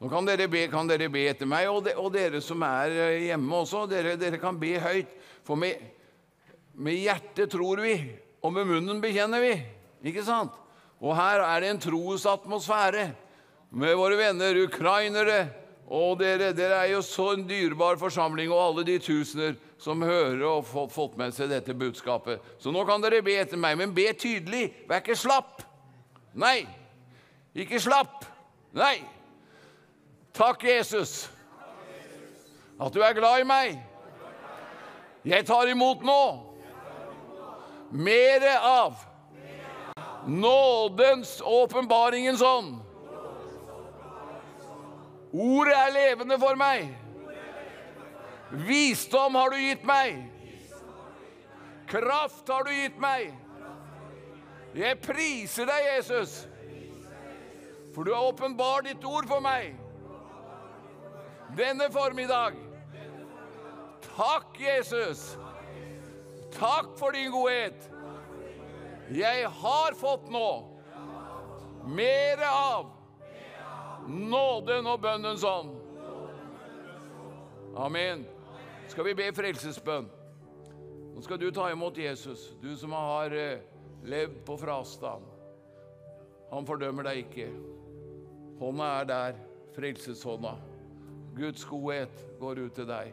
Nå 0.00 0.08
kan 0.12 0.24
dere 0.28 0.46
be, 0.48 0.62
kan 0.72 0.88
dere 0.88 1.08
be 1.12 1.26
etter 1.28 1.48
meg, 1.48 1.68
og, 1.68 1.82
de, 1.84 1.92
og, 2.00 2.08
dere 2.12 2.40
som 2.44 2.64
er 2.64 2.92
eh, 2.92 3.26
hjemme 3.30 3.60
også. 3.62 3.84
Dere, 3.88 4.14
dere 4.20 4.40
kan 4.40 4.56
be 4.60 4.74
høyt. 4.80 5.12
For 5.44 5.60
med, 5.60 5.82
med 6.80 6.96
hjertet 6.96 7.52
tror 7.52 7.80
vi, 7.84 7.92
og 8.40 8.56
med 8.56 8.68
munnen 8.68 9.02
bekjenner 9.04 9.44
vi. 9.44 9.52
Ikke 10.08 10.24
sant? 10.24 10.56
Og 11.04 11.12
her 11.16 11.44
er 11.44 11.60
det 11.60 11.74
en 11.74 11.82
trosatmosfære 11.84 13.06
med 13.76 13.96
våre 14.00 14.16
venner 14.20 14.64
ukrainere. 14.64 15.38
Og 15.86 16.16
dere, 16.18 16.50
dere 16.56 16.80
er 16.82 16.94
jo 16.94 17.04
så 17.04 17.34
en 17.36 17.44
dyrebar 17.46 18.00
forsamling, 18.00 18.48
og 18.50 18.62
alle 18.62 18.88
de 18.88 18.96
tusener 18.98 19.54
som 19.78 20.00
hører 20.02 20.40
og 20.40 20.64
har 20.72 20.88
fått 20.90 21.20
med 21.20 21.36
seg 21.36 21.52
dette 21.52 21.76
budskapet. 21.76 22.40
Så 22.58 22.72
nå 22.72 22.82
kan 22.88 23.04
dere 23.04 23.20
be 23.24 23.36
etter 23.38 23.60
meg, 23.60 23.76
men 23.78 23.94
be 23.96 24.08
tydelig. 24.16 24.70
Vær 24.88 25.04
ikke 25.04 25.20
slapp. 25.20 25.65
Nei. 26.36 26.66
Ikke 27.56 27.80
slapp. 27.80 28.24
Nei. 28.76 29.00
Takk, 30.36 30.64
Jesus, 30.64 31.30
at 32.80 32.92
du 32.92 33.00
er 33.00 33.16
glad 33.16 33.40
i 33.40 33.46
meg. 33.48 33.78
Jeg 35.24 35.46
tar 35.48 35.70
imot 35.72 36.04
nå 36.04 36.22
mere 37.90 38.52
av 38.60 39.00
nådens 40.28 41.40
åpenbaringens 41.40 42.42
ånd. 42.44 42.76
Ordet 45.32 45.74
er 45.74 45.94
levende 45.94 46.38
for 46.38 46.60
meg. 46.60 46.92
Visdom 48.68 49.34
har 49.40 49.50
du 49.50 49.56
gitt 49.56 49.88
meg. 49.88 50.20
Kraft 51.88 52.48
har 52.52 52.68
du 52.68 52.72
gitt 52.74 53.00
meg. 53.00 53.32
Jeg 54.76 54.98
priser 55.00 55.64
deg, 55.64 55.86
Jesus, 55.96 56.48
for 57.94 58.04
du 58.04 58.12
har 58.12 58.28
åpenbart 58.28 58.84
ditt 58.84 59.04
ord 59.08 59.24
for 59.28 59.40
meg 59.40 59.72
denne 61.56 61.86
formiddag. 61.92 62.52
Takk, 64.16 64.58
Jesus. 64.60 65.38
Takk 66.52 66.98
for 66.98 67.10
din 67.10 67.30
godhet. 67.30 67.90
Jeg 69.10 69.48
har 69.48 69.94
fått 69.94 70.28
nå 70.30 70.48
mer 71.86 72.42
av 72.50 72.90
nåden 74.08 74.86
og 74.86 75.00
bønnens 75.00 75.44
ånd. 75.44 75.76
Amen. 77.76 78.26
Skal 78.88 79.04
vi 79.04 79.14
be 79.14 79.30
frelsesbønn? 79.36 80.08
Nå 81.14 81.22
skal 81.24 81.40
du 81.40 81.48
ta 81.54 81.70
imot 81.72 81.98
Jesus, 81.98 82.50
du 82.60 82.74
som 82.76 82.92
har 82.92 83.32
levd 84.06 84.38
på 84.46 84.56
frastand. 84.60 85.24
Han 86.50 86.66
fordømmer 86.66 87.08
deg 87.08 87.24
ikke. 87.24 87.48
Hånda 88.60 88.90
er 89.00 89.08
der, 89.10 89.38
frelseshånda. 89.76 90.54
Guds 91.36 91.66
godhet 91.68 92.22
går 92.40 92.62
ut 92.64 92.76
til 92.78 92.88
deg. 92.88 93.12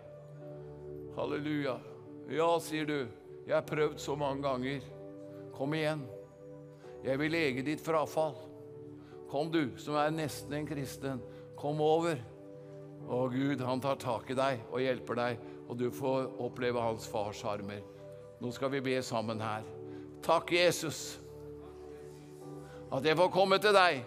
Halleluja. 1.18 1.76
Ja, 2.32 2.50
sier 2.64 2.88
du. 2.88 3.00
Jeg 3.44 3.56
har 3.58 3.66
prøvd 3.68 3.98
så 4.00 4.16
mange 4.16 4.46
ganger. 4.46 4.86
Kom 5.58 5.74
igjen. 5.76 6.06
Jeg 7.04 7.20
vil 7.20 7.34
lege 7.36 7.66
ditt 7.66 7.84
frafall. 7.84 8.38
Kom, 9.30 9.50
du 9.52 9.74
som 9.82 9.98
er 10.00 10.14
nesten 10.14 10.56
en 10.56 10.70
kristen. 10.70 11.20
Kom 11.60 11.82
over. 11.84 12.22
Å, 13.04 13.26
Gud, 13.34 13.60
han 13.66 13.82
tar 13.84 14.00
tak 14.00 14.30
i 14.32 14.38
deg 14.38 14.62
og 14.70 14.80
hjelper 14.80 15.20
deg, 15.20 15.42
og 15.68 15.76
du 15.80 15.90
får 15.92 16.30
oppleve 16.44 16.80
hans 16.80 17.10
fars 17.12 17.44
armer. 17.50 17.84
Nå 18.40 18.52
skal 18.56 18.72
vi 18.72 18.86
be 18.86 19.02
sammen 19.04 19.42
her. 19.44 19.66
Takk, 20.24 20.52
Jesus, 20.52 21.20
at 22.94 23.06
jeg 23.06 23.18
får 23.18 23.32
komme 23.34 23.58
til 23.60 23.76
deg. 23.76 24.04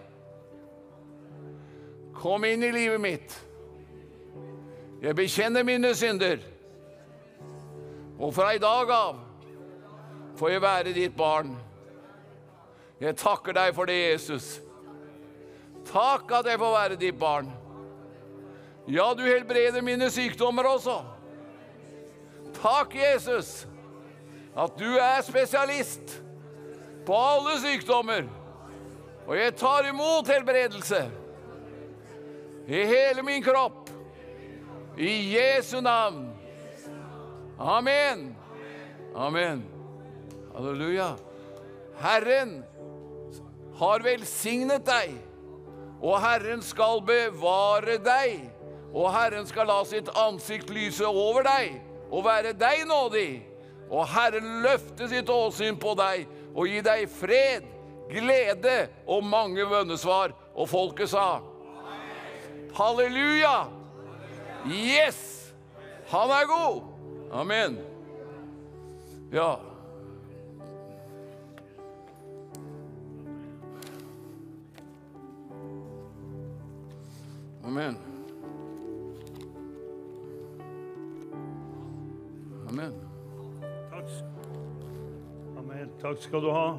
Kom 2.17 2.45
inn 2.47 2.63
i 2.65 2.71
livet 2.73 3.01
mitt. 3.01 3.35
Jeg 5.01 5.13
bekjenner 5.15 5.65
mine 5.67 5.93
synder. 5.95 6.41
Og 8.17 8.33
fra 8.33 8.49
i 8.55 8.61
dag 8.61 8.89
av 8.89 9.19
får 10.39 10.55
jeg 10.55 10.61
være 10.61 10.95
ditt 10.95 11.13
barn. 11.17 11.53
Jeg 12.97 13.13
takker 13.21 13.53
deg 13.53 13.75
for 13.77 13.85
det, 13.85 13.99
Jesus. 14.11 14.55
Takk 15.85 16.33
at 16.39 16.49
jeg 16.49 16.57
får 16.59 16.73
være 16.73 16.97
ditt 16.97 17.19
barn. 17.19 17.53
Ja, 18.89 19.11
du 19.13 19.21
helbreder 19.21 19.85
mine 19.85 20.09
sykdommer 20.09 20.65
også. 20.73 20.97
Takk, 22.57 22.95
Jesus, 22.95 23.67
at 24.57 24.79
du 24.79 24.97
er 24.97 25.21
spesialist 25.21 26.17
på 27.05 27.15
alle 27.15 27.59
sykdommer. 27.61 28.25
Og 29.27 29.37
jeg 29.37 29.55
tar 29.59 29.89
imot 29.89 30.29
helbredelse 30.31 31.01
i 32.67 32.83
hele 32.89 33.23
min 33.23 33.43
kropp. 33.43 33.89
I 34.97 35.37
Jesu 35.37 35.81
navn. 35.81 36.25
Amen. 37.59 38.35
Amen. 39.15 39.63
Halleluja. 40.55 41.11
Herren 42.01 42.63
har 43.77 44.01
velsignet 44.05 44.85
deg, 44.85 45.13
og 46.01 46.17
Herren 46.21 46.63
skal 46.65 47.01
bevare 47.05 47.97
deg. 48.01 48.47
Og 48.93 49.11
Herren 49.13 49.45
skal 49.45 49.69
la 49.69 49.83
sitt 49.85 50.09
ansikt 50.17 50.71
lyse 50.73 51.05
over 51.05 51.45
deg 51.45 51.77
og 52.09 52.25
være 52.25 52.55
deg 52.57 52.85
nådig. 52.89 53.56
Og 53.89 54.07
Herren 54.11 54.61
løfte 54.65 55.07
sitt 55.11 55.29
åsyn 55.31 55.77
på 55.79 55.93
deg 55.99 56.27
og 56.53 56.67
gi 56.67 56.81
deg 56.83 57.07
fred, 57.11 57.67
glede 58.11 58.77
og 59.07 59.23
mange 59.23 59.65
bønnesvar. 59.67 60.35
Og 60.57 60.69
folket 60.69 61.11
sa 61.11 61.39
Halleluja! 62.77 63.67
Yes! 64.67 65.53
Han 66.11 66.29
er 66.29 66.45
god! 66.49 66.83
Amen. 67.31 67.79
Ja. 69.31 69.55
Amen. 77.63 77.97
Amen. 82.69 83.06
Takk. 85.97 86.19
Skal 86.21 86.41
du 86.41 86.51
ha, 86.53 86.77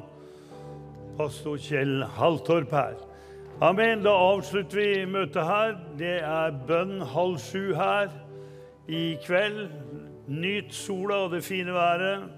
pastor 1.17 1.57
Kjell 1.59 2.05
Haltorp 2.15 2.71
her. 2.71 2.93
Amen. 3.61 4.03
Da 4.05 4.13
avslutter 4.15 4.79
vi 4.79 5.05
møtet 5.11 5.43
her. 5.43 5.73
Det 5.99 6.13
er 6.23 6.55
bønn 6.67 7.01
halv 7.03 7.35
sju 7.43 7.73
her 7.75 8.13
i 8.87 9.17
kveld. 9.25 9.65
Nyt 10.31 10.71
sola 10.71 11.25
og 11.25 11.33
det 11.33 11.41
fine 11.43 11.75
været. 11.75 12.29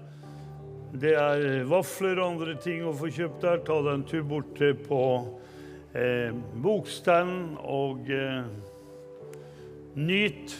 Det 0.98 1.14
er 1.14 1.62
vafler 1.70 2.18
og 2.18 2.32
andre 2.32 2.56
ting 2.58 2.82
å 2.82 2.96
få 2.98 3.12
kjøpt 3.14 3.46
der. 3.46 3.62
Ta 3.62 3.78
deg 3.86 3.92
en 4.00 4.04
tur 4.10 4.26
bort 4.26 4.58
på 4.88 5.04
eh, 5.94 6.34
bokstand 6.66 7.62
og 7.62 8.10
eh, 8.10 8.42
nyt 10.02 10.58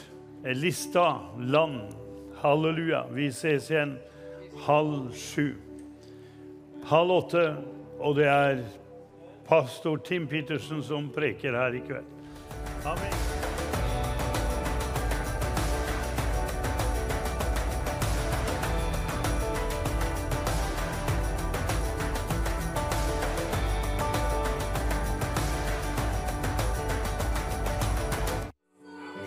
Lista 0.55 1.09
land. 1.39 1.99
Halleluja. 2.47 3.09
Vi 3.11 3.33
ses 3.35 3.71
igjen 3.75 3.99
halv 4.69 5.11
sju. 5.19 5.72
Halv 6.85 7.11
åtte, 7.11 7.43
og 8.03 8.17
det 8.19 8.27
er 8.29 8.59
pastor 9.49 10.01
Tim 10.05 10.27
Petersen 10.29 10.83
som 10.85 11.07
preker 11.15 11.55
her 11.57 11.77
i 11.79 11.81
kveld. 11.87 12.09
Amen. 12.85 13.15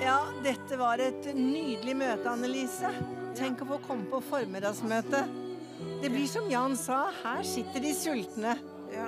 Ja, 0.03 0.19
dette 0.43 0.77
var 0.77 1.01
et 1.01 1.31
nydelig 1.33 1.95
møte, 1.97 2.29
Annelise. 2.29 2.91
Tenk 3.35 3.63
å 3.63 3.71
få 3.73 3.81
komme 3.87 4.05
på 4.11 4.21
formiddagsmøte. 4.29 5.44
Det 6.01 6.09
blir 6.09 6.27
som 6.27 6.49
Jan 6.51 6.77
sa, 6.77 7.11
her 7.23 7.43
sitter 7.43 7.79
de 7.83 7.93
sultne. 7.93 8.55
Ja. 8.93 9.07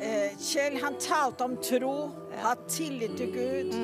Eh, 0.00 0.34
Kjell 0.38 0.76
han 0.82 0.94
talte 1.00 1.44
om 1.46 1.56
tro, 1.62 2.10
ha 2.42 2.54
tillit 2.70 3.16
til 3.18 3.30
Gud. 3.34 3.74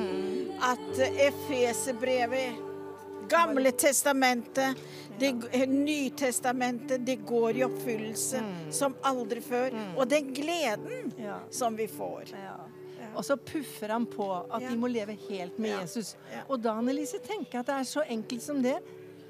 At 0.61 0.99
eh, 0.99 1.27
Efeserbrevet, 1.27 2.67
Gamle 3.31 3.71
testamentet, 3.71 4.75
det, 5.19 5.29
Nytestamentet, 5.69 7.05
det 7.05 7.15
går 7.15 7.57
i 7.57 7.63
oppfyllelse 7.63 8.41
som 8.75 8.95
aldri 9.07 9.39
før. 9.45 9.75
Og 9.95 10.09
den 10.11 10.33
gleden 10.35 11.13
Ja. 11.17 11.37
som 11.49 11.75
vi 11.77 11.87
får. 11.87 12.33
Ja. 12.35 12.57
Og 13.15 13.23
så 13.25 13.35
puffer 13.35 13.89
han 13.91 14.05
på 14.05 14.27
at 14.51 14.61
vi 14.69 14.75
må 14.79 14.87
leve 14.87 15.15
helt 15.29 15.57
med 15.59 15.69
Jesus. 15.81 16.15
Og 16.47 16.59
da, 16.63 16.73
Annelise, 16.79 17.19
tenker 17.23 17.57
jeg 17.57 17.59
at 17.59 17.67
det 17.67 17.75
er 17.75 17.83
så 17.87 18.03
enkelt 18.07 18.43
som 18.43 18.61
det. 18.63 18.77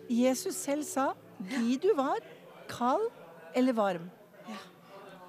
Jesus 0.09 0.55
selv 0.55 0.83
sa 0.83 1.11
'Gi 1.41 1.77
du 1.81 1.93
var, 1.95 2.19
kald 2.67 3.09
eller 3.55 3.73
varm', 3.73 4.09
Ja. 4.47 4.57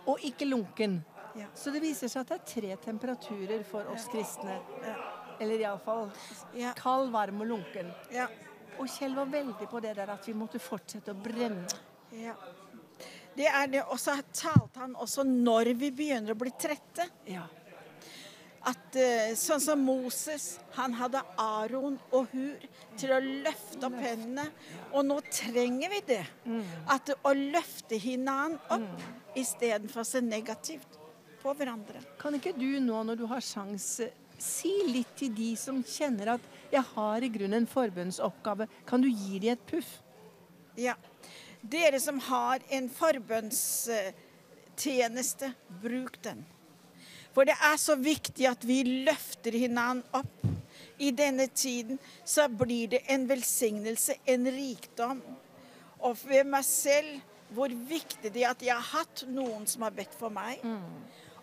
og 0.06 0.18
ikke 0.20 0.44
lunken'. 0.46 1.00
Ja. 1.36 1.46
Så 1.54 1.72
det 1.72 1.80
viser 1.82 2.08
seg 2.08 2.20
at 2.20 2.28
det 2.28 2.40
er 2.40 2.60
tre 2.60 2.76
temperaturer 2.92 3.64
for 3.64 3.84
oss 3.92 4.06
kristne. 4.08 4.60
Eller 5.40 5.58
iallfall 5.58 6.10
Ja. 6.54 6.72
kald, 6.76 7.10
varm 7.10 7.40
og 7.40 7.46
lunken. 7.46 7.92
Ja. 8.10 8.26
Og 8.78 8.86
Kjell 8.88 9.14
var 9.14 9.24
veldig 9.26 9.68
på 9.68 9.80
det 9.80 9.96
der 9.96 10.10
at 10.12 10.26
vi 10.26 10.32
måtte 10.34 10.58
fortsette 10.60 11.12
å 11.12 11.22
brenne. 11.22 11.66
Ja. 12.12 12.34
Det 13.36 13.46
er 13.46 13.66
det. 13.66 13.82
Og 13.88 13.96
så 13.98 14.20
talte 14.32 14.78
han 14.80 14.94
også 14.94 15.24
når 15.24 15.74
vi 15.78 15.90
begynner 15.90 16.32
å 16.34 16.38
bli 16.38 16.50
trette. 16.50 17.08
Ja. 17.26 17.42
At 18.68 18.94
eh, 18.94 19.32
sånn 19.34 19.62
som 19.62 19.80
Moses, 19.82 20.60
han 20.76 20.92
hadde 20.94 21.22
Aron 21.40 21.96
og 22.14 22.28
Hur 22.30 22.62
til 23.00 23.10
å 23.10 23.18
løfte 23.18 23.88
opp 23.88 23.96
hendene. 23.98 24.44
Og 24.92 25.06
nå 25.08 25.18
trenger 25.26 25.90
vi 25.90 26.00
det. 26.12 26.22
At 26.86 27.10
å 27.22 27.32
løfte 27.34 27.98
hverandre 27.98 28.60
opp 28.70 29.38
istedenfor 29.38 30.04
å 30.04 30.06
se 30.06 30.22
negativt 30.22 31.00
på 31.42 31.54
hverandre. 31.58 31.98
Kan 32.20 32.34
ikke 32.38 32.52
du 32.54 32.80
nå, 32.80 33.02
når 33.02 33.16
du 33.18 33.26
har 33.30 33.40
sjanse, 33.42 34.10
si 34.42 34.82
litt 34.88 35.16
til 35.18 35.34
de 35.34 35.56
som 35.58 35.84
kjenner 35.86 36.28
at 36.34 36.40
'jeg 36.72 36.82
har 36.94 37.22
i 37.22 37.28
grunnen 37.28 37.54
en 37.62 37.66
forbønnsoppgave'. 37.66 38.68
Kan 38.86 39.02
du 39.02 39.08
gi 39.08 39.38
dem 39.38 39.52
et 39.52 39.66
puff? 39.66 40.02
Ja. 40.76 40.94
Dere 41.62 42.00
som 42.00 42.18
har 42.18 42.58
en 42.70 42.90
forbønnstjeneste, 42.90 45.54
bruk 45.82 46.22
den. 46.22 46.46
For 47.32 47.48
det 47.48 47.56
er 47.56 47.78
så 47.80 47.96
viktig 47.96 48.46
at 48.50 48.64
vi 48.68 48.82
løfter 49.06 49.56
hverandre 49.56 50.20
opp. 50.20 50.48
I 51.02 51.10
denne 51.16 51.48
tiden 51.48 51.98
så 52.24 52.44
blir 52.48 52.92
det 52.92 53.02
en 53.10 53.24
velsignelse, 53.28 54.18
en 54.28 54.46
rikdom. 54.52 55.22
Og 56.04 56.18
ved 56.28 56.46
meg 56.46 56.66
selv 56.66 57.20
hvor 57.52 57.72
viktig 57.72 58.30
det 58.32 58.44
er 58.44 58.52
at 58.52 58.62
jeg 58.64 58.76
har 58.76 59.00
hatt 59.02 59.24
noen 59.28 59.66
som 59.68 59.84
har 59.86 59.94
bedt 59.96 60.14
for 60.16 60.32
meg. 60.32 60.62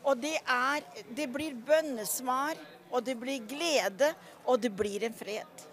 Og 0.04 0.18
det 0.22 0.38
er 0.48 0.86
Det 1.16 1.28
blir 1.32 1.54
bønnesvar, 1.54 2.56
og 2.92 3.06
det 3.06 3.20
blir 3.20 3.44
glede, 3.46 4.14
og 4.46 4.62
det 4.62 4.72
blir 4.76 5.04
en 5.06 5.14
fred. 5.14 5.66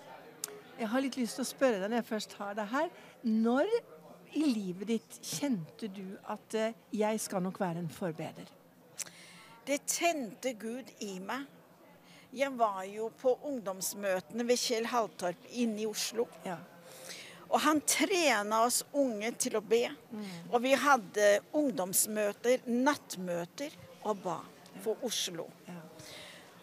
Jeg 0.78 0.88
har 0.88 1.00
litt 1.00 1.16
lyst 1.16 1.38
til 1.38 1.46
å 1.46 1.48
spørre 1.48 1.80
deg 1.80 1.90
når 1.90 2.02
jeg 2.02 2.10
først 2.10 2.36
har 2.40 2.56
deg 2.58 2.68
her. 2.68 2.90
Når 3.22 3.70
i 4.36 4.44
livet 4.44 4.88
ditt 4.88 5.18
kjente 5.24 5.88
du 5.88 6.18
at 6.28 6.54
eh, 6.54 6.74
'jeg 6.92 7.20
skal 7.20 7.42
nok 7.42 7.60
være 7.60 7.78
en 7.78 7.88
forbeder'? 7.88 8.65
Det 9.66 9.82
tente 9.90 10.52
Gud 10.52 10.90
i 11.02 11.16
meg. 11.18 11.46
Jeg 12.36 12.52
var 12.58 12.84
jo 12.86 13.08
på 13.18 13.32
ungdomsmøtene 13.48 14.44
ved 14.46 14.60
Kjell 14.60 14.86
Haltorp 14.90 15.46
inne 15.58 15.82
i 15.82 15.86
Oslo. 15.88 16.26
Ja. 16.44 16.58
Og 17.46 17.60
han 17.62 17.80
trena 17.86 18.64
oss 18.66 18.82
unge 18.94 19.32
til 19.38 19.58
å 19.58 19.62
be. 19.64 19.84
Og 20.52 20.60
vi 20.62 20.74
hadde 20.78 21.28
ungdomsmøter, 21.56 22.66
nattmøter, 22.66 23.74
og 24.06 24.22
ba 24.22 24.38
for 24.84 25.02
Oslo. 25.06 25.48
Ja. 25.66 25.80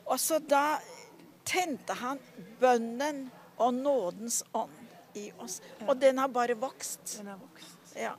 Og 0.08 0.20
så 0.20 0.40
da 0.40 0.80
tente 1.48 1.96
han 2.00 2.20
bønnen 2.62 3.26
og 3.58 3.74
nådens 3.74 4.44
ånd 4.56 5.18
i 5.20 5.30
oss. 5.44 5.60
Og 5.88 5.98
den 6.00 6.24
har 6.24 6.32
bare 6.32 6.56
vokst. 6.60 7.18
Den 7.18 7.34
har 7.34 7.42
vokst. 7.42 7.98
Ja. 8.00 8.16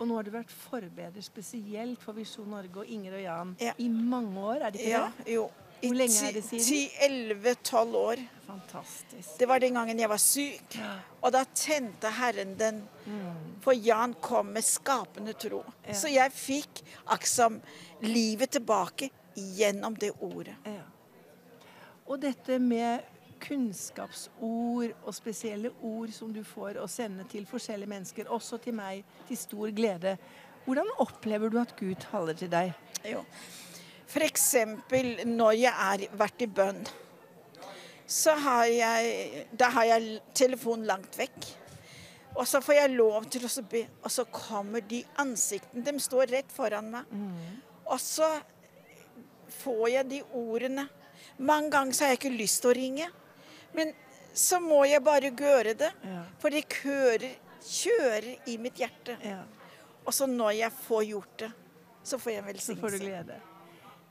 Og 0.00 0.08
nå 0.08 0.16
har 0.18 0.22
du 0.26 0.30
vært 0.34 0.50
forbeder 0.50 1.22
spesielt 1.22 2.00
for 2.02 2.16
Visjon 2.16 2.48
Norge 2.50 2.82
og 2.82 2.86
Inger 2.90 3.18
og 3.18 3.22
Jan 3.22 3.56
Ja. 3.60 3.72
i 3.78 3.88
mange 3.88 4.38
år, 4.40 4.62
er 4.66 4.70
det 4.70 4.80
ikke 4.80 4.90
ja 4.90 5.10
det? 5.18 5.32
jo. 5.34 5.50
Hvor 5.82 5.96
lenge 5.98 6.28
er 6.28 6.32
det 6.36 6.44
siden? 6.46 7.42
10-11-12 7.42 7.94
år. 7.98 8.20
Fantastisk. 8.46 9.32
Det 9.38 9.48
var 9.50 9.58
den 9.58 9.74
gangen 9.74 9.98
jeg 9.98 10.08
var 10.08 10.20
syk. 10.22 10.76
Og 11.22 11.32
da 11.34 11.40
tente 11.58 12.10
Herren 12.14 12.52
den. 12.58 12.82
For 13.64 13.72
Jan 13.74 14.14
kom 14.22 14.52
med 14.54 14.62
skapende 14.62 15.32
tro. 15.34 15.64
Ja. 15.86 15.92
Så 15.98 16.08
jeg 16.12 16.30
fikk 16.32 16.84
akkurat 17.06 17.58
livet 18.06 18.50
tilbake 18.54 19.10
gjennom 19.34 19.96
det 19.98 20.12
ordet. 20.20 20.54
Ja. 20.64 20.84
Og 22.06 22.20
dette 22.22 22.58
med 22.62 23.02
kunnskapsord 23.42 24.94
og 25.02 25.14
spesielle 25.16 25.72
ord 25.82 26.12
som 26.14 26.32
du 26.34 26.42
får 26.46 26.78
å 26.82 26.88
sende 26.90 27.26
til 27.30 27.46
forskjellige 27.48 27.90
mennesker, 27.90 28.30
også 28.32 28.60
til 28.62 28.76
meg, 28.78 29.02
til 29.28 29.38
stor 29.40 29.72
glede. 29.74 30.16
Hvordan 30.64 30.90
opplever 31.02 31.50
du 31.50 31.58
at 31.62 31.74
Gud 31.78 31.98
taler 32.04 32.38
til 32.38 32.50
deg? 32.52 32.72
Jo. 33.08 33.24
For 34.12 34.24
eksempel 34.26 35.24
når 35.26 35.56
jeg 35.58 35.72
har 35.78 36.04
vært 36.20 36.44
i 36.44 36.50
bønn, 36.50 36.82
så 38.06 38.34
har 38.44 38.68
jeg, 38.68 39.44
da 39.56 39.70
har 39.72 39.88
jeg 39.88 40.20
telefonen 40.36 40.86
langt 40.88 41.16
vekk. 41.16 41.48
Og 42.36 42.46
så 42.48 42.62
får 42.64 42.76
jeg 42.78 42.94
lov 42.94 43.26
til 43.32 43.44
å 43.44 43.50
be, 43.68 43.82
og 44.04 44.12
så 44.12 44.24
kommer 44.32 44.84
de 44.88 45.02
ansiktene. 45.20 45.84
De 45.84 46.00
står 46.00 46.32
rett 46.32 46.52
foran 46.52 46.90
meg. 46.92 47.08
Og 47.88 47.98
så 48.00 48.28
får 49.62 49.88
jeg 49.92 50.08
de 50.08 50.20
ordene. 50.36 50.86
Mange 51.38 51.72
ganger 51.72 51.96
så 51.96 52.04
har 52.04 52.14
jeg 52.14 52.20
ikke 52.22 52.36
lyst 52.36 52.62
til 52.62 52.72
å 52.72 52.76
ringe, 52.76 53.08
men 53.76 53.94
så 54.34 54.60
må 54.62 54.82
jeg 54.88 55.02
bare 55.04 55.30
gjøre 55.30 55.74
det. 55.76 55.90
Ja. 56.08 56.22
For 56.40 56.54
det 56.54 56.64
kører 56.72 57.32
kjører 57.62 58.28
i 58.48 58.58
mitt 58.58 58.78
hjerte. 58.80 59.16
Ja. 59.22 59.42
Og 60.04 60.14
så 60.14 60.26
når 60.26 60.56
jeg 60.58 60.74
får 60.82 61.02
gjort 61.06 61.34
det, 61.44 61.50
så 62.02 62.18
får 62.18 62.32
jeg 62.32 62.46
velsignelse. 62.46 62.74
Så 62.74 62.80
får 62.80 62.96
du 62.96 63.04
glede. 63.04 63.40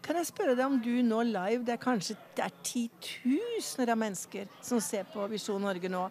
Kan 0.01 0.17
jeg 0.17 0.29
spørre 0.31 0.55
deg 0.57 0.65
om 0.65 0.79
du 0.81 0.93
nå 1.05 1.21
live, 1.29 1.63
det 1.65 1.75
er 1.75 1.81
kanskje 1.81 2.15
det 2.37 2.45
er 2.45 2.53
titusener 2.65 3.91
av 3.93 3.99
mennesker 4.01 4.47
som 4.63 4.81
ser 4.81 5.05
på 5.11 5.27
Visjon 5.29 5.61
Norge 5.61 5.91
nå. 5.91 6.07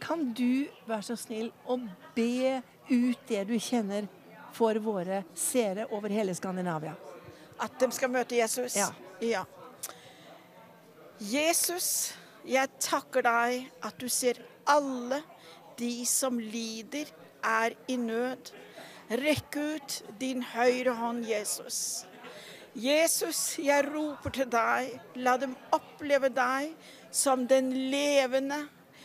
Kan 0.00 0.30
du 0.36 0.64
være 0.88 1.04
så 1.10 1.16
snill 1.18 1.50
å 1.68 1.76
be 2.16 2.60
ut 2.88 3.26
det 3.28 3.42
du 3.50 3.56
kjenner 3.60 4.08
for 4.54 4.78
våre 4.80 5.24
seere 5.36 5.88
over 5.92 6.14
hele 6.14 6.34
Skandinavia? 6.36 6.94
At 7.60 7.76
de 7.80 7.90
skal 7.94 8.10
møte 8.14 8.38
Jesus? 8.38 8.78
Ja. 8.78 8.88
ja. 9.20 9.44
Jesus, 11.18 12.14
jeg 12.44 12.68
takker 12.82 13.24
deg 13.24 13.70
at 13.84 13.96
du 14.00 14.08
ser 14.12 14.40
alle 14.68 15.20
de 15.78 16.04
som 16.08 16.38
lider, 16.38 17.08
er 17.44 17.74
i 17.88 17.96
nød. 18.00 18.52
Rekk 19.20 19.56
ut 19.56 19.96
din 20.20 20.42
høyre 20.54 20.94
hånd, 20.96 21.24
Jesus. 21.28 22.06
Jesus, 22.74 23.58
jeg 23.60 23.84
roper 23.86 24.32
til 24.34 24.48
deg. 24.50 24.94
La 25.20 25.36
dem 25.38 25.52
oppleve 25.74 26.30
deg 26.32 26.72
som 27.14 27.44
den 27.46 27.70
levende. 27.92 28.64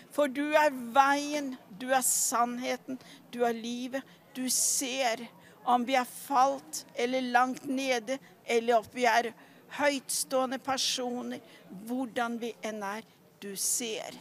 For 0.09 0.31
du 0.31 0.55
er 0.57 0.71
veien, 0.95 1.53
du 1.79 1.91
er 1.93 2.05
sannheten, 2.05 2.97
du 3.33 3.43
er 3.45 3.53
livet. 3.53 4.03
Du 4.33 4.47
ser 4.49 5.27
om 5.69 5.83
vi 5.85 5.97
er 5.99 6.07
falt 6.07 6.85
eller 6.95 7.21
langt 7.21 7.67
nede, 7.69 8.17
eller 8.47 8.79
om 8.79 8.89
vi 8.93 9.05
er 9.05 9.33
høytstående 9.77 10.57
personer. 10.63 11.43
Hvordan 11.85 12.39
vi 12.41 12.55
enn 12.65 12.81
er, 12.81 13.05
du 13.41 13.55
ser. 13.55 14.15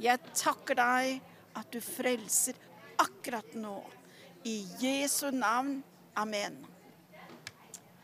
Jeg 0.00 0.18
takker 0.34 0.78
deg 0.78 1.20
at 1.58 1.70
du 1.74 1.80
frelser 1.84 2.56
akkurat 3.02 3.54
nå. 3.58 3.78
I 4.48 4.62
Jesu 4.80 5.30
navn. 5.30 5.82
Amen. 6.18 6.56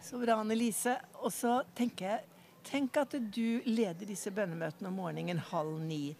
Så 0.02 0.18
bra, 0.22 0.38
Annelise. 0.40 0.94
Og 1.20 1.32
så 1.34 1.60
tenker 1.76 2.12
jeg 2.14 2.24
Tenk 2.68 2.98
at 3.00 3.14
du 3.32 3.62
leder 3.64 4.04
disse 4.04 4.28
bønnemøtene 4.34 4.90
om 4.90 4.98
morgenen 5.00 5.38
halv 5.50 5.78
ni. 5.80 6.10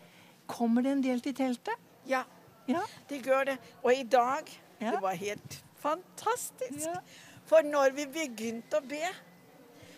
Kommer 0.49 0.81
det 0.87 0.95
en 0.95 1.03
del 1.05 1.21
til 1.21 1.35
teltet? 1.37 1.77
Ja, 2.09 2.23
Ja. 2.69 2.81
det 3.09 3.19
gjør 3.27 3.45
det. 3.51 3.59
Og 3.85 3.93
i 3.93 4.03
dag 4.03 4.49
Ja. 4.81 4.93
Det 4.93 5.03
var 5.03 5.15
helt 5.19 5.59
fantastisk. 5.83 6.87
Ja. 6.87 7.01
For 7.45 7.63
når 7.67 7.91
vi 7.97 8.07
begynte 8.07 8.79
å 8.81 8.87
be, 8.89 9.11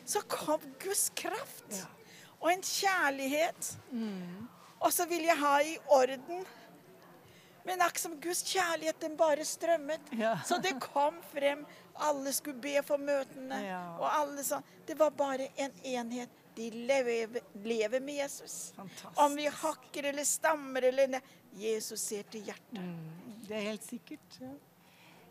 så 0.07 0.23
kom 0.27 0.61
Guds 0.81 1.11
kraft. 1.15 1.65
Ja. 1.71 1.87
Og 2.41 2.49
en 2.53 2.65
kjærlighet. 2.65 3.75
Og 4.81 4.93
så 4.93 5.07
vil 5.09 5.27
jeg 5.29 5.37
ha 5.41 5.59
i 5.63 5.77
orden. 5.93 6.47
Men 7.65 7.83
akkurat 7.85 8.01
som 8.01 8.15
Guds 8.21 8.41
kjærlighet, 8.49 8.97
den 9.03 9.17
bare 9.21 9.45
strømmet. 9.45 10.13
Ja. 10.17 10.39
Så 10.49 10.57
det 10.65 10.79
kom 10.81 11.19
frem. 11.33 11.67
Alle 12.01 12.33
skulle 12.33 12.61
be 12.63 12.81
for 12.87 12.97
møtene. 12.97 13.59
Ja. 13.67 13.83
Og 14.01 14.07
alle 14.09 14.45
sånn. 14.47 14.65
Det 14.89 14.97
var 14.99 15.13
bare 15.13 15.51
en 15.61 15.75
enhet. 15.85 16.33
De 16.57 16.71
lever, 16.73 17.37
lever 17.63 18.01
med 18.03 18.23
Jesus. 18.23 18.73
Fantastisk. 18.77 19.21
Om 19.23 19.37
vi 19.37 19.47
hakker 19.61 20.09
eller 20.11 20.27
stammer 20.27 20.89
eller 20.89 21.13
ne. 21.13 21.21
Jesus 21.61 22.01
ser 22.01 22.27
til 22.31 22.47
hjertet. 22.47 22.81
Det 23.47 23.57
er 23.59 23.69
helt 23.73 23.87
sikkert. 23.87 24.41
Ja. 24.41 24.51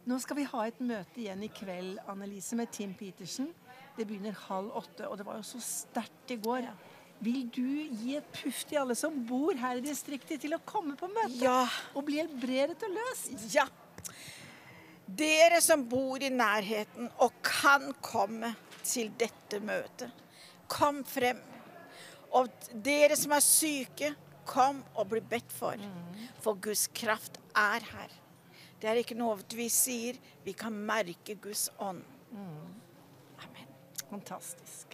Nå 0.10 0.18
skal 0.23 0.40
vi 0.40 0.45
ha 0.52 0.64
et 0.68 0.80
møte 0.84 1.22
igjen 1.22 1.44
i 1.45 1.49
kveld, 1.53 1.99
Annelise, 2.10 2.57
med 2.60 2.72
Tim 2.76 2.94
Petersen. 2.98 3.52
Det 3.98 4.06
begynner 4.07 4.36
halv 4.48 4.72
åtte, 4.80 5.07
og 5.10 5.18
det 5.19 5.26
var 5.27 5.40
jo 5.40 5.45
så 5.48 5.60
sterkt 5.64 6.34
i 6.34 6.40
går. 6.40 6.68
Vil 7.19 7.49
du 7.51 7.65
gi 7.99 8.15
et 8.15 8.27
puff 8.31 8.61
til 8.69 8.79
alle 8.79 8.95
som 8.95 9.15
bor 9.27 9.57
her 9.59 9.79
i 9.79 9.83
distriktet, 9.83 10.39
til 10.39 10.55
å 10.55 10.61
komme 10.63 10.95
på 10.99 11.09
møte? 11.11 11.35
Ja. 11.41 11.65
Og 11.93 12.05
bli 12.07 12.21
helbredet 12.21 12.79
og 12.87 12.95
løst? 12.95 13.33
Ja. 13.51 13.65
Dere 15.19 15.59
som 15.63 15.83
bor 15.89 16.21
i 16.21 16.29
nærheten 16.31 17.09
og 17.19 17.35
kan 17.43 17.89
komme 18.05 18.53
til 18.85 19.09
dette 19.19 19.59
møtet, 19.59 20.13
kom 20.71 21.01
frem. 21.07 21.41
Og 22.37 22.47
dere 22.85 23.17
som 23.19 23.33
er 23.35 23.43
syke, 23.43 24.13
kom 24.49 24.79
og 24.95 25.11
bli 25.11 25.21
bedt 25.21 25.51
for. 25.53 25.81
For 26.41 26.57
Guds 26.61 26.87
kraft 26.95 27.37
er 27.57 27.83
her. 27.91 28.13
Det 28.79 28.87
er 28.89 29.01
ikke 29.01 29.17
noe 29.17 29.35
vi 29.53 29.67
sier. 29.73 30.17
Vi 30.45 30.55
kan 30.57 30.73
merke 30.73 31.35
Guds 31.41 31.67
ånd. 31.83 32.05
Amen. 32.31 33.73
Fantastisk. 34.09 34.89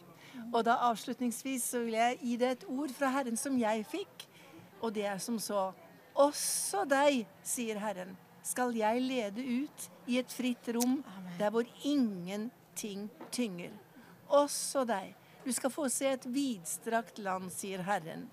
Og 0.52 0.64
da 0.68 0.78
avslutningsvis 0.90 1.70
så 1.72 1.82
vil 1.86 1.98
jeg 1.98 2.20
gi 2.22 2.36
deg 2.42 2.56
et 2.56 2.68
ord 2.70 2.94
fra 2.96 3.12
Herren 3.18 3.40
som 3.40 3.58
jeg 3.60 3.86
fikk. 3.90 4.28
Og 4.82 4.94
det 4.96 5.08
er 5.10 5.20
som 5.24 5.40
så 5.42 5.72
Også 6.16 6.86
deg, 6.88 7.26
sier 7.44 7.76
Herren, 7.82 8.14
skal 8.46 8.72
jeg 8.78 9.02
lede 9.04 9.44
ut 9.44 9.90
i 10.08 10.16
et 10.22 10.32
fritt 10.32 10.70
rom 10.78 11.02
der 11.40 11.52
hvor 11.52 11.68
ingenting 11.84 13.10
tynger. 13.36 13.74
Også 14.32 14.86
deg. 14.88 15.12
Du 15.44 15.52
skal 15.54 15.74
få 15.74 15.90
se 15.92 16.08
et 16.16 16.24
vidstrakt 16.32 17.20
land, 17.20 17.52
sier 17.52 17.84
Herren. 17.84 18.30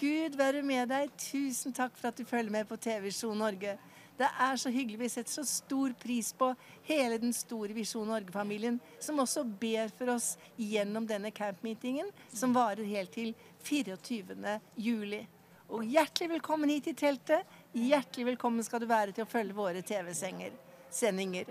Gud 0.00 0.38
være 0.40 0.62
med 0.66 0.88
deg. 0.90 1.12
Tusen 1.20 1.74
takk 1.76 1.94
for 1.98 2.08
at 2.10 2.18
du 2.18 2.24
følger 2.26 2.50
med 2.50 2.66
på 2.66 2.80
TV 2.80 3.04
Visjon 3.10 3.38
Norge. 3.38 3.76
Det 4.22 4.28
er 4.38 4.56
så 4.56 4.70
hyggelig. 4.70 4.98
Vi 5.00 5.08
setter 5.08 5.32
så 5.32 5.42
stor 5.44 5.92
pris 5.98 6.28
på 6.38 6.52
hele 6.86 7.16
den 7.18 7.32
store 7.34 7.74
Visjon 7.74 8.06
Norge-familien, 8.06 8.76
som 9.02 9.18
også 9.18 9.42
ber 9.42 9.90
for 9.96 10.12
oss 10.14 10.36
gjennom 10.54 11.08
denne 11.10 11.32
campmeetingen, 11.34 12.12
som 12.30 12.54
varer 12.54 12.86
helt 12.86 13.10
til 13.16 13.32
24. 13.66 14.60
juli. 14.76 15.24
Og 15.72 15.82
hjertelig 15.88 16.36
velkommen 16.36 16.70
hit 16.70 16.92
i 16.92 16.94
teltet. 16.94 17.48
Hjertelig 17.74 18.28
velkommen 18.34 18.62
skal 18.62 18.84
du 18.84 18.86
være 18.86 19.16
til 19.16 19.26
å 19.26 19.32
følge 19.32 19.58
våre 19.58 19.82
TV-sendinger. 19.82 21.50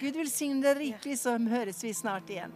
Gud 0.00 0.20
velsigne 0.20 0.60
deg 0.66 0.76
rikelig, 0.82 1.22
så 1.22 1.38
høres 1.40 1.80
vi 1.86 1.94
snart 1.96 2.28
igjen. 2.28 2.52